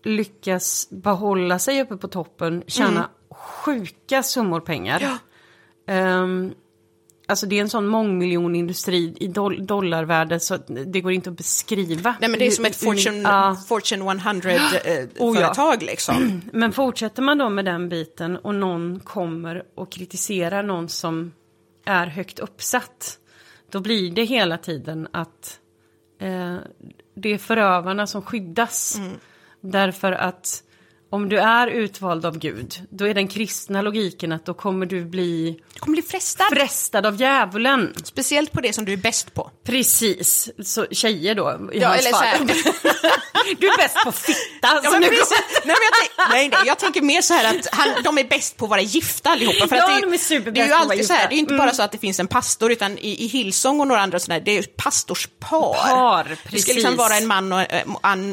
lyckas 0.03 0.87
behålla 0.89 1.59
sig 1.59 1.81
uppe 1.81 1.97
på 1.97 2.07
toppen, 2.07 2.63
tjäna 2.67 3.09
sjuka 3.31 4.23
summor 4.23 4.59
pengar. 4.59 4.99
Ja. 5.01 5.17
Ehm, 5.93 6.53
alltså 7.27 7.45
det 7.45 7.57
är 7.57 7.61
en 7.61 7.69
sån 7.69 7.87
mångmiljonindustri 7.87 9.15
i 9.19 9.27
doll- 9.27 9.65
dollarvärde 9.65 10.39
så 10.39 10.57
det 10.67 11.01
går 11.01 11.11
inte 11.11 11.29
att 11.29 11.37
beskriva. 11.37 12.15
Nej 12.21 12.29
men 12.29 12.39
det 12.39 12.47
är 12.47 12.51
som 12.51 12.65
ett 12.65 12.75
Fortune, 12.75 13.21
Ja. 13.21 13.57
Fortune 13.67 14.03
100-företag 14.03 15.09
Oh, 15.19 15.39
ja. 15.39 15.53
företag 15.53 15.83
liksom. 15.83 16.41
Men 16.53 16.71
fortsätter 16.73 17.21
man 17.21 17.37
då 17.37 17.49
med 17.49 17.65
den 17.65 17.89
biten 17.89 18.37
och 18.37 18.55
någon 18.55 18.99
kommer 18.99 19.63
och 19.75 19.91
kritiserar 19.91 20.63
någon 20.63 20.89
som 20.89 21.31
är 21.85 22.07
högt 22.07 22.39
uppsatt. 22.39 23.17
Då 23.71 23.79
blir 23.79 24.11
det 24.11 24.23
hela 24.23 24.57
tiden 24.57 25.07
att 25.11 25.59
eh, 26.21 26.55
det 27.15 27.29
är 27.33 27.37
förövarna 27.37 28.07
som 28.07 28.21
skyddas. 28.21 28.97
Därför 29.61 30.11
att 30.11 30.63
om 31.09 31.29
du 31.29 31.37
är 31.39 31.67
utvald 31.67 32.25
av 32.25 32.37
Gud, 32.39 32.75
då 32.89 33.07
är 33.07 33.13
den 33.13 33.27
kristna 33.27 33.81
logiken 33.81 34.31
att 34.31 34.45
då 34.45 34.53
kommer 34.53 34.85
du 34.85 35.05
bli 35.05 35.59
Du 35.73 35.79
kommer 35.79 35.95
bli 35.95 36.01
frestad. 36.01 36.47
frestad 36.51 37.05
av 37.05 37.21
djävulen. 37.21 37.93
Speciellt 38.03 38.51
på 38.51 38.61
det 38.61 38.73
som 38.73 38.85
du 38.85 38.93
är 38.93 38.97
bäst 38.97 39.33
på. 39.33 39.51
Precis, 39.65 40.49
så 40.63 40.85
tjejer 40.91 41.35
då 41.35 41.69
i 41.73 41.79
Ja, 41.79 41.87
hans 41.87 41.99
eller 42.05 42.11
så 42.11 42.17
fall. 42.17 42.47
Du 43.59 43.67
är 43.67 43.77
bäst 43.77 43.95
på 44.03 44.11
fitta. 44.11 44.81
Ja, 44.83 44.91
men 44.91 45.01
nu 45.01 45.07
precis. 45.07 45.33
Nej, 45.65 45.75
jag, 46.17 46.29
nej, 46.29 46.49
nej, 46.49 46.59
jag 46.65 46.79
tänker 46.79 47.01
mer 47.01 47.21
så 47.21 47.33
här 47.33 47.55
att 47.57 47.67
han, 47.71 48.03
de 48.03 48.17
är 48.17 48.23
bäst 48.23 48.57
på 48.57 48.65
att 48.65 48.69
vara 48.69 48.81
gifta 48.81 49.29
allihopa. 49.29 49.67
För 49.67 49.75
Ja, 49.75 49.83
att 49.95 50.01
det, 50.01 50.07
de 50.07 50.13
är 50.13 50.17
superbäst 50.17 50.55
Det 50.55 50.61
är 50.61 50.67
ju 50.67 50.73
alltid 50.73 51.07
så 51.07 51.13
här, 51.13 51.29
det 51.29 51.35
är 51.35 51.37
inte 51.37 51.53
bara 51.57 51.73
så 51.73 51.83
att 51.83 51.91
det 51.91 51.97
finns 51.97 52.19
en 52.19 52.27
pastor, 52.27 52.71
utan 52.71 52.97
i, 52.97 53.23
i 53.23 53.27
Hillsong 53.27 53.79
och 53.79 53.87
några 53.87 54.01
andra 54.01 54.19
sådana, 54.19 54.39
det 54.45 54.57
är 54.57 54.63
pastorspar. 54.63 55.73
Par, 55.73 56.23
Det 56.23 56.35
ska 56.35 56.49
precis. 56.49 56.75
liksom 56.75 56.95
vara 56.95 57.17
en 57.17 57.27
man, 57.27 57.53
och, 57.53 57.61
eh, 57.61 57.83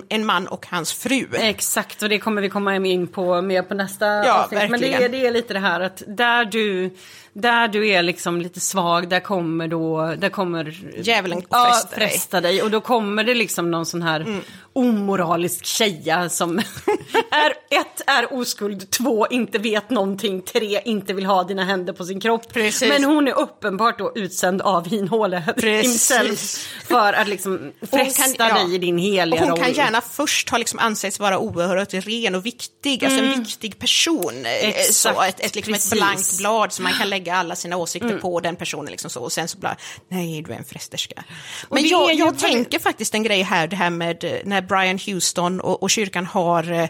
en 0.09 0.27
man 0.27 0.47
och 0.47 0.67
hans 0.71 0.93
fru. 0.93 1.27
Exakt, 1.33 2.03
och 2.03 2.09
det 2.09 2.19
kommer 2.19 2.43
vi 2.43 2.49
komma 2.51 2.64
in 2.69 3.07
på 3.07 3.43
mer 3.43 3.63
på 3.63 3.75
nästa 3.75 4.07
Ja, 4.07 4.43
avsnitt. 4.45 4.71
Men 4.71 4.81
det 4.81 4.95
är, 4.95 5.09
det 5.09 5.27
är 5.27 5.31
lite 5.31 5.55
det 5.55 5.61
här 5.61 5.81
att 5.81 6.03
där 6.07 6.45
du, 6.45 6.91
där 7.33 7.69
du 7.69 7.89
är 7.89 8.03
liksom 8.03 8.41
lite 8.41 8.61
svag, 8.61 9.09
där 9.09 9.21
kommer 9.21 9.69
då, 9.69 10.15
där 10.19 10.29
kommer 10.29 10.77
Djävulen 10.99 11.43
ja, 11.49 11.75
fresta 11.91 12.41
dig. 12.41 12.63
Och 12.63 12.71
då 12.71 12.81
kommer 12.81 13.25
det 13.25 13.35
liksom 13.35 13.71
någon 13.71 13.87
sån 13.87 14.03
här 14.03 14.21
Mm. 14.21 14.41
Omoralisk 14.75 15.67
tjeja 15.67 16.29
som 16.29 16.59
är, 17.31 17.51
ett 17.71 18.03
är 18.07 18.33
oskuld, 18.33 18.91
två 18.91 19.27
inte 19.27 19.59
vet 19.59 19.91
någonting, 19.91 20.43
tre 20.43 20.81
inte 20.85 21.13
vill 21.13 21.27
ha 21.27 21.45
dina 21.45 21.65
händer 21.65 21.93
på 21.93 22.05
sin 22.05 22.21
kropp. 22.21 22.53
Precis. 22.53 22.89
Men 22.89 23.05
hon 23.05 23.29
är 23.29 23.33
uppenbart 23.33 23.99
då 23.99 24.13
utsänd 24.15 24.63
av 24.63 24.89
Hinhåle 24.89 25.43
himself 25.57 26.41
för 26.89 27.13
att 27.13 27.29
liksom 27.29 27.73
Hon 27.91 28.01
fresta 28.01 28.49
ja. 28.49 28.55
dig 28.55 28.75
i 28.75 28.79
din 28.79 28.99
heliga 28.99 29.41
Och 29.41 29.49
hon 29.49 29.57
roll. 29.57 29.65
kan 29.65 29.73
gärna 29.73 30.01
först 30.01 30.51
ha 30.51 30.59
liksom 30.59 30.79
ansetts 30.79 31.21
vara 31.21 31.39
oerhört 31.39 31.95
ren 31.95 32.35
och 32.35 32.47
viktig, 32.47 33.05
alltså 33.05 33.21
en 33.21 33.43
viktig 33.43 33.79
person. 33.79 34.33
Mm. 34.35 34.47
Exakt, 34.47 34.95
så, 35.17 35.23
ett, 35.23 35.41
ett, 35.41 35.55
liksom 35.55 35.75
ett 35.75 35.91
blankt 35.91 36.39
blad 36.39 36.73
som 36.73 36.83
man 36.83 36.93
kan 36.93 37.09
lägga 37.11 37.35
alla 37.35 37.57
sina 37.57 37.77
åsikter 37.77 38.19
på 38.19 38.41
den 38.41 38.57
personen. 38.57 38.91
Liksom 38.91 39.11
så, 39.11 39.23
och 39.23 39.33
sen 39.33 39.49
så 39.49 39.59
bara, 39.59 39.77
nej 40.09 40.43
du 40.43 40.53
är 40.53 40.57
en 40.57 40.65
fresterska. 40.65 41.25
Men 41.71 41.89
jag, 41.89 42.15
jag 42.15 42.39
tänker 42.39 42.79
faktiskt 42.79 43.15
en 43.15 43.23
grej 43.23 43.43
här, 43.43 43.67
det 43.67 43.77
här 43.77 43.91
med 43.91 44.25
eh, 44.25 44.33
när 44.45 44.64
Brian 44.65 44.99
Houston 44.99 45.61
och, 45.61 45.83
och 45.83 45.91
kyrkan 45.91 46.27
har 46.27 46.73
eh, 46.73 46.89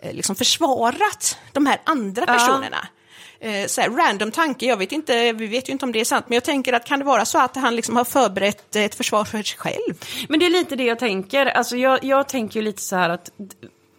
eh, 0.00 0.12
liksom 0.12 0.36
försvarat 0.36 1.38
de 1.52 1.66
här 1.66 1.80
andra 1.84 2.26
personerna. 2.26 2.88
Eh, 3.40 3.66
så 3.66 3.80
här, 3.80 3.90
random 3.90 4.30
tanke, 4.30 4.66
jag 4.66 4.76
vet 4.76 4.92
inte, 4.92 5.32
vi 5.32 5.46
vet 5.46 5.68
ju 5.68 5.72
inte 5.72 5.84
om 5.84 5.92
det 5.92 6.00
är 6.00 6.04
sant, 6.04 6.24
men 6.28 6.34
jag 6.34 6.44
tänker 6.44 6.72
att 6.72 6.84
kan 6.84 6.98
det 6.98 7.04
vara 7.04 7.24
så 7.24 7.38
att 7.38 7.56
han 7.56 7.76
liksom 7.76 7.96
har 7.96 8.04
förberett 8.04 8.76
ett 8.76 8.94
försvar 8.94 9.24
för 9.24 9.42
sig 9.42 9.58
själv? 9.58 9.94
Men 10.28 10.40
det 10.40 10.46
är 10.46 10.50
lite 10.50 10.76
det 10.76 10.84
jag 10.84 10.98
tänker. 10.98 11.46
Alltså 11.46 11.76
jag, 11.76 12.04
jag 12.04 12.28
tänker 12.28 12.60
ju 12.60 12.64
lite 12.64 12.82
så 12.82 12.96
här 12.96 13.10
att 13.10 13.30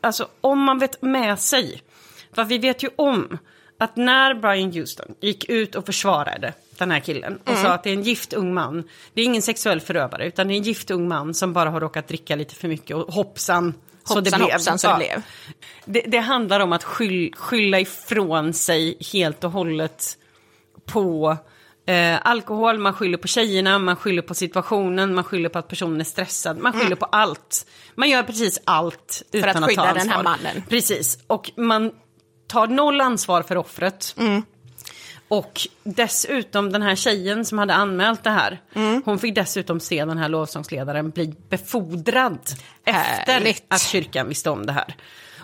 alltså, 0.01 0.27
om 0.41 0.63
man 0.63 0.79
vet 0.79 1.01
med 1.01 1.39
sig. 1.39 1.81
För 2.33 2.43
vi 2.43 2.57
vet 2.57 2.83
ju 2.83 2.89
om 2.95 3.37
att 3.79 3.95
när 3.95 4.33
Brian 4.33 4.71
Houston 4.71 5.15
gick 5.21 5.49
ut 5.49 5.75
och 5.75 5.85
försvarade 5.85 6.53
den 6.77 6.91
här 6.91 6.99
killen 6.99 7.39
och 7.43 7.49
Mm. 7.49 7.61
sa 7.63 7.69
att 7.69 7.83
det 7.83 7.89
är 7.89 7.93
en 7.93 8.03
gift 8.03 8.33
ung 8.33 8.53
man. 8.53 8.83
Det 9.13 9.21
är 9.21 9.25
ingen 9.25 9.41
sexuell 9.41 9.81
förövare 9.81 10.27
utan 10.27 10.47
det 10.47 10.53
är 10.53 10.57
en 10.57 10.63
gift 10.63 10.91
ung 10.91 11.07
man 11.07 11.33
som 11.33 11.53
bara 11.53 11.69
har 11.69 11.79
råkat 11.79 12.07
dricka 12.07 12.35
lite 12.35 12.55
för 12.55 12.67
mycket 12.67 12.95
och 12.95 13.13
hoppsan. 13.13 13.73
så 14.03 14.13
det 14.13 14.19
Hoppsan, 14.29 14.39
blev. 14.39 14.51
hoppsan, 14.53 14.79
så 14.79 14.87
det 14.87 14.95
blev. 14.97 15.21
Det, 15.85 16.01
det 16.07 16.19
handlar 16.19 16.59
om 16.59 16.73
att 16.73 16.83
skyll, 16.83 17.33
skylla 17.37 17.79
ifrån 17.79 18.53
sig 18.53 18.97
helt 19.13 19.43
och 19.43 19.51
hållet 19.51 20.17
på 20.85 21.37
eh, 21.85 22.17
alkohol, 22.27 22.77
man 22.77 22.93
skyller 22.93 23.17
på 23.17 23.27
tjejerna, 23.27 23.79
man 23.79 23.95
skyller 23.95 24.21
på 24.21 24.33
situationen, 24.33 25.13
man 25.15 25.23
skyller 25.23 25.49
på 25.49 25.59
att 25.59 25.67
personen 25.67 25.99
är 25.99 26.03
stressad, 26.03 26.57
man 26.57 26.73
skyller 26.73 26.95
på 26.95 27.05
allt. 27.05 27.65
Man 27.95 28.09
gör 28.09 28.23
precis 28.23 28.59
allt 28.65 29.23
utan 29.31 29.49
att 29.49 29.55
att, 29.55 29.63
skydda 29.65 29.81
ta 29.81 29.87
den 29.87 29.97
ansvar. 29.97 30.15
här 30.15 30.23
mannen. 30.23 30.63
Precis, 30.69 31.17
och 31.27 31.51
man 31.57 31.91
tar 32.49 32.67
noll 32.67 33.01
ansvar 33.01 33.41
för 33.41 33.57
offret. 33.57 34.15
Och 35.27 35.61
dessutom 35.83 36.71
den 36.71 36.81
här 36.81 36.95
tjejen 36.95 37.45
som 37.45 37.57
hade 37.57 37.73
anmält 37.73 38.23
det 38.23 38.29
här, 38.29 38.61
hon 39.05 39.19
fick 39.19 39.35
dessutom 39.35 39.79
se 39.79 40.05
den 40.05 40.17
här 40.17 40.29
lovsångsledaren 40.29 41.09
bli 41.09 41.35
befordrad 41.49 42.39
efter 42.85 43.33
Härligt. 43.33 43.63
att 43.67 43.81
kyrkan 43.81 44.29
visste 44.29 44.49
om 44.49 44.65
det 44.65 44.71
här. 44.71 44.95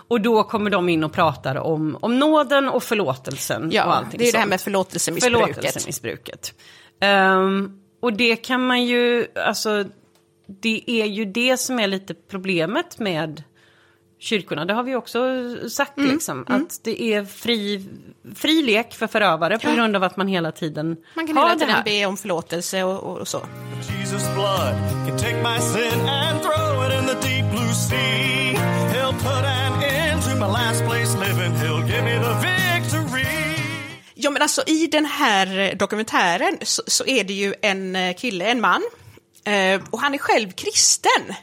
Och 0.08 0.20
då 0.20 0.42
kommer 0.42 0.70
de 0.70 0.88
in 0.88 1.04
och 1.04 1.12
pratar 1.12 1.56
om, 1.56 1.98
om 2.00 2.18
nåden 2.18 2.68
och 2.68 2.82
förlåtelsen 2.82 3.70
Ja, 3.72 3.84
och 3.84 3.96
allting 3.96 4.18
det 4.18 4.28
är 4.28 4.32
det 4.32 4.38
här 4.38 4.46
med 4.46 4.60
förlåtelsemissbruket. 4.60 5.54
Förlåtelsemissbruket. 5.54 6.54
Ehm, 7.00 7.80
och 8.02 8.12
det 8.12 8.36
kan 8.36 8.66
man 8.66 8.84
ju, 8.84 9.26
alltså, 9.34 9.84
det 10.62 10.82
är 10.86 11.06
ju 11.06 11.24
det 11.24 11.56
som 11.56 11.78
är 11.78 11.86
lite 11.86 12.14
problemet 12.14 12.98
med 12.98 13.42
kyrkorna. 14.18 14.64
Det 14.64 14.72
har 14.74 14.82
vi 14.82 14.94
också 14.94 15.20
sagt, 15.70 15.96
Mm, 15.98 16.10
liksom. 16.12 16.44
Att 16.48 16.80
det 16.84 17.02
är 17.02 17.24
fri, 17.24 17.84
fri 18.34 18.62
lek 18.62 18.94
för 18.94 19.06
förövare 19.06 19.58
på 19.58 19.70
grund 19.74 19.96
av 19.96 20.02
att 20.02 20.16
man 20.16 20.28
hela 20.28 20.52
tiden 20.52 20.96
Man 21.14 21.26
kan 21.26 21.36
har 21.36 21.44
hela 21.44 21.54
det 21.54 21.60
tiden 21.60 21.74
här. 21.74 21.84
be 21.84 22.06
om 22.06 22.16
förlåtelse 22.16 22.82
och, 22.82 23.18
och 23.20 23.28
så. 23.28 23.38
Jesus' 23.38 24.34
blood 24.34 24.74
can 25.08 25.18
take 25.18 25.36
my 25.42 25.58
sin 25.60 26.00
and 26.08 26.40
throw 26.42 26.86
it 26.86 26.92
in 27.00 27.06
the 27.06 27.28
deep 27.28 27.50
blue 27.50 27.72
sea. 27.74 28.58
He'll 28.92 29.12
put 29.12 29.44
an 29.44 29.82
end 29.82 30.22
to 30.22 30.30
my 30.34 30.46
last 30.52 30.84
place 30.84 31.18
living. 31.28 31.52
He'll 31.52 31.86
give 31.90 32.02
me 32.04 32.14
the 32.18 32.34
victory. 32.46 33.26
Ja, 34.14 34.30
men 34.30 34.42
alltså 34.42 34.62
i 34.66 34.86
den 34.86 35.04
här 35.04 35.74
dokumentären 35.74 36.58
så, 36.62 36.82
så 36.86 37.04
är 37.06 37.24
det 37.24 37.32
ju 37.32 37.54
en 37.62 37.96
eh, 37.96 38.14
kille, 38.14 38.44
en 38.44 38.60
man, 38.60 38.82
eh, 39.46 39.80
och 39.90 40.00
han 40.00 40.14
är 40.14 40.18
själv 40.18 40.50
kristen. 40.52 41.34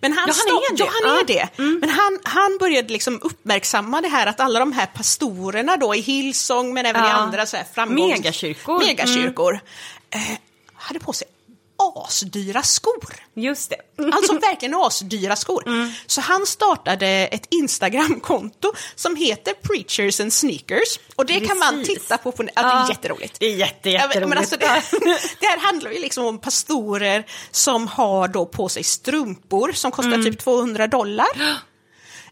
Men 0.00 0.12
han, 0.12 0.28
Ja, 0.28 0.34
han 0.46 0.56
är 0.56 0.76
det. 0.76 0.84
Ja, 0.84 0.90
han 1.04 1.18
är 1.18 1.24
det. 1.24 1.48
Men 1.80 1.88
han, 1.90 2.18
han 2.24 2.56
började 2.60 2.92
liksom 2.92 3.20
uppmärksamma 3.22 4.00
det 4.00 4.08
här 4.08 4.26
att 4.26 4.40
alla 4.40 4.58
de 4.58 4.72
här 4.72 4.86
pastorerna 4.86 5.76
då 5.76 5.94
i 5.94 6.00
Hillsong, 6.00 6.74
men 6.74 6.86
även 6.86 7.04
i 7.04 7.08
Ja. 7.08 7.12
andra 7.12 7.46
så 7.46 7.56
här 7.56 7.64
framgångs... 7.74 8.18
Megakyrkor. 8.18 8.78
Megakyrkor. 8.78 9.60
Eh, 10.10 10.20
hade 10.74 11.00
på 11.00 11.12
sig 11.12 11.28
asdyra 11.78 12.62
skor. 12.62 13.14
Just 13.34 13.70
det. 13.70 13.76
Alltså 14.12 14.32
verkligen 14.38 14.74
asdyra 14.74 15.36
skor. 15.36 15.64
Så 16.06 16.20
han 16.20 16.46
startade 16.46 17.06
ett 17.08 17.46
Instagramkonto 17.50 18.72
som 18.94 19.16
heter 19.16 19.52
Preachers 19.52 20.20
and 20.20 20.32
Sneakers. 20.32 20.98
Och 21.16 21.26
det 21.26 21.40
kan 21.40 21.58
man 21.58 21.78
Precis. 21.78 22.02
titta 22.02 22.18
på. 22.18 22.32
på 22.32 22.42
ja, 22.44 22.50
det 22.54 22.60
är 22.60 22.64
Ja, 22.72 22.88
jätteroligt. 22.88 23.36
Det 23.40 23.46
är 23.46 23.56
jätte, 23.56 23.90
Ja, 23.90 24.00
jätteroligt. 24.00 24.28
men 24.28 24.38
alltså 24.38 24.56
det, 24.56 24.66
det 25.40 25.46
här 25.46 25.58
handlar 25.58 25.90
ju 25.90 25.98
liksom 26.00 26.24
om 26.26 26.38
pastorer 26.38 27.26
som 27.50 27.88
har 27.88 28.28
då 28.28 28.46
på 28.46 28.68
sig 28.68 28.84
strumpor 28.84 29.72
som 29.72 29.90
kostar 29.90 30.12
Mm. 30.12 30.24
typ 30.24 30.38
200 30.38 30.86
dollar. 30.86 31.26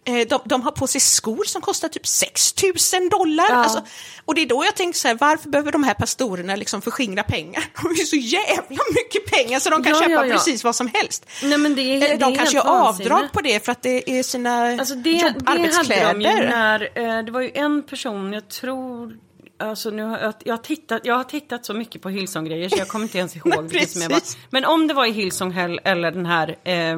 Eh, 0.06 0.26
De, 0.28 0.40
de 0.44 0.62
har 0.62 0.70
på 0.70 0.86
sig 0.86 1.00
skor 1.00 1.44
som 1.44 1.62
kostar 1.62 1.88
typ 1.88 2.06
6 2.06 2.54
000 2.62 3.08
dollar. 3.10 3.46
Ja. 3.48 3.54
Alltså, 3.54 3.82
och 4.24 4.34
det 4.34 4.42
är 4.42 4.46
då 4.46 4.64
jag 4.64 4.74
tänker 4.76 4.98
så 4.98 5.08
här, 5.08 5.14
varför 5.20 5.48
behöver 5.48 5.72
de 5.72 5.84
här 5.84 5.94
pastorerna 5.94 6.56
liksom 6.56 6.82
förskingra 6.82 7.22
pengar? 7.22 7.64
De 7.82 7.86
har 7.88 7.94
ju 7.94 8.04
så 8.04 8.16
jävla 8.16 8.78
mycket 8.94 9.26
pengar 9.30 9.60
så 9.60 9.70
de 9.70 9.82
kan 9.84 9.92
Ja, 9.92 10.00
köpa 10.00 10.26
ja, 10.26 10.32
precis 10.32 10.64
vad 10.64 10.76
som 10.76 10.88
helst. 10.94 11.26
Nej, 11.42 11.58
men 11.58 11.74
det 11.74 11.82
är- 11.82 12.02
Eller 12.04 12.16
de 12.16 12.36
kanske 12.36 12.56
gör 12.56 12.64
vansinne. 12.64 13.14
avdrag 13.14 13.32
på 13.32 13.40
det 13.40 13.64
för 13.64 13.72
att 13.72 13.82
det 13.82 14.10
är 14.18 14.22
sina 14.22 14.66
Alltså 14.66 14.94
det, 14.94 15.10
jobb, 15.10 15.32
det 15.44 15.50
hade 15.50 15.62
de 15.62 15.68
ju 15.68 15.74
arbetskläder. 15.74 16.48
när, 16.48 16.80
eh, 17.18 17.24
det 17.24 17.32
var 17.32 17.40
ju 17.40 17.50
en 17.54 17.82
person, 17.82 18.32
jag 18.32 18.48
tror, 18.48 19.16
alltså 19.60 19.90
nu 19.90 20.02
har 20.02 20.18
jag, 20.18 20.34
jag, 20.44 20.52
har 20.52 20.62
tittat, 20.62 21.00
jag 21.04 21.14
har 21.14 21.24
tittat 21.24 21.66
så 21.66 21.74
mycket 21.74 22.02
på 22.02 22.08
Hillsong-grejer 22.08 22.68
så 22.68 22.76
jag 22.78 22.88
kommer 22.88 23.04
inte 23.04 23.18
ens 23.18 23.36
ihåg 23.46 23.62
vilket 23.70 23.90
som 23.90 24.02
jag 24.02 24.10
var. 24.10 24.20
Men 24.50 24.64
om 24.64 24.86
det 24.86 24.94
var 24.94 25.06
i 25.06 25.10
Hillsong 25.12 25.52
Hell 25.52 25.80
eller 25.84 26.10
den 26.10 26.26
här 26.26 26.56
eh, 26.64 26.96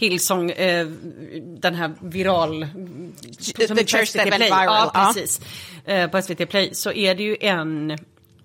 Hillsong, 0.00 0.50
eh, 0.50 0.86
den 1.42 1.74
här 1.74 1.92
viral... 2.00 2.66
The 3.56 3.68
som 3.68 3.76
Church 3.76 4.12
that 4.12 4.26
went 4.26 4.44
viral, 4.44 4.90
Ja, 4.94 5.12
precis. 5.14 5.40
Eh, 5.84 6.10
på 6.10 6.22
SVT 6.22 6.46
Play 6.50 6.74
så 6.74 6.92
är 6.92 7.14
det 7.14 7.22
ju 7.22 7.36
en 7.40 7.98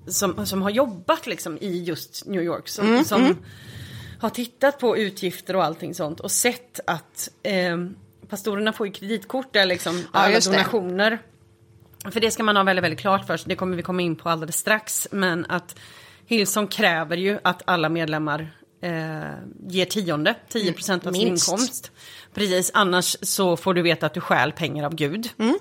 som, 0.07 0.45
som 0.45 0.61
har 0.61 0.69
jobbat 0.69 1.27
liksom 1.27 1.57
i 1.61 1.83
just 1.83 2.25
New 2.25 2.41
York. 2.41 2.67
Som, 2.67 2.87
Mm, 2.87 3.03
som 3.03 3.37
har 4.19 4.29
tittat 4.29 4.79
på 4.79 4.97
utgifter 4.97 5.55
och 5.55 5.63
allting 5.63 5.93
sånt 5.95 6.19
och 6.19 6.31
sett 6.31 6.79
att 6.87 7.29
eh, 7.43 7.77
pastorerna 8.29 8.73
får 8.73 8.87
ju 8.87 8.93
kreditkort 8.93 9.53
där 9.53 9.65
liksom, 9.65 9.97
Ja, 9.97 10.19
alla 10.19 10.33
just 10.33 10.47
det. 10.47 10.53
donationer. 10.53 11.19
För 12.11 12.19
det 12.19 12.31
ska 12.31 12.43
man 12.43 12.55
ha 12.55 12.63
väldigt, 12.63 12.83
väldigt 12.83 12.99
klart 12.99 13.27
för 13.27 13.37
sig, 13.37 13.49
det 13.49 13.55
kommer 13.55 13.77
vi 13.77 13.83
komma 13.83 14.01
in 14.01 14.15
på 14.15 14.29
alldeles 14.29 14.57
strax. 14.57 15.07
Men 15.11 15.45
att 15.49 15.75
Hillsong 16.25 16.67
kräver 16.67 17.17
ju 17.17 17.39
att 17.43 17.61
alla 17.65 17.89
medlemmar 17.89 18.51
eh, 18.85 19.33
ger 19.67 19.85
tionde, 19.85 20.35
10 20.49 20.73
procent 20.73 21.07
av 21.07 21.11
sin 21.11 21.27
Minst. 21.27 21.47
inkomst. 21.47 21.91
Precis, 22.33 22.71
annars 22.73 23.17
så 23.21 23.57
får 23.57 23.73
du 23.73 23.81
veta 23.81 24.05
att 24.05 24.13
du 24.13 24.21
stjäl 24.21 24.51
pengar 24.51 24.85
av 24.85 24.95
Gud. 24.95 25.29
Mm. 25.39 25.55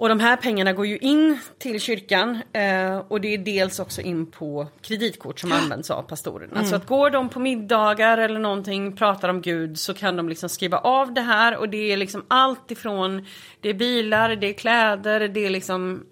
Och 0.00 0.08
de 0.08 0.20
här 0.20 0.36
pengarna 0.36 0.72
går 0.72 0.86
ju 0.86 0.98
in 0.98 1.38
till 1.58 1.80
kyrkan 1.80 2.42
eh, 2.52 2.98
och 3.08 3.20
det 3.20 3.34
är 3.34 3.38
dels 3.38 3.80
också 3.80 4.00
in 4.00 4.26
på 4.26 4.66
kreditkort 4.82 5.40
som 5.40 5.52
används 5.52 5.90
av 5.90 6.02
pastorerna. 6.02 6.56
Mm. 6.56 6.66
Så 6.66 6.76
att 6.76 6.86
går 6.86 7.10
de 7.10 7.28
på 7.28 7.40
middagar 7.40 8.18
eller 8.18 8.40
någonting, 8.40 8.96
pratar 8.96 9.28
om 9.28 9.42
Gud 9.42 9.78
så 9.78 9.94
kan 9.94 10.16
de 10.16 10.28
liksom 10.28 10.48
skriva 10.48 10.78
av 10.78 11.14
det 11.14 11.20
här 11.20 11.56
och 11.56 11.68
det 11.68 11.92
är 11.92 11.96
liksom 11.96 12.24
allt 12.28 12.70
ifrån, 12.70 13.26
det 13.60 13.68
är 13.68 13.74
bilar, 13.74 14.36
det 14.36 14.48
är 14.48 14.52
kläder, 14.52 15.28
det 15.28 15.46
är 15.46 15.50
liksom 15.50 16.04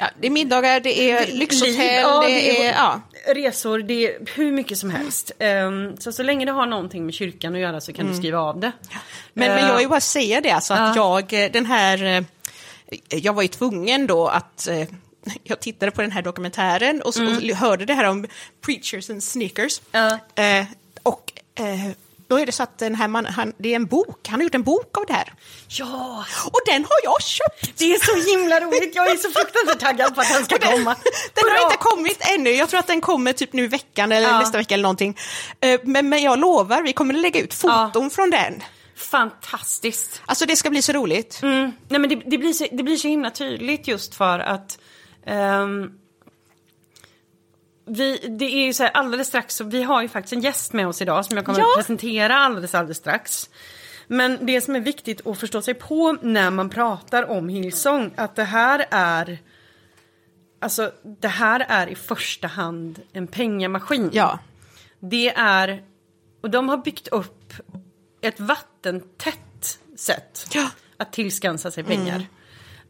Ja, 0.00 0.06
det 0.20 0.26
är 0.26 0.30
middagar, 0.30 0.80
det 0.80 1.10
är 1.10 1.26
lyxhotell, 1.32 1.76
liv. 1.76 2.00
Ja, 2.02 2.22
det 2.26 2.66
är... 2.66 2.72
Ja. 2.72 3.00
resor, 3.34 3.78
det 3.78 4.06
är 4.06 4.18
hur 4.34 4.52
mycket 4.52 4.78
som 4.78 4.90
helst. 4.90 5.32
Ehm, 5.38 5.96
så 5.96 6.12
så 6.12 6.22
länge 6.22 6.44
det 6.44 6.52
har 6.52 6.66
någonting 6.66 7.04
med 7.04 7.14
kyrkan 7.14 7.54
att 7.54 7.60
göra 7.60 7.80
så 7.80 7.92
kan 7.92 8.06
du 8.06 8.14
skriva 8.14 8.38
av 8.38 8.60
det. 8.60 8.72
Men, 9.32 9.48
men 9.48 9.58
Eh, 9.58 9.68
jag 9.68 9.78
vill 9.78 9.88
bara 9.88 10.00
säga 10.00 10.40
det, 10.40 10.50
alltså 10.50 10.74
att 10.74 10.96
jag, 10.96 11.32
eh, 11.32 11.50
den 11.52 11.66
här, 11.66 12.04
eh, 12.04 12.24
jag 13.08 13.32
var 13.32 13.42
ju 13.42 13.48
tvungen 13.48 14.06
då 14.06 14.28
att, 14.28 14.68
eh, 14.68 14.88
jag 15.42 15.60
tittade 15.60 15.92
på 15.92 16.02
den 16.02 16.12
här 16.12 16.22
dokumentären 16.22 17.02
och, 17.02 17.14
så, 17.14 17.24
och 17.24 17.56
hörde 17.56 17.84
det 17.84 17.94
här 17.94 18.04
om 18.04 18.26
preachers 18.64 19.10
and 19.10 19.22
sneakers. 19.22 19.80
Ja. 19.92 20.18
Eh, 20.34 20.64
och 21.02 21.32
då 22.30 22.38
är 22.38 22.46
det 22.46 22.52
så 22.52 22.62
att 22.62 22.78
den 22.78 22.94
här 22.94 23.08
man, 23.08 23.26
han, 23.26 23.52
det 23.58 23.68
är 23.72 23.76
en 23.76 23.86
bok, 23.86 24.28
han 24.28 24.40
har 24.40 24.44
gjort 24.44 24.54
en 24.54 24.62
bok 24.62 24.98
av 24.98 25.04
det 25.06 25.12
här. 25.12 25.32
Ja, 25.68 26.24
Och 26.46 26.60
den 26.66 26.84
har 26.84 26.98
jag 27.04 27.22
köpt! 27.22 27.78
det 27.78 27.84
är 27.94 27.98
så 27.98 28.30
himla 28.30 28.60
roligt. 28.60 28.94
Jag 28.94 29.10
är 29.10 29.16
så 29.16 29.30
fruktansvärt 29.30 29.78
taggad 29.80 30.14
på 30.14 30.20
att 30.20 30.28
den 30.34 30.44
ska 30.44 30.58
komma. 30.58 30.96
Den 31.34 31.44
har 31.44 31.50
Bra. 31.58 31.64
inte 31.64 31.76
kommit 31.76 32.18
ännu, 32.36 32.50
jag 32.50 32.68
tror 32.68 32.80
att 32.80 32.86
den 32.86 33.00
kommer 33.00 33.32
typ 33.32 33.52
nu 33.52 33.64
i 33.64 33.66
veckan 33.66 34.12
eller 34.12 34.28
Ja. 34.28 34.38
nästa 34.38 34.58
vecka 34.58 34.74
eller 34.74 34.82
någonting. 34.82 35.16
Eh, 35.60 35.80
Men, 35.84 36.08
men 36.08 36.22
jag 36.22 36.38
lovar, 36.38 36.82
vi 36.82 36.92
kommer 36.92 37.14
att 37.14 37.20
lägga 37.20 37.40
ut 37.40 37.54
foton 37.54 38.10
från 38.10 38.30
den. 38.30 38.62
Fantastiskt. 38.96 40.22
Alltså 40.26 40.46
det 40.46 40.56
ska 40.56 40.70
bli 40.70 40.82
så 40.82 40.92
roligt. 40.92 41.40
Mm. 41.42 41.72
Nej, 41.88 42.00
men 42.00 42.10
det, 42.10 42.16
det, 42.26 42.38
blir 42.38 42.52
så, 42.52 42.66
det 42.72 42.82
blir 42.82 42.96
så 42.96 43.08
himla 43.08 43.30
tydligt 43.30 43.88
just 43.88 44.14
för 44.14 44.38
att 44.38 44.78
ehm, 45.26 45.90
vi, 47.90 48.18
det 48.38 48.44
är 48.44 48.66
ju 48.66 48.72
så 48.72 48.82
här 48.82 48.90
alldeles 48.90 49.28
strax, 49.28 49.54
så 49.56 49.64
vi 49.64 49.82
har 49.82 50.02
ju 50.02 50.08
faktiskt 50.08 50.32
en 50.32 50.40
gäst 50.40 50.72
med 50.72 50.88
oss 50.88 51.02
idag 51.02 51.24
som 51.24 51.36
jag 51.36 51.46
kommer 51.46 51.58
Ja. 51.58 51.66
att 51.70 51.76
presentera 51.76 52.36
alldeles, 52.36 52.74
alldeles 52.74 52.96
strax. 52.98 53.50
Men 54.06 54.38
det 54.46 54.60
som 54.60 54.76
är 54.76 54.80
viktigt 54.80 55.26
att 55.26 55.38
förstå 55.38 55.62
sig 55.62 55.74
på 55.74 56.16
när 56.22 56.50
man 56.50 56.70
pratar 56.70 57.30
om 57.30 57.48
Hillsong, 57.48 58.10
att 58.16 58.36
det 58.36 58.44
här 58.44 58.86
är 58.90 59.38
Alltså 60.62 60.92
det 61.20 61.28
här 61.28 61.66
är 61.68 61.86
i 61.86 61.94
första 61.94 62.46
hand 62.46 63.00
en 63.12 63.26
pengamaskin. 63.26 64.10
Ja. 64.12 64.38
Det 65.00 65.28
är, 65.36 65.82
och 66.42 66.50
de 66.50 66.68
har 66.68 66.76
byggt 66.76 67.08
upp 67.08 67.52
ett 68.20 68.40
vattentätt 68.40 69.78
sätt 69.96 70.46
Ja. 70.54 70.70
att 70.96 71.12
tillskansa 71.12 71.70
sig 71.70 71.84
pengar. 71.84 72.26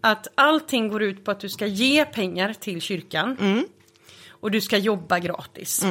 Att 0.00 0.26
allting 0.34 0.88
går 0.88 1.02
ut 1.02 1.24
på 1.24 1.30
att 1.30 1.40
du 1.40 1.48
ska 1.48 1.66
ge 1.66 2.04
pengar 2.04 2.54
till 2.54 2.80
kyrkan. 2.80 3.36
Och 4.40 4.50
du 4.50 4.60
ska 4.60 4.76
jobba 4.78 5.18
gratis. 5.18 5.84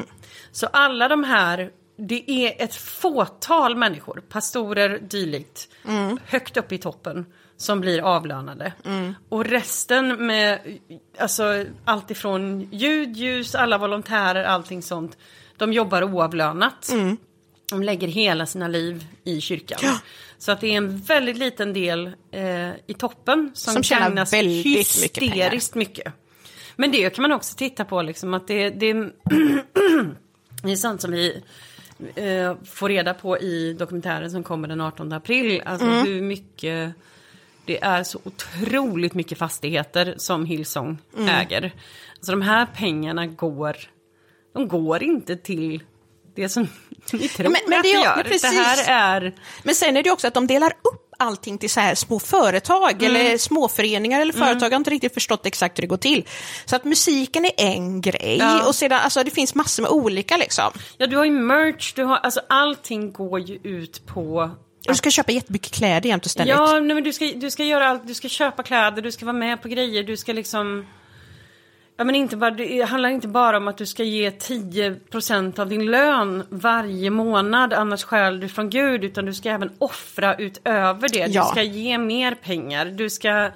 Så 0.51 0.67
alla 0.67 1.07
de 1.07 1.23
här, 1.23 1.71
det 1.97 2.31
är 2.31 2.63
ett 2.63 2.75
fåtal 2.75 3.75
människor, 3.75 4.21
pastorer 4.29 4.99
dylikt, 4.99 5.69
högt 6.25 6.57
upp 6.57 6.71
i 6.71 6.77
toppen 6.77 7.25
som 7.57 7.81
blir 7.81 8.01
avlönade. 8.01 8.73
Och 9.29 9.45
resten 9.45 10.25
med 10.27 10.59
alltså, 11.17 11.65
allt 11.85 12.11
ifrån 12.11 12.69
ljud, 12.71 13.17
ljus, 13.17 13.55
alla 13.55 13.77
volontärer, 13.77 14.43
allting 14.43 14.81
sånt. 14.81 15.17
De 15.57 15.73
jobbar 15.73 16.03
oavlönat. 16.03 16.93
De 17.69 17.83
lägger 17.83 18.07
hela 18.07 18.45
sina 18.45 18.67
liv 18.67 19.05
i 19.23 19.41
kyrkan. 19.41 19.79
Så 20.37 20.51
att 20.51 20.61
det 20.61 20.67
är 20.67 20.77
en 20.77 20.97
väldigt 20.97 21.37
liten 21.37 21.73
del 21.73 22.11
eh, 22.31 22.69
i 22.87 22.93
toppen 22.97 23.51
som, 23.53 23.73
Som 23.73 23.83
tjänar 23.83 24.25
väldigt 24.31 24.65
mycket 24.65 25.13
pengar. 25.13 25.33
hysteriskt 25.35 25.75
mycket. 25.75 26.13
Men 26.79 26.91
det 26.91 27.09
kan 27.15 27.21
man 27.21 27.31
också 27.31 27.55
titta 27.57 27.85
på, 27.85 28.01
liksom, 28.01 28.33
att 28.33 28.47
det, 28.47 28.69
det, 28.69 28.93
det 30.63 30.71
är 30.71 30.75
sånt 30.75 31.01
som 31.01 31.11
vi 31.11 31.43
eh, 32.15 32.55
får 32.65 32.89
reda 32.89 33.13
på 33.13 33.37
i 33.39 33.73
dokumentären 33.73 34.31
som 34.31 34.43
kommer 34.43 34.67
den 34.67 34.81
18 34.81 35.13
april. 35.13 35.61
Alltså 35.65 35.87
Mm. 35.87 36.05
hur 36.05 36.21
mycket, 36.21 36.93
det 37.65 37.83
är 37.83 38.03
så 38.03 38.19
otroligt 38.23 39.13
mycket 39.13 39.37
fastigheter 39.37 40.13
som 40.17 40.45
Hillsong 40.45 40.97
Mm. 41.17 41.29
äger. 41.29 41.71
Alltså 42.15 42.31
de 42.31 42.41
här 42.41 42.65
pengarna 42.75 43.27
går, 43.27 43.77
de 44.53 44.67
går 44.67 45.03
inte 45.03 45.35
till 45.35 45.83
det 46.35 46.49
som 46.49 46.67
ni 47.13 47.27
tror 47.27 47.49
men- 47.49 47.55
men 47.67 47.77
att 47.79 47.83
det 47.83 47.89
gör. 47.89 48.23
precis. 48.23 48.41
Det 48.41 48.47
här 48.61 49.17
är... 49.21 49.33
Men 49.63 49.75
sen 49.75 49.97
är 49.97 50.03
det 50.03 50.11
också 50.11 50.27
att 50.27 50.33
de 50.33 50.47
delar 50.47 50.71
upp 50.71 51.08
allting 51.19 51.57
till 51.57 51.69
så 51.69 51.79
här 51.79 51.95
små 51.95 52.19
företag 52.19 53.03
eller 53.03 53.37
småföreningar 53.37 54.21
eller 54.21 54.33
företag. 54.33 54.65
Jag 54.67 54.71
har 54.71 54.77
inte 54.77 54.89
riktigt 54.89 55.13
förstått 55.13 55.45
exakt 55.45 55.77
hur 55.77 55.81
det 55.81 55.87
går 55.87 55.97
till. 55.97 56.25
Så 56.65 56.75
att 56.75 56.83
musiken 56.83 57.45
är 57.45 57.51
en 57.57 58.01
grej 58.01 58.37
Ja. 58.39 58.67
och 58.67 58.75
sedan, 58.75 58.99
alltså 59.03 59.23
det 59.23 59.31
finns 59.31 59.55
massor 59.55 59.83
med 59.83 59.91
olika 59.91 60.37
liksom. 60.37 60.71
Ja, 60.97 61.07
du 61.07 61.17
har 61.17 61.25
ju 61.25 61.31
merch, 61.31 61.93
du 61.95 62.03
har, 62.03 62.17
alltså 62.17 62.41
allting 62.49 63.11
går 63.11 63.39
ju 63.39 63.59
ut 63.63 64.05
på... 64.05 64.51
Du 64.87 64.95
ska 64.95 65.11
köpa 65.11 65.31
jättemycket 65.31 65.71
kläder 65.71 66.09
jämt 66.09 66.25
och 66.25 66.31
ständigt. 66.31 66.55
Ja, 66.55 66.79
nej, 66.79 66.95
men 66.95 67.03
du 67.03 67.13
ska, 67.13 67.25
du 67.25 67.51
ska 67.51 67.63
göra 67.63 67.87
allt, 67.87 68.07
du 68.07 68.13
ska 68.13 68.29
köpa 68.29 68.63
kläder, 68.63 69.01
du 69.01 69.11
ska 69.11 69.25
vara 69.25 69.37
med 69.37 69.61
på 69.61 69.67
grejer, 69.67 70.03
du 70.03 70.17
ska 70.17 70.33
liksom... 70.33 70.85
Ja 71.99 72.05
men 72.05 72.15
inte 72.15 72.37
bara, 72.37 72.51
det 72.51 72.81
handlar 72.81 73.09
inte 73.09 73.27
bara 73.27 73.57
om 73.57 73.67
att 73.67 73.77
du 73.77 73.85
ska 73.85 74.03
ge 74.03 74.29
10% 74.29 75.59
av 75.59 75.69
din 75.69 75.85
lön 75.85 76.43
varje 76.49 77.09
månad, 77.09 77.73
annars 77.73 78.03
stjäl 78.03 78.39
du 78.39 78.49
från 78.49 78.69
Gud, 78.69 79.03
utan 79.03 79.25
du 79.25 79.33
ska 79.33 79.49
även 79.49 79.71
offra 79.77 80.35
utöver 80.35 81.09
det. 81.09 81.19
Ja. 81.19 81.43
Du 81.43 81.49
ska 81.49 81.63
ge 81.63 81.97
mer 81.97 82.35
pengar, 82.35 82.85
du 82.85 83.09
ska... 83.09 83.49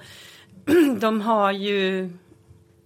De 0.98 1.20
har 1.20 1.52
ju... 1.52 2.10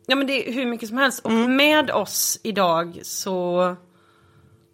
Ja 0.06 0.16
men 0.16 0.26
det 0.26 0.48
är 0.48 0.52
hur 0.52 0.66
mycket 0.66 0.88
som 0.88 0.98
helst. 0.98 1.24
Och 1.24 1.30
Mm. 1.30 1.56
med 1.56 1.90
oss 1.90 2.40
idag 2.42 2.98
så 3.02 3.76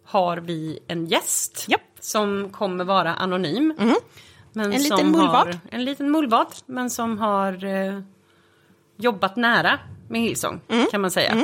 har 0.05 0.37
vi 0.37 0.79
en 0.87 1.05
gäst 1.05 1.65
Japp. 1.69 1.81
som 1.99 2.49
kommer 2.49 2.83
vara 2.83 3.13
anonym. 3.13 3.73
Men 3.77 3.95
Mm. 4.55 4.71
En 4.71 4.81
liten 4.83 4.97
som 4.97 5.11
mullvad. 5.11 5.47
Har, 5.47 5.57
en 5.71 5.85
liten 5.85 6.11
mullvad, 6.11 6.47
men 6.65 6.89
som 6.89 7.17
har 7.17 7.65
eh, 7.65 7.99
jobbat 8.97 9.35
nära 9.35 9.79
med 10.07 10.21
Hillsong, 10.21 10.59
Mm. 10.69 10.85
kan 10.91 11.01
man 11.01 11.11
säga. 11.11 11.43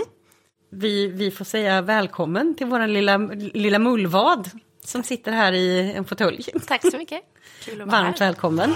Vi, 0.72 1.08
vi 1.08 1.32
får 1.32 1.46
säga 1.46 1.82
välkommen 1.82 2.56
till 2.56 2.68
vår 2.68 2.88
lilla, 2.88 3.18
lilla 3.54 3.80
mullvad 3.80 4.50
som 4.86 5.04
sitter 5.04 5.32
här 5.32 5.52
i 5.54 5.92
en 5.96 6.06
fåtölj. 6.06 6.46
Tack 6.68 6.82
så 6.92 6.98
mycket. 6.98 7.22
Kul 7.66 7.82
att 7.82 7.88
vara 7.88 8.02
Varmt 8.02 8.20
här. 8.20 8.26
välkommen. 8.28 8.76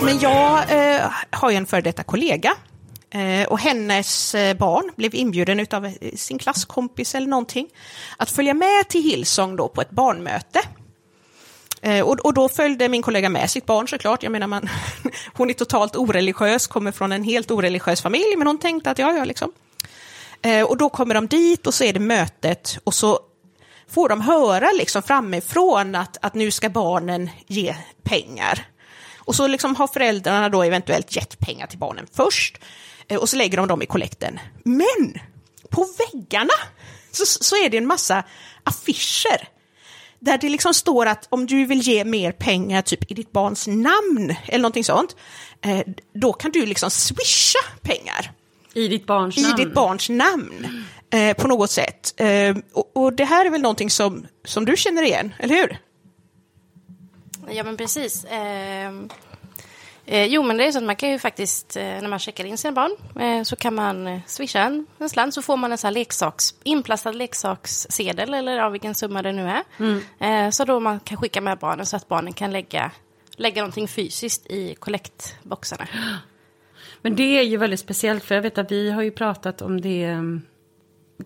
Men 0.00 0.18
jag 0.18 0.58
eh, 0.94 1.10
har 1.30 1.50
ju 1.50 1.56
en 1.56 1.66
före 1.66 1.80
detta 1.80 2.02
kollega 2.02 2.54
eh, 3.10 3.48
och 3.48 3.58
hennes 3.58 4.34
eh, 4.34 4.56
barn 4.56 4.90
blev 4.96 5.14
inbjuden 5.14 5.66
av 5.70 5.86
eh, 5.86 5.92
sin 6.16 6.38
klasskompis 6.38 7.14
eller 7.14 7.26
någonting 7.26 7.68
att 8.16 8.30
följa 8.30 8.54
med 8.54 8.88
till 8.88 9.02
Hillsong 9.02 9.56
då 9.56 9.68
på 9.68 9.80
ett 9.80 9.90
barnmöte. 9.90 10.60
Eh, 11.82 12.04
och, 12.04 12.18
och 12.20 12.34
då 12.34 12.48
följde 12.48 12.88
min 12.88 13.02
kollega 13.02 13.28
med 13.28 13.50
sitt 13.50 13.66
barn 13.66 13.88
såklart. 13.88 14.22
Jag 14.22 14.32
menar, 14.32 14.46
man, 14.46 14.68
hon 15.34 15.50
är 15.50 15.54
totalt 15.54 15.96
oreligiös, 15.96 16.66
kommer 16.66 16.92
från 16.92 17.12
en 17.12 17.24
helt 17.24 17.50
oreligiös 17.50 18.02
familj, 18.02 18.36
men 18.36 18.46
hon 18.46 18.58
tänkte 18.58 18.90
att 18.90 18.98
ja, 18.98 19.12
ja, 19.12 19.24
liksom. 19.24 19.52
Eh, 20.42 20.62
och 20.62 20.76
då 20.76 20.88
kommer 20.88 21.14
de 21.14 21.26
dit 21.26 21.66
och 21.66 21.74
så 21.74 21.84
är 21.84 21.92
det 21.92 22.00
mötet 22.00 22.78
och 22.84 22.94
så 22.94 23.20
får 23.88 24.08
de 24.08 24.20
höra 24.20 24.70
liksom 24.72 25.02
framifrån 25.02 25.94
att, 25.94 26.18
att 26.20 26.34
nu 26.34 26.50
ska 26.50 26.68
barnen 26.68 27.30
ge 27.46 27.76
pengar. 28.02 28.66
Och 29.16 29.34
så 29.34 29.46
liksom 29.46 29.76
har 29.76 29.86
föräldrarna 29.86 30.48
då 30.48 30.62
eventuellt 30.62 31.16
gett 31.16 31.38
pengar 31.38 31.66
till 31.66 31.78
barnen 31.78 32.06
först 32.12 32.58
eh, 33.08 33.18
och 33.18 33.28
så 33.28 33.36
lägger 33.36 33.56
de 33.56 33.68
dem 33.68 33.82
i 33.82 33.86
kollekten. 33.86 34.40
Men 34.64 35.20
på 35.70 35.86
väggarna 35.98 36.54
så, 37.10 37.26
så 37.26 37.56
är 37.56 37.70
det 37.70 37.76
en 37.76 37.86
massa 37.86 38.24
affischer 38.64 39.48
där 40.24 40.38
det 40.38 40.48
liksom 40.48 40.74
står 40.74 41.06
att 41.06 41.26
om 41.30 41.46
du 41.46 41.64
vill 41.66 41.80
ge 41.80 42.04
mer 42.04 42.32
pengar 42.32 42.82
typ 42.82 43.10
i 43.10 43.14
ditt 43.14 43.32
barns 43.32 43.66
namn 43.66 44.34
eller 44.46 44.58
någonting 44.62 44.84
sånt, 44.84 45.16
eh, 45.64 45.80
då 46.14 46.32
kan 46.32 46.50
du 46.50 46.66
liksom 46.66 46.90
swisha 46.90 47.58
pengar 47.82 48.32
I 48.74 48.88
ditt 48.88 49.06
barns 49.06 49.38
i 49.38 49.42
namn. 49.42 49.56
ditt 49.56 49.74
barns 49.74 50.08
namn 50.08 50.84
eh, 51.10 51.36
på 51.36 51.48
något 51.48 51.70
sätt. 51.70 52.14
Eh, 52.20 52.56
och, 52.72 52.96
och 52.96 53.12
det 53.12 53.24
här 53.24 53.46
är 53.46 53.50
väl 53.50 53.60
någonting 53.60 53.90
som, 53.90 54.26
som 54.44 54.64
du 54.64 54.76
känner 54.76 55.02
igen, 55.02 55.34
eller 55.38 55.54
hur? 55.54 55.78
Ja, 57.50 57.64
men 57.64 57.76
precis. 57.76 58.26
Ehm, 58.30 59.08
eh, 60.06 60.26
jo, 60.26 60.42
men 60.42 60.56
det 60.56 60.64
är 60.66 60.72
så 60.72 60.78
att 60.78 60.84
man 60.84 60.96
kan 60.96 61.10
ju 61.10 61.18
faktiskt, 61.18 61.76
eh, 61.76 61.82
när 61.82 62.08
man 62.08 62.18
checkar 62.18 62.44
in 62.44 62.58
sina 62.58 62.72
barn, 62.72 62.96
eh, 63.20 63.42
så 63.42 63.56
kan 63.56 63.74
man 63.74 64.06
eh, 64.06 64.20
swisha 64.26 64.60
en, 64.60 64.86
en 64.98 65.08
slant 65.08 65.34
så 65.34 65.42
får 65.42 65.56
man 65.56 65.72
en 65.72 65.78
sån 65.78 65.88
här 65.88 65.92
leksaks, 65.94 66.54
inplastad 66.62 67.12
leksakssedel 67.12 68.34
eller 68.34 68.58
av 68.58 68.72
vilken 68.72 68.94
summa 68.94 69.22
det 69.22 69.32
nu 69.32 69.50
är. 69.50 69.62
Eh, 70.18 70.50
så 70.50 70.64
då 70.64 70.80
man 70.80 71.00
kan 71.00 71.16
skicka 71.16 71.40
med 71.40 71.58
barnen 71.58 71.86
så 71.86 71.96
att 71.96 72.08
barnen 72.08 72.32
kan 72.32 72.52
lägga, 72.52 72.90
lägga 73.36 73.62
någonting 73.62 73.88
fysiskt 73.88 74.46
i 74.46 74.74
kollektboxarna. 74.74 75.88
Men 77.02 77.16
det 77.16 77.38
är 77.38 77.42
ju 77.42 77.56
väldigt 77.56 77.80
speciellt 77.80 78.24
för 78.24 78.34
jag 78.34 78.42
vet 78.42 78.58
att 78.58 78.72
vi 78.72 78.90
har 78.90 79.02
ju 79.02 79.10
pratat 79.10 79.62
om 79.62 79.80
det. 79.80 80.12
um, 80.12 80.42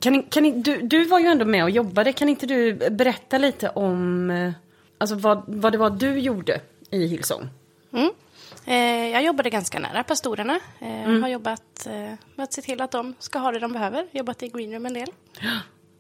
Kan, 0.00 0.22
kan 0.22 0.62
du, 0.62 0.80
du 0.82 1.04
var 1.04 1.18
ju 1.18 1.26
ändå 1.26 1.44
med 1.44 1.64
och 1.64 1.70
jobbade. 1.70 2.12
Kan 2.12 2.28
inte 2.28 2.46
du 2.46 2.72
berätta 2.90 3.38
lite 3.38 3.68
om 3.68 4.30
eh, 4.30 4.52
alltså 4.98 5.16
vad, 5.16 5.42
vad 5.46 5.72
det 5.72 5.78
var 5.78 5.90
du 5.90 6.18
gjorde 6.18 6.60
i 6.90 7.06
Hillsong? 7.06 7.48
Mm. 7.92 8.10
Eh, 8.66 9.08
jag 9.08 9.24
jobbade 9.24 9.50
ganska 9.50 9.78
nära 9.78 10.02
pastorerna. 10.04 10.60
Eh, 10.80 11.20
Har 11.20 11.28
jobbat 11.28 11.86
eh, 11.86 11.92
med 12.34 12.44
att 12.44 12.52
se 12.52 12.62
till 12.62 12.80
att 12.80 12.90
de 12.90 13.14
ska 13.18 13.38
ha 13.38 13.52
det 13.52 13.58
de 13.58 13.72
behöver. 13.72 14.06
Jobbat 14.10 14.42
i 14.42 14.48
greenroom 14.48 14.86
en 14.86 14.94
del. 14.94 15.08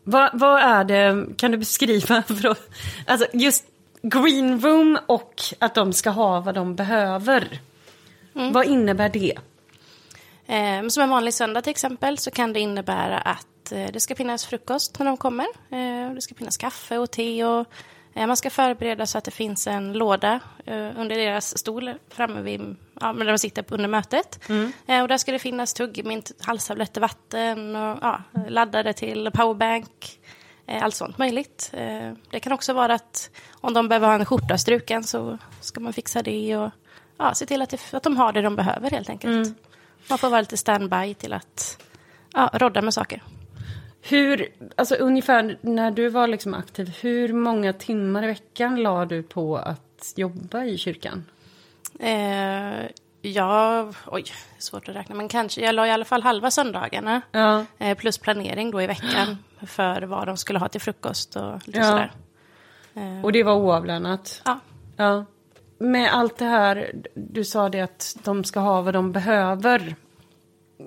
Vad, 0.08 0.30
vad 0.32 0.60
är 0.62 0.84
det, 0.84 1.26
kan 1.36 1.50
du 1.50 1.56
beskriva, 1.58 2.22
för 2.26 2.56
alltså 3.06 3.26
just 3.32 3.64
green 4.02 4.60
room 4.60 4.98
och 5.06 5.34
att 5.58 5.74
de 5.74 5.92
ska 5.92 6.10
ha 6.10 6.40
vad 6.40 6.54
de 6.54 6.74
behöver. 6.76 7.60
Vad 8.32 8.66
innebär 8.66 9.08
det? 9.08 9.32
Eh, 10.46 10.88
som 10.88 11.02
en 11.02 11.10
vanlig 11.10 11.34
söndag 11.34 11.62
till 11.62 11.70
exempel 11.70 12.18
så 12.18 12.30
kan 12.30 12.52
det 12.52 12.60
innebära 12.60 13.18
att 13.18 13.72
eh, 13.72 13.86
det 13.92 14.00
ska 14.00 14.14
finnas 14.14 14.46
frukost 14.46 14.98
när 14.98 15.06
de 15.06 15.16
kommer. 15.16 15.46
Eh, 15.70 16.14
det 16.14 16.20
ska 16.20 16.34
finnas 16.34 16.56
kaffe 16.56 16.98
och 16.98 17.10
te 17.10 17.44
och 17.44 17.66
Man 18.16 18.36
ska 18.36 18.50
förbereda 18.50 19.06
så 19.06 19.18
att 19.18 19.24
det 19.24 19.30
finns 19.30 19.66
en 19.66 19.92
låda 19.92 20.40
eh, 20.66 20.76
under 21.00 21.16
deras 21.16 21.58
stol 21.58 21.94
framme 22.10 22.40
vid, 22.42 22.76
ja, 23.00 23.12
där 23.12 23.24
de 23.24 23.38
sitter 23.38 23.64
under 23.68 23.88
mötet. 23.88 24.40
Eh, 24.86 25.02
Och 25.02 25.08
där 25.08 25.18
ska 25.18 25.32
det 25.32 25.38
finnas 25.38 25.74
tuggmint, 25.74 26.32
halstabletter, 26.40 27.00
vatten 27.00 27.76
och 27.76 27.98
ja, 28.02 28.22
laddare 28.48 28.92
till 28.92 29.30
powerbank. 29.34 30.18
eh, 30.66 30.82
Allt 30.84 30.94
sånt 30.94 31.18
möjligt. 31.18 31.70
Eh, 31.72 32.12
Det 32.30 32.40
kan 32.40 32.52
också 32.52 32.72
vara 32.72 32.94
att 32.94 33.30
om 33.60 33.74
de 33.74 33.88
behöver 33.88 34.06
ha 34.06 34.14
en 34.14 34.24
skjorta 34.24 34.58
struken 34.58 35.04
så 35.04 35.38
ska 35.60 35.80
man 35.80 35.92
fixa 35.92 36.22
det 36.22 36.56
och 36.56 36.70
ja, 37.18 37.34
se 37.34 37.46
till 37.46 37.62
att, 37.62 37.70
det, 37.70 37.80
att 37.94 38.02
de 38.02 38.16
har 38.16 38.32
det 38.32 38.42
de 38.42 38.56
behöver 38.56 38.90
helt 38.90 39.08
enkelt. 39.10 39.56
Man 40.08 40.18
får 40.18 40.30
vara 40.30 40.40
lite 40.40 40.56
standby 40.56 41.14
till 41.14 41.32
att 41.32 41.78
ja, 42.32 42.50
rodda 42.52 42.82
med 42.82 42.94
saker. 42.94 43.22
Hur, 44.08 44.48
alltså 44.76 44.94
ungefär 44.94 45.58
när 45.60 45.90
du 45.90 46.08
var 46.08 46.26
liksom 46.26 46.54
aktiv, 46.54 46.96
hur 47.00 47.32
många 47.32 47.72
timmar 47.72 48.22
i 48.22 48.26
veckan 48.26 48.82
la 48.82 49.04
du 49.04 49.22
på 49.22 49.56
att 49.56 50.12
jobba 50.16 50.64
i 50.64 50.78
kyrkan? 50.78 51.24
Eh, 52.00 52.86
ja, 53.22 53.88
oj, 54.06 54.24
svårt 54.58 54.88
att 54.88 54.96
räkna, 54.96 55.14
men 55.14 55.28
kanske, 55.28 55.60
jag 55.60 55.74
la 55.74 55.86
i 55.86 55.90
alla 55.90 56.04
fall 56.04 56.22
halva 56.22 56.50
söndagarna. 56.50 57.20
Ja. 57.32 57.64
Eh, 57.78 57.96
plus 57.98 58.18
planering 58.18 58.70
då 58.70 58.82
i 58.82 58.86
veckan 58.86 59.38
för 59.66 60.02
vad 60.02 60.26
de 60.26 60.36
skulle 60.36 60.58
ha 60.58 60.68
till 60.68 60.80
frukost 60.80 61.36
och 61.36 61.66
lite 61.66 61.78
Ja. 61.78 61.84
sådär. 61.84 62.12
Eh, 62.94 63.24
Och 63.24 63.32
det 63.32 63.42
var 63.42 63.54
oavlönat? 63.54 64.42
ja. 64.44 64.58
Ja. 64.96 65.24
Med 65.78 66.12
allt 66.14 66.36
det 66.38 66.44
här, 66.44 66.92
du 67.14 67.44
sa 67.44 67.68
det 67.68 67.80
att 67.80 68.16
de 68.24 68.44
ska 68.44 68.60
ha 68.60 68.82
vad 68.82 68.94
de 68.94 69.12
behöver. 69.12 69.94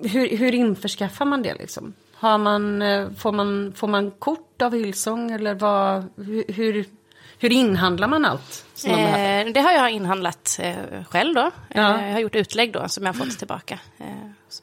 Hur, 0.02 0.36
hur 0.36 0.54
införskaffar 0.54 1.24
man 1.24 1.42
det 1.42 1.54
liksom? 1.54 1.92
Har 2.20 2.38
man, 2.38 2.82
eh, 2.82 3.10
får, 3.18 3.32
man, 3.32 3.72
får 3.76 3.88
man 3.88 4.10
kort 4.10 4.62
av 4.62 4.74
Hillsong 4.74 5.30
eller 5.30 5.54
vad, 5.54 6.04
hur, 6.16 6.84
hur, 7.38 7.52
inhandlar 7.52 8.08
man 8.08 8.24
allt 8.24 8.64
som? 8.74 8.90
Eh, 8.90 9.46
det 9.54 9.60
har 9.60 9.72
jag 9.72 9.90
inhandlat 9.90 10.58
eh, 10.62 10.74
själv 11.10 11.34
då. 11.34 11.50
Ja. 11.68 11.98
Eh, 11.98 12.06
jag 12.06 12.12
har 12.12 12.20
gjort 12.20 12.34
utlägg 12.34 12.72
då 12.72 12.88
som 12.88 13.06
jag 13.06 13.12
har 13.12 13.24
fått 13.24 13.38
tillbaka. 13.38 13.78
Eh, 13.98 14.06
så- 14.48 14.62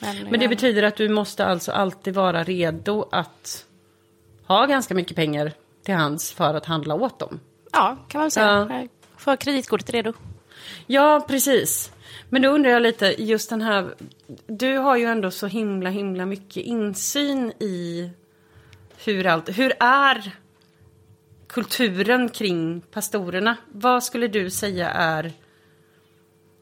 Men 0.00 0.30
det 0.32 0.38
jag- 0.40 0.50
betyder 0.50 0.82
att 0.82 0.96
du 0.96 1.08
måste 1.08 1.46
alltså 1.46 1.72
alltid 1.72 2.14
vara 2.14 2.44
redo 2.44 3.08
att 3.12 3.64
ha 4.46 4.66
ganska 4.66 4.94
mycket 4.94 5.16
pengar 5.16 5.52
till 5.84 5.94
hands 5.94 6.32
för 6.32 6.54
att 6.54 6.64
handla 6.66 6.94
åt 6.94 7.18
dem. 7.18 7.40
Ja, 7.72 7.96
kan 8.08 8.20
man 8.20 8.30
säga. 8.30 8.66
Ja. 8.70 8.86
Får 9.16 9.36
kreditkortet 9.36 9.90
redo. 9.90 10.12
Ja, 10.86 11.24
precis. 11.28 11.92
Men 12.30 12.42
då 12.42 12.48
undrar 12.48 12.70
jag 12.70 12.82
lite, 12.82 13.22
just 13.22 13.50
den 13.50 13.62
här... 13.62 13.94
Du 14.46 14.76
har 14.76 14.96
ju 14.96 15.04
ändå 15.04 15.30
så 15.30 15.46
himla, 15.46 15.90
himla 15.90 16.26
mycket 16.26 16.64
insyn 16.64 17.52
i 17.58 18.10
hur 19.04 19.26
allt... 19.26 19.58
Hur 19.58 19.72
är 19.80 20.36
kulturen 21.46 22.28
kring 22.28 22.80
pastorerna? 22.80 23.56
Vad 23.72 24.04
skulle 24.04 24.28
du 24.28 24.50
säga 24.50 24.90
är... 24.90 25.32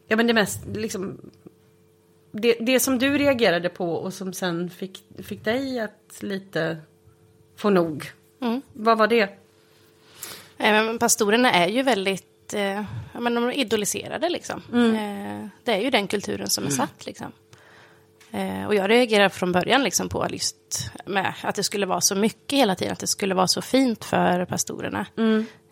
Ja, 0.08 0.16
men 0.16 0.26
det 0.26 0.34
mest 0.34 0.66
liksom... 0.74 1.30
Det, 2.32 2.56
det 2.60 2.80
som 2.80 2.98
du 2.98 3.18
reagerade 3.18 3.68
på 3.68 3.92
och 3.92 4.14
som 4.14 4.32
sen 4.32 4.70
fick, 4.70 5.04
fick 5.22 5.44
dig 5.44 5.80
att 5.80 6.18
lite 6.20 6.76
få 7.56 7.70
nog. 7.70 8.12
Vad 8.72 8.98
var 8.98 9.06
det? 9.06 9.38
Pastorerna 11.00 11.52
är 11.52 11.68
ju 11.68 11.82
väldigt, 11.82 12.26
eh, 12.54 12.84
ja, 13.12 13.20
men 13.20 13.34
de 13.34 13.44
är 13.44 13.52
idoliserade 13.52 14.28
liksom. 14.28 14.62
Eh, 14.72 15.48
det 15.64 15.72
är 15.72 15.78
ju 15.80 15.90
den 15.90 16.06
kulturen 16.06 16.50
som 16.50 16.66
är 16.66 16.70
satt 16.70 17.06
liksom. 17.06 17.32
Eh, 18.32 18.66
och 18.66 18.74
jag 18.74 18.90
reagerar 18.90 19.28
från 19.28 19.52
början 19.52 19.82
liksom 19.82 20.08
på 20.08 20.26
just 20.30 20.90
med 21.06 21.34
att 21.42 21.54
det 21.54 21.62
skulle 21.62 21.86
vara 21.86 22.00
så 22.00 22.14
mycket 22.14 22.58
hela 22.58 22.74
tiden, 22.74 22.92
att 22.92 22.98
det 22.98 23.06
skulle 23.06 23.34
vara 23.34 23.46
så 23.46 23.62
fint 23.62 24.04
för 24.04 24.44
pastorerna. 24.44 25.06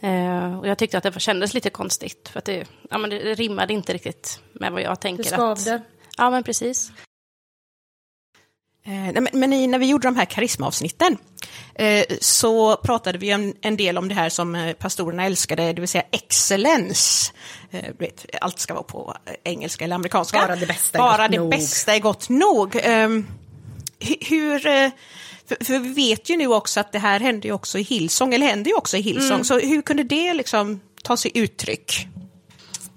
Eh, 0.00 0.58
och 0.58 0.68
jag 0.68 0.78
tyckte 0.78 0.98
att 0.98 1.04
det 1.04 1.20
kändes 1.20 1.54
lite 1.54 1.70
konstigt, 1.70 2.28
för 2.28 2.38
att 2.38 2.44
det, 2.44 2.68
ja, 2.90 2.98
men 2.98 3.10
det 3.10 3.34
rimmade 3.34 3.72
inte 3.72 3.92
riktigt 3.92 4.40
med 4.52 4.72
vad 4.72 4.82
jag 4.82 5.00
tänker. 5.00 5.22
Det 5.22 5.30
skavde. 5.30 5.74
Att, 5.74 5.82
ja, 6.16 6.30
men 6.30 6.42
precis. 6.42 6.92
Eh, 8.86 9.20
men, 9.32 9.50
när 9.70 9.78
vi 9.78 9.86
gjorde 9.86 10.08
de 10.08 10.16
här 10.16 10.24
karismaavsnitten 10.24 11.16
eh, 11.74 12.04
så 12.20 12.76
pratade 12.76 13.18
vi 13.18 13.30
en, 13.30 13.54
en 13.60 13.76
del 13.76 13.98
om 13.98 14.08
det 14.08 14.14
här 14.14 14.28
som 14.28 14.54
eh, 14.54 14.72
pastorerna 14.72 15.24
älskade, 15.24 15.72
det 15.72 15.80
vill 15.80 15.88
säga. 15.88 16.04
Eh, 17.70 17.84
vet, 17.98 18.26
allt 18.40 18.58
ska 18.58 18.74
vara 18.74 18.84
på 18.84 19.16
engelska 19.44 19.84
eller 19.84 19.94
amerikanska. 19.94 20.38
Bara 20.46 20.56
det 20.56 20.66
bästa 20.66 20.98
är 20.98 21.02
Bara 21.02 21.22
gott 21.26 21.30
det 21.32 21.38
nog. 21.38 21.50
bästa 21.50 21.94
är 21.94 22.00
gott 22.00 22.28
nog. 22.28 22.76
Eh, 22.76 23.08
hu- 24.00 24.24
hur... 24.28 24.58
För, 25.48 25.64
för 25.64 25.78
vi 25.78 25.88
vet 25.92 26.28
ju 26.30 26.36
nu 26.36 26.46
också 26.46 26.80
att 26.80 26.92
det 26.92 26.98
här 26.98 27.20
hände 27.20 27.48
ju 27.48 27.54
också 27.54 27.78
i 27.78 27.82
Hillsong, 27.82 28.34
eller 28.34 28.46
händer 28.46 28.70
ju 28.70 28.76
också 28.76 28.96
i 28.96 29.00
Hillsong, 29.00 29.32
Mm. 29.32 29.44
så 29.44 29.58
hur 29.58 29.82
kunde 29.82 30.02
det 30.02 30.34
liksom 30.34 30.80
ta 31.02 31.16
sig 31.16 31.30
uttryck? 31.34 32.06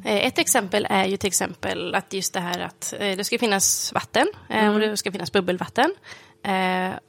Eh, 0.07 0.25
Ett 0.27 0.39
exempel 0.39 0.87
är 0.89 1.05
ju 1.05 1.17
till 1.17 1.27
exempel 1.27 1.95
att 1.95 2.13
just 2.13 2.33
det 2.33 2.39
här 2.39 2.59
att 2.59 2.93
eh, 2.99 3.17
det 3.17 3.23
ska 3.23 3.39
finnas 3.39 3.93
vatten 3.93 4.27
eh, 4.49 4.73
och 4.73 4.79
det 4.79 4.97
ska 4.97 5.11
finnas 5.11 5.31
bubbelvatten. 5.31 5.93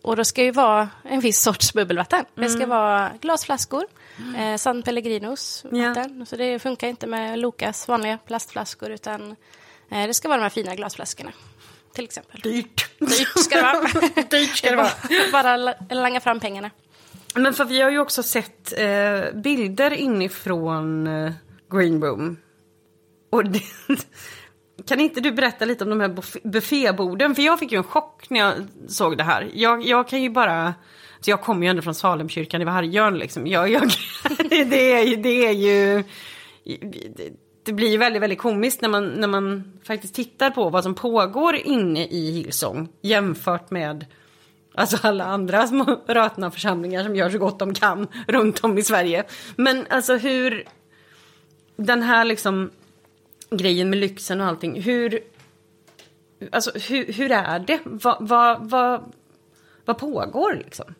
Och 0.02 0.16
då 0.16 0.24
ska 0.24 0.42
ju 0.42 0.50
vara 0.50 0.88
en 1.04 1.20
viss 1.20 1.40
sorts 1.40 1.72
bubbelvatten. 1.72 2.24
Det 2.34 2.48
ska 2.48 2.66
vara 2.66 3.10
glasflaskor, 3.20 3.84
San 4.58 4.82
Pellegrinos 4.82 5.64
vatten. 5.64 6.26
Så 6.26 6.36
det 6.36 6.58
funkar 6.58 6.88
inte 6.88 7.06
med 7.06 7.38
Lokas 7.38 7.88
vanliga 7.88 8.18
plastflaskor 8.18 8.90
utan 8.90 9.36
det 9.88 10.14
ska 10.14 10.28
vara 10.28 10.38
de 10.38 10.42
här 10.42 10.50
fina 10.50 10.74
glasflaskorna. 10.74 11.32
Till 11.94 12.04
exempel. 12.04 12.40
Dyrt. 12.40 12.98
Dyrt 12.98 13.38
ska 13.38 13.56
det 13.56 13.62
vara. 13.62 14.24
Dyrt 14.30 14.56
ska 14.56 14.70
det 14.70 14.76
vara. 14.76 14.90
Bara 15.32 15.56
la- 15.56 15.74
langa 15.90 16.20
fram 16.20 16.40
pengarna. 16.40 16.70
Men 17.34 17.54
för 17.54 17.64
vi 17.64 17.80
har 17.80 17.90
ju 17.90 17.98
också 17.98 18.22
sett 18.22 18.72
bilder 19.34 19.90
inifrån 19.92 21.04
Green 21.72 22.02
Room. 22.02 22.36
Och 23.30 23.44
det, 23.44 23.62
kan 24.86 25.00
inte 25.00 25.20
du 25.20 25.32
berätta 25.32 25.64
lite 25.64 25.84
om 25.84 25.90
de 25.90 26.00
här 26.00 26.16
bufféborden? 26.48 27.34
För 27.34 27.42
jag 27.42 27.58
fick 27.58 27.72
ju 27.72 27.78
en 27.78 27.84
chock 27.84 28.30
när 28.30 28.40
jag 28.40 28.52
såg 28.88 29.16
det 29.18 29.24
här. 29.24 29.50
Jag, 29.54 29.86
jag 29.86 30.08
kan 30.08 30.22
ju 30.22 30.30
bara... 30.30 30.74
Så 31.20 31.30
jag 31.30 31.42
kommer 31.42 31.62
ju 31.66 31.70
ändå 31.70 31.82
från 31.82 31.94
Salemkyrkan 31.94 32.62
i 32.62 32.64
Vargön 32.64 33.18
liksom. 33.18 33.46
Jag, 33.46 33.70
jag, 33.70 33.82
det, 34.50 34.92
är, 34.92 35.04
ju- 35.04 35.16
det 35.16 35.46
är 35.46 35.52
ju... 35.52 36.04
Det 37.64 37.72
blir 37.72 37.88
ju 37.88 37.96
väldigt, 37.96 38.22
väldigt 38.22 38.38
komiskt 38.38 38.80
när 38.80 38.88
man, 38.88 39.08
när 39.08 39.28
man 39.28 39.72
faktiskt 39.84 40.14
tittar 40.14 40.50
på 40.50 40.70
vad 40.70 40.82
som 40.82 40.94
pågår 40.94 41.56
inne 41.56 42.06
i 42.06 42.30
Hillsong 42.30 42.88
jämfört 43.02 43.70
med 43.70 44.06
Alltså 44.74 44.98
alla 45.02 45.24
andra 45.24 45.66
små 45.66 46.00
rötna 46.06 46.50
församlingar 46.50 47.04
som 47.04 47.16
gör 47.16 47.30
så 47.30 47.38
gott 47.38 47.58
de 47.58 47.74
kan 47.74 48.06
runt 48.28 48.64
om 48.64 48.78
i 48.78 48.82
Sverige. 48.82 49.24
Men 49.56 49.86
alltså 49.90 50.16
hur... 50.16 50.64
Den 51.76 52.02
här 52.02 52.24
liksom 52.24 52.70
grejen 53.50 53.90
med 53.90 53.98
lyxen 53.98 54.40
och 54.40 54.46
allting. 54.46 54.82
Hur... 54.82 55.20
Alltså 56.52 56.70
hur, 56.88 57.12
hur 57.12 57.32
är 57.32 57.58
det? 57.58 57.78
Vad, 57.84 58.16
vad, 58.28 58.70
vad, 58.70 59.12
vad 59.84 59.98
pågår 59.98 60.54
liksom? 60.54 60.94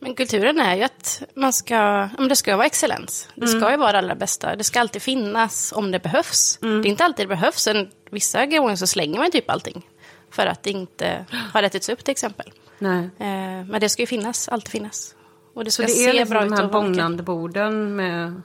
Men 0.00 0.14
kulturen 0.14 0.60
är 0.60 0.76
ju 0.76 0.82
att 0.82 1.22
man 1.34 1.52
ska, 1.52 2.08
det 2.28 2.36
ska 2.36 2.56
vara 2.56 2.66
excellens. 2.66 3.28
Det 3.34 3.48
ska 3.48 3.70
ju 3.70 3.76
vara 3.76 3.92
det 3.92 3.98
allra 3.98 4.14
bästa. 4.14 4.56
Det 4.56 4.64
ska 4.64 4.80
alltid 4.80 5.02
finnas 5.02 5.72
om 5.76 5.90
det 5.90 5.98
behövs. 6.02 6.58
Det 6.60 6.66
är 6.66 6.86
inte 6.86 7.04
alltid 7.04 7.24
det 7.24 7.28
behövs. 7.28 7.66
En, 7.66 7.88
vissa 8.10 8.46
gånger 8.46 8.76
så 8.76 8.86
slänger 8.86 9.18
man 9.18 9.30
typ 9.30 9.50
allting. 9.50 9.86
För 10.30 10.46
att 10.46 10.62
det 10.62 10.70
inte 10.70 11.24
har 11.52 11.62
rättats 11.62 11.88
upp 11.88 12.04
till 12.04 12.12
exempel. 12.12 12.52
Nej. 12.78 13.10
Eh, 13.18 13.64
men 13.66 13.80
det 13.80 13.88
ska 13.88 14.02
ju 14.02 14.06
finnas, 14.06 14.48
alltid 14.48 14.70
finnas. 14.70 15.14
Och 15.54 15.64
det 15.64 15.70
Så 15.70 15.82
ska 15.82 15.82
det 15.82 15.88
se 15.98 16.08
är 16.08 16.12
liksom 16.12 16.30
bra 16.30 16.44
de 16.44 16.52
här 16.52 16.66
bångnande 16.68 17.22
borden 17.22 17.96
med... 17.96 18.42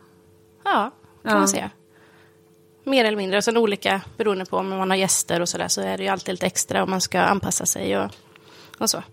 Ja, 0.64 0.72
kan 1.24 1.32
Ja. 1.32 1.38
man 1.38 1.48
säga. 1.48 1.70
Mer 2.84 3.06
eller 3.06 3.18
mindre. 3.18 3.38
Och 3.38 3.44
sen 3.44 3.58
olika, 3.58 4.02
beroende 4.18 4.46
på 4.46 4.58
om 4.58 4.70
man 4.70 4.90
har 4.90 4.98
gäster 4.98 5.40
och 5.42 5.50
sådär, 5.50 5.68
så 5.68 5.82
är 5.82 5.98
det 5.98 6.04
ju 6.04 6.10
alltid 6.10 6.34
lite 6.34 6.46
extra 6.46 6.84
om 6.84 6.90
man 6.90 7.02
ska 7.02 7.22
anpassa 7.22 7.66
sig 7.66 7.98
och, 7.98 8.12
och 8.78 8.90
så. 8.90 9.04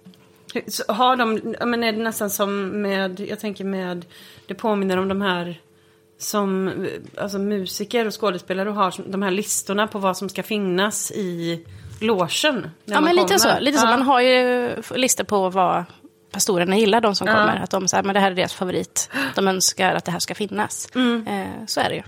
Så 0.69 0.93
har 0.93 1.17
de, 1.17 1.55
men 1.69 1.83
är 1.85 1.93
det 1.93 1.99
nästan 2.03 2.31
som 2.31 2.67
med, 2.83 3.21
jag 3.21 3.41
tänker 3.41 3.65
med, 3.65 4.05
det 4.47 4.55
påminner 4.55 4.97
om 4.97 5.09
de 5.09 5.21
här 5.23 5.61
som 6.19 6.73
alltså 7.19 7.39
musiker 7.39 8.07
och 8.07 8.21
skådespelare 8.21 8.69
har 8.69 8.91
som- 8.91 9.11
de 9.11 9.23
här 9.23 9.31
listorna 9.31 9.87
på 9.87 9.99
vad 9.99 10.17
som 10.17 10.29
ska 10.29 10.43
finnas 10.43 11.11
i 11.11 11.65
logen. 12.01 12.71
Ja, 12.85 13.01
men 13.01 13.17
lite 13.17 13.27
kommer. 13.39 13.39
så. 13.39 13.61
Lite 13.61 13.79
så. 13.79 13.87
Man 13.87 14.03
har 14.03 14.21
ju 14.21 14.71
listor 14.95 15.25
på 15.25 15.49
vad 15.49 15.85
pastorerna 16.31 16.77
gillar, 16.77 17.01
de 17.01 17.15
som 17.15 17.27
Ja. 17.27 17.33
kommer. 17.35 17.57
Att 17.63 17.71
de 17.71 17.89
säger 17.89 18.03
men 18.03 18.15
det 18.15 18.21
här 18.21 18.31
är 18.31 18.35
deras 18.35 18.55
favorit. 18.55 19.11
De 19.35 19.49
önskar 19.49 19.95
att 19.95 20.05
det 20.05 20.13
här 20.13 20.19
ska 20.19 20.35
finnas. 20.35 20.89
Mm. 20.95 21.27
Eh, 21.27 21.67
så 21.67 21.81
är 21.81 21.89
det 21.89 21.95
ju. 21.95 22.03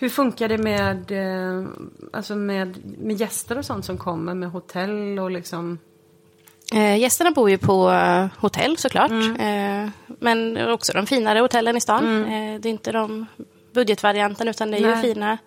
Hur 0.00 0.08
funkar 0.08 0.48
det 0.48 0.58
med, 0.58 1.10
eh, 1.10 1.66
alltså 2.12 2.36
med, 2.36 2.98
med 2.98 3.16
gäster 3.16 3.58
och 3.58 3.64
sånt 3.64 3.84
som 3.84 3.98
kommer 3.98 4.34
med 4.34 4.50
hotell 4.50 5.18
och 5.18 5.30
liksom? 5.30 5.78
Eh, 6.74 6.98
gästerna 6.98 7.30
bor 7.30 7.50
ju 7.50 7.58
på 7.58 7.90
eh, 7.90 8.26
hotell 8.38 8.76
såklart. 8.76 9.10
Mm. 9.10 9.84
Eh, 9.84 9.90
men 10.06 10.68
också 10.68 10.92
de 10.92 11.06
finare 11.06 11.38
hotellen 11.38 11.76
i 11.76 11.80
stan. 11.80 12.24
Eh, 12.24 12.60
det 12.60 12.68
är 12.68 12.70
inte 12.70 12.92
de 12.92 13.26
budgetvarianten 13.72 14.48
utan 14.48 14.70
det 14.70 14.76
är 14.76 14.80
ju 14.80 14.86
Nej. 14.86 15.02
fina, 15.02 15.38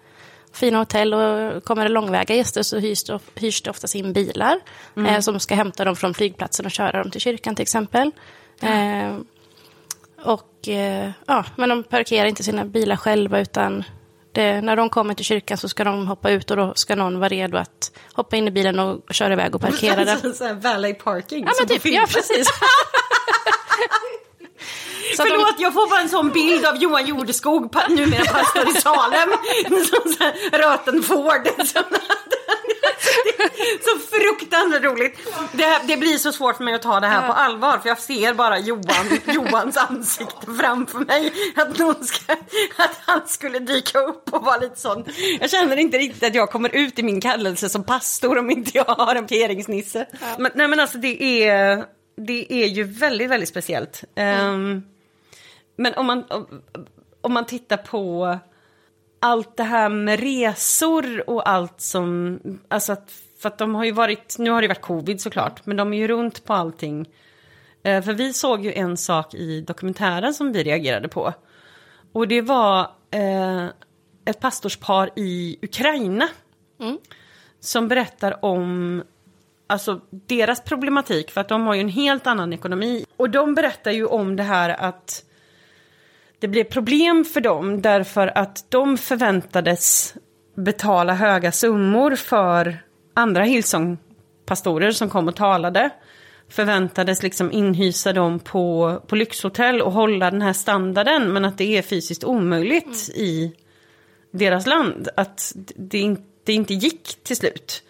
fina 0.53 0.77
hotell. 0.77 1.13
Och 1.13 1.63
kommer 1.63 1.83
det 1.83 1.89
långväga 1.89 2.35
gäster 2.35 2.63
så 2.63 2.79
hyrs 2.79 3.03
det, 3.03 3.19
hyrs 3.35 3.61
det 3.61 3.69
oftast 3.69 3.95
in 3.95 4.13
bilar. 4.13 4.59
Mm. 4.97 5.15
Eh, 5.15 5.19
som 5.19 5.39
ska 5.39 5.55
hämta 5.55 5.85
dem 5.85 5.95
från 5.95 6.13
flygplatsen 6.13 6.65
och 6.65 6.71
köra 6.71 7.03
dem 7.03 7.11
till 7.11 7.21
kyrkan 7.21 7.55
till 7.55 7.63
exempel. 7.63 8.11
Och, 10.25 10.67
ja, 11.25 11.45
men 11.55 11.69
de 11.69 11.83
parkerar 11.83 12.25
inte 12.25 12.43
sina 12.43 12.65
bilar 12.65 12.95
själva 12.95 13.39
utan 13.39 13.83
det, 14.33 14.61
när 14.61 14.75
de 14.75 14.89
kommer 14.89 15.13
till 15.13 15.25
kyrkan 15.25 15.57
så 15.57 15.69
ska 15.69 15.83
de 15.83 16.07
hoppa 16.07 16.29
ut 16.31 16.51
och 16.51 16.57
då 16.57 16.73
ska 16.75 16.95
någon 16.95 17.19
vara 17.19 17.29
redo 17.29 17.57
att 17.57 17.91
hoppa 18.13 18.35
in 18.35 18.47
i 18.47 18.51
bilen 18.51 18.79
och 18.79 19.01
köra 19.11 19.33
iväg 19.33 19.55
och 19.55 19.61
parkera 19.61 20.05
den. 20.05 20.33
så 20.35 20.43
här 20.45 20.53
valet 20.53 21.03
parking. 21.03 21.43
Ja, 21.47 21.51
men 21.59 21.67
typ, 21.67 21.85
ja 21.85 22.05
precis. 22.09 22.47
Så 25.15 25.21
att 25.21 25.27
de- 25.29 25.35
Förlåt, 25.35 25.55
jag 25.59 25.73
får 25.73 25.89
bara 25.89 25.99
en 26.01 26.09
sån 26.09 26.29
bild 26.29 26.65
av 26.65 26.77
Johan 26.77 27.05
Jordeskog, 27.05 27.75
numera 27.89 28.25
pastor 28.25 28.69
i 28.69 28.73
Salem. 28.73 29.29
Som 29.89 30.13
röten 30.51 31.03
Ford. 31.03 31.47
Så, 33.81 33.99
fruktansvärt 33.99 34.83
roligt. 34.83 35.19
Det, 35.51 35.81
det 35.87 35.97
blir 35.97 36.17
så 36.17 36.31
svårt 36.31 36.57
för 36.57 36.63
mig 36.63 36.73
att 36.73 36.81
ta 36.81 36.99
det 36.99 37.07
här 37.07 37.27
på 37.27 37.33
allvar 37.33 37.77
för 37.77 37.89
jag 37.89 37.99
ser 37.99 38.33
bara 38.33 38.59
Johan, 38.59 39.19
Johans 39.25 39.77
ansikte 39.77 40.51
framför 40.59 40.99
mig. 40.99 41.33
Att, 41.55 41.79
någon 41.79 42.03
ska, 42.03 42.33
att 42.77 42.99
han 43.05 43.27
skulle 43.27 43.59
dyka 43.59 43.99
upp 43.99 44.33
och 44.33 44.45
vara 44.45 44.57
lite 44.57 44.79
sån. 44.79 45.05
Jag 45.39 45.49
känner 45.49 45.77
inte 45.77 45.97
riktigt 45.97 46.23
att 46.23 46.35
jag 46.35 46.49
kommer 46.49 46.75
ut 46.75 46.99
i 46.99 47.03
min 47.03 47.21
kallelse 47.21 47.69
som 47.69 47.83
pastor 47.83 48.37
om 48.37 48.51
inte 48.51 48.71
jag 48.77 48.85
har 48.85 49.15
en 49.15 49.27
parkeringsnisse. 49.27 50.05
Men, 50.37 50.51
nej 50.55 50.67
men 50.67 50.79
alltså 50.79 50.97
det 50.97 51.47
är, 51.47 51.85
det 52.17 52.53
är 52.53 52.67
ju 52.67 52.83
väldigt, 52.83 53.29
väldigt 53.29 53.49
speciellt. 53.49 54.03
Ehm, 54.15 54.83
men 55.75 55.93
om 55.93 56.05
man, 56.05 56.23
om, 56.29 56.61
om 57.21 57.33
man 57.33 57.45
tittar 57.45 57.77
på 57.77 58.37
allt 59.23 59.57
det 59.57 59.63
här 59.63 59.89
med 59.89 60.19
resor 60.19 61.29
och 61.29 61.49
allt 61.49 61.81
som, 61.81 62.39
alltså 62.67 62.93
att, 62.93 63.11
för 63.39 63.49
att 63.49 63.57
de 63.57 63.75
har 63.75 63.83
ju 63.83 63.91
varit, 63.91 64.35
nu 64.39 64.49
har 64.49 64.61
det 64.61 64.67
varit 64.67 64.81
covid 64.81 65.21
såklart, 65.21 65.65
men 65.65 65.77
de 65.77 65.93
är 65.93 65.97
ju 65.97 66.07
runt 66.07 66.45
på 66.45 66.53
allting. 66.53 67.09
Eh, 67.83 68.03
för 68.03 68.13
vi 68.13 68.33
såg 68.33 68.65
ju 68.65 68.73
en 68.73 68.97
sak 68.97 69.33
i 69.33 69.61
dokumentären 69.61 70.33
som 70.33 70.51
vi 70.51 70.63
reagerade 70.63 71.07
på. 71.07 71.33
Och 72.13 72.27
det 72.27 72.41
var 72.41 72.79
eh, 73.11 73.65
ett 74.25 74.39
pastorspar 74.39 75.09
i 75.15 75.57
Ukraina. 75.61 76.27
Som 77.59 77.87
berättar 77.87 78.45
om 78.45 79.03
alltså, 79.67 80.01
deras 80.09 80.63
problematik, 80.63 81.31
för 81.31 81.41
att 81.41 81.49
de 81.49 81.67
har 81.67 81.73
ju 81.73 81.81
en 81.81 81.89
helt 81.89 82.27
annan 82.27 82.53
ekonomi. 82.53 83.05
Och 83.17 83.29
de 83.29 83.55
berättar 83.55 83.91
ju 83.91 84.05
om 84.05 84.35
det 84.35 84.43
här 84.43 84.69
att 84.69 85.23
det 86.43 86.47
blev 86.47 86.63
problem 86.63 87.25
för 87.25 87.41
dem 87.41 87.81
därför 87.81 88.37
att 88.37 88.65
de 88.69 88.97
förväntades 88.97 90.15
betala 90.55 91.13
höga 91.13 91.51
summor 91.51 92.15
för 92.15 92.77
andra 93.13 93.43
Hillsong-pastorer 93.43 94.91
som 94.91 95.09
kom 95.09 95.27
och 95.27 95.35
talade. 95.35 95.89
Förväntades 96.49 97.23
liksom 97.23 97.51
inhysa 97.51 98.13
dem 98.13 98.39
på, 98.39 98.93
på 99.07 99.15
lyxhotell 99.15 99.81
och 99.81 99.91
hålla 99.91 100.31
den 100.31 100.41
här 100.41 100.53
standarden 100.53 101.33
men 101.33 101.45
att 101.45 101.57
det 101.57 101.77
är 101.77 101.81
fysiskt 101.81 102.23
omöjligt 102.23 103.09
i 103.09 103.55
deras 104.31 104.65
land. 104.65 105.09
Att 105.17 105.53
det 105.75 105.99
inte, 105.99 106.23
det 106.43 106.53
inte 106.53 106.73
gick 106.73 107.23
till 107.23 107.35
slut. 107.35 107.83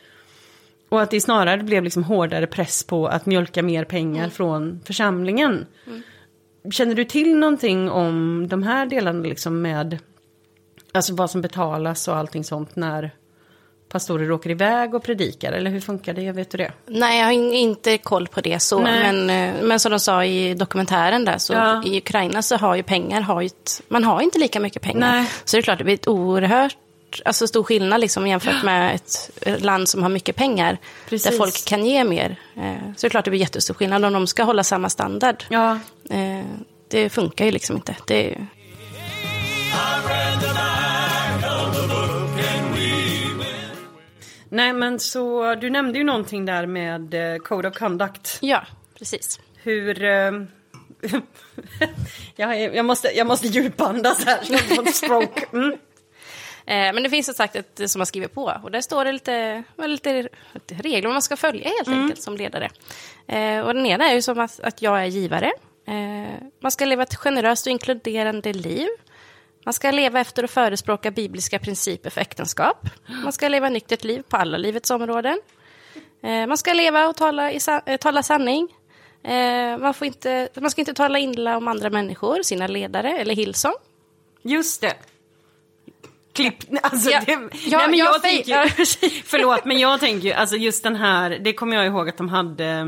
Och 0.90 1.02
att 1.02 1.12
det 1.12 1.22
snarare 1.22 1.64
blev 1.64 1.84
liksom 1.84 2.04
hårdare 2.04 2.48
press 2.48 2.84
på 2.84 3.08
att 3.08 3.26
mjölka 3.26 3.64
mer 3.64 3.84
pengar 3.84 4.30
från 4.30 4.80
församlingen. 4.86 5.66
Känner 6.72 6.96
du 6.96 7.06
till 7.06 7.36
någonting 7.36 7.90
om 7.92 8.48
de 8.50 8.64
här 8.64 8.86
delarna 8.86 9.22
liksom 9.24 9.62
med 9.62 9.98
alltså 10.92 11.14
vad 11.16 11.32
som 11.32 11.42
betalas 11.42 12.08
och 12.08 12.16
allting 12.16 12.44
sånt 12.44 12.76
när 12.76 13.12
pastorer 13.90 14.32
åker 14.32 14.50
iväg 14.50 14.94
och 14.96 15.04
predikar? 15.04 15.52
Eller 15.52 15.72
hur 15.72 15.80
funkar 15.80 16.14
det? 16.14 16.32
Vet 16.32 16.50
du 16.52 16.58
det? 16.58 16.72
Nej, 16.86 17.20
jag 17.20 17.26
har 17.26 17.32
in- 17.32 17.54
inte 17.54 17.98
koll 17.98 18.28
på 18.28 18.42
det 18.42 18.60
så. 18.60 18.80
Nej. 18.80 19.14
Men, 19.14 19.30
eh, 19.56 19.64
men 19.64 19.80
som 19.80 19.92
de 19.92 20.00
sa 20.00 20.26
i 20.26 20.54
dokumentären 20.54 21.26
där, 21.26 21.38
så 21.38 21.54
Ja. 21.54 21.84
i 21.86 21.98
Ukraina 21.98 22.42
så 22.42 22.56
har 22.58 22.76
ju 22.76 22.84
pengar, 22.84 23.22
har 23.22 23.42
ju 23.42 23.46
ett, 23.48 23.82
man 23.88 24.04
har 24.04 24.22
inte 24.22 24.40
lika 24.40 24.60
mycket 24.60 24.82
pengar. 24.82 25.12
Nej. 25.12 25.30
Så 25.46 25.58
det 25.58 25.60
är 25.60 25.64
klart, 25.64 25.78
det 25.78 25.84
blir 25.84 25.94
ett 25.94 26.08
oerhört 26.08 26.78
alltså 27.26 27.48
stor 27.48 27.64
skillnad 27.64 28.02
liksom, 28.02 28.28
jämfört 28.28 28.64
med 28.64 28.96
ett 28.96 29.32
land 29.64 29.90
som 29.90 30.04
har 30.04 30.10
mycket 30.10 30.36
pengar. 30.36 30.78
Precis. 31.10 31.32
Där 31.32 31.38
folk 31.38 31.66
kan 31.66 31.86
ge 31.86 32.04
mer. 32.04 32.40
Eh, 32.58 32.74
Så 32.96 33.02
det 33.02 33.08
är 33.08 33.10
klart 33.10 33.26
det 33.26 33.32
blir 33.32 33.42
jättestor 33.42 33.74
skillnad 33.74 34.06
om 34.06 34.14
de 34.14 34.28
ska 34.28 34.44
hålla 34.44 34.64
samma 34.64 34.90
standard. 34.90 35.44
Ja. 35.50 35.80
Eh, 36.10 36.46
Det 36.88 37.10
funkar 37.10 37.46
ju 37.46 37.52
liksom 37.52 37.76
inte. 37.76 37.96
Det 38.08 38.32
är, 38.34 38.48
Nej 44.50 44.74
men 44.74 45.00
så 45.00 45.56
du 45.56 45.70
nämnde 45.70 45.98
ju 45.98 46.04
någonting 46.04 46.46
där 46.46 46.66
med 46.66 47.14
eh, 47.34 47.38
Code 47.38 47.68
of 47.68 47.76
Conduct. 47.78 48.38
ja, 48.42 48.64
precis. 49.00 49.40
Hur... 49.64 50.04
Jag, 52.36 52.56
är- 52.62 52.72
jag, 52.74 52.86
måste, 52.86 53.08
jag 53.08 53.28
måste 53.28 53.48
djupandas 53.48 54.26
här 54.26 54.40
jag 54.50 54.62
får 54.62 54.88
en 54.88 54.94
stroke. 54.94 55.46
Mm. 55.54 55.78
Eh, 56.66 56.94
Men 56.94 57.04
det 57.04 57.10
finns 57.10 57.26
som 57.26 57.36
sagt 57.36 57.56
ett 57.56 57.92
som 57.92 58.00
man 58.00 58.06
skriver 58.06 58.28
på 58.28 58.60
och 58.64 58.72
där 58.72 58.82
står 58.82 59.06
det 59.06 59.12
lite, 59.12 59.64
lite 60.54 60.74
regler 60.76 61.10
man 61.10 61.22
ska 61.22 61.38
följa 61.38 61.70
helt 61.70 61.88
enkelt 61.88 62.22
som 62.22 62.38
ledare. 62.38 62.70
Eh, 63.28 63.60
Och 63.60 63.74
den 63.74 63.86
ena 63.86 64.10
är 64.10 64.14
ju 64.16 64.22
som 64.22 64.40
att, 64.40 64.60
att 64.60 64.82
jag 64.82 65.02
är 65.02 65.06
givare. 65.06 65.52
Eh, 65.88 66.34
Man 66.62 66.72
ska 66.72 66.86
leva 66.86 67.04
ett 67.04 67.16
generöst 67.16 67.66
och 67.68 67.72
inkluderande 67.72 68.54
liv. 68.54 68.88
Man 69.66 69.74
ska 69.74 69.92
leva 69.92 70.20
efter 70.20 70.44
och 70.44 70.50
förespråka 70.50 71.12
bibliska 71.12 71.60
principer 71.60 72.10
för 72.10 72.22
äktenskap. 72.22 72.88
Man 73.24 73.34
ska 73.34 73.48
leva 73.48 73.70
nyktert 73.70 74.04
liv 74.04 74.24
på 74.30 74.38
alla 74.38 74.58
livets 74.58 74.92
områden. 74.92 75.42
Man 76.48 76.58
ska 76.58 76.74
leva 76.74 77.08
och 77.08 77.16
tala, 77.16 77.52
i, 77.52 77.60
tala 78.00 78.24
sanning. 78.24 78.68
Man, 79.80 79.94
får 79.94 80.08
inte, 80.08 80.50
man 80.56 80.72
ska 80.72 80.82
inte 80.82 80.94
tala 80.94 81.20
illa 81.20 81.58
om 81.58 81.68
andra 81.68 81.90
människor, 81.90 82.42
sina 82.44 82.68
ledare 82.68 83.18
eller 83.18 83.36
Hillsong. 83.36 83.74
Just 84.42 84.82
det. 84.82 84.94
Klipp, 86.34 86.56
alltså 86.82 87.10
Ja, 87.10 87.22
det, 87.26 87.32
ja, 87.32 87.78
nej, 87.78 87.88
men 87.90 88.00
jag 88.00 88.14
jag 88.14 88.22
tänker 88.22 88.70
förlåt 89.26 89.66
men 89.66 89.80
jag 89.80 90.00
tänker 90.00 90.28
ju, 90.28 90.34
alltså 90.34 90.56
just 90.56 90.84
den 90.84 90.96
här, 90.96 91.30
det 91.30 91.54
kommer 91.54 91.76
jag 91.76 91.86
ihåg 91.86 92.10
att 92.10 92.18
de 92.18 92.30
hade 92.30 92.66
eh, 92.66 92.86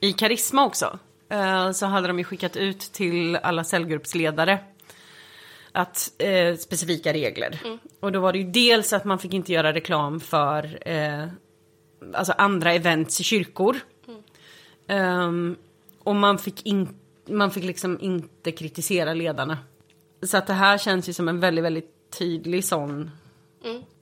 i 0.00 0.12
Karisma 0.12 0.64
också. 0.66 0.98
Eh, 1.30 1.70
Så 1.72 1.86
hade 1.86 2.08
de 2.08 2.18
ju 2.18 2.24
skickat 2.24 2.56
ut 2.56 2.80
till 2.80 3.36
alla 3.36 3.64
cellgruppsledare 3.64 4.58
att 5.72 6.12
eh, 6.18 6.56
specifika 6.56 7.12
regler. 7.12 7.60
Mm. 7.64 7.78
Och 8.00 8.12
då 8.12 8.20
var 8.20 8.32
det 8.32 8.38
ju 8.38 8.50
dels 8.50 8.92
att 8.92 9.04
man 9.04 9.18
fick 9.18 9.32
inte 9.34 9.52
göra 9.52 9.72
reklam 9.72 10.20
för 10.20 10.88
eh, 10.88 11.26
alltså 12.14 12.32
andra 12.38 12.72
events 12.72 13.20
i 13.20 13.24
kyrkor. 13.24 13.76
Mm. 14.08 14.22
Ehm, 14.88 15.56
och 16.04 16.16
man 16.16 16.38
fick, 16.38 16.66
in, 16.66 16.88
man 17.28 17.50
fick 17.50 17.64
liksom 17.64 17.98
inte 18.00 18.52
kritisera 18.52 19.14
ledarna. 19.14 19.58
Så 20.22 20.36
att 20.36 20.46
det 20.46 20.52
här 20.52 20.78
känns 20.78 21.08
ju 21.08 21.12
som 21.12 21.28
en 21.28 21.40
väldigt, 21.40 21.64
väldigt 21.64 21.90
tydlig 22.10 22.64
sån... 22.64 23.10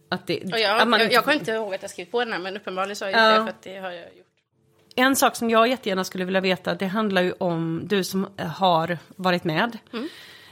Att 0.09 0.27
det, 0.27 0.37
Mm. 0.43 0.53
Och 0.53 0.59
jag, 0.61 0.81
att 0.81 0.89
man 0.89 1.01
jag, 1.01 1.13
jag 1.13 1.25
kommer 1.25 1.37
inte 1.37 1.51
ihåg 1.51 1.75
att 1.75 1.83
jag 1.83 1.91
skrivit 1.91 2.13
på 2.13 2.21
den 2.25 2.33
här, 2.33 2.41
men 2.41 2.57
uppenbarligen 2.57 2.97
så 2.97 3.05
har 3.05 3.11
jag 3.13 3.21
Ja. 3.21 3.37
gjort 3.37 3.39
det, 3.39 3.45
för 3.45 3.51
att 3.59 3.63
det 3.63 3.77
har 3.79 3.91
jag 3.91 4.17
gjort. 4.17 4.27
En 4.97 5.17
sak 5.17 5.37
som 5.37 5.51
jag 5.51 5.69
jättegärna 5.69 6.05
skulle 6.05 6.25
vilja 6.25 6.41
veta, 6.41 6.75
det 6.75 6.87
handlar 6.87 7.23
ju 7.23 7.33
om 7.33 7.83
du 7.85 8.05
som 8.05 8.29
eh, 8.37 8.47
har 8.47 8.99
varit 9.17 9.45
med. 9.45 9.79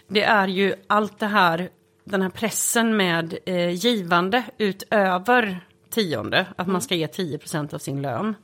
Det 0.09 0.23
är 0.23 0.49
ju 0.49 0.75
allt 0.87 1.19
det 1.19 1.27
här, 1.27 1.69
den 2.05 2.23
här 2.23 2.31
pressen 2.31 2.97
med 2.97 3.39
eh, 3.47 3.71
givande 3.71 4.43
utöver 4.59 5.61
tionde, 5.91 6.47
att 6.57 6.67
man 6.67 6.81
ska 6.83 6.95
ge 6.95 7.07
10% 7.07 7.75
av 7.75 7.79
sin 7.79 8.03
lön. 8.03 8.35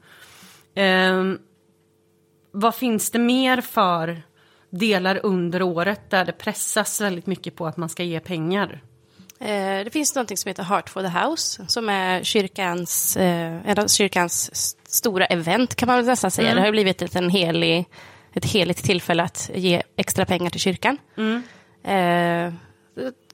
Ehm, 0.74 1.38
vad 2.52 2.74
finns 2.74 3.10
det 3.10 3.18
mer 3.18 3.60
för 3.60 4.22
delar 4.70 5.20
under 5.22 5.62
året 5.62 6.10
där 6.10 6.24
det 6.24 6.32
pressas 6.32 7.00
väldigt 7.00 7.26
mycket 7.26 7.56
på 7.56 7.66
att 7.66 7.76
man 7.76 7.88
ska 7.88 8.02
ge 8.02 8.20
pengar? 8.20 8.80
Eh, 9.40 9.84
det 9.84 9.90
finns 9.92 10.14
något 10.14 10.38
som 10.38 10.48
heter 10.48 10.62
Heart 10.62 10.88
for 10.90 11.02
the 11.02 11.08
House, 11.08 11.64
som 11.68 11.88
är 11.88 12.22
kyrkans, 12.22 13.16
eh, 13.16 13.70
en 13.70 13.78
av 13.78 13.88
kyrkans 13.88 14.50
stora 14.88 15.26
event, 15.26 15.74
kan 15.74 15.86
man 15.86 16.04
nästan 16.06 16.30
säga. 16.30 16.54
Det 16.54 16.60
har 16.60 16.70
blivit 16.70 17.02
ett, 17.02 17.16
en 17.16 17.30
helig, 17.30 17.84
ett 18.34 18.44
heligt 18.44 18.84
tillfälle 18.84 19.22
att 19.22 19.50
ge 19.54 19.82
extra 19.96 20.24
pengar 20.26 20.50
till 20.50 20.60
kyrkan. 20.60 20.98
Eh, 21.84 22.52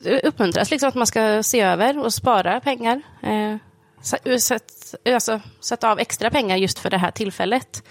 det 0.00 0.20
uppmuntras 0.24 0.70
liksom 0.70 0.88
att 0.88 0.94
man 0.94 1.06
ska 1.06 1.42
se 1.42 1.60
över 1.60 1.98
och 1.98 2.14
spara 2.14 2.60
pengar. 2.60 3.02
Eh, 3.22 3.56
sätt, 4.38 4.94
alltså, 5.08 5.40
sätta 5.60 5.90
av 5.92 5.98
extra 6.00 6.30
pengar 6.30 6.56
just 6.56 6.78
för 6.78 6.90
det 6.90 6.98
här 6.98 7.10
tillfället. 7.10 7.82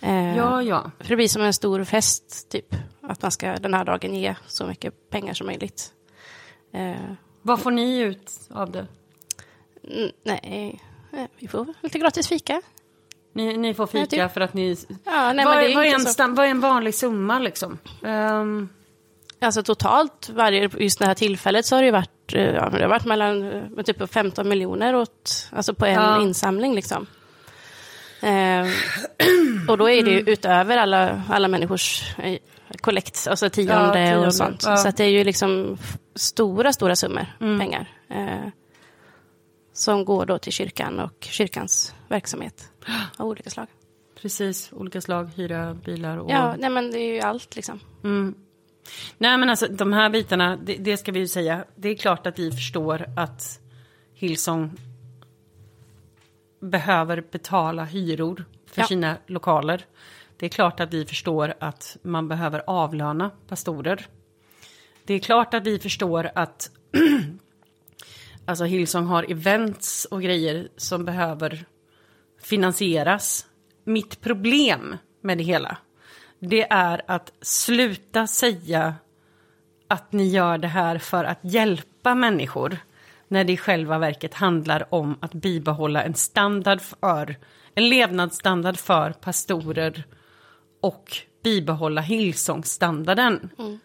Eh, 0.00 0.36
Ja, 0.36 0.62
ja. 0.62 0.90
För 1.00 1.08
det 1.08 1.16
blir 1.16 1.28
som 1.28 1.42
en 1.42 1.52
stor 1.52 1.84
fest, 1.84 2.50
typ. 2.50 2.74
Att 3.02 3.22
man 3.22 3.30
ska 3.30 3.52
den 3.56 3.74
här 3.74 3.84
dagen 3.84 4.14
ge 4.14 4.34
så 4.46 4.66
mycket 4.66 5.10
pengar 5.10 5.34
som 5.34 5.46
möjligt. 5.46 5.92
Vad 7.42 7.60
får 7.60 7.70
ni 7.70 7.98
ut 7.98 8.32
av 8.50 8.70
det? 8.70 8.86
mm, 9.90 10.10
nej, 10.24 10.80
eh, 11.12 11.24
vi 11.38 11.48
får 11.48 11.66
lite 11.80 11.98
gratis 11.98 12.28
fika. 12.28 12.62
Ni, 13.32 13.56
ni 13.56 13.74
får 13.74 13.86
fika 13.86 14.16
Ja, 14.16 14.26
typ. 14.28 14.34
för 14.34 14.40
att 14.40 14.54
ni... 14.54 14.76
Ja, 15.04 15.32
nej, 15.32 15.44
vad, 15.44 15.56
är, 15.58 15.74
vad, 15.74 15.86
en 15.86 16.00
så- 16.00 16.08
stam, 16.08 16.34
vad 16.34 16.46
är 16.46 16.50
en 16.50 16.60
vanlig 16.60 16.94
summa 16.94 17.38
liksom? 17.38 17.78
Ehm, 18.04 18.68
Alltså 19.42 19.62
totalt, 19.62 20.30
varje, 20.34 20.70
just 20.78 20.98
det 20.98 21.06
här 21.06 21.14
tillfället 21.14 21.66
så 21.66 21.76
har 21.76 21.82
det 21.82 21.90
varit, 21.90 22.34
eh, 22.34 22.42
ja, 22.42 22.68
det 22.70 22.82
har 22.82 22.88
varit 22.88 23.04
mellan 23.04 23.52
eh, 23.78 23.82
typ 23.82 24.10
15 24.12 24.48
miljoner 24.48 24.94
åt, 24.96 25.48
alltså 25.52 25.74
på 25.74 25.86
en 25.86 25.94
Ja. 25.94 26.22
insamling 26.22 26.74
liksom. 26.74 27.06
Eh, 28.22 28.66
och 29.68 29.78
då 29.78 29.90
är 29.90 30.02
det 30.02 30.10
ju 30.10 30.18
utöver 30.20 30.76
alla, 30.76 31.22
alla 31.28 31.48
människors 31.48 32.14
kollekt, 32.80 33.26
alltså 33.30 33.50
tionde, 33.50 34.00
Ja, 34.00 34.10
tionde, 34.10 34.26
och 34.26 34.34
sånt. 34.34 34.62
ja. 34.66 34.76
Så 34.76 34.90
det 34.90 35.04
är 35.04 35.08
ju 35.08 35.24
liksom 35.24 35.78
stora, 36.14 36.72
stora 36.72 36.96
summor 36.96 37.26
pengar. 37.38 37.88
Eh, 38.08 38.48
som 39.72 40.04
går 40.04 40.26
då 40.26 40.38
till 40.38 40.52
kyrkan 40.52 41.00
och 41.00 41.12
kyrkans 41.20 41.94
verksamhet 42.08 42.72
av 43.16 43.26
olika 43.26 43.50
slag. 43.50 43.66
Precis, 44.20 44.72
olika 44.72 45.00
slag, 45.00 45.30
hyra 45.36 45.74
bilar 45.74 46.16
och... 46.16 46.30
Ja, 46.30 46.54
nej 46.58 46.70
men 46.70 46.90
det 46.90 46.98
är 46.98 47.14
ju 47.14 47.20
allt 47.20 47.56
liksom. 47.56 47.80
Nej 49.18 49.38
men 49.38 49.50
alltså 49.50 49.66
de 49.66 49.92
här 49.92 50.10
bitarna, 50.10 50.56
det, 50.56 50.76
det 50.76 50.96
ska 50.96 51.12
vi 51.12 51.18
ju 51.18 51.28
säga. 51.28 51.64
Det 51.76 51.88
är 51.88 51.94
klart 51.94 52.26
att 52.26 52.38
vi 52.38 52.50
förstår 52.52 53.06
att 53.16 53.60
Hillsong 54.14 54.70
behöver 56.60 57.24
betala 57.30 57.84
hyror 57.84 58.44
för 58.66 58.80
Ja. 58.80 58.86
sina 58.86 59.16
lokaler. 59.26 59.84
Det 60.36 60.46
är 60.46 60.50
klart 60.50 60.80
att 60.80 60.94
vi 60.94 61.06
förstår 61.06 61.54
att 61.60 61.96
man 62.02 62.28
behöver 62.28 62.62
avlöna 62.66 63.30
pastorer. 63.48 64.06
Det 65.04 65.14
är 65.14 65.18
klart 65.18 65.54
att 65.54 65.66
vi 65.66 65.78
förstår 65.78 66.30
att 66.34 66.70
alltså 68.44 68.64
Hillsong 68.64 69.06
har 69.06 69.30
events 69.30 70.04
och 70.04 70.22
grejer 70.22 70.68
som 70.76 71.04
behöver 71.04 71.64
finansieras. 72.42 73.46
Mitt 73.84 74.20
problem 74.20 74.96
med 75.22 75.38
det 75.38 75.44
hela, 75.44 75.76
det 76.38 76.72
är 76.72 77.02
att 77.06 77.32
sluta 77.42 78.26
säga 78.26 78.94
att 79.88 80.12
ni 80.12 80.28
gör 80.28 80.58
det 80.58 80.68
här 80.68 80.98
för 80.98 81.24
att 81.24 81.38
hjälpa 81.42 82.14
människor 82.14 82.78
när 83.28 83.44
det 83.44 83.52
i 83.52 83.56
själva 83.56 83.98
verket 83.98 84.34
handlar 84.34 84.94
om 84.94 85.18
att 85.20 85.34
bibehålla 85.34 86.02
en 86.02 86.14
standard 86.14 86.80
för, 86.80 87.36
en 87.74 87.88
levnadsstandard 87.88 88.76
för 88.76 89.12
pastorer 89.12 90.04
och 90.80 91.16
bibehålla 91.42 92.00
Hillsong-standarden. 92.00 93.50
Mm. 93.58 93.78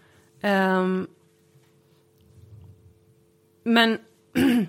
Ehm, 0.46 1.08
men 3.64 4.00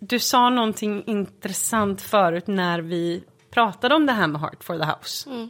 du 0.00 0.18
sa 0.18 0.50
någonting 0.50 1.04
intressant 1.06 2.02
förut 2.02 2.46
när 2.46 2.78
vi 2.78 3.24
pratade 3.50 3.94
om 3.94 4.06
det 4.06 4.12
här 4.12 4.26
med 4.26 4.40
Heart 4.40 4.64
for 4.64 4.78
the 4.78 4.84
House. 4.84 5.48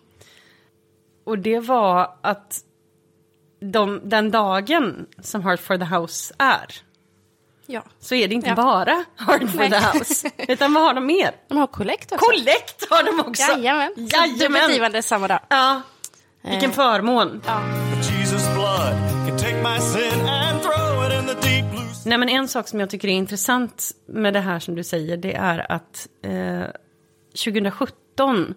Och 1.24 1.38
det 1.38 1.58
var 1.60 2.16
att 2.20 2.60
de, 3.60 4.00
den 4.04 4.30
dagen 4.30 5.06
som 5.20 5.42
Heart 5.42 5.60
for 5.60 5.78
the 5.78 5.84
House 5.84 6.34
är, 6.38 6.66
Ja. 7.66 7.82
så 7.98 8.14
är 8.14 8.28
det 8.28 8.34
inte 8.34 8.48
Ja. 8.48 8.54
bara 8.54 9.04
Heart 9.16 9.50
for 9.50 9.58
Nej. 9.58 9.70
the 9.70 9.98
House, 9.98 10.30
utan 10.48 10.74
vad 10.74 10.82
har 10.82 10.94
de 10.94 11.06
mer? 11.06 11.34
De 11.48 11.58
har 11.58 11.66
kollekt 11.66 12.12
också. 12.12 12.24
Kollekt 12.26 12.90
har 12.90 13.02
de 13.02 13.20
också! 13.30 13.42
Jajamän. 13.52 13.92
Jajamän. 13.96 14.38
Dubbelgivande 14.38 15.02
samma 15.02 15.28
dag. 15.28 15.40
Ja, 15.48 15.82
vilken 16.42 16.70
Eh. 16.70 16.76
förmån. 16.76 17.30
But 17.32 18.21
Nej 22.06 22.18
men 22.18 22.28
en 22.28 22.48
sak 22.48 22.68
som 22.68 22.80
jag 22.80 22.90
tycker 22.90 23.08
är 23.08 23.12
intressant 23.12 23.90
med 24.06 24.34
det 24.34 24.40
här 24.40 24.58
som 24.58 24.74
du 24.74 24.84
säger, 24.84 25.16
det 25.16 25.34
är 25.34 25.72
att 25.72 26.08
eh, 26.22 26.66
2017 27.44 28.54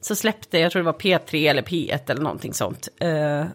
så 0.00 0.14
släppte, 0.14 0.58
jag 0.58 0.72
tror 0.72 0.82
det 0.82 0.86
var 0.86 0.98
P3 0.98 1.50
eller 1.50 1.62
P1 1.62 2.10
eller 2.10 2.22
någonting 2.22 2.54
sånt, 2.54 2.88
eh, 3.00 3.46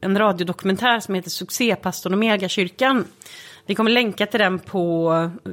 en 0.00 0.18
radiodokumentär 0.18 1.00
som 1.00 1.14
heter 1.14 1.30
Succépastorn 1.30 2.12
och 2.12 2.18
Megakyrkan. 2.18 3.04
Vi 3.66 3.74
kommer 3.74 3.90
länka 3.90 4.26
till 4.26 4.40
den 4.40 4.58
på, 4.58 5.12
eh, 5.12 5.52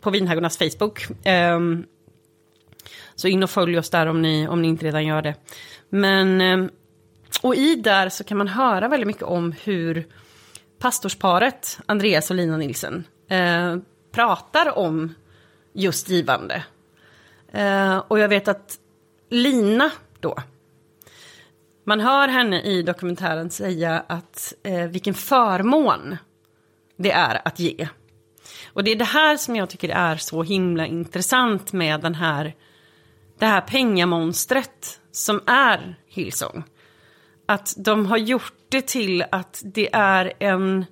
på 0.00 0.10
Vinhagornas 0.10 0.58
Facebook. 0.58 1.26
Eh, 1.26 1.60
så 3.14 3.28
in 3.28 3.42
och 3.42 3.50
följ 3.50 3.78
oss 3.78 3.90
där 3.90 4.06
om 4.06 4.22
ni, 4.22 4.48
om 4.48 4.62
ni 4.62 4.68
inte 4.68 4.86
redan 4.86 5.06
gör 5.06 5.22
det. 5.22 5.34
Men, 5.88 6.40
eh, 6.40 6.70
och 7.42 7.54
i 7.54 7.76
där 7.76 8.08
så 8.08 8.24
kan 8.24 8.38
man 8.38 8.48
höra 8.48 8.88
väldigt 8.88 9.06
mycket 9.06 9.22
om 9.22 9.54
hur 9.64 10.06
pastorsparet, 10.78 11.78
Andreas 11.86 12.30
och 12.30 12.36
Lina 12.36 12.56
Nilsen, 12.56 13.04
eh, 13.28 13.76
pratar 14.12 14.78
om 14.78 15.14
just 15.72 16.08
givande. 16.08 16.64
Eh, 17.52 17.96
och 17.96 18.18
jag 18.18 18.28
vet 18.28 18.48
att 18.48 18.78
Lina 19.30 19.90
då, 20.20 20.36
man 21.84 22.00
hör 22.00 22.28
henne 22.28 22.62
i 22.62 22.82
dokumentären 22.82 23.50
säga 23.50 24.04
att 24.06 24.52
eh, 24.62 24.86
vilken 24.86 25.14
förmån 25.14 26.16
det 26.96 27.12
är 27.12 27.42
att 27.44 27.58
ge. 27.58 27.88
Och 28.72 28.84
det 28.84 28.90
är 28.90 28.96
det 28.96 29.04
här 29.04 29.36
som 29.36 29.56
jag 29.56 29.70
tycker 29.70 29.88
är 29.88 30.16
så 30.16 30.42
himla 30.42 30.86
intressant 30.86 31.72
med 31.72 32.00
den 32.00 32.14
här, 32.14 32.54
det 33.38 33.46
här 33.46 33.60
pengamonstret 33.60 35.00
som 35.12 35.40
är 35.46 35.96
Hillsong. 36.06 36.64
Att 37.46 37.74
de 37.76 38.06
har 38.06 38.16
gjort 38.16 38.54
det 38.68 38.86
till 38.86 39.24
att 39.32 39.62
det 39.64 39.88
är 39.92 40.32
en, 40.38 40.84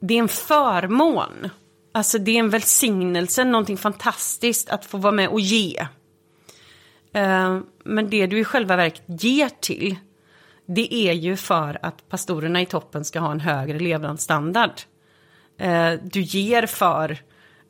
det 0.00 0.14
är 0.14 0.18
en 0.18 0.28
förmån. 0.28 1.48
Alltså 1.94 2.18
det 2.18 2.30
är 2.30 2.38
en 2.38 2.50
välsignelse, 2.50 3.44
någonting 3.44 3.76
fantastiskt 3.76 4.70
att 4.70 4.84
få 4.84 4.98
vara 4.98 5.12
med 5.12 5.28
och 5.28 5.40
ge. 5.40 5.86
Eh, 7.12 7.58
Men 7.84 8.10
det 8.10 8.26
du 8.26 8.38
i 8.38 8.44
själva 8.44 8.76
verket 8.76 9.02
ger 9.06 9.50
till, 9.60 9.96
det 10.66 10.94
är 10.94 11.12
ju 11.12 11.36
för 11.36 11.78
att 11.82 12.08
pastorerna 12.08 12.60
i 12.60 12.66
toppen 12.66 13.04
ska 13.04 13.20
ha 13.20 13.32
en 13.32 13.40
högre 13.40 13.78
levnadsstandard. 13.78 14.80
Eh, 15.58 15.92
Du 16.02 16.20
ger 16.20 16.66
för 16.66 17.18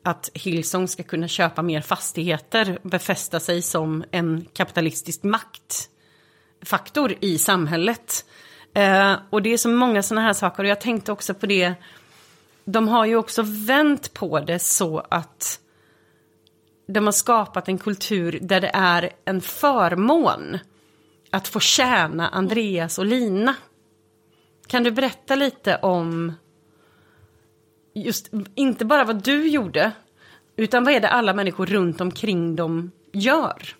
att 0.03 0.29
Hillsong 0.33 0.87
ska 0.87 1.03
kunna 1.03 1.27
köpa 1.27 1.61
mer 1.61 1.81
fastigheter, 1.81 2.79
befästa 2.83 3.39
sig 3.39 3.61
som 3.61 4.03
en 4.11 4.45
kapitalistisk 4.53 5.23
makt 5.23 5.89
faktor 6.65 7.15
i 7.21 7.37
samhället. 7.37 8.25
Eh, 8.73 9.15
Och 9.29 9.41
det 9.41 9.53
är 9.53 9.57
så 9.57 9.69
många 9.69 10.03
sådana 10.03 10.27
här 10.27 10.33
saker 10.33 10.63
och 10.63 10.69
jag 10.69 10.81
tänkte 10.81 11.11
också 11.11 11.33
på 11.33 11.45
det, 11.45 11.73
de 12.65 12.87
har 12.87 13.05
ju 13.05 13.15
också 13.15 13.43
vänt 13.45 14.13
på 14.13 14.39
det 14.39 14.59
så 14.59 15.05
att 15.09 15.59
de 16.87 17.05
har 17.05 17.11
skapat 17.11 17.67
en 17.67 17.77
kultur 17.77 18.39
där 18.41 18.61
det 18.61 18.71
är 18.73 19.09
en 19.25 19.41
förmån 19.41 20.59
att 21.31 21.47
få 21.47 21.59
tjäna 21.59 22.29
Andreas 22.29 22.97
och 22.97 23.05
Lina. 23.05 23.55
Kan 24.67 24.83
du 24.83 24.91
berätta 24.91 25.35
lite 25.35 25.75
om 25.75 26.33
just, 27.93 28.29
inte 28.55 28.85
bara 28.85 29.03
vad 29.03 29.23
du 29.23 29.47
gjorde, 29.47 29.91
utan 30.55 30.83
vad 30.83 30.93
är 30.93 30.99
det 30.99 31.09
alla 31.09 31.33
människor 31.33 31.65
runt 31.65 32.01
omkring 32.01 32.55
dem 32.55 32.91
gör? 33.13 33.75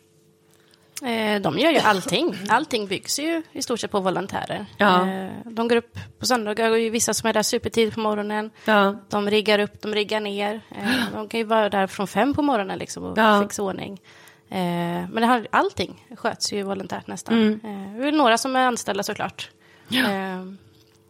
Eh, 1.06 1.42
de 1.42 1.60
gör 1.60 1.72
ju 1.72 1.78
allting. 1.78 2.36
Allting 2.50 2.88
byggs 2.88 3.20
ju 3.20 3.42
i 3.52 3.62
stort 3.62 3.80
sett 3.80 3.92
på 3.92 4.00
volontärer. 4.00 4.66
Ja. 4.78 5.08
Eh, 5.10 5.32
de 5.46 5.68
går 5.68 5.76
upp 5.76 5.98
på 6.20 6.26
söndagar 6.26 6.72
och 6.72 6.78
vissa 6.78 7.14
som 7.14 7.30
är 7.30 7.34
där 7.34 7.44
supertidigt 7.44 7.96
på 7.96 8.00
morgonen. 8.02 8.52
Ja. 8.66 8.96
De 9.10 9.30
riggar 9.30 9.60
upp, 9.60 9.82
de 9.82 9.94
riggar 9.96 10.20
ner. 10.20 10.62
Eh, 10.72 10.88
de 11.14 11.28
kan 11.28 11.40
ju 11.40 11.44
vara 11.44 11.70
där 11.70 11.88
från 11.88 12.08
fem 12.08 12.34
på 12.34 12.42
morgonen 12.42 12.80
liksom 12.80 13.04
och 13.04 13.18
Ja. 13.18 13.42
fixa 13.42 13.64
ordning. 13.64 14.02
Men 14.50 15.16
det 15.16 15.26
har, 15.26 15.48
allting 15.52 16.06
sköts 16.18 16.54
ju 16.54 16.64
volontärt 16.64 17.08
nästan. 17.08 17.38
Mm. 17.38 17.60
Det 18.02 18.08
är 18.08 18.12
några 18.12 18.38
som 18.38 18.56
är 18.56 18.66
anställda 18.66 19.04
såklart. 19.04 19.50
Eh, 19.92 20.46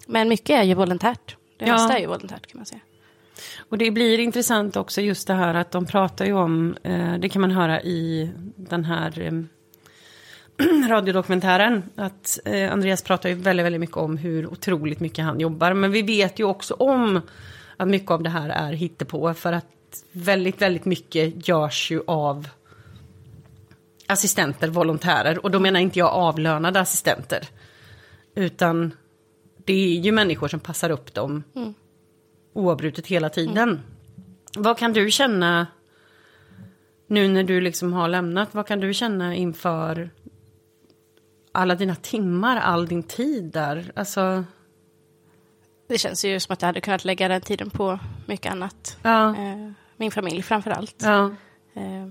men 0.07 0.29
mycket 0.29 0.49
är 0.59 0.63
ju 0.63 0.73
volontärt. 0.73 1.35
Det 1.57 1.65
Ja. 1.65 1.73
mesta 1.73 1.93
är 1.97 1.99
ju 1.99 2.05
volontärt 2.07 2.47
kan 2.47 2.59
man 2.59 2.65
säga. 2.65 2.79
Och 3.69 3.77
det 3.77 3.91
blir 3.91 4.19
intressant 4.19 4.75
också 4.75 5.01
just 5.01 5.27
det 5.27 5.33
här 5.33 5.53
att 5.53 5.71
de 5.71 5.85
pratar 5.85 6.25
ju 6.25 6.33
om, 6.33 6.75
det 7.19 7.29
kan 7.29 7.41
man 7.41 7.51
höra 7.51 7.81
i 7.81 8.31
den 8.55 8.85
här 8.85 9.39
radiodokumentären, 10.89 11.83
att 11.95 12.39
eh, 12.45 12.73
Andreas 12.73 13.01
pratar 13.01 13.29
ju 13.29 13.35
väldigt, 13.35 13.65
väldigt 13.65 13.79
mycket 13.79 13.97
om 13.97 14.17
hur 14.17 14.47
otroligt 14.47 14.99
mycket 14.99 15.25
han 15.25 15.39
jobbar. 15.39 15.73
Men 15.73 15.91
vi 15.91 16.01
vet 16.01 16.39
ju 16.39 16.43
också 16.43 16.73
om 16.73 17.21
att 17.77 17.87
mycket 17.87 18.11
av 18.11 18.23
det 18.23 18.29
här 18.29 18.49
är 18.49 18.73
hittepå 18.73 19.33
för 19.33 19.53
att 19.53 19.65
väldigt, 20.11 20.61
väldigt 20.61 20.85
mycket 20.85 21.47
görs 21.47 21.91
ju 21.91 22.01
av 22.07 22.47
assistenter, 24.07 24.67
volontärer. 24.67 25.43
Och 25.43 25.51
då 25.51 25.59
menar 25.59 25.79
inte 25.79 25.99
jag 25.99 26.09
avlönade 26.09 26.79
assistenter. 26.79 27.47
Utan 28.35 28.91
det 29.65 29.73
är 29.73 29.99
ju 29.99 30.11
människor 30.11 30.47
som 30.47 30.59
passar 30.59 30.89
upp 30.89 31.13
dem 31.13 31.43
oavbrutet 32.53 33.07
hela 33.07 33.29
tiden. 33.29 33.79
Vad 34.57 34.77
kan 34.77 34.93
du 34.93 35.11
känna 35.11 35.67
nu 37.07 37.27
när 37.27 37.43
du 37.43 37.61
liksom 37.61 37.93
har 37.93 38.07
lämnat? 38.07 38.49
Vad 38.51 38.67
kan 38.67 38.79
du 38.79 38.93
känna 38.93 39.35
inför 39.35 40.09
alla 41.55 41.75
dina 41.75 41.95
timmar, 41.95 42.57
all 42.57 42.87
din 42.87 43.03
tid 43.03 43.43
där? 43.43 43.91
Alltså, 43.95 44.43
Det 45.87 45.97
känns 45.97 46.25
ju 46.25 46.39
som 46.39 46.53
att 46.53 46.61
jag 46.61 46.67
hade 46.67 46.81
kunnat 46.81 47.05
lägga 47.05 47.27
den 47.27 47.41
tiden 47.41 47.69
på 47.69 47.99
mycket 48.25 48.51
annat. 48.51 48.97
ja, 49.03 49.29
Eh, 49.29 49.71
min 49.97 50.11
familj 50.11 50.41
framför 50.41 50.71
allt. 50.71 50.95
ja, 51.01 51.31
Eh, 51.75 52.07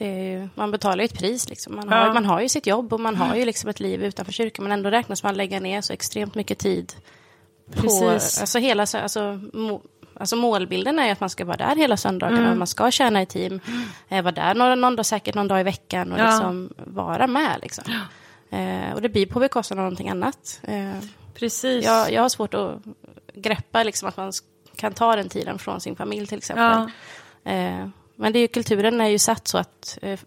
ju, 0.00 0.48
man 0.54 0.70
betalar 0.70 0.98
ju 0.98 1.04
ett 1.04 1.18
pris. 1.18 1.48
Liksom. 1.48 1.76
Man, 1.76 1.88
Ja. 1.90 1.96
har, 1.96 2.14
man 2.14 2.24
har 2.24 2.40
ju 2.40 2.48
sitt 2.48 2.66
jobb 2.66 2.92
och 2.92 3.00
man 3.00 3.16
har 3.16 3.36
ju 3.36 3.44
liksom 3.44 3.70
ett 3.70 3.80
liv 3.80 4.02
utanför 4.04 4.32
kyrkan. 4.32 4.62
Men 4.62 4.72
ändå 4.72 4.90
räknas 4.90 5.22
man 5.22 5.34
lägga 5.34 5.60
ner 5.60 5.80
så 5.80 5.92
extremt 5.92 6.34
mycket 6.34 6.58
tid 6.58 6.92
på 7.74 7.80
Precis. 7.82 8.40
alltså 8.40 8.58
hela, 8.58 8.86
så- 8.86 8.98
alltså, 8.98 9.40
mo, 9.52 9.82
alltså 10.16 10.36
målbilden 10.36 10.98
är 10.98 11.12
att 11.12 11.20
man 11.20 11.30
ska 11.30 11.44
vara 11.44 11.56
där 11.56 11.76
hela 11.76 11.96
söndagarna, 11.96 12.38
Mm. 12.40 12.50
och 12.52 12.56
man 12.58 12.66
ska 12.66 12.90
tjäna 12.90 13.22
i 13.22 13.26
team, 13.26 13.60
eh, 14.08 14.22
vara 14.22 14.32
där 14.32 14.54
någon, 14.54 14.80
någon 14.80 14.96
dag, 14.96 15.06
säkert 15.06 15.34
någon 15.34 15.48
dag 15.48 15.60
i 15.60 15.62
veckan 15.62 16.12
och 16.12 16.18
Ja. 16.18 16.24
liksom 16.30 16.70
vara 16.76 17.26
med. 17.26 17.58
Liksom. 17.62 17.84
Eh, 18.50 18.92
och 18.94 19.02
det 19.02 19.08
blir 19.08 19.26
på 19.26 19.40
bekostnad 19.40 19.78
av 19.78 19.82
någonting 19.84 20.08
annat. 20.08 20.60
Eh, 20.62 20.98
Precis. 21.34 21.84
jag, 21.84 22.12
jag 22.12 22.22
har 22.22 22.28
svårt 22.28 22.54
att 22.54 22.72
greppa 23.34 23.82
liksom, 23.82 24.08
att 24.08 24.16
man 24.16 24.32
kan 24.76 24.92
ta 24.92 25.16
den 25.16 25.28
tiden 25.28 25.58
från 25.58 25.80
sin 25.80 25.96
familj 25.96 26.26
till 26.26 26.38
exempel. 26.38 26.78
Eh, 27.44 27.88
men 28.16 28.32
det 28.32 28.38
är 28.38 28.40
ju, 28.40 28.48
kulturen 28.48 29.00
är 29.00 29.08
ju 29.08 29.18
satt 29.18 29.48
så 29.48 29.58
att 29.58 29.98
eh, 30.02 30.18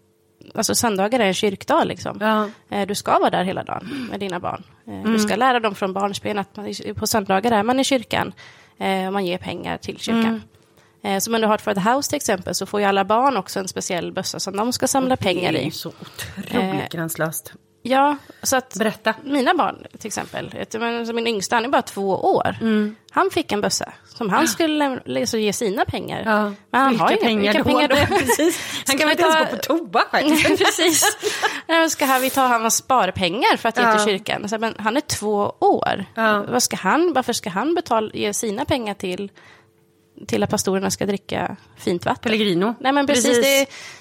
alltså 0.54 0.74
söndagar 0.74 1.20
är 1.20 1.24
en 1.24 1.34
kyrkdag. 1.34 1.86
Liksom. 1.86 2.18
Ja. 2.20 2.48
Eh, 2.76 2.86
du 2.86 2.94
ska 2.94 3.18
vara 3.18 3.30
där 3.30 3.44
hela 3.44 3.62
dagen 3.64 4.06
med 4.10 4.20
dina 4.20 4.40
barn. 4.40 4.62
Eh, 4.86 4.92
Mm. 4.94 5.12
Du 5.12 5.18
ska 5.18 5.36
lära 5.36 5.60
dem 5.60 5.74
från 5.74 5.92
barnsben 5.92 6.38
att 6.38 6.56
man, 6.56 6.74
på 6.96 7.06
söndagar 7.06 7.52
är 7.52 7.62
man 7.62 7.80
i 7.80 7.84
kyrkan 7.84 8.32
eh, 8.80 9.10
man 9.10 9.26
ger 9.26 9.38
pengar 9.38 9.78
till 9.78 9.98
kyrkan. 9.98 10.24
Mm. 10.24 11.16
Eh, 11.16 11.18
som 11.20 11.34
under 11.34 11.48
Heart 11.48 11.60
for 11.60 11.74
the 11.74 11.80
House 11.80 12.10
till 12.10 12.16
exempel 12.16 12.54
så 12.54 12.66
får 12.66 12.80
ju 12.80 12.86
alla 12.86 13.04
barn 13.04 13.36
också 13.36 13.60
en 13.60 13.68
speciell 13.68 14.12
bössa 14.12 14.40
som 14.40 14.56
de 14.56 14.72
ska 14.72 14.86
samla 14.86 15.16
pengar 15.16 15.52
Det 15.52 15.58
är 15.58 15.62
i. 15.62 15.64
ju 15.64 15.70
så 15.70 15.88
otroligt 15.88 16.54
Eh, 16.82 16.88
gränslöst. 16.90 17.52
Ja, 17.82 18.16
så 18.42 18.56
att 18.56 18.74
Berätta. 18.78 19.14
mina 19.24 19.54
barn 19.54 19.86
till 19.98 20.06
exempel, 20.06 20.54
min 21.14 21.26
yngsta, 21.26 21.56
han 21.56 21.64
är 21.64 21.68
bara 21.68 21.82
två 21.82 22.08
år. 22.10 22.56
Mm. 22.60 22.96
Han 23.10 23.30
fick 23.30 23.52
en 23.52 23.60
bössa 23.60 23.92
som 24.08 24.30
han 24.30 24.48
skulle 24.48 25.00
liksom 25.04 25.40
ge 25.40 25.52
sina 25.52 25.84
pengar. 25.84 26.22
Ja. 26.26 26.52
Men 26.70 26.80
han 26.80 26.88
vilka 26.90 27.04
har 27.04 27.10
inga 27.12 27.20
pengar 27.22 27.42
vilka 27.52 27.58
då? 27.58 27.64
pengar 27.64 27.88
då? 28.10 28.16
Precis. 28.18 28.60
Han 28.86 28.86
Ska 28.86 28.98
kan 28.98 29.06
vi 29.08 29.12
inte 29.12 29.22
ens 29.22 29.34
ta- 29.34 29.44
gå 29.44 29.50
på 29.50 29.56
toa 29.56 30.02
själv. 30.10 30.36
Precis. 30.58 31.16
Ska 31.90 32.18
vi 32.18 32.30
ta 32.30 32.40
hans 32.46 32.76
sparpengar 32.76 33.56
för 33.56 33.68
att 33.68 33.76
ge 33.76 33.82
Ja. 33.82 33.92
till 33.98 34.04
kyrkan? 34.06 34.48
Så, 34.48 34.58
men 34.58 34.74
han 34.78 34.96
är 34.96 35.00
två 35.00 35.52
år. 35.60 36.04
Ja. 36.14 36.44
Vad 36.48 36.62
ska 36.62 36.76
han, 36.76 37.12
varför 37.12 37.32
ska 37.32 37.50
han 37.50 37.74
betala, 37.74 38.10
ge 38.14 38.34
sina 38.34 38.64
pengar 38.64 38.94
till, 38.94 39.30
till 40.26 40.42
att 40.42 40.50
pastorerna 40.50 40.90
ska 40.90 41.06
dricka 41.06 41.56
fint 41.76 42.04
vatten? 42.04 42.22
Pellegrino. 42.22 42.74
Nej 42.80 42.92
men 42.92 43.06
precis, 43.06 43.24
Precis. 43.26 43.44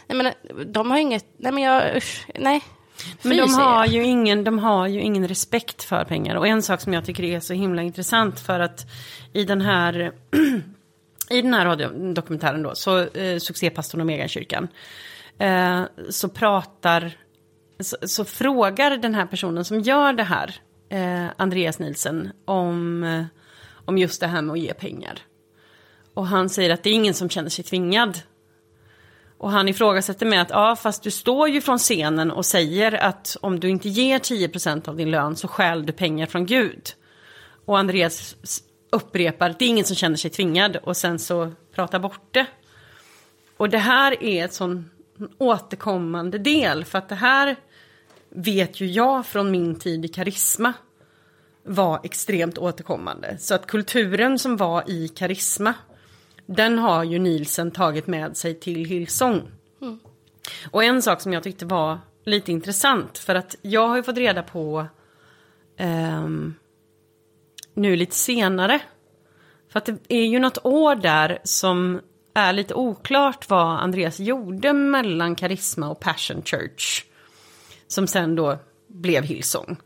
Det, 0.07 0.13
nej, 0.15 0.33
men, 0.55 0.73
de 0.73 0.91
har 0.91 0.97
inget, 0.97 1.25
nej 1.37 1.51
men 1.51 1.63
jag, 1.63 1.95
usch, 1.97 2.25
nej. 2.35 2.61
Men 3.21 3.37
de 3.37 3.53
har, 3.53 3.85
ju 3.85 4.03
ingen, 4.03 4.43
de 4.43 4.59
har 4.59 4.87
ju 4.87 5.01
ingen 5.01 5.27
respekt 5.27 5.83
för 5.83 6.05
pengar. 6.05 6.35
Och 6.35 6.47
en 6.47 6.61
sak 6.61 6.81
som 6.81 6.93
jag 6.93 7.05
tycker 7.05 7.23
är 7.23 7.39
så 7.39 7.53
himla 7.53 7.81
intressant 7.81 8.39
för 8.39 8.59
att 8.59 8.85
i 9.33 9.43
den 9.43 9.61
här, 9.61 10.11
i 11.29 11.41
den 11.41 11.53
här 11.53 11.65
radiodokumentären 11.65 12.63
då, 12.63 12.75
så 12.75 12.99
eh, 12.99 13.39
succépastorn 13.39 14.01
och 14.01 14.07
Megankyrkan, 14.07 14.67
eh, 15.39 15.83
så 16.09 16.29
pratar, 16.29 17.17
så, 17.79 17.97
så 18.01 18.25
frågar 18.25 18.97
den 18.97 19.15
här 19.15 19.25
personen 19.25 19.65
som 19.65 19.79
gör 19.79 20.13
det 20.13 20.23
här, 20.23 20.55
eh, 20.89 21.31
Andreas 21.37 21.79
Nielsen, 21.79 22.31
om, 22.45 23.03
eh, 23.03 23.25
om 23.85 23.97
just 23.97 24.21
det 24.21 24.27
här 24.27 24.41
med 24.41 24.53
att 24.53 24.59
ge 24.59 24.73
pengar. 24.73 25.19
Och 26.13 26.27
han 26.27 26.49
säger 26.49 26.69
att 26.69 26.83
det 26.83 26.89
är 26.89 26.93
ingen 26.93 27.13
som 27.13 27.29
känner 27.29 27.49
sig 27.49 27.63
tvingad 27.63 28.19
och 29.37 29.51
han 29.51 29.69
ifrågasätter 29.69 30.25
med 30.25 30.41
att 30.41 30.49
ja, 30.49 30.75
fast 30.75 31.03
du 31.03 31.11
står 31.11 31.49
ju 31.49 31.61
från 31.61 31.77
scenen 31.77 32.31
och 32.31 32.45
säger 32.45 33.03
att 33.03 33.37
om 33.41 33.59
du 33.59 33.69
inte 33.69 33.89
ger 33.89 34.19
10% 34.19 34.89
av 34.89 34.95
din 34.95 35.11
lön 35.11 35.35
så 35.35 35.47
stjäl 35.47 35.85
du 35.85 35.93
pengar 35.93 36.25
från 36.25 36.45
Gud. 36.45 36.89
Och 37.65 37.79
Andreas 37.79 38.35
upprepar 38.91 39.49
att 39.49 39.59
det 39.59 39.65
är 39.65 39.69
ingen 39.69 39.85
som 39.85 39.95
känner 39.95 40.15
sig 40.15 40.31
tvingad 40.31 40.75
och 40.75 40.97
sen 40.97 41.19
så 41.19 41.51
pratar 41.75 41.99
bort 41.99 42.27
det. 42.31 42.45
Och 43.57 43.69
det 43.69 43.77
här 43.77 44.23
är 44.23 44.45
ett 44.45 44.53
sån 44.53 44.89
återkommande 45.37 46.37
del 46.37 46.85
för 46.85 46.97
att 46.97 47.09
det 47.09 47.15
här 47.15 47.55
vet 48.29 48.81
ju 48.81 48.87
jag 48.87 49.25
från 49.25 49.51
min 49.51 49.79
tid 49.79 50.05
i 50.05 50.07
Karisma 50.07 50.73
var 51.63 51.99
extremt 52.03 52.57
återkommande. 52.57 53.37
Så 53.39 53.55
att 53.55 53.67
kulturen 53.67 54.39
som 54.39 54.57
var 54.57 54.89
i 54.89 55.07
Karisma 55.07 55.73
den 56.47 56.79
har 56.79 57.03
ju 57.03 57.19
Nielsen 57.19 57.71
tagit 57.71 58.07
med 58.07 58.37
sig 58.37 58.59
till 58.59 58.85
Hillsong. 58.85 59.51
Och 60.71 60.83
en 60.83 61.01
sak 61.01 61.21
som 61.21 61.33
jag 61.33 61.43
tyckte 61.43 61.65
var 61.65 61.99
lite 62.25 62.51
intressant 62.51 63.17
för 63.17 63.35
att 63.35 63.55
jag 63.61 63.87
har 63.87 63.95
ju 63.95 64.03
fått 64.03 64.17
reda 64.17 64.43
på 64.43 64.87
um, 65.79 66.55
nu 67.73 67.95
lite 67.95 68.15
senare. 68.15 68.79
För 69.69 69.79
att 69.79 69.85
det 69.85 69.99
är 70.07 70.25
ju 70.25 70.39
något 70.39 70.65
år 70.65 70.95
där 70.95 71.39
som 71.43 72.01
är 72.33 72.53
lite 72.53 72.73
oklart 72.73 73.49
vad 73.49 73.79
Andreas 73.79 74.19
gjorde 74.19 74.73
mellan 74.73 75.35
Karisma 75.35 75.89
och 75.89 75.99
Passion 75.99 76.41
Church. 76.41 77.05
Som 77.87 78.07
sen 78.07 78.35
då 78.35 78.57
blev 78.87 79.23
Hillsong. 79.23 79.77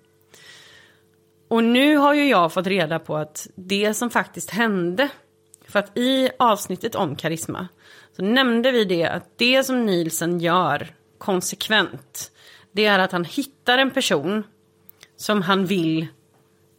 Och 1.47 1.63
nu 1.63 1.97
har 1.97 2.13
ju 2.13 2.29
jag 2.29 2.53
fått 2.53 2.67
reda 2.67 2.99
på 2.99 3.17
att 3.17 3.47
det 3.55 3.93
som 3.93 4.09
faktiskt 4.09 4.49
hände, 4.49 5.09
för 5.71 5.79
att 5.79 5.97
i 5.97 6.29
avsnittet 6.39 6.95
om 6.95 7.15
karisma 7.15 7.67
så 8.15 8.23
nämnde 8.23 8.71
vi 8.71 8.85
det 8.85 9.05
att 9.05 9.37
det 9.37 9.63
som 9.63 9.85
Nielsen 9.85 10.39
gör 10.39 10.87
konsekvent, 11.17 12.31
det 12.71 12.85
är 12.85 12.99
att 12.99 13.11
han 13.11 13.25
hittar 13.25 13.77
en 13.77 13.91
person 13.91 14.43
som 15.15 15.41
han 15.41 15.65
vill 15.65 16.07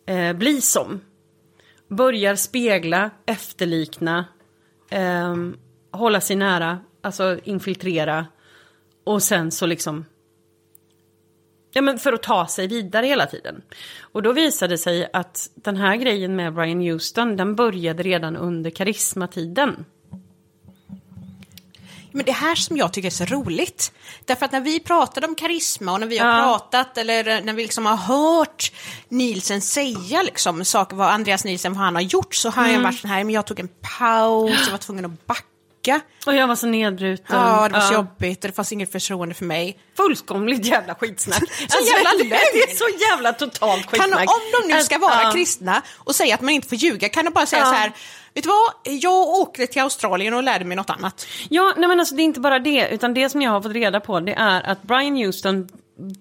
eh, 0.07 0.33
bli 0.33 0.61
som. 0.61 1.01
Börjar 1.89 2.37
spegla, 2.37 3.11
efterlikna, 3.27 4.25
eh, 4.91 5.37
hålla 5.91 6.21
sig 6.21 6.37
nära, 6.37 6.79
alltså 7.01 7.39
infiltrera 7.45 8.27
och 9.05 9.23
sen 9.23 9.51
så 9.51 9.67
liksom 9.67 10.05
Ja, 11.73 11.83
men 11.83 11.99
för 11.99 12.13
att 12.13 12.23
ta 12.23 12.47
sig 12.47 12.67
vidare 12.67 13.07
hela 13.07 13.27
tiden. 13.27 13.63
Och 14.01 14.23
då 14.23 14.33
visade 14.33 14.75
det 14.75 14.79
sig 14.79 15.09
att 15.13 15.51
den 15.55 15.77
här 15.77 15.97
grejen 15.97 16.37
med 16.37 16.55
Brian 16.55 16.81
Houston, 16.81 17.37
den 17.37 17.55
började 17.55 18.03
redan 18.03 18.37
under 18.37 18.71
karismatiden. 18.71 19.85
Men 22.15 22.25
det 22.27 22.33
här 22.33 22.55
som 22.55 22.77
jag 22.77 22.93
tycker 22.93 23.07
är 23.09 23.11
så 23.11 23.25
roligt. 23.25 23.93
Därför 24.25 24.45
att 24.45 24.53
när 24.53 24.61
vi 24.61 24.81
pratade 24.81 25.27
om 25.27 25.35
karisma 25.35 25.93
och 25.93 26.01
när 26.01 26.07
vi 26.07 26.19
har 26.19 26.29
Ja. 26.29 26.43
pratat 26.43 26.99
eller 26.99 27.43
när 27.43 27.53
vi 27.53 27.63
liksom 27.63 27.87
har 27.87 27.97
hört 27.97 28.73
Nielsen 29.09 29.61
säga 29.61 30.23
liksom 30.23 30.65
saker, 30.65 30.97
vad 30.97 31.09
Andreas 31.11 31.45
Nielsen, 31.45 31.73
vad 31.73 31.83
han 31.85 31.95
har 31.95 32.03
gjort, 32.03 32.35
så 32.35 32.51
har 32.51 32.63
Mm. 32.65 32.75
jag 32.75 32.83
varit 32.83 33.01
så 33.01 33.09
här, 33.09 33.25
men 33.25 33.35
jag 33.35 33.47
tog 33.47 33.61
en 33.61 33.69
paus, 33.99 34.61
jag 34.65 34.71
var 34.71 34.79
tvungen 34.79 35.05
att 35.05 35.27
backa. 35.27 35.43
Och 36.27 36.35
jag 36.35 36.47
var 36.47 36.57
så 36.57 36.67
nedbruten. 36.67 37.37
Ja, 37.37 37.69
det 37.69 37.75
var 37.75 37.81
så 37.81 37.95
jobbigt 37.95 38.45
och 38.45 38.51
det 38.51 38.57
fanns 38.57 38.73
inget 38.73 38.93
förtroende 38.93 39.35
för 39.35 39.45
mig. 39.45 39.79
Fullkomligt 39.97 40.67
jävla 40.67 40.95
skitsnack. 40.95 41.43
så 41.69 41.79
jävla 41.87 42.11
det, 42.11 42.19
lögn. 42.31 42.41
det 42.53 42.63
är 42.63 42.75
så 42.75 43.05
jävla 43.11 43.33
totalt 43.33 43.91
Kan, 43.91 44.01
skitsnack. 44.01 44.29
om 44.29 44.69
de 44.69 44.75
nu 44.75 44.83
ska 44.83 44.99
vara 44.99 45.23
ja. 45.23 45.33
kristna 45.33 45.83
och 45.99 46.15
säga 46.15 46.35
att 46.35 46.41
man 46.41 46.51
inte 46.51 46.69
får 46.69 46.79
ljuga, 46.79 47.09
kan 47.09 47.25
de 47.25 47.31
bara 47.31 47.47
säga 47.47 47.63
Ja. 47.63 47.67
så 47.69 47.75
här, 47.75 47.93
vet 48.35 48.45
du 48.45 48.49
vad, 48.49 48.95
jag 49.03 49.29
åkte 49.29 49.67
till 49.67 49.83
Australien 49.83 50.35
och 50.35 50.43
lärde 50.43 50.65
mig 50.65 50.77
något 50.77 50.91
annat. 50.91 51.27
Ja, 51.51 51.75
nej 51.77 51.89
men 51.89 52.01
alltså 52.01 52.15
det 52.15 52.23
är 52.23 52.25
inte 52.25 52.41
bara 52.41 52.59
det, 52.59 52.89
utan 52.89 53.15
det 53.15 53.29
som 53.29 53.43
jag 53.43 53.51
har 53.51 53.63
fått 53.63 53.73
reda 53.73 54.01
på 54.01 54.21
det 54.21 54.33
är 54.33 54.63
att 54.71 54.83
Brian 54.83 55.17
Houston 55.17 55.69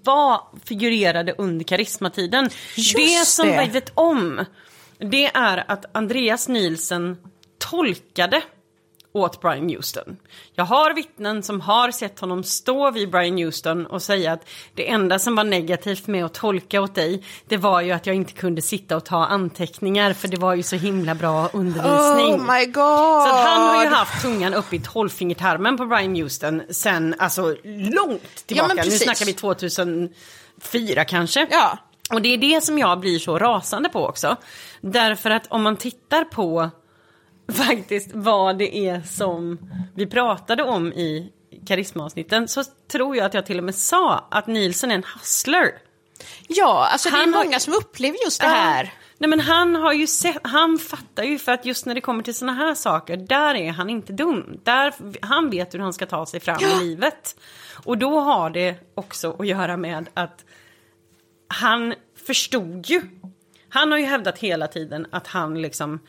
var, 0.03 0.41
figurerade 0.65 1.33
under 1.37 1.65
karismatiden. 1.65 2.49
Just 2.75 2.95
det 2.95 3.25
som 3.27 3.47
det. 3.47 3.61
vi 3.65 3.71
vet 3.71 3.91
om, 3.93 4.45
det 4.97 5.25
är 5.25 5.71
att 5.71 5.95
Andreas 5.95 6.47
Nielsen 6.47 7.17
tolkade 7.59 8.41
åt 9.13 9.41
Brian 9.41 9.69
Houston. 9.69 10.17
Jag 10.53 10.65
har 10.65 10.93
vittnen 10.93 11.43
som 11.43 11.61
har 11.61 11.91
sett 11.91 12.19
honom 12.19 12.43
stå 12.43 12.91
vid 12.91 13.11
Brian 13.11 13.37
Houston 13.37 13.85
och 13.85 14.01
säga 14.01 14.31
att 14.31 14.49
det 14.75 14.89
enda 14.89 15.19
som 15.19 15.35
var 15.35 15.43
negativt 15.43 16.07
med 16.07 16.25
att 16.25 16.33
tolka 16.33 16.81
åt 16.81 16.95
dig, 16.95 17.23
det 17.47 17.57
var 17.57 17.81
ju 17.81 17.91
att 17.91 18.05
jag 18.05 18.15
inte 18.15 18.33
kunde 18.33 18.61
sitta 18.61 18.97
och 18.97 19.05
ta 19.05 19.25
anteckningar 19.25 20.13
för 20.13 20.27
det 20.27 20.37
var 20.37 20.55
ju 20.55 20.63
så 20.63 20.75
himla 20.75 21.15
bra 21.15 21.49
undervisning. 21.53 22.35
Oh 22.35 22.53
my 22.53 22.65
god! 22.65 23.27
Så 23.27 23.35
han 23.35 23.75
har 23.75 23.83
ju 23.83 23.89
haft 23.89 24.21
tungan 24.21 24.53
uppe 24.53 24.75
i 24.75 24.79
tolvfingertarmen 24.79 25.77
på 25.77 25.85
Brian 25.85 26.15
Houston 26.15 26.61
sen, 26.69 27.15
alltså 27.19 27.55
långt 27.63 28.47
tillbaka. 28.47 28.73
men 28.73 28.85
nu 28.85 28.91
snackar 28.91 29.25
vi 29.25 29.33
2004 29.33 31.05
kanske. 31.05 31.47
Ja. 31.51 31.77
Och 32.11 32.21
det 32.21 32.29
är 32.33 32.37
det 32.37 32.63
som 32.63 32.77
jag 32.77 32.99
blir 32.99 33.19
så 33.19 33.39
rasande 33.39 33.89
på 33.89 34.05
också. 34.05 34.35
Därför 34.81 35.29
att 35.29 35.47
om 35.49 35.63
man 35.63 35.77
tittar 35.77 36.23
på 36.23 36.69
faktiskt 37.67 38.09
vad 38.13 38.57
det 38.57 38.77
är 38.77 39.01
som 39.01 39.59
vi 39.95 40.07
pratade 40.07 40.63
om 40.63 40.93
i 40.93 41.31
karismaavsnitten 41.67 42.47
så 42.47 42.63
tror 42.91 43.15
jag 43.15 43.25
att 43.25 43.33
jag 43.33 43.45
till 43.45 43.57
och 43.57 43.63
med 43.63 43.75
sa 43.75 44.27
att 44.31 44.47
Nielsen 44.47 44.91
är 44.91 44.95
en 44.95 45.03
hustler. 45.19 45.71
Ja, 46.47 46.87
alltså 46.91 47.09
det 47.09 47.15
är 47.15 47.19
Han 47.19 47.33
har- 47.33 47.43
många 47.43 47.59
som 47.59 47.73
upplever 47.73 48.17
just 48.25 48.41
det 48.41 48.47
här. 48.47 48.93
Nej 49.17 49.29
men 49.29 49.39
han 49.39 49.75
har 49.75 49.93
ju 49.93 50.07
sett, 50.07 50.37
han 50.43 50.77
fattar 50.79 51.23
ju 51.23 51.39
för 51.39 51.51
att 51.51 51.65
just 51.65 51.85
när 51.85 51.95
det 51.95 52.01
kommer 52.01 52.23
till 52.23 52.35
såna 52.35 52.53
här 52.53 52.75
saker, 52.75 53.17
där 53.17 53.55
är 53.55 53.71
han 53.71 53.89
inte 53.89 54.13
dum. 54.13 54.59
Där, 54.63 54.93
han 55.21 55.49
vet 55.49 55.73
hur 55.73 55.79
han 55.79 55.93
ska 55.93 56.05
ta 56.05 56.25
sig 56.25 56.39
fram 56.39 56.57
i 56.63 56.83
livet. 56.83 57.35
Och 57.83 57.97
då 57.97 58.19
har 58.19 58.49
det 58.49 58.75
också 58.95 59.35
att 59.39 59.47
göra 59.47 59.77
med 59.77 60.09
att 60.13 60.45
han 61.47 61.93
förstod 62.27 62.85
ju. 62.85 63.01
Han 63.69 63.91
har 63.91 63.97
ju 63.99 64.05
hävdat 64.05 64.37
hela 64.37 64.67
tiden 64.67 65.07
att 65.11 65.27
han 65.27 65.61
liksom 65.61 65.99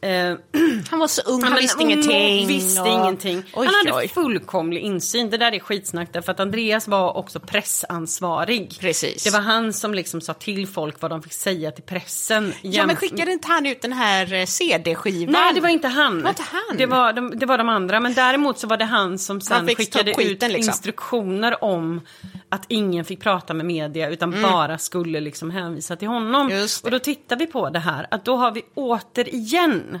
Han 0.90 0.98
var 0.98 1.06
så 1.06 1.22
ung, 1.22 1.42
han 1.42 1.52
men 1.52 1.60
visste 1.60 1.82
ingenting. 1.82 2.44
och 2.44 2.50
visste 2.50 2.88
ingenting. 2.88 3.42
Oj, 3.54 3.66
han 3.66 3.74
hade 3.74 3.92
oj. 3.92 4.08
fullkomlig 4.08 4.80
insyn. 4.80 5.30
Det 5.30 5.36
där 5.36 5.54
är 5.54 5.58
skitsnack 5.58 6.08
därför 6.12 6.32
att 6.32 6.40
Andreas 6.40 6.88
var 6.88 7.16
också 7.16 7.40
pressansvarig. 7.40 8.76
Precis. 8.80 9.24
Det 9.24 9.30
var 9.30 9.40
han 9.40 9.72
som 9.72 9.94
liksom 9.94 10.20
sa 10.20 10.34
till 10.34 10.66
folk 10.66 11.00
vad 11.00 11.10
de 11.10 11.22
fick 11.22 11.32
säga 11.32 11.70
till 11.70 11.84
pressen. 11.84 12.52
Ja, 12.62 12.86
men 12.86 12.96
skickade 12.96 13.32
inte 13.32 13.48
han 13.48 13.66
ut 13.66 13.82
den 13.82 13.92
här 13.92 14.32
eh, 14.32 14.46
CD-skivan? 14.46 15.32
Nej, 15.32 15.54
det 15.54 15.60
var 15.60 15.68
inte 15.68 15.88
han. 15.88 16.16
Det 16.16 16.22
var 16.22 16.30
inte 16.30 16.42
han. 16.42 16.76
Det 16.76 16.86
var 16.86 17.12
de, 17.12 17.38
det 17.38 17.46
var 17.46 17.58
de 17.58 17.68
andra. 17.68 18.00
Men 18.00 18.14
däremot 18.14 18.58
så 18.58 18.66
var 18.66 18.76
det 18.76 18.84
han 18.84 19.18
som 19.18 19.40
sen 19.40 19.56
Han 19.56 19.68
skickade 19.68 20.14
skiten, 20.14 20.50
ut 20.50 20.56
liksom. 20.56 20.70
instruktioner 20.70 21.64
om 21.64 22.00
att 22.48 22.64
ingen 22.68 23.04
fick 23.04 23.20
prata 23.20 23.54
med 23.54 23.66
media 23.66 24.10
utan 24.10 24.42
bara 24.42 24.78
skulle 24.78 25.20
liksom 25.20 25.50
hänvisa 25.50 25.96
till 25.96 26.08
honom. 26.08 26.50
Mm. 26.50 26.66
Och 26.84 26.90
då 26.90 26.98
tittar 26.98 27.36
vi 27.36 27.46
på 27.46 27.70
det 27.70 27.78
här 27.78 28.06
att 28.10 28.24
då 28.24 28.36
har 28.36 28.50
vi 28.50 28.62
återigen 28.74 29.95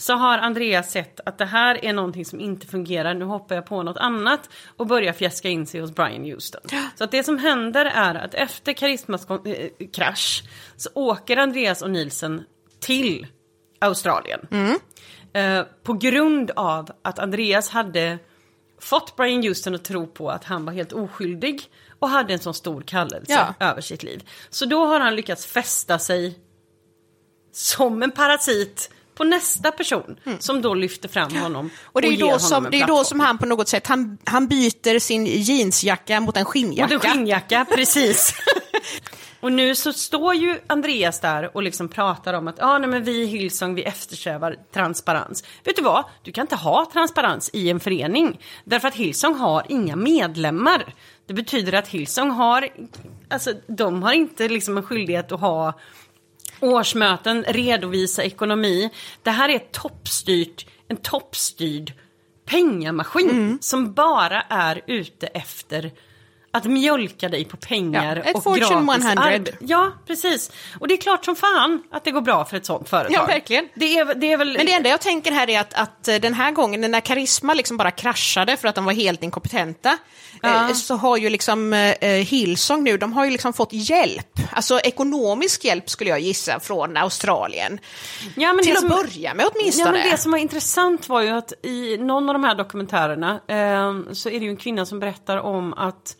så 0.00 0.14
har 0.14 0.38
Andreas 0.38 0.90
sett 0.90 1.20
att 1.26 1.38
det 1.38 1.44
här 1.44 1.84
är 1.84 1.92
någonting 1.92 2.24
som 2.24 2.40
inte 2.40 2.66
fungerar. 2.66 3.14
Nu 3.14 3.24
hoppar 3.24 3.54
jag 3.54 3.66
på 3.66 3.82
något 3.82 3.96
annat 3.96 4.50
och 4.76 4.86
börjar 4.86 5.12
fjäska 5.12 5.48
in 5.48 5.66
sig 5.66 5.80
hos 5.80 5.94
Brian 5.94 6.24
Houston. 6.24 6.60
Så 6.98 7.04
att 7.04 7.10
det 7.10 7.24
som 7.24 7.38
händer 7.38 7.84
är 7.86 8.14
att 8.14 8.34
efter 8.34 8.72
Karismas 8.72 9.26
eh, 9.30 9.68
krasch 9.92 10.42
så 10.76 10.90
åker 10.94 11.36
Andreas 11.36 11.82
och 11.82 11.90
Nielsen 11.90 12.44
till 12.80 13.26
Australien. 13.80 14.46
Eh, 15.32 15.62
på 15.82 15.92
grund 15.92 16.50
av 16.56 16.90
att 17.02 17.18
Andreas 17.18 17.68
hade 17.70 18.18
fått 18.80 19.16
Brian 19.16 19.42
Houston 19.42 19.74
att 19.74 19.84
tro 19.84 20.06
på 20.06 20.30
att 20.30 20.44
han 20.44 20.64
var 20.64 20.72
helt 20.72 20.92
oskyldig 20.92 21.62
och 21.98 22.08
hade 22.08 22.32
en 22.32 22.38
sån 22.38 22.54
stor 22.54 22.82
kallelse 22.82 23.32
Ja. 23.58 23.66
över 23.66 23.80
sitt 23.80 24.02
liv. 24.02 24.28
Så 24.50 24.64
då 24.64 24.86
har 24.86 25.00
han 25.00 25.14
lyckats 25.16 25.46
fästa 25.46 25.98
sig 25.98 26.38
som 27.52 28.02
en 28.02 28.10
parasit 28.10 28.90
på 29.20 29.24
nästa 29.24 29.70
person 29.70 30.16
som 30.38 30.62
då 30.62 30.74
lyfter 30.74 31.08
fram 31.08 31.36
honom 31.36 31.60
Mm. 31.60 31.70
Och 31.84 32.02
det 32.02 32.08
är 32.08 32.12
ger 32.12 32.32
då, 32.32 32.38
som, 32.38 32.68
det 32.70 32.80
är 32.80 32.86
då 32.86 33.04
som 33.04 33.20
han 33.20 33.38
på 33.38 33.46
något 33.46 33.68
sätt, 33.68 33.86
han, 33.86 34.18
han 34.24 34.48
byter 34.48 34.98
sin 34.98 35.26
jeansjacka 35.26 36.20
mot 36.20 36.36
en 36.36 36.44
skinnjacka. 36.44 36.94
Mot 36.94 37.04
en 37.04 37.10
skinnjacka, 37.10 37.66
precis. 37.74 38.34
och 39.40 39.52
nu 39.52 39.74
så 39.74 39.92
står 39.92 40.34
ju 40.34 40.58
Andreas 40.66 41.20
där 41.20 41.56
och 41.56 41.62
liksom 41.62 41.88
pratar 41.88 42.34
om 42.34 42.48
att 42.48 42.62
ah, 42.62 42.78
nej, 42.78 42.88
men 42.88 43.04
vi 43.04 43.22
i 43.22 43.26
Hillsong 43.26 43.74
vi 43.74 43.82
eftersträvar 43.82 44.56
transparens. 44.74 45.44
Vet 45.64 45.76
du 45.76 45.82
vad? 45.82 46.04
Du 46.22 46.32
kan 46.32 46.42
inte 46.42 46.56
ha 46.56 46.90
transparens 46.92 47.50
i 47.52 47.70
en 47.70 47.80
förening. 47.80 48.40
Därför 48.64 48.88
att 48.88 48.94
Hillsong 48.94 49.34
har 49.34 49.66
inga 49.68 49.96
medlemmar. 49.96 50.94
Det 51.26 51.34
betyder 51.34 51.72
att 51.72 51.88
Hillsong 51.88 52.30
har, 52.30 52.68
alltså 53.28 53.52
de 53.66 54.02
har 54.02 54.12
inte 54.12 54.48
liksom 54.48 54.76
en 54.76 54.82
skyldighet 54.82 55.32
att 55.32 55.40
ha 55.40 55.72
årsmöten, 56.60 57.44
redovisa 57.48 58.22
ekonomi. 58.24 58.90
Det 59.22 59.30
här 59.30 59.48
är 59.48 59.58
toppstyrt, 59.58 60.66
en 60.88 60.96
toppstyrd 60.96 61.92
pengamaskin 62.46 63.30
Mm. 63.30 63.58
som 63.62 63.92
bara 63.92 64.42
är 64.48 64.80
ute 64.86 65.26
efter 65.26 65.90
att 66.52 66.64
mjölka 66.64 67.28
dig 67.28 67.44
på 67.44 67.56
pengar 67.56 68.22
Ja, 68.26 68.32
och 68.34 68.42
Fortune 68.42 68.84
gratis 68.84 69.04
100. 69.04 69.22
arbe- 69.22 69.56
Ja, 69.60 69.92
precis. 70.06 70.50
Och 70.80 70.88
det 70.88 70.94
är 70.94 70.98
klart 70.98 71.24
som 71.24 71.36
fan 71.36 71.82
att 71.90 72.04
det 72.04 72.10
går 72.10 72.20
bra 72.20 72.44
för 72.44 72.56
ett 72.56 72.66
sånt 72.66 72.88
företag. 72.88 73.12
Ja, 73.14 73.26
verkligen. 73.26 73.68
Det 73.74 73.98
är, 73.98 74.14
det 74.14 74.32
är 74.32 74.36
väl... 74.36 74.56
Men 74.56 74.66
det 74.66 74.72
enda 74.72 74.88
jag 74.90 75.00
tänker 75.00 75.32
här 75.32 75.50
är 75.50 75.60
att, 75.60 75.74
att 75.74 76.04
den 76.04 76.34
här 76.34 76.50
gången 76.52 76.90
när 76.90 77.00
Karisma 77.00 77.54
liksom 77.54 77.76
bara 77.76 77.90
kraschade 77.90 78.56
för 78.56 78.68
att 78.68 78.74
de 78.74 78.84
var 78.84 78.92
helt 78.92 79.22
inkompetenta 79.22 79.98
Ja. 80.42 80.68
eh, 80.68 80.74
så 80.74 80.94
har 80.94 81.16
ju 81.16 81.30
liksom 81.30 81.72
eh, 81.72 82.08
Hillsong 82.10 82.84
nu, 82.84 82.96
de 82.96 83.12
har 83.12 83.24
ju 83.24 83.30
liksom 83.30 83.52
fått 83.52 83.72
hjälp, 83.72 84.38
alltså 84.52 84.80
ekonomisk 84.80 85.64
hjälp 85.64 85.90
skulle 85.90 86.10
jag 86.10 86.20
gissa 86.20 86.60
från 86.60 86.96
Australien. 86.96 87.78
Ja, 88.36 88.52
men 88.52 88.64
Till 88.64 88.72
att 88.72 88.80
som- 88.80 88.88
börja 88.88 89.34
med 89.34 89.46
åtminstone. 89.54 89.86
Ja, 89.86 89.92
men 90.02 90.10
det 90.10 90.16
som 90.18 90.32
var 90.32 90.38
intressant 90.38 91.08
var 91.08 91.22
ju 91.22 91.28
att 91.28 91.52
i 91.62 91.96
någon 91.96 92.28
av 92.28 92.32
de 92.34 92.44
här 92.44 92.54
dokumentärerna 92.54 93.30
eh, 93.48 94.12
så 94.12 94.28
är 94.28 94.38
det 94.40 94.44
ju 94.44 94.50
en 94.50 94.56
kvinna 94.56 94.86
som 94.86 94.98
berättar 95.00 95.36
om 95.36 95.74
att 95.74 96.16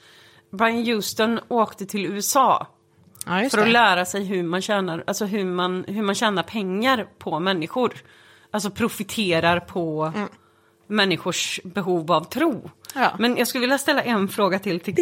Brian 0.53 0.85
Houston 0.87 1.41
åkte 1.49 1.87
till 1.87 2.07
USA 2.07 2.67
Ja, 3.27 3.49
för 3.51 3.59
att 3.59 3.65
det. 3.65 3.71
lära 3.73 4.05
sig 4.05 4.25
hur 4.25 4.43
man 4.43 4.63
tjänar, 4.63 5.05
alltså 5.07 5.25
hur 5.25 5.45
man, 5.45 5.85
hur 5.89 6.03
man 6.03 6.15
tjänar 6.15 6.43
pengar 6.43 7.07
på 7.19 7.39
människor. 7.41 7.93
Alltså 8.51 8.71
profiterar 8.71 9.61
på 9.61 10.13
människors 10.91 11.61
behov 11.65 12.13
av 12.13 12.25
tro. 12.25 12.71
Ja. 12.95 13.17
Men 13.19 13.37
jag 13.37 13.49
skulle 13.49 13.61
vilja 13.61 13.79
ställa 13.79 14.03
en 14.03 14.29
fråga 14.29 14.59
till 14.59 14.81
till 14.81 14.95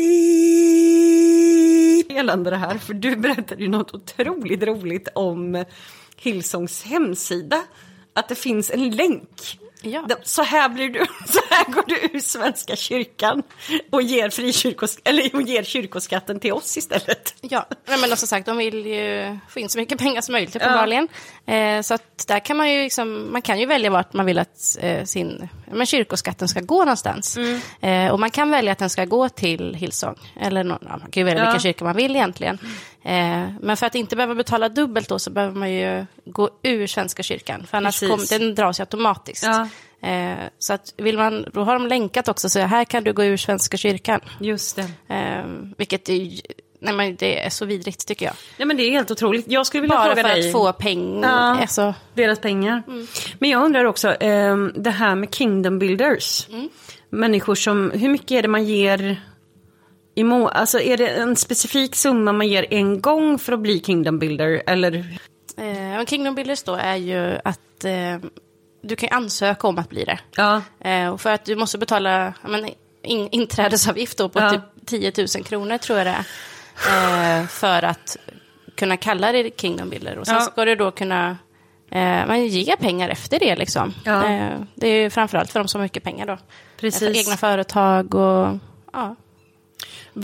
gällande 2.09 2.51
det 2.51 2.57
här. 2.57 2.79
För 2.79 2.95
du 2.95 3.17
berättade 3.17 3.63
ju 3.63 3.69
något 3.69 3.95
otroligt 3.95 4.63
roligt 4.63 5.09
om 5.15 5.65
Hillsongs 6.17 6.83
hemsida. 6.83 7.65
Att 8.13 8.29
det 8.29 8.35
finns 8.35 8.71
en 8.71 8.91
länk. 8.91 9.59
Ja. 9.83 10.09
Så 10.23 10.43
här, 10.43 10.69
blir 10.69 10.89
du, 10.89 10.99
så 11.27 11.41
här 11.51 11.65
går 11.73 11.85
du 11.87 11.95
ur 12.17 12.21
Svenska 12.21 12.77
kyrkan 12.77 13.43
och 13.91 14.03
ger, 14.03 14.31
frikyrkos, 14.31 14.99
eller, 15.05 15.35
och 15.35 15.43
ger 15.43 15.63
kyrkoskatten 15.63 16.41
till 16.41 16.53
oss 16.53 16.77
istället. 16.77 17.35
Ja, 17.41 17.67
nej, 17.89 17.99
men 18.01 18.17
som 18.17 18.29
sagt, 18.29 18.47
de 18.47 18.57
vill 18.57 18.87
ju 18.87 19.39
få 19.49 19.59
in 19.61 19.69
så 19.69 19.79
mycket 19.79 19.99
pengar 19.99 20.21
som 20.21 20.33
möjligt 20.33 20.57
uppenbarligen. 20.57 21.09
Eh, 21.47 21.81
så 21.83 21.95
att 21.95 22.25
där 22.29 22.41
kan 22.41 22.57
man 22.57 22.73
ju 22.73 22.83
liksom, 22.83 23.33
man 23.33 23.43
kan 23.43 23.61
ju 23.61 23.67
välja 23.67 23.91
vart 23.91 24.13
man 24.13 24.27
vill 24.27 24.39
att 24.39 24.79
eh, 24.81 25.05
sin, 25.05 25.49
ja, 25.67 25.75
men 25.75 25.87
kyrkoskatten 25.87 26.49
ska 26.49 26.61
gå 26.61 26.79
någonstans. 26.79 27.39
Eh, 27.81 28.09
och 28.09 28.21
man 28.21 28.31
kan 28.31 28.51
välja 28.51 28.73
att 28.73 28.79
den 28.79 28.91
ska 28.91 29.05
gå 29.05 29.29
till 29.29 29.75
Hillsong. 29.75 30.17
Eller 30.41 30.65
någon, 30.65 30.79
ja, 30.83 30.91
man 30.97 31.11
kan 31.11 31.21
ju 31.21 31.25
välja 31.25 31.43
Ja. 31.45 31.51
vilken 31.51 31.61
kyrka 31.63 31.85
man 31.85 31.97
vill 31.97 32.17
egentligen. 32.17 32.59
Eh, 33.09 33.49
men 33.61 33.77
för 33.77 33.87
att 33.87 33.95
inte 33.95 34.17
behöva 34.17 34.35
betala 34.35 34.69
dubbelt 34.69 35.09
då 35.09 35.19
så 35.19 35.31
behöver 35.31 35.55
man 35.59 35.73
ju 35.73 36.07
gå 36.25 36.51
ur 36.63 36.87
Svenska 36.87 37.23
kyrkan. 37.23 37.67
För 37.67 37.77
annars 37.77 38.01
Precis. 38.01 38.31
kom, 38.31 38.39
den 38.39 38.55
dras 38.55 38.81
ju 38.81 38.83
automatiskt. 38.83 39.45
Ja. 39.45 39.69
Eh, 40.09 40.39
så 40.59 40.73
att 40.73 40.95
vill 40.97 41.17
man, 41.19 41.47
då 41.53 41.65
har 41.65 41.73
de 41.75 41.87
länkat 41.87 42.29
också, 42.29 42.49
så 42.49 42.59
här 42.59 42.85
kan 42.85 43.05
du 43.05 43.13
gå 43.13 43.25
ur 43.25 43.37
Svenska 43.37 43.77
kyrkan. 43.77 44.21
Just 44.41 44.77
det. 44.77 45.15
Eh, 45.15 45.45
vilket 45.77 46.09
är, 46.09 46.17
nej, 46.81 46.95
men 46.95 47.17
det 47.17 47.45
är 47.45 47.51
så 47.51 47.65
vidrigt 47.65 48.07
tycker 48.07 48.27
jag. 48.27 48.35
Ja 48.57 48.65
men 48.67 48.77
det 48.77 48.83
är 48.83 48.91
helt 48.91 49.11
otroligt. 49.11 49.45
Jag 49.49 49.67
skulle 49.67 49.81
vilja 49.81 49.97
Bara 49.97 50.15
fråga 50.15 50.29
för 50.29 50.35
dig. 50.35 50.47
att 50.47 50.53
få 50.53 50.73
pengar. 50.73 51.29
Ja. 51.29 51.61
Alltså, 51.61 51.95
Deras 52.15 52.39
pengar. 52.41 52.83
Men 53.39 53.51
jag 53.51 53.65
undrar 53.65 53.85
också, 53.85 54.09
ehm, 54.21 54.73
det 54.77 54.91
här 54.91 55.15
med 55.15 55.35
kingdom 55.35 55.79
builders. 55.79 56.49
Människor 57.11 57.55
som, 57.55 57.91
hur 57.91 58.09
mycket 58.09 58.31
är 58.31 58.43
det 58.43 58.49
man 58.49 58.65
ger 58.65 59.23
i 60.19 60.25
må- 60.25 60.49
Alltså 60.49 60.81
är 60.81 60.97
det 60.97 61.09
en 61.09 61.37
specifik 61.37 61.95
summa 61.97 62.33
man 62.33 62.49
ger 62.49 62.67
en 62.71 63.01
gång 63.01 63.39
för 63.39 63.53
att 63.53 63.61
bli 63.61 63.81
kingdom 63.81 64.19
builder? 64.19 64.63
Eller? 64.67 65.19
eh, 65.57 66.05
Kingdom 66.07 66.35
Builders 66.35 66.63
då 66.63 66.75
är 66.75 66.97
ju 66.97 67.39
att 67.45 67.85
eh, 67.85 68.31
du 68.83 68.97
kan 68.97 69.09
ansöka 69.13 69.67
om 69.69 69.79
att 69.79 69.89
bli 69.89 70.05
det. 70.05 70.19
Ja. 70.37 70.63
Eh, 70.81 71.09
och 71.09 71.21
för 71.21 71.33
att 71.33 71.45
du 71.45 71.57
måste 71.57 71.79
betala 71.79 72.35
men, 72.49 72.69
in, 73.03 73.29
inträdesavgift 73.33 74.19
då 74.19 74.29
på 74.29 74.39
Ja. 74.41 74.51
typ 74.51 74.87
10 74.87 75.13
000 75.37 75.45
kronor 75.45 75.79
tror 75.79 75.99
jag 75.99 76.07
det 76.07 76.17
är. 76.17 77.41
Eh, 77.41 77.47
för 77.47 77.83
att 77.83 78.17
kunna 78.75 78.97
kalla 78.97 79.33
dig 79.33 79.51
Kingdom 79.57 79.91
Builder. 79.91 80.19
Och 80.19 80.27
sen 80.27 80.35
Ja. 80.35 80.41
ska 80.41 80.65
du 80.65 80.75
då 80.75 80.91
kunna 80.91 81.29
eh, 81.91 82.27
men 82.27 82.47
ge 82.47 82.77
pengar 82.77 83.09
efter 83.09 83.39
det 83.39 83.57
liksom. 83.57 83.95
Ja. 84.05 84.27
Eh, 84.27 84.51
det 84.75 84.89
är 84.89 85.03
ju 85.03 85.11
framförallt 85.11 85.53
för 85.53 85.61
de 85.61 85.69
som 85.69 85.79
har 85.81 85.85
mycket 85.85 86.03
pengar 86.03 86.27
då. 86.27 86.39
Precis. 86.81 86.99
För 87.01 87.17
egna 87.19 87.37
företag 87.37 88.15
och 88.15 88.59
ja. 88.93 89.17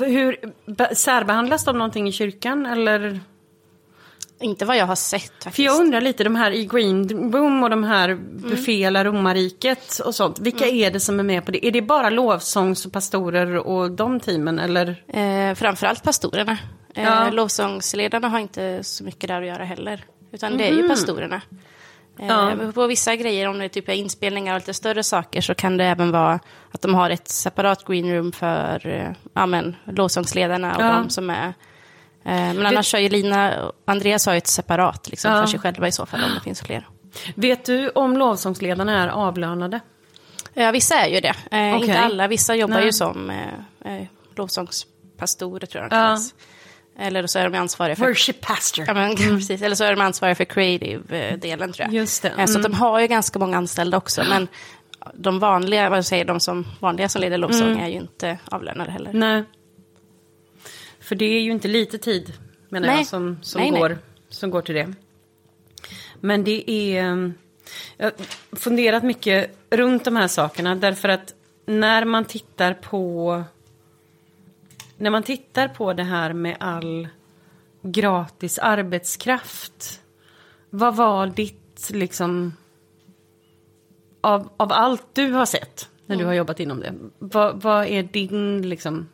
Hur, 0.01 0.37
be- 0.67 0.95
särbehandlas 0.95 1.65
de 1.65 1.79
någonting 1.79 2.09
i 2.09 2.13
kyrkan 2.13 2.67
eller? 2.67 3.21
Inte 4.41 4.65
vad 4.65 4.77
jag 4.77 4.87
har 4.87 4.95
sett 4.97 5.23
faktiskt. 5.23 5.57
För 5.57 5.63
jag 5.63 5.81
undrar 5.81 6.01
lite, 6.01 6.25
de 6.25 6.37
här 6.37 6.51
i 6.51 6.67
Green 6.67 7.33
Room 7.33 7.63
och 7.63 7.71
de 7.71 7.85
här 7.85 8.09
Mm. 8.09 8.51
befäla 8.51 9.05
romarriket 9.05 9.99
och 9.99 10.15
sånt. 10.15 10.39
Vilka 10.39 10.67
är 10.67 10.91
det 10.91 11.01
som 11.01 11.19
är 11.21 11.25
med 11.25 11.45
på 11.45 11.51
det? 11.51 11.67
Är 11.67 11.71
det 11.71 11.83
bara 11.83 12.11
lovsångs 12.11 12.87
och 12.87 12.93
pastorer 12.93 13.57
och 13.57 13.91
de 13.91 14.21
teamen 14.21 14.59
eller? 14.59 15.05
Eh, 15.09 15.55
framförallt 15.55 16.03
pastorerna. 16.03 16.59
Eh, 16.95 17.05
Ja. 17.05 17.31
Lovsångsledarna 17.31 18.29
har 18.29 18.39
inte 18.39 18.79
så 18.83 19.05
mycket 19.05 19.29
där 19.29 19.41
att 19.43 19.47
göra 19.49 19.65
heller. 19.65 20.05
Utan 20.33 20.59
det 20.59 20.69
är 20.69 20.73
ju 20.73 20.89
pastorerna. 20.89 21.41
Eh, 22.19 22.27
Ja. 22.27 22.53
På 22.75 22.87
vissa 22.87 23.17
grejer, 23.17 23.49
om 23.49 23.59
det 23.59 23.65
är 23.65 23.69
typ 23.69 23.89
är 23.89 23.93
inspelningar 23.93 24.55
och 24.55 24.61
lite 24.61 24.75
större 24.75 25.03
saker, 25.03 25.41
så 25.41 25.55
kan 25.55 25.77
det 25.77 25.85
även 25.85 26.11
vara 26.11 26.41
att 26.73 26.83
de 26.83 26.95
har 26.95 27.11
ett 27.11 27.29
separat 27.29 27.85
greenroom 27.85 28.33
för 28.33 28.87
eh, 28.87 29.11
ja, 29.35 29.47
men, 29.47 29.77
lovsångsledarna 29.85 30.77
och 30.77 30.83
Ja. 30.83 30.93
de 30.93 31.11
som 31.11 31.31
är... 31.31 31.47
Eh, 32.27 32.55
men 32.55 32.67
annars 32.67 32.93
har 32.93 33.01
ju 33.01 33.09
Lina 33.09 33.65
och 33.67 33.73
Andreas 33.85 34.27
har 34.27 34.33
ju 34.33 34.39
ett 34.39 34.47
separat 34.47 35.09
liksom, 35.11 35.33
Ja. 35.33 35.41
för 35.41 35.47
sig 35.47 35.61
själva 35.61 35.89
i 35.89 35.93
så 35.93 36.07
fall, 36.07 36.21
om 36.25 36.35
det 36.35 36.41
finns 36.41 36.61
fler. 36.63 36.89
Vet 37.35 37.65
du 37.65 37.89
om 37.89 38.17
lovsångsledarna 38.17 39.03
är 39.05 39.09
avlönade? 39.09 39.81
Ja, 40.55 40.71
vissa 40.71 40.95
är 40.95 41.09
ju 41.09 41.21
det. 41.21 41.35
Okej. 41.47 41.75
Inte 41.81 41.99
alla. 42.01 42.29
Vissa 42.29 42.55
jobbar 42.55 42.75
Nej. 42.77 42.85
ju 42.85 42.93
som 42.93 43.31
eh, 43.85 44.03
lovsångspastorer, 44.37 45.67
tror 45.67 45.83
jag 45.83 45.91
de 45.91 45.97
Ja. 45.97 46.19
Eller 46.99 47.27
så 47.27 47.39
är 47.39 47.51
de 47.51 47.59
ansvariga 47.59 47.97
för 47.97 48.07
Worship 48.07 48.41
pastor. 48.41 48.85
Ja, 48.89 48.95
men, 48.95 49.17
precis. 49.17 49.63
Eller 49.63 49.77
så 49.77 49.85
är 49.85 49.91
de 49.97 50.01
ansvariga 50.03 50.35
för 50.35 50.45
creative-delen 50.45 51.73
tror 51.73 51.81
jag. 51.81 51.89
Mm. 51.89 51.97
Just 51.97 52.23
det, 52.23 52.29
Eh, 52.39 52.47
Så 52.47 52.59
mm. 52.59 52.63
de 52.63 52.75
har 52.79 53.01
ju 53.01 53.07
ganska 53.07 53.39
många 53.39 53.57
anställda 53.57 53.97
också. 53.97 54.25
Men 54.29 54.49
de 55.15 55.39
vanliga, 55.39 55.91
vad 55.91 56.07
säger 56.07 56.25
de 56.25 56.41
som 56.41 56.67
vanliga 56.81 57.09
som 57.09 57.21
leder 57.21 57.39
lovsång 57.39 57.69
Mm. 57.69 57.81
är 57.85 57.89
ju 57.89 57.95
inte 57.97 58.39
avlönade 58.45 58.91
heller. 58.91 59.13
Nej. 59.13 59.45
För 61.01 61.15
det 61.15 61.25
är 61.25 61.41
ju 61.41 61.51
inte 61.51 61.69
lite 61.69 61.99
tid, 61.99 62.33
menar 62.69 62.87
Nej. 62.87 62.97
jag, 62.97 63.07
som, 63.07 63.39
som, 63.43 63.61
Nej, 63.61 63.71
nej. 63.71 63.81
går, 63.81 63.99
som 64.29 64.51
går 64.51 64.63
till 64.63 64.75
det. 64.75 64.95
Men 66.21 66.45
det 66.45 66.71
är... 66.71 67.33
Jag 67.97 68.05
har 68.51 68.57
funderat 68.57 69.03
mycket 69.03 69.57
runt 69.71 70.05
de 70.05 70.17
här 70.17 70.29
sakerna 70.29 70.75
därför 70.75 71.09
att 71.09 71.35
när 71.67 72.05
man 72.05 72.25
tittar 72.25 72.75
på 72.75 73.45
när 74.97 75.11
man 75.11 75.23
tittar 75.23 75.69
på 75.69 75.93
det 75.93 76.03
här 76.03 76.33
med 76.33 76.57
all 76.61 77.09
gratis 77.83 78.59
arbetskraft. 78.59 80.01
Vad 80.71 80.97
var 80.97 81.27
ditt 81.27 81.91
liksom 81.93 82.53
av, 84.21 84.49
av 84.57 84.73
allt 84.73 85.07
du 85.13 85.31
har 85.33 85.47
sett 85.47 85.89
när 86.07 86.17
du 86.17 86.25
har 86.25 86.33
jobbat 86.33 86.61
inom 86.61 86.81
det. 86.81 86.95
Vad, 87.19 87.63
vad 87.63 87.87
är 87.87 88.03
din 88.03 88.69
liksom 88.69 89.09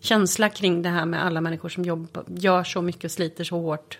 känsla 0.00 0.48
kring 0.48 0.82
det 0.82 0.88
här 0.88 1.06
med 1.06 1.24
alla 1.24 1.40
människor 1.40 1.68
som 1.68 1.84
jobbar, 1.84 2.24
gör 2.26 2.64
så 2.64 2.82
mycket 2.82 3.04
och 3.04 3.10
sliter 3.10 3.44
så 3.44 3.60
hårt 3.60 3.98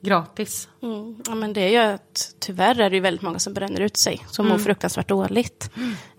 gratis? 0.00 0.68
Mm. 0.82 1.16
Ja, 1.26 1.34
men 1.34 1.52
det 1.52 1.60
är 1.60 1.68
ju 1.68 1.94
att 1.94 2.34
tyvärr 2.40 2.80
är 2.80 2.90
det 2.90 3.00
väldigt 3.00 3.22
många 3.22 3.38
som 3.38 3.54
bränner 3.54 3.80
ut 3.80 3.96
sig, 3.96 4.26
som 4.30 4.46
Mm. 4.46 4.58
mår 4.58 4.64
fruktansvärt 4.64 5.08
dåligt. 5.08 5.70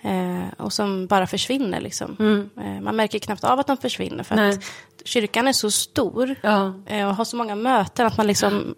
Eh, 0.04 0.54
och 0.64 0.74
som 0.74 1.08
bara 1.08 1.28
försvinner 1.28 1.82
liksom. 1.82 2.50
Eh, 2.58 2.82
man 2.82 2.96
märker 2.96 3.20
knappt 3.20 3.44
av 3.44 3.60
att 3.60 3.68
de 3.68 3.78
försvinner 3.78 4.24
för 4.24 4.36
Mm. 4.36 4.48
Nej. 4.50 4.58
att 4.58 5.08
kyrkan 5.08 5.48
är 5.48 5.54
så 5.54 5.72
stor 5.72 6.36
Ja. 6.42 6.74
eh, 6.86 7.08
och 7.08 7.16
har 7.16 7.26
så 7.26 7.38
många 7.38 7.56
möten 7.56 8.08
att 8.08 8.18
man 8.18 8.28
liksom 8.28 8.76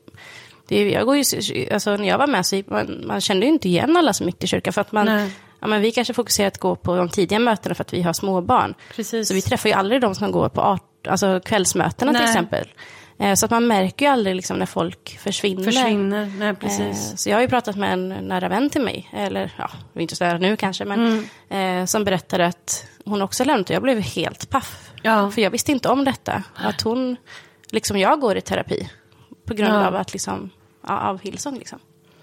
det 0.67 0.89
jag 0.91 1.05
går 1.05 1.15
ju, 1.17 1.23
alltså, 1.73 1.97
när 1.97 2.07
jag 2.07 2.17
var 2.17 2.27
med 2.27 2.45
så 2.45 2.63
man, 2.67 3.03
man 3.07 3.21
kände 3.21 3.45
ju 3.45 3.51
inte 3.51 3.67
igen 3.69 3.97
alla 3.97 4.13
som 4.13 4.25
gick 4.25 4.39
till 4.39 4.49
kyrkan 4.49 4.73
för 4.73 4.81
att 4.81 4.91
man, 4.91 5.05
Nej. 5.05 5.31
ja, 5.59 5.67
men 5.67 5.81
vi 5.81 5.91
kanske 5.91 6.13
fokuserar 6.13 6.47
att 6.47 6.57
gå 6.57 6.75
på 6.75 6.95
de 6.95 7.09
tidiga 7.09 7.39
mötena 7.39 7.75
för 7.75 7.83
att 7.83 7.93
vi 7.93 8.01
har 8.01 8.13
småbarn. 8.13 8.73
Precis. 8.95 9.27
Så 9.27 9.33
vi 9.33 9.41
träffar 9.41 9.69
ju 9.69 9.75
aldrig 9.75 10.01
de 10.01 10.15
som 10.15 10.31
går 10.31 10.49
på 10.49 10.61
art, 10.61 11.07
alltså 11.07 11.39
kvällsmötena 11.45 12.11
till 12.11 12.21
Nej. 12.21 12.29
exempel. 12.29 12.67
Eh, 13.21 13.33
så 13.33 13.45
att 13.45 13.51
man 13.51 13.67
märker 13.67 14.05
ju 14.05 14.11
aldrig 14.11 14.35
liksom, 14.35 14.59
när 14.59 14.65
folk 14.65 15.17
försvinner. 15.19 15.63
Försvinner, 15.63 16.31
nej 16.39 16.49
Eh, 16.49 16.55
precis. 16.55 17.13
Så 17.17 17.29
jag 17.29 17.35
har 17.35 17.41
ju 17.41 17.47
pratat 17.47 17.75
med 17.75 17.93
en 17.93 18.09
nära 18.09 18.49
vän 18.49 18.69
till 18.69 18.81
mig, 18.81 19.09
eller 19.13 19.53
ja, 19.57 19.69
inte 20.01 20.15
så 20.15 20.23
nära 20.23 20.37
nu 20.37 20.55
kanske, 20.57 20.85
men 20.85 21.25
Mm. 21.49 21.79
eh, 21.81 21.85
som 21.85 22.03
berättade 22.03 22.45
att 22.45 22.85
hon 23.05 23.21
också 23.21 23.43
lämnat 23.43 23.69
och 23.69 23.75
jag 23.75 23.83
blev 23.83 23.99
helt 23.99 24.49
paff. 24.49 24.91
Ja. 25.01 25.31
För 25.31 25.41
jag 25.41 25.51
visste 25.51 25.71
inte 25.71 25.89
om 25.89 26.05
detta. 26.05 26.43
Att 26.55 26.81
hon, 26.81 27.15
liksom 27.69 27.97
jag 27.97 28.19
går 28.19 28.37
i 28.37 28.41
terapi. 28.41 28.89
På 29.45 29.53
grund 29.53 29.73
Ja. 29.73 29.87
av 29.87 29.95
att 29.95 30.13
liksom, 30.13 30.49
ja, 30.87 30.99
av 30.99 31.21
Hillsong 31.21 31.57
liksom. 31.57 31.79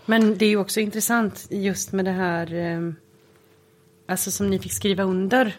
Men 0.06 0.38
det 0.38 0.44
är 0.44 0.48
ju 0.50 0.56
också 0.58 0.80
intressant 0.80 1.46
just 1.50 1.92
med 1.92 2.04
det 2.04 2.10
här, 2.10 2.54
eh, 2.54 2.92
alltså 4.08 4.30
som 4.30 4.50
ni 4.50 4.58
fick 4.58 4.72
skriva 4.72 5.02
under. 5.02 5.56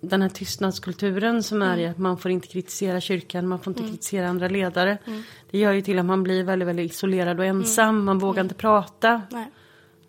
Den 0.00 0.22
här 0.22 0.28
tystnadskulturen 0.28 1.42
som 1.42 1.62
är 1.62 1.76
i 1.76 1.86
att 1.86 1.98
man 1.98 2.18
får 2.18 2.30
inte 2.30 2.48
kritisera 2.48 3.00
kyrkan, 3.00 3.48
man 3.48 3.58
får 3.58 3.70
inte 3.70 3.82
kritisera 3.82 4.28
andra 4.28 4.48
ledare. 4.48 4.98
Det 5.50 5.58
gör 5.58 5.72
ju 5.72 5.82
till 5.82 5.98
att 5.98 6.04
man 6.04 6.22
blir 6.22 6.44
väldigt, 6.44 6.68
väldigt 6.68 6.92
isolerad 6.92 7.40
och 7.40 7.46
ensam, 7.46 8.04
man 8.04 8.18
vågar 8.18 8.42
inte 8.42 8.54
prata. 8.54 9.22
Nej. 9.30 9.50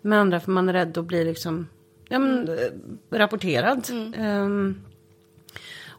med 0.00 0.18
andra 0.18 0.40
för 0.40 0.50
man 0.50 0.68
är 0.68 0.72
rädd 0.72 0.98
att 0.98 1.04
bli 1.04 1.24
liksom, 1.24 1.68
ja, 2.08 2.18
men, 2.18 2.48
eh, 2.48 3.18
rapporterad. 3.18 3.90
Ehm, 4.16 4.82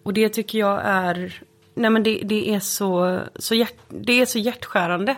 och 0.04 0.14
det 0.14 0.30
tycker 0.30 0.60
jag 0.60 0.82
är, 0.84 1.44
nej 1.74 1.90
men 1.90 2.04
det, 2.04 2.22
det 2.24 2.54
är 2.56 2.60
så, 2.60 3.20
så 3.36 3.56
hjärt, 3.56 3.78
det 3.88 4.22
är 4.22 4.26
så 4.26 4.40
hjärtskärande. 4.40 5.16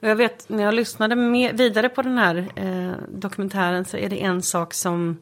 Och 0.00 0.08
jag 0.08 0.16
vet 0.16 0.48
när 0.48 0.62
jag 0.62 0.74
lyssnade 0.74 1.16
med, 1.16 1.56
vidare 1.58 1.88
på 1.88 2.02
den 2.02 2.18
här 2.18 2.46
eh, 2.54 2.92
dokumentären 3.08 3.84
så 3.84 3.96
är 3.96 4.08
det 4.08 4.22
en 4.22 4.42
sak 4.42 4.74
som 4.74 5.16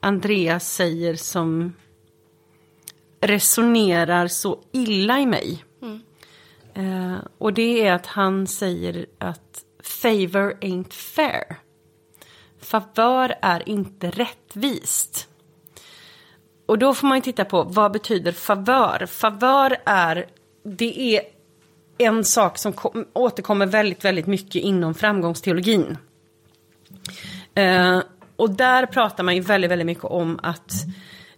Andreas 0.00 0.74
säger 0.74 1.14
som 1.14 1.72
resonerar 3.20 4.28
så 4.28 4.58
illa 4.72 5.20
i 5.20 5.26
mig. 5.26 5.64
Eh, 6.74 7.18
och 7.38 7.52
det 7.52 7.86
är 7.86 7.92
att 7.92 8.06
han 8.06 8.46
säger 8.46 9.06
att 9.18 9.64
favor 9.82 10.58
ain't 10.60 10.92
fair. 10.92 11.56
Favör 12.60 13.34
är 13.42 13.68
inte 13.68 14.10
rättvist. 14.10 15.28
Och 16.66 16.78
då 16.78 16.94
får 16.94 17.06
man 17.06 17.18
ju 17.18 17.22
titta 17.22 17.44
på 17.44 17.62
vad 17.62 17.92
betyder 17.92 18.32
favör? 18.32 19.06
Favör 19.06 19.76
är, 19.84 20.26
det 20.64 21.16
är 21.16 21.22
en 21.98 22.24
sak 22.24 22.58
som 22.58 22.72
kom, 22.72 23.06
återkommer 23.12 23.66
väldigt, 23.66 24.04
väldigt 24.04 24.26
mycket 24.26 24.62
inom 24.62 24.94
framgångsteologin. 24.94 25.98
Eh, 27.54 28.00
och 28.36 28.50
där 28.50 28.86
pratar 28.86 29.24
man 29.24 29.34
ju 29.34 29.40
väldigt, 29.40 29.70
väldigt 29.70 29.86
mycket 29.86 30.04
om 30.04 30.40
att 30.42 30.72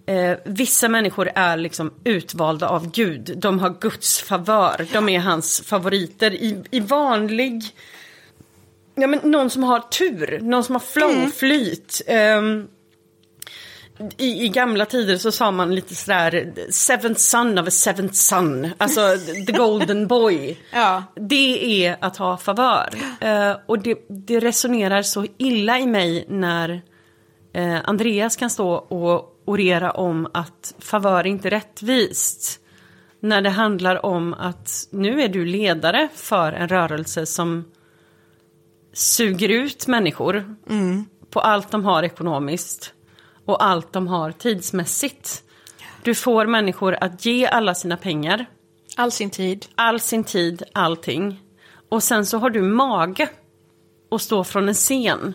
eh, 0.06 0.36
vissa 0.44 0.88
människor 0.88 1.30
är 1.34 1.56
liksom 1.56 1.92
utvalda 2.04 2.68
av 2.68 2.90
Gud. 2.90 3.34
De 3.36 3.58
har 3.58 3.76
Guds 3.80 4.20
favör, 4.20 4.86
de 4.92 5.08
är 5.08 5.18
hans 5.20 5.60
favoriter. 5.60 6.30
I, 6.34 6.64
i 6.70 6.80
vanlig, 6.80 7.62
ja 8.94 9.06
men 9.06 9.20
någon 9.22 9.50
som 9.50 9.62
har 9.62 9.80
tur, 9.80 10.38
någon 10.42 10.64
som 10.64 10.74
har 10.74 10.80
flow, 10.80 11.30
flyt. 11.30 12.02
ehm, 12.06 12.68
i, 14.16 14.44
I 14.44 14.48
gamla 14.48 14.86
tider 14.86 15.16
så 15.16 15.32
sa 15.32 15.50
man 15.50 15.74
lite 15.74 15.94
sådär, 15.94 16.52
seventh 16.70 17.20
son 17.20 17.58
of 17.58 17.68
a 17.68 17.70
seventh 17.70 18.14
son, 18.14 18.68
alltså 18.78 19.00
the 19.46 19.52
golden 19.52 20.06
boy. 20.06 20.58
Ja. 20.72 21.04
Det 21.14 21.84
är 21.86 21.96
att 22.00 22.16
ha 22.16 22.36
favör. 22.36 22.88
Eh, 23.20 23.56
och 23.66 23.78
det, 23.78 23.98
det 24.08 24.40
resonerar 24.40 25.02
så 25.02 25.26
illa 25.38 25.78
i 25.78 25.86
mig 25.86 26.24
när 26.28 26.82
eh, 27.52 27.78
Andreas 27.84 28.36
kan 28.36 28.50
stå 28.50 28.70
och 28.72 29.42
orera 29.44 29.90
om 29.90 30.28
att 30.34 30.74
favör 30.78 31.26
inte 31.26 31.50
rättvist. 31.50 32.58
När 33.20 33.42
det 33.42 33.50
handlar 33.50 34.06
om 34.06 34.34
att 34.34 34.88
nu 34.90 35.22
är 35.22 35.28
du 35.28 35.44
ledare 35.44 36.08
för 36.14 36.52
en 36.52 36.68
rörelse 36.68 37.26
som 37.26 37.64
suger 38.92 39.48
ut 39.48 39.86
människor 39.86 40.56
på 41.30 41.40
allt 41.40 41.70
de 41.70 41.84
har 41.84 42.02
ekonomiskt 42.02 42.92
och 43.44 43.64
allt 43.64 43.92
de 43.92 44.08
har 44.08 44.32
tidsmässigt. 44.32 45.42
Du 46.02 46.14
får 46.14 46.46
människor 46.46 46.96
att 47.00 47.26
ge 47.26 47.46
alla 47.46 47.74
sina 47.74 47.96
pengar, 47.96 48.46
All 48.96 49.10
sin 49.10 49.30
tid. 49.30 49.66
all 49.74 50.00
sin 50.00 50.24
tid, 50.24 50.62
allting. 50.72 51.40
Och 51.88 52.02
sen 52.02 52.26
så 52.26 52.38
har 52.38 52.50
du 52.50 52.62
mage 52.62 53.28
att 54.10 54.22
stå 54.22 54.44
från 54.44 54.68
en 54.68 54.74
scen 54.74 55.34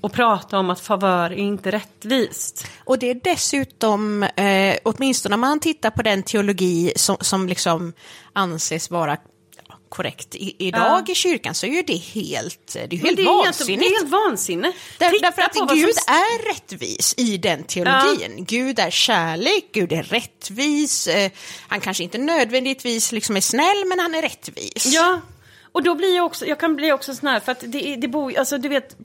och 0.00 0.12
prata 0.12 0.58
om 0.58 0.70
att 0.70 0.80
favör 0.80 1.30
är 1.30 1.36
inte 1.36 1.70
rättvist. 1.70 2.66
Och 2.84 2.98
det 2.98 3.10
är 3.10 3.20
dessutom, 3.24 4.22
eh, 4.22 4.76
åtminstone 4.84 5.34
om 5.34 5.40
man 5.40 5.60
tittar 5.60 5.90
på 5.90 6.02
den 6.02 6.22
teologi 6.22 6.92
som, 6.96 7.16
som 7.20 7.48
liksom 7.48 7.92
anses 8.32 8.90
vara 8.90 9.16
korrekt 9.88 10.34
i, 10.34 10.56
idag 10.58 11.02
Ja. 11.06 11.12
i 11.12 11.14
kyrkan 11.14 11.54
så 11.54 11.66
är 11.66 11.70
ju 11.70 11.82
det 11.82 11.96
helt, 11.96 12.72
det 12.72 12.80
är 12.80 12.88
ju 12.94 12.98
helt 12.98 13.16
det 13.16 13.22
är 13.22 13.26
helt, 13.26 13.44
det 13.44 13.48
vansinnigt. 13.58 13.90
är 13.92 13.96
helt 13.98 14.10
vansinne. 14.10 14.72
Där, 14.98 15.20
därför 15.22 15.42
att 15.42 15.54
Gud 15.74 15.94
som- 15.94 16.14
är 16.14 16.48
rättvis 16.54 17.14
i 17.16 17.36
den 17.36 17.64
teologin. 17.64 18.44
Gud 18.48 18.78
är 18.78 18.90
kärlek, 18.90 19.64
Gud 19.72 19.92
är 19.92 20.02
rättvis. 20.02 21.06
Eh, 21.06 21.30
han 21.68 21.80
kanske 21.80 22.02
inte 22.04 22.18
nödvändigtvis 22.18 23.12
liksom 23.12 23.36
är 23.36 23.40
snäll, 23.40 23.84
men 23.86 23.98
han 23.98 24.14
är 24.14 24.22
rättvis. 24.22 24.86
Ja, 24.86 25.20
och 25.76 25.82
då 25.82 25.94
blir 25.94 26.16
jag 26.16 26.26
också, 26.26 26.46
jag 26.46 26.58
kan 26.60 26.76
bli 26.76 26.92
också 26.92 27.14
sån 27.14 27.28
här 27.28 27.40
för 27.40 27.52
att 27.52 27.60
det, 27.66 27.96
det 27.96 28.08
bor 28.08 28.38
alltså 28.38 28.58
du 28.58 28.68
vet, 28.68 28.96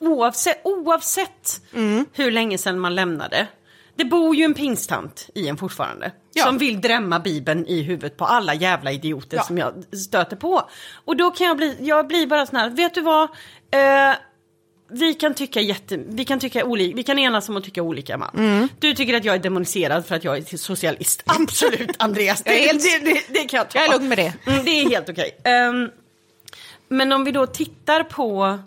oavsett, 0.00 0.60
oavsett 0.64 1.60
Mm. 1.74 2.06
hur 2.12 2.30
länge 2.30 2.58
sedan 2.58 2.78
man 2.78 2.94
lämnade. 2.94 3.46
Det 3.94 4.04
bor 4.04 4.36
ju 4.36 4.44
en 4.44 4.54
pingstant 4.54 5.28
i 5.34 5.48
en 5.48 5.56
fortfarande. 5.56 6.12
Ja. 6.32 6.44
Som 6.44 6.58
vill 6.58 6.80
drämma 6.80 7.18
bibeln 7.18 7.66
i 7.66 7.82
huvudet 7.82 8.16
på 8.16 8.24
alla 8.24 8.54
jävla 8.54 8.92
idioter 8.92 9.36
Ja. 9.36 9.42
som 9.42 9.58
jag 9.58 9.84
stöter 9.96 10.36
på. 10.36 10.62
Och 11.04 11.16
då 11.16 11.30
kan 11.30 11.46
jag 11.46 11.56
bli, 11.56 11.76
jag 11.80 12.06
blir 12.06 12.26
bara 12.26 12.46
sån 12.46 12.56
här, 12.58 12.70
vet 12.70 12.94
du 12.94 13.00
vad? 13.00 13.22
Eh, 13.70 14.14
vi 14.92 15.14
kan 15.14 15.34
tycka 15.34 15.60
jätte, 15.60 15.96
vi 16.06 16.24
kan 16.24 16.40
tycka 16.40 16.64
olika, 16.64 16.96
vi 16.96 17.02
kan 17.02 17.18
enas 17.18 17.48
om 17.48 17.56
att 17.56 17.64
tycka 17.64 17.82
olika 17.82 18.18
man. 18.18 18.30
Mm. 18.36 18.68
Du 18.78 18.94
tycker 18.94 19.14
att 19.14 19.24
jag 19.24 19.34
är 19.34 19.38
demoniserad 19.38 20.06
för 20.06 20.14
att 20.14 20.24
jag 20.24 20.36
är 20.38 20.56
socialist. 20.56 21.22
Absolut 21.26 21.90
Andreas, 21.98 22.42
det, 22.42 22.50
helt- 22.50 22.82
det, 22.82 23.10
det, 23.10 23.22
det 23.28 23.44
kan 23.44 23.58
jag 23.58 23.70
ta. 23.70 23.78
Jag 23.78 23.88
är 23.88 23.92
lugn 23.92 24.08
med 24.08 24.18
det. 24.18 24.32
Mm, 24.46 24.64
det 24.64 24.70
är 24.70 24.88
helt 24.88 25.08
okej. 25.08 25.36
Ehm, 25.44 25.90
men 26.88 27.12
om 27.12 27.24
vi 27.24 27.32
då 27.32 27.46
tittar 27.46 28.02
på 28.02 28.58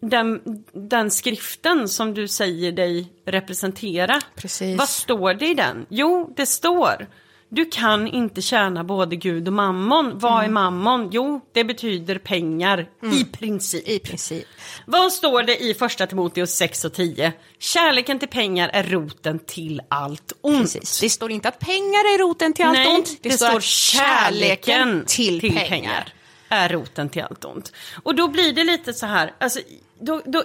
den, 0.00 0.40
den 0.72 1.10
skriften 1.10 1.88
som 1.88 2.14
du 2.14 2.28
säger 2.28 2.72
dig 2.72 3.12
representera. 3.24 4.20
Precis. 4.34 4.78
Vad 4.78 4.88
står 4.88 5.34
det 5.34 5.46
i 5.46 5.54
den? 5.54 5.86
Jo, 5.88 6.32
det 6.36 6.46
står 6.46 7.06
du 7.48 7.64
kan 7.64 8.08
inte 8.08 8.42
tjäna 8.42 8.84
både 8.84 9.16
Gud 9.16 9.46
och 9.48 9.52
mammon. 9.54 10.18
Vad 10.18 10.44
är 10.44 10.48
mammon? 10.48 11.08
Jo, 11.12 11.40
det 11.52 11.64
betyder 11.64 12.18
pengar 12.18 12.88
i 13.20 13.24
princip. 13.24 13.88
I 13.88 13.98
princip. 13.98 14.46
Vad 14.86 15.12
står 15.12 15.42
det 15.42 15.62
i 15.64 15.74
första 15.74 16.06
Timoteus 16.06 16.50
6 16.50 16.84
och 16.84 16.94
10? 16.94 17.32
Kärleken 17.58 18.18
till 18.18 18.28
pengar 18.28 18.70
är 18.72 18.82
roten 18.82 19.38
till 19.38 19.82
allt 19.88 20.32
ont. 20.40 20.62
Precis. 20.62 21.00
Det 21.00 21.10
står 21.10 21.30
inte 21.30 21.48
att 21.48 21.58
pengar 21.58 22.00
är 22.14 22.18
roten 22.18 22.52
till 22.52 22.64
allt 22.64 22.78
Nej, 22.78 22.94
ont. 22.94 23.18
det, 23.22 23.30
står 23.30 23.60
kärleken 23.60 25.04
till, 25.06 25.40
pengar. 25.68 26.12
är 26.48 26.68
roten 26.68 27.08
till 27.08 27.22
allt 27.22 27.44
ont. 27.44 27.72
Och 28.02 28.14
då 28.14 28.28
blir 28.28 28.52
det 28.52 28.64
lite 28.64 28.92
så 28.92 29.06
här, 29.06 29.34
alltså, 29.40 29.60
då, 30.00 30.22
då, 30.26 30.44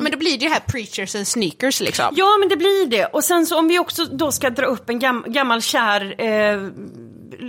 men 0.00 0.12
då 0.12 0.18
blir 0.18 0.38
det 0.38 0.44
ju 0.44 0.50
här 0.50 0.60
preachers 0.60 1.14
and 1.14 1.28
sneakers 1.28 1.80
liksom. 1.80 2.06
ja 2.16 2.36
men 2.40 2.48
det 2.48 2.56
blir 2.56 2.86
det. 2.86 3.04
Och 3.04 3.24
sen 3.24 3.46
så 3.46 3.58
om 3.58 3.68
vi 3.68 3.78
också 3.78 4.04
då 4.04 4.32
ska 4.32 4.50
dra 4.50 4.66
upp 4.66 4.88
en 4.90 4.98
gam, 4.98 5.24
gammal 5.28 5.62
kär 5.62 6.14
eh, 6.20 6.68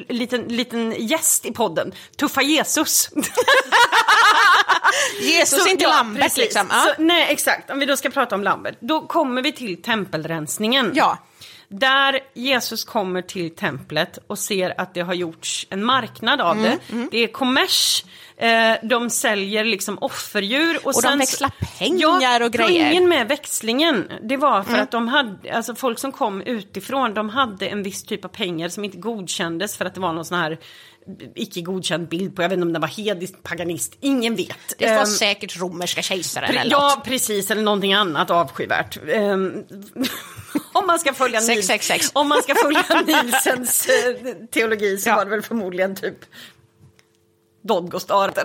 liten, 0.09 0.41
liten 0.41 0.95
gäst 0.97 1.45
i 1.45 1.51
podden, 1.51 1.91
Tuffa 2.17 2.41
Jesus. 2.41 3.09
Jesus, 5.21 5.63
Så, 5.63 5.69
inte 5.69 5.84
ja, 5.84 5.89
Lambert 5.89 6.23
precis. 6.23 6.38
liksom. 6.38 6.67
Ja. 6.69 6.80
Så, 6.81 7.01
nej, 7.01 7.26
exakt. 7.30 7.69
Om 7.69 7.80
vi 7.80 7.85
då 7.85 7.97
ska 7.97 8.09
prata 8.09 8.35
om 8.35 8.43
Lambert, 8.43 8.77
då 8.80 9.01
kommer 9.01 9.41
vi 9.41 9.51
till 9.51 9.81
tempelrensningen. 9.81 10.91
Ja. 10.95 11.17
Där 11.71 12.19
Jesus 12.34 12.84
kommer 12.84 13.21
till 13.21 13.55
templet 13.55 14.19
och 14.27 14.39
ser 14.39 14.81
att 14.81 14.93
det 14.93 15.01
har 15.01 15.13
gjorts 15.13 15.67
en 15.69 15.84
marknad 15.84 16.41
av 16.41 16.57
Mm, 16.57 16.71
det. 16.88 17.07
Det 17.11 17.17
är 17.23 17.27
kommers, 17.27 18.05
de 18.82 19.10
säljer 19.10 19.64
liksom 19.66 19.98
offerdjur. 20.02 20.78
Och, 20.84 20.94
de 20.94 21.02
sen, 21.02 21.20
växlar 21.20 21.52
pengar 21.80 22.41
och 22.41 22.52
grejer. 22.52 22.68
Poängen 22.86 23.10
med 23.10 23.28
växlingen, 23.28 24.11
det 24.24 24.38
var 24.38 24.64
för 24.64 24.78
att 24.78 24.91
de 24.91 25.07
hade, 25.07 25.53
alltså 25.53 25.76
folk 25.76 25.99
som 25.99 26.11
kom 26.11 26.41
utifrån, 26.41 27.14
de 27.14 27.30
hade 27.30 27.68
en 27.68 27.84
viss 27.84 28.03
typ 28.03 28.26
av 28.26 28.30
pengar 28.30 28.70
som 28.70 28.86
inte 28.86 28.98
godkändes 28.98 29.78
för 29.78 29.86
att 29.86 29.95
det 29.95 30.02
var 30.02 30.14
någon 30.14 30.26
sån 30.26 30.38
här 30.38 30.60
icke 31.36 31.61
godkänd 31.61 32.07
bild 32.10 32.36
på, 32.36 32.41
jag 32.41 32.49
vet 32.49 32.56
inte 32.57 32.66
om 32.68 32.74
den 32.74 32.82
var 32.82 32.88
hednisk, 32.90 33.44
paganist, 33.44 33.98
ingen 33.99 34.36
vet. 34.36 34.57
Det 34.78 34.86
var 34.86 34.94
Ehm, 34.99 35.06
säkert 35.06 35.60
romerska 35.60 36.02
kejsaren 36.02 36.49
eller 36.57 36.72
ja, 36.72 36.95
något. 36.95 37.06
precis, 37.06 37.52
eller 37.52 37.61
någonting 37.61 37.94
annat 37.94 38.32
avskyvärt. 38.32 38.98
Ehm, 39.07 39.53
om 40.74 40.88
man 40.88 40.99
ska 40.99 41.14
följa, 41.14 41.40
Nils, 41.40 41.48
666. 41.68 42.11
om 42.14 42.30
man 42.30 42.41
ska 42.44 42.56
följa 42.56 42.84
Nilsens 43.24 43.88
eh, 43.90 44.34
teologi 44.52 44.98
så 44.98 45.10
Ja. 45.10 45.16
var 45.16 45.26
det 45.26 45.32
väl 45.32 45.41
förmodligen 45.41 45.95
typ 45.95 46.18
Dodgostarter. 47.61 48.44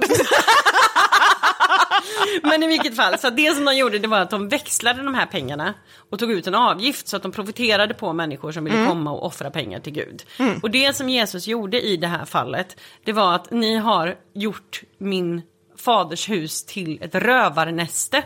Men 2.42 2.62
i 2.62 2.66
vilket 2.66 2.96
fall, 2.96 3.18
så 3.18 3.30
det 3.30 3.54
som 3.54 3.64
de 3.64 3.76
gjorde 3.76 3.98
det 3.98 4.08
var 4.08 4.18
att 4.18 4.30
de 4.30 4.48
växlade 4.48 5.02
de 5.02 5.14
här 5.14 5.26
pengarna 5.26 5.74
och 6.10 6.18
tog 6.18 6.32
ut 6.32 6.46
en 6.46 6.54
avgift 6.54 7.08
så 7.08 7.16
att 7.16 7.22
de 7.22 7.32
profiterade 7.32 7.94
på 7.94 8.12
människor 8.12 8.52
som 8.52 8.64
ville 8.64 8.76
komma 8.86 9.10
och 9.12 9.26
offra 9.26 9.50
pengar 9.50 9.80
till 9.80 9.92
Gud. 9.92 10.24
Och 10.62 10.70
det 10.70 10.96
som 10.96 11.08
Jesus 11.08 11.46
gjorde 11.46 11.80
i 11.80 11.96
det 11.96 12.06
här 12.06 12.24
fallet, 12.24 12.76
det 13.04 13.12
var 13.12 13.34
att 13.34 13.50
ni 13.50 13.76
har 13.76 14.16
gjort 14.34 14.82
min 14.98 15.42
faders 15.78 16.28
hus 16.28 16.64
till 16.64 16.98
ett 17.02 17.14
rövarnäste. 17.14 18.22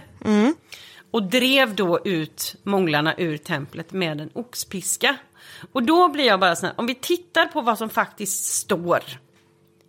Och 1.11 1.23
drev 1.23 1.75
då 1.75 1.99
ut 2.05 2.55
månglarna 2.63 3.15
ur 3.19 3.37
templet 3.37 3.93
med 3.93 4.21
en 4.21 4.31
oxpiska. 4.35 5.17
Och 5.73 5.83
då 5.83 6.09
blir 6.09 6.25
jag 6.25 6.41
bara 6.41 6.57
så 6.57 6.67
här, 6.67 6.75
om 6.79 6.87
vi 6.87 6.95
tittar 6.95 7.47
på 7.47 7.61
vad 7.61 7.79
som 7.79 7.91
faktiskt 7.91 8.45
står 8.45 9.03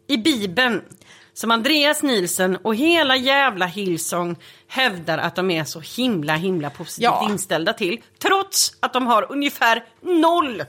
i 0.10 0.18
Bibeln 0.18 0.82
som 1.34 1.52
Andreas 1.52 2.04
Nielsen 2.04 2.56
och 2.56 2.76
hela 2.76 3.16
jävla 3.16 3.66
Hillsong 3.66 4.36
hävdar 4.68 5.18
att 5.18 5.36
de 5.36 5.52
är 5.52 5.64
så 5.64 5.80
himla 5.80 6.34
himla 6.36 6.70
positivt 6.70 7.04
Ja. 7.04 7.28
inställda 7.30 7.74
till. 7.74 8.02
Trots 8.22 8.74
att 8.80 8.94
de 8.94 9.08
har 9.08 9.32
ungefär 9.32 9.84
noll 10.02 10.64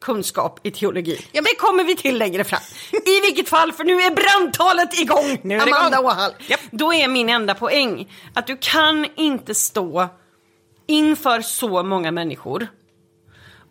kunskap 0.00 0.60
i 0.62 0.70
teologi. 0.70 1.16
Ja, 1.20 1.28
men- 1.32 1.44
Det 1.44 1.54
kommer 1.58 1.84
vi 1.84 1.96
till 1.96 2.18
längre 2.18 2.44
fram. 2.44 2.60
I 2.92 3.20
vilket 3.20 3.48
fall, 3.48 3.72
för 3.72 3.84
nu 3.84 3.92
är 3.92 4.10
brandtalet 4.10 5.00
igång! 5.00 5.38
Nu 5.42 5.56
är 5.56 5.62
Amanda 5.62 5.96
igång. 5.98 6.06
Åhall. 6.06 6.32
Då 6.70 6.94
är 6.94 7.08
min 7.08 7.28
enda 7.28 7.54
poäng 7.54 8.12
att 8.34 8.46
du 8.46 8.56
kan 8.60 9.06
inte 9.16 9.54
stå 9.54 10.08
inför 10.86 11.40
så 11.40 11.82
många 11.82 12.10
människor 12.10 12.68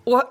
och 0.05 0.23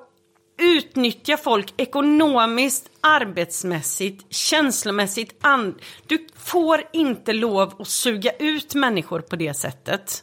utnyttja 0.59 1.37
folk 1.37 1.75
ekonomiskt, 1.77 2.91
arbetsmässigt, 3.01 4.35
känslomässigt. 4.35 5.35
And- 5.41 5.75
du 6.07 6.27
får 6.37 6.83
inte 6.93 7.33
lov 7.33 7.75
att 7.79 7.89
suga 7.89 8.33
ut 8.33 8.75
människor 8.75 9.21
på 9.21 9.37
det 9.37 9.55
sättet 9.55 10.23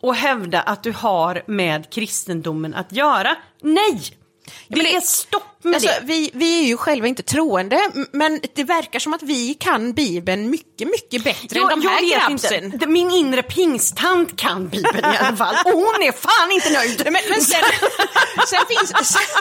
och 0.00 0.14
hävda 0.14 0.60
att 0.60 0.82
du 0.82 0.92
har 0.92 1.42
med 1.46 1.90
kristendomen 1.90 2.74
att 2.74 2.92
göra. 2.92 3.36
Nej! 3.60 4.17
Det 4.68 4.76
men 4.76 4.84
det- 4.84 4.94
är 4.96 5.00
stopp 5.00 5.42
med 5.64 5.74
Alltså, 5.74 5.88
det. 5.88 6.00
vi, 6.04 6.30
vi 6.34 6.60
är 6.60 6.66
ju 6.66 6.76
själva 6.76 7.06
inte 7.06 7.22
troende, 7.22 7.90
men 8.12 8.40
det 8.54 8.64
verkar 8.64 8.98
som 8.98 9.14
att 9.14 9.22
vi 9.22 9.54
kan 9.54 9.92
Bibeln 9.92 10.50
mycket, 10.50 10.88
mycket 10.88 11.24
bättre 11.24 11.60
än 11.60 11.68
de 11.68 11.82
här 11.82 12.28
grabsen. 12.28 12.64
inte. 12.64 12.86
Min 12.86 13.10
inre 13.10 13.42
pingsttant 13.42 14.36
kan 14.40 14.68
Bibeln 14.68 15.14
i 15.14 15.16
alla 15.16 15.36
fall. 15.36 15.56
Och 15.64 15.72
hon 15.72 16.02
är 16.02 16.12
fan 16.12 16.50
inte 16.52 16.70
nöjd. 16.72 17.02
Men, 17.04 17.22
men 17.30 17.40
sen, 17.40 17.62
sen 18.48 18.60
finns... 18.68 19.08
Sen, 19.08 19.20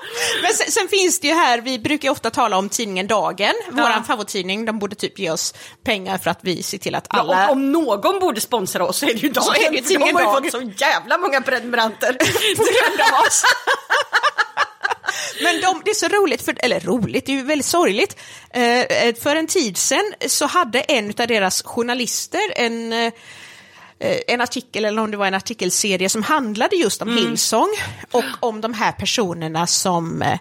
men 0.42 0.54
sen, 0.54 0.72
sen 0.72 0.88
finns 0.88 1.20
det 1.20 1.28
ju 1.28 1.34
här, 1.34 1.60
vi 1.60 1.78
brukar 1.78 2.10
ofta 2.10 2.30
tala 2.30 2.58
om 2.58 2.68
tidningen 2.68 3.06
Dagen, 3.06 3.54
våran 3.70 4.04
favorittidning, 4.04 4.64
de 4.64 4.78
borde 4.78 4.96
typ 4.96 5.18
ge 5.18 5.30
oss 5.30 5.54
pengar 5.84 6.18
för 6.18 6.30
att 6.30 6.38
vi 6.42 6.62
ser 6.62 6.78
till 6.78 6.94
att 6.94 7.06
Ja, 7.10 7.18
alla... 7.18 7.50
om, 7.50 7.52
om 7.52 7.72
någon 7.72 8.20
borde 8.20 8.40
sponsra 8.40 8.84
oss 8.84 8.96
så 8.96 9.06
är 9.06 9.14
det 9.14 9.20
ju 9.20 9.28
Dagen. 9.28 9.54
är 9.54 9.72
det 9.72 9.82
för 9.82 9.94
de 9.94 10.12
har 10.12 10.44
ju 10.44 10.50
fått 10.50 10.62
så 10.62 10.72
jävla 10.84 11.18
många 11.18 11.40
prenumeranter. 11.40 12.12
på 12.56 12.62
grund 12.62 13.00
av 13.12 13.26
oss. 13.26 13.44
Men 15.42 15.60
de, 15.60 15.82
det 15.84 15.90
är 15.90 15.94
så 15.94 16.08
roligt, 16.08 16.42
för, 16.42 16.56
eller 16.58 16.80
roligt, 16.80 17.26
det 17.26 17.32
är 17.32 17.36
ju 17.36 17.42
väldigt 17.42 17.66
sorgligt. 17.66 18.16
Eh, 18.50 19.14
för 19.22 19.36
en 19.36 19.46
tid 19.46 19.76
sedan 19.76 20.12
så 20.26 20.46
hade 20.46 20.80
en 20.80 21.08
av 21.08 21.26
deras 21.26 21.62
journalister 21.62 22.52
en, 22.56 22.92
eh, 22.92 23.12
en 24.00 24.40
artikel, 24.40 24.84
eller 24.84 25.02
om 25.02 25.10
det 25.10 25.16
var 25.16 25.26
en 25.26 25.34
artikelserie 25.34 26.08
som 26.08 26.22
handlade 26.22 26.76
just 26.76 27.02
om 27.02 27.16
Hillsong 27.16 27.74
och 28.10 28.24
om 28.40 28.60
de 28.60 28.74
här 28.74 28.92
personerna 28.92 29.66
som 29.66 30.22
eh, 30.22 30.38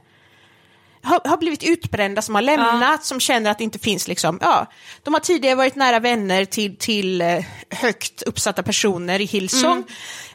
har, 1.04 1.22
har 1.26 1.38
blivit 1.38 1.64
utbrända, 1.64 2.22
som 2.22 2.36
har 2.36 2.42
lämnat, 2.42 3.06
som 3.06 3.20
känner 3.20 3.52
att 3.52 3.58
det 3.58 3.64
inte 3.64 3.80
finns 3.80 4.08
liksom, 4.08 4.38
ja, 4.42 4.66
de 5.04 5.14
har 5.14 5.22
tidigare 5.22 5.56
varit 5.56 5.76
nära 5.76 6.00
vänner 6.00 6.46
till, 6.46 6.78
till 6.78 7.22
eh, 7.22 7.46
högt 7.70 8.22
uppsatta 8.22 8.64
personer 8.64 9.22
i 9.22 9.26
Hillsong, 9.26 9.84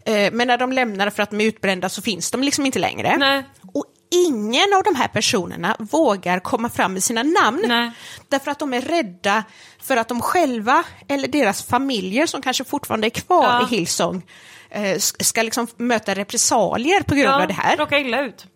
eh, 0.04 0.32
men 0.32 0.48
när 0.48 0.58
de 0.58 0.72
lämnar 0.72 1.10
för 1.10 1.22
att 1.22 1.30
de 1.30 1.40
är 1.40 1.44
utbrända 1.44 1.88
så 1.88 2.02
finns 2.02 2.30
de 2.30 2.42
liksom 2.42 2.66
inte 2.66 2.78
längre. 2.78 3.16
Nej. 3.16 3.44
Och 3.74 3.84
ingen 4.12 4.74
av 4.74 4.82
de 4.82 4.94
här 4.94 5.08
personerna 5.08 5.76
vågar 5.78 6.40
komma 6.40 6.68
fram 6.68 6.92
med 6.92 7.04
sina 7.04 7.22
namn, 7.22 7.64
Nej. 7.68 7.90
därför 8.28 8.50
att 8.50 8.58
de 8.58 8.74
är 8.74 8.80
rädda 8.80 9.44
för 9.82 9.96
att 9.96 10.08
de 10.08 10.20
själva, 10.20 10.84
eller 11.08 11.28
deras 11.28 11.62
familjer 11.62 12.26
som 12.26 12.42
kanske 12.42 12.64
fortfarande 12.64 13.06
är 13.06 13.10
kvar 13.10 13.44
Ja. 13.44 13.68
i 13.68 13.76
Hillsong, 13.76 14.22
eh, 14.70 14.98
ska 14.98 15.42
liksom 15.42 15.66
möta 15.76 16.14
repressalier 16.14 17.02
på 17.02 17.14
grund 17.14 17.34
av 17.34 17.48
det 17.48 17.54
här. 17.54 17.76
råka 17.76 17.98
illa 17.98 18.20
ut. 18.20 18.46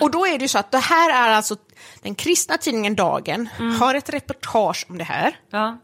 Och 0.00 0.10
då 0.10 0.26
är 0.26 0.38
det 0.38 0.42
ju 0.44 0.48
så 0.48 0.58
att 0.58 0.70
det 0.72 0.78
här 0.78 1.10
är 1.28 1.30
alltså 1.30 1.56
den 2.02 2.14
kristna 2.14 2.56
tidningen 2.58 2.94
Dagen 2.94 3.48
har 3.80 3.94
ett 3.94 4.08
reportage 4.08 4.86
om 4.88 4.98
det 4.98 5.04
här. 5.04 5.36
Ja. 5.50 5.78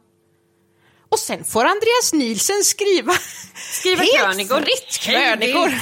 Och 1.08 1.18
sen 1.18 1.44
får 1.44 1.64
Andreas 1.64 2.12
Nielsen 2.12 2.64
skriva, 2.64 3.12
Skriva 3.54 4.02
helt 4.02 4.24
krönikor. 4.24 4.60
fritt 4.60 4.98
krönikor. 5.00 5.72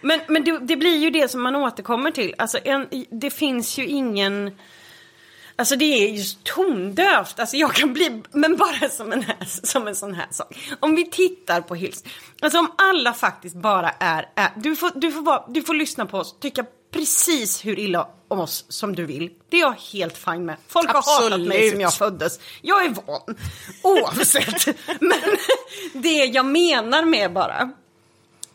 Men, 0.00 0.20
men 0.28 0.44
det, 0.44 0.58
det 0.58 0.76
blir 0.76 0.96
ju 0.96 1.10
det 1.10 1.30
som 1.30 1.42
man 1.42 1.56
återkommer 1.56 2.10
till. 2.10 2.34
Alltså 2.38 2.58
en, 2.64 2.88
det 3.10 3.30
finns 3.30 3.78
ju 3.78 3.86
ingen... 3.86 4.58
Alltså 5.62 5.76
det 5.76 5.84
är 5.84 6.08
ju 6.08 6.24
tondövt. 6.42 7.40
Alltså 7.40 7.56
jag 7.56 7.74
kan 7.74 7.92
bli, 7.92 8.22
men 8.30 8.56
bara 8.56 8.88
som 8.88 9.12
en, 9.12 9.22
här, 9.22 9.36
som 9.66 9.88
en 9.88 9.96
sån 9.96 10.14
här 10.14 10.26
sak. 10.30 10.58
Om 10.80 10.94
vi 10.94 11.10
tittar 11.10 11.60
på 11.60 11.74
Hills. 11.74 12.04
Alltså 12.40 12.58
om 12.58 12.72
alla 12.78 13.12
faktiskt 13.12 13.56
bara 13.56 13.90
är, 13.90 14.28
är 14.34 14.50
du, 14.56 14.76
får, 14.76 14.90
du, 14.94 15.12
får 15.12 15.22
bara, 15.22 15.44
du 15.48 15.62
får 15.62 15.74
lyssna 15.74 16.06
på 16.06 16.18
oss, 16.18 16.36
tycka 16.40 16.64
precis 16.92 17.64
hur 17.64 17.78
illa 17.78 18.08
om 18.28 18.40
oss 18.40 18.64
som 18.68 18.94
du 18.94 19.06
vill. 19.06 19.30
Det 19.48 19.56
är 19.56 19.60
jag 19.60 19.74
helt 19.92 20.18
fine 20.18 20.44
med. 20.44 20.56
Folk 20.66 20.88
har 20.88 21.22
hatat 21.22 21.40
mig 21.40 21.70
som 21.70 21.80
jag 21.80 21.94
föddes. 21.94 22.40
Jag 22.62 22.84
är 22.84 22.90
van. 22.90 23.36
Oavsett. 23.82 24.66
men 25.00 25.20
det 25.92 26.24
jag 26.24 26.46
menar 26.46 27.04
med 27.04 27.32
bara 27.32 27.70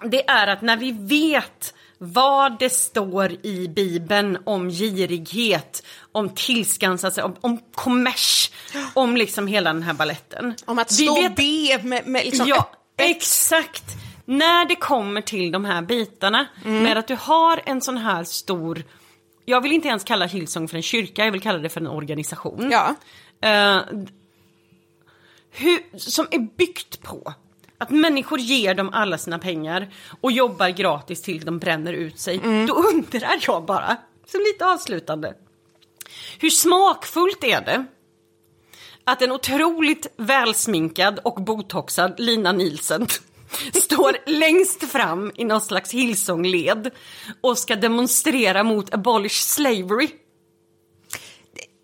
det 0.04 0.30
är 0.30 0.48
att 0.48 0.62
när 0.62 0.78
vi 0.78 0.92
vet 0.92 1.74
vad 1.98 2.60
det 2.60 2.70
står 2.70 3.32
i 3.46 3.68
Bibeln 3.68 4.38
om 4.46 4.70
girighet, 4.70 5.84
om 6.18 6.30
tillskansat 6.30 7.14
sig, 7.14 7.23
om, 7.23 7.35
om 7.41 7.60
kommers, 7.76 8.52
om 8.94 9.18
liksom 9.18 9.48
hela 9.48 9.73
den 9.73 9.84
här 9.84 9.94
balletten. 9.94 10.56
Om 10.65 10.80
att 10.80 10.91
stå 10.91 11.26
och 11.26 11.31
be 11.35 11.80
med, 11.84 12.07
med 12.07 12.26
liksom 12.26 12.48
Ja, 12.48 12.69
exakt. 12.98 13.84
När 14.26 14.65
det 14.65 14.76
kommer 14.76 15.22
till 15.22 15.52
de 15.52 15.65
här 15.65 15.81
bitarna 15.81 16.45
Mm. 16.65 16.84
med 16.84 16.98
att 16.98 17.07
du 17.07 17.15
har 17.15 17.61
en 17.65 17.81
sån 17.81 17.98
här 17.98 18.23
stor, 18.23 18.84
jag 19.45 19.61
vill 19.61 19.72
inte 19.72 19.88
ens 19.88 20.03
kalla 20.03 20.26
Hillsong 20.26 20.68
för 20.68 20.76
en 20.77 20.84
kyrka, 20.84 21.26
jag 21.26 21.31
vill 21.31 21.41
kalla 21.41 21.60
det 21.60 21.69
för 21.69 21.81
en 21.81 21.88
organisation. 21.88 22.69
Ja. 22.72 22.95
Eh, 23.49 23.81
hur, 25.52 25.99
som 25.99 26.27
är 26.31 26.39
byggt 26.57 27.03
på 27.03 27.34
att 27.77 27.89
människor 27.89 28.39
ger 28.39 28.73
dem 28.76 28.89
alla 28.94 29.18
sina 29.18 29.39
pengar 29.39 29.88
och 30.22 30.31
jobbar 30.31 30.69
gratis 30.69 31.22
till 31.22 31.45
de 31.45 31.60
bränner 31.60 31.94
ut 31.94 32.19
sig. 32.19 32.38
Då 32.68 32.73
undrar 32.73 33.35
jag 33.41 33.65
bara, 33.65 33.98
som 34.26 34.39
lite 34.41 34.65
avslutande, 34.65 35.34
hur 36.40 36.50
smakfullt 36.50 37.44
är 37.44 37.62
det 37.62 37.86
att 39.04 39.22
en 39.22 39.32
otroligt 39.32 40.08
välsminkad 40.18 41.20
och 41.24 41.44
botoxad 41.44 42.20
Lina 42.20 42.52
Nielsen 42.52 43.08
står 43.74 44.18
längst 44.26 44.92
fram 44.92 45.32
i 45.36 45.46
någon 45.46 45.62
slags 45.62 45.94
Hillsong-led 45.94 46.92
och 47.42 47.58
ska 47.58 47.76
demonstrera 47.76 48.64
mot 48.64 48.94
abolish 48.94 49.42
slavery. 49.42 50.10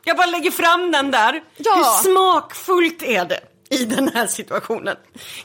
Jag 0.05 0.17
bara 0.17 0.27
lägger 0.27 0.51
fram 0.51 0.91
den 0.91 1.11
där. 1.11 1.43
Ja. 1.57 1.75
Hur 1.75 1.83
smakfullt 1.83 3.03
är 3.03 3.25
det 3.25 3.39
i 3.69 3.85
den 3.85 4.07
här 4.07 4.27
situationen? 4.27 4.95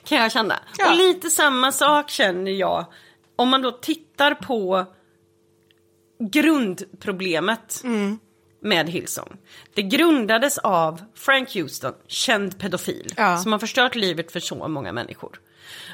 Kan 0.04 0.18
jag 0.18 0.32
känna. 0.32 0.54
Ja. 0.78 0.90
Och 0.90 0.96
lite 0.96 1.30
samma 1.30 1.72
sak 1.72 2.10
känner 2.10 2.52
jag 2.52 2.86
om 3.36 3.48
man 3.48 3.62
då 3.62 3.70
tittar 3.70 4.34
på 4.34 4.86
grundproblemet 6.30 7.82
med 8.60 8.88
Hillsong. 8.90 9.36
Det 9.74 9.82
grundades 9.82 10.58
av 10.58 11.02
Frank 11.14 11.54
Houston, 11.54 11.92
känd 12.06 12.58
pedofil, 12.58 13.12
Ja. 13.16 13.38
som 13.38 13.52
har 13.52 13.58
förstört 13.58 13.94
livet 13.94 14.32
för 14.32 14.40
så 14.40 14.68
många 14.68 14.92
människor. 14.92 15.40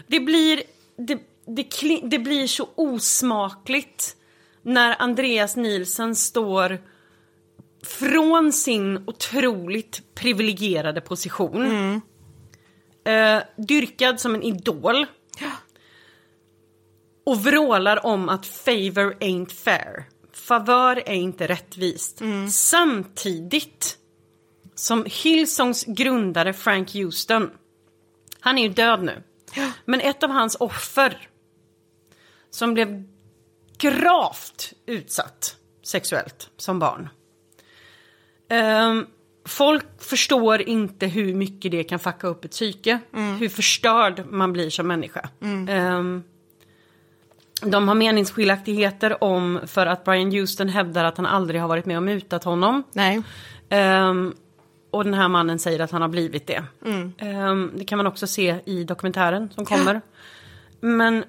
Det 0.07 0.21
blir, 0.21 0.63
det, 0.97 1.19
det, 1.47 2.01
det 2.03 2.19
blir 2.19 2.47
så 2.47 2.69
osmakligt 2.75 4.17
när 4.63 4.97
Andreas 5.03 5.57
Nielsen 5.57 6.17
står 6.17 6.79
från 7.85 8.53
sin 8.53 9.05
otroligt 9.07 10.03
privilegierade 10.15 11.01
position, 11.01 12.01
eh, 13.05 13.39
dyrkad 13.57 14.21
som 14.21 14.35
en 14.35 14.43
idol, 14.43 15.07
och 17.27 17.45
vrålar 17.45 18.07
om 18.07 18.29
att 18.29 18.47
favor 18.47 19.17
ain't 19.21 19.51
fair. 19.51 20.05
Favör 20.45 21.03
är 21.07 21.15
inte 21.15 21.47
rättvist. 21.47 22.23
Samtidigt 22.51 23.99
som 24.75 25.05
Hillsongs 25.07 25.85
grundare 25.85 26.53
Frank 26.53 26.95
Houston, 26.95 27.51
han 28.41 28.59
är 28.59 28.63
ju 28.63 28.69
död 28.69 29.03
nu, 29.03 29.23
men 29.85 30.01
ett 30.01 30.23
av 30.23 30.31
hans 30.31 30.57
offer 30.61 31.29
som 32.51 32.75
blev 32.75 33.05
gravt 33.79 34.73
utsatt 34.87 35.57
sexuellt 35.83 36.51
som 36.57 36.79
barn. 36.79 37.09
Ehm, 38.49 39.07
folk 39.45 39.87
förstår 39.99 40.63
inte 40.63 41.07
hur 41.07 41.35
mycket 41.35 41.71
det 41.71 41.85
kan 41.85 41.99
fucka 41.99 42.27
upp 42.27 42.45
ett 42.45 42.51
psyke. 42.51 43.01
Hur 43.39 43.49
förstörd 43.49 44.27
man 44.27 44.53
blir 44.53 44.71
som 44.71 44.87
människa. 44.87 45.29
Ehm, 45.69 46.25
de 47.67 47.89
har 47.89 47.95
meningsskiljaktigheter 47.95 49.25
om 49.25 49.61
för 49.67 49.87
att 49.87 50.05
Brian 50.05 50.31
Houston 50.31 50.69
hävdar 50.69 51.05
att 51.05 51.17
han 51.17 51.27
aldrig 51.27 51.61
har 51.61 51.69
varit 51.69 51.87
med 51.87 51.97
och 51.97 52.03
mutat 52.03 52.45
honom. 52.45 52.83
Nej. 52.93 53.23
Ehm, 53.69 54.35
och 54.91 55.05
den 55.05 55.15
här 55.15 55.29
mannen 55.29 55.59
säger 55.59 55.81
att 55.81 55.91
han 55.91 56.03
har 56.03 56.09
blivit 56.09 56.47
det. 56.47 56.65
Ehm, 57.19 57.73
det 57.77 57.85
kan 57.85 57.97
man 57.97 58.07
också 58.07 58.27
se 58.27 58.61
i 58.65 58.85
dokumentären 58.85 59.51
som 59.55 59.65
kommer. 59.65 60.01
Men 60.81 61.25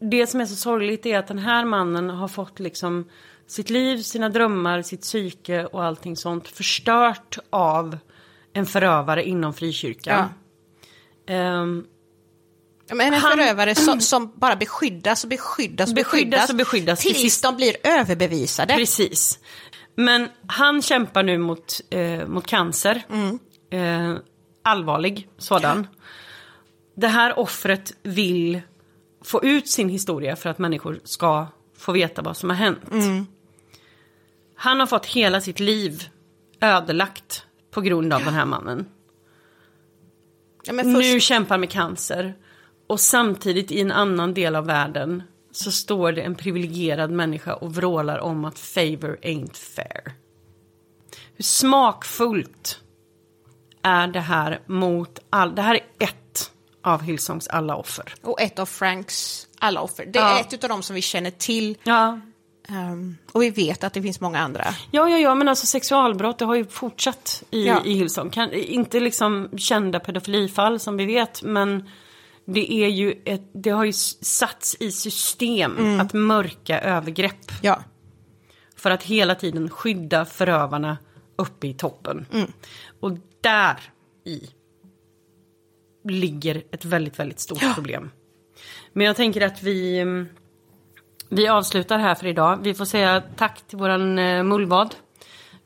det 0.00 0.26
som 0.26 0.40
är 0.40 0.46
så 0.46 0.56
sorgligt 0.56 1.06
är 1.06 1.18
att 1.18 1.26
den 1.26 1.38
här 1.38 1.64
mannen 1.64 2.10
har 2.10 2.28
fått 2.28 2.60
liksom 2.60 3.04
sitt 3.46 3.70
liv, 3.70 3.98
sina 3.98 4.28
drömmar, 4.28 4.82
sitt 4.82 5.00
psyke 5.00 5.66
och 5.66 5.84
allting 5.84 6.16
sånt 6.16 6.48
förstört 6.48 7.38
av 7.50 7.98
en 8.52 8.66
förövare 8.66 9.24
inom 9.24 9.54
frikyrkan. 9.54 10.28
Ehm, 11.26 11.86
Ja, 12.86 12.94
Men 12.94 13.14
en 13.14 13.20
Han- 13.20 13.30
förövare 13.32 13.74
som, 13.74 14.00
som 14.00 14.32
bara 14.36 14.56
beskyddas 14.56 15.24
och 15.24 15.30
beskyddas 15.30 15.88
och 15.90 15.94
Beskyddas 15.94 16.20
beskyddas, 16.20 16.50
och 16.50 16.56
beskyddas 16.56 17.00
till 17.00 17.10
tills 17.14 17.22
sist. 17.22 17.42
de 17.42 17.56
blir 17.56 17.76
överbevisade. 17.84 18.74
Precis. 18.74 19.38
Men 19.96 20.28
han 20.46 20.82
kämpar 20.82 21.22
nu 21.22 21.38
mot, 21.38 21.80
eh, 21.90 22.26
mot 22.26 22.46
cancer. 22.46 23.02
Eh, 23.70 24.14
allvarlig 24.62 25.28
sådan. 25.38 25.86
Det 26.96 27.08
här 27.08 27.38
offret 27.38 27.92
vill 28.02 28.60
få 29.24 29.44
ut 29.44 29.68
sin 29.68 29.88
historia 29.88 30.36
för 30.36 30.50
att 30.50 30.58
människor 30.58 31.00
ska 31.04 31.46
få 31.78 31.92
veta 31.92 32.22
vad 32.22 32.36
som 32.36 32.50
har 32.50 32.56
hänt. 32.56 32.80
Han 34.56 34.80
har 34.80 34.86
fått 34.86 35.06
hela 35.06 35.40
sitt 35.40 35.60
liv 35.60 36.08
ödelagt 36.60 37.46
på 37.70 37.80
grund 37.80 38.12
av 38.12 38.24
den 38.24 38.34
här 38.34 38.44
mannen. 38.44 38.86
Ja, 40.64 40.72
först, 40.74 40.86
Nu 40.86 41.20
kämpar 41.20 41.58
med 41.58 41.70
cancer. 41.70 42.34
Och 42.86 43.00
samtidigt 43.00 43.70
i 43.70 43.80
en 43.80 43.92
annan 43.92 44.34
del 44.34 44.56
av 44.56 44.66
världen 44.66 45.22
så 45.52 45.72
står 45.72 46.12
det 46.12 46.22
en 46.22 46.34
privilegierad 46.34 47.10
människa 47.10 47.54
och 47.54 47.74
vrålar 47.74 48.18
om 48.18 48.44
att 48.44 48.58
favor 48.58 49.18
ain't 49.22 49.56
fair. 49.56 50.12
Hur 51.36 51.44
smakfullt 51.44 52.80
är 53.82 54.06
det 54.06 54.20
här 54.20 54.60
mot 54.66 55.18
all... 55.30 55.54
Det 55.54 55.62
här 55.62 55.74
är 55.74 55.80
ett 56.04 56.50
av 56.82 57.02
Hillsongs 57.02 57.48
alla 57.48 57.76
offer. 57.76 58.14
och 58.22 58.40
ett 58.40 58.58
av 58.58 58.66
Franks 58.66 59.46
alla 59.58 59.80
offer. 59.80 60.06
Det 60.06 60.18
är 60.18 60.22
Ja. 60.22 60.40
ett 60.40 60.64
av 60.64 60.68
dem 60.70 60.82
som 60.82 60.94
vi 60.94 61.02
känner 61.02 61.30
till. 61.30 61.76
Ja. 61.84 62.20
ehm, 62.68 63.16
och 63.32 63.42
vi 63.42 63.50
vet 63.50 63.84
att 63.84 63.92
det 63.92 64.02
finns 64.02 64.20
många 64.20 64.40
andra. 64.40 64.64
Ja, 64.90 65.08
ja, 65.08 65.18
ja, 65.18 65.34
men 65.34 65.48
alltså 65.48 65.66
sexualbrott 65.66 66.38
det 66.38 66.44
har 66.44 66.54
ju 66.54 66.64
fortsatt 66.64 67.42
i, 67.50 67.66
Ja. 67.66 67.82
i 67.84 67.92
Hillsong. 67.94 68.30
Kan, 68.30 68.52
inte 68.52 69.00
liksom 69.00 69.48
kända 69.56 70.00
pedofilifall 70.00 70.80
som 70.80 70.96
vi 70.96 71.06
vet, 71.06 71.42
men 71.42 71.88
det, 72.44 72.72
är 72.72 72.88
ju 72.88 73.22
ett, 73.24 73.42
det 73.52 73.70
har 73.70 73.84
ju 73.84 73.92
satts 73.92 74.76
i 74.80 74.90
system 74.90 76.00
att 76.00 76.12
mörka 76.12 76.80
övergrepp 76.80 77.52
Ja. 77.62 77.82
för 78.76 78.90
att 78.90 79.02
hela 79.02 79.34
tiden 79.34 79.70
skydda 79.70 80.24
förövarna 80.24 80.98
uppe 81.36 81.66
i 81.66 81.74
toppen. 81.74 82.26
Och 83.00 83.10
där 83.40 83.80
i 84.24 84.48
ligger 86.08 86.62
ett 86.70 86.84
väldigt, 86.84 87.18
väldigt 87.18 87.40
stort 87.40 87.74
problem. 87.74 88.10
Men 88.92 89.06
jag 89.06 89.16
tänker 89.16 89.40
att 89.40 89.62
vi, 89.62 89.98
mm, 89.98 90.28
vi 91.28 91.48
avslutar 91.48 91.98
här 91.98 92.14
för 92.14 92.26
idag. 92.26 92.58
Vi 92.62 92.74
får 92.74 92.84
säga 92.84 93.22
tack 93.36 93.62
till 93.66 93.78
våran 93.78 94.18
eh, 94.18 94.42
mullvad. 94.42 94.94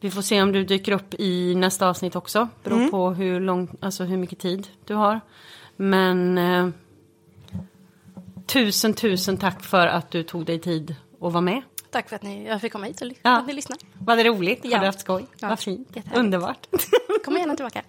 Vi 0.00 0.10
får 0.10 0.22
se 0.22 0.42
om 0.42 0.52
du 0.52 0.64
dyker 0.64 0.92
upp 0.92 1.14
i 1.18 1.54
nästa 1.54 1.88
avsnitt 1.88 2.16
också. 2.16 2.48
Beror 2.64 2.88
på 2.88 3.10
hur, 3.10 3.40
lång, 3.40 3.76
alltså 3.80 4.04
hur 4.04 4.16
mycket 4.16 4.38
tid 4.38 4.68
du 4.84 4.94
har. 4.94 5.20
Men 5.80 6.38
eh, 6.38 6.68
tusen, 8.46 8.94
tusen 8.94 9.36
tack 9.36 9.62
för 9.64 9.86
att 9.86 10.10
du 10.10 10.22
tog 10.22 10.44
dig 10.46 10.58
tid 10.60 10.94
att 11.20 11.32
vara 11.32 11.40
med. 11.40 11.62
Tack 11.90 12.08
för 12.08 12.16
att 12.16 12.22
ni, 12.22 12.46
jag 12.46 12.60
fick 12.60 12.72
komma 12.72 12.86
hit 12.86 13.00
och 13.00 13.08
Ja. 13.22 13.38
att 13.38 13.46
ni 13.46 13.52
lyssnar. 13.52 13.78
Var 13.98 14.16
det 14.16 14.24
roligt? 14.24 14.64
Har 14.64 14.70
Ja. 14.70 14.78
du 14.78 14.86
haft 14.86 15.00
skoj? 15.00 15.26
Ja. 15.38 15.48
Vad 15.48 15.58
fint. 15.60 15.96
Underbart. 16.14 16.66
Kom 17.24 17.36
gärna 17.36 17.56
tillbaka. 17.56 17.82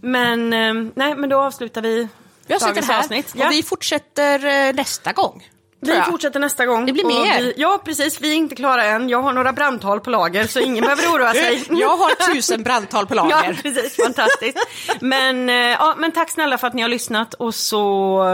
Men, 0.00 0.52
eh, 0.52 0.90
nej, 0.94 1.16
men 1.16 1.30
då 1.30 1.40
avslutar 1.40 1.82
vi 1.82 2.08
avslutar 2.54 2.66
dagens 2.66 2.88
här 2.88 2.98
avsnitt. 2.98 3.30
och 3.34 3.40
Ja. 3.40 3.48
vi 3.50 3.62
fortsätter 3.62 4.68
eh, 4.68 4.74
nästa 4.74 5.12
gång. 5.12 5.48
Vi 5.84 6.00
fortsätter 6.10 6.40
nästa 6.40 6.66
gång. 6.66 6.86
Det 6.86 6.92
blir 6.92 7.04
mer. 7.04 7.40
Vi, 7.42 7.54
ja, 7.56 7.80
precis. 7.84 8.20
Vi 8.20 8.30
är 8.32 8.36
inte 8.36 8.54
klara 8.54 8.84
än. 8.84 9.08
Jag 9.08 9.22
har 9.22 9.32
några 9.32 9.52
brandtal 9.52 10.00
på 10.00 10.10
lager, 10.10 10.46
så 10.46 10.60
ingen 10.60 10.84
behöver 10.84 11.02
oroa 11.08 11.32
sig. 11.32 11.64
Jag 11.70 11.96
har 11.96 12.34
tusen 12.34 12.62
brandtal 12.62 13.06
på 13.06 13.14
Ja, 13.16 13.24
lager. 13.24 13.58
precis. 13.62 13.96
Fantastiskt. 13.96 14.58
Men, 15.00 15.48
eh, 15.48 15.54
ja, 15.56 15.94
men 15.98 16.12
tack 16.12 16.30
snälla 16.30 16.58
för 16.58 16.66
att 16.66 16.74
ni 16.74 16.82
har 16.82 16.88
lyssnat 16.88 17.34
och 17.34 17.54
så, 17.54 18.24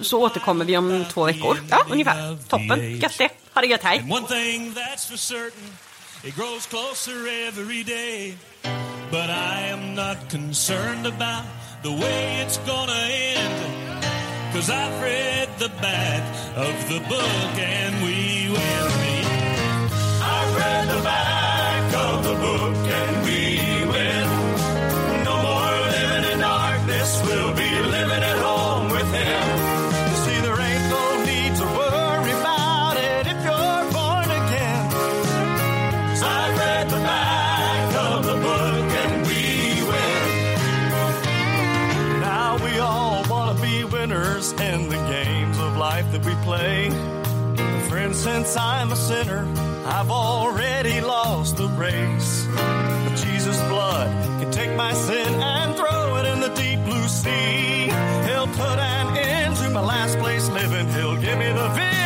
så 0.00 0.20
återkommer 0.22 0.64
vi 0.64 0.76
om 0.76 1.04
två 1.12 1.24
veckor. 1.24 1.56
Ja, 1.70 1.86
ungefär. 1.90 2.48
Toppen. 2.48 2.96
Gött 2.98 3.18
det. 3.18 3.28
Ha 3.54 3.60
det 3.60 3.66
gött. 3.66 3.82
Hej. 3.82 3.98
And 3.98 4.12
one 4.12 4.26
thing 4.26 4.74
that's 4.74 5.10
for 5.10 5.16
certain, 5.16 5.76
it 6.24 6.36
grows 6.36 6.66
closer 6.66 7.48
every 7.48 7.82
day. 7.82 8.34
But 9.10 9.28
I 9.30 9.70
am 9.72 9.94
not 9.94 10.30
concerned 10.30 11.06
about 11.06 11.44
the 11.82 11.88
way 11.88 12.44
it's 12.46 12.58
gonna 12.66 13.00
end. 13.10 13.60
Cause 14.54 14.70
I've 14.72 15.02
read 15.02 15.48
the 15.60 15.68
back 15.82 16.24
of 16.56 16.88
the 16.88 17.00
book 17.00 17.58
and 17.58 18.02
we 18.02 18.48
will 18.48 18.90
meet. 19.02 19.26
I've 20.22 20.56
read 20.56 20.88
the 20.88 21.02
back 21.04 21.94
of 21.96 22.24
the 22.24 22.34
book 22.34 22.76
and 22.88 23.26
we 23.26 23.89
since 48.20 48.54
I'm 48.54 48.92
a 48.92 48.96
sinner, 48.96 49.48
I've 49.86 50.10
already 50.10 51.00
lost 51.00 51.56
the 51.56 51.68
race. 51.68 52.46
But 52.54 53.14
Jesus' 53.16 53.58
blood 53.62 54.10
can 54.38 54.50
take 54.52 54.76
my 54.76 54.92
sin 54.92 55.32
and 55.40 55.74
throw 55.74 56.16
it 56.16 56.26
in 56.26 56.40
the 56.40 56.52
deep 56.54 56.84
blue 56.84 57.08
sea. 57.08 57.88
He'll 58.28 58.46
put 58.48 58.78
an 58.78 59.16
end 59.16 59.56
to 59.56 59.70
my 59.70 59.80
last 59.80 60.18
place 60.18 60.50
living. 60.50 60.86
He'll 60.88 61.16
give 61.16 61.38
me 61.38 61.50
the 61.50 61.68
victory. 61.70 61.99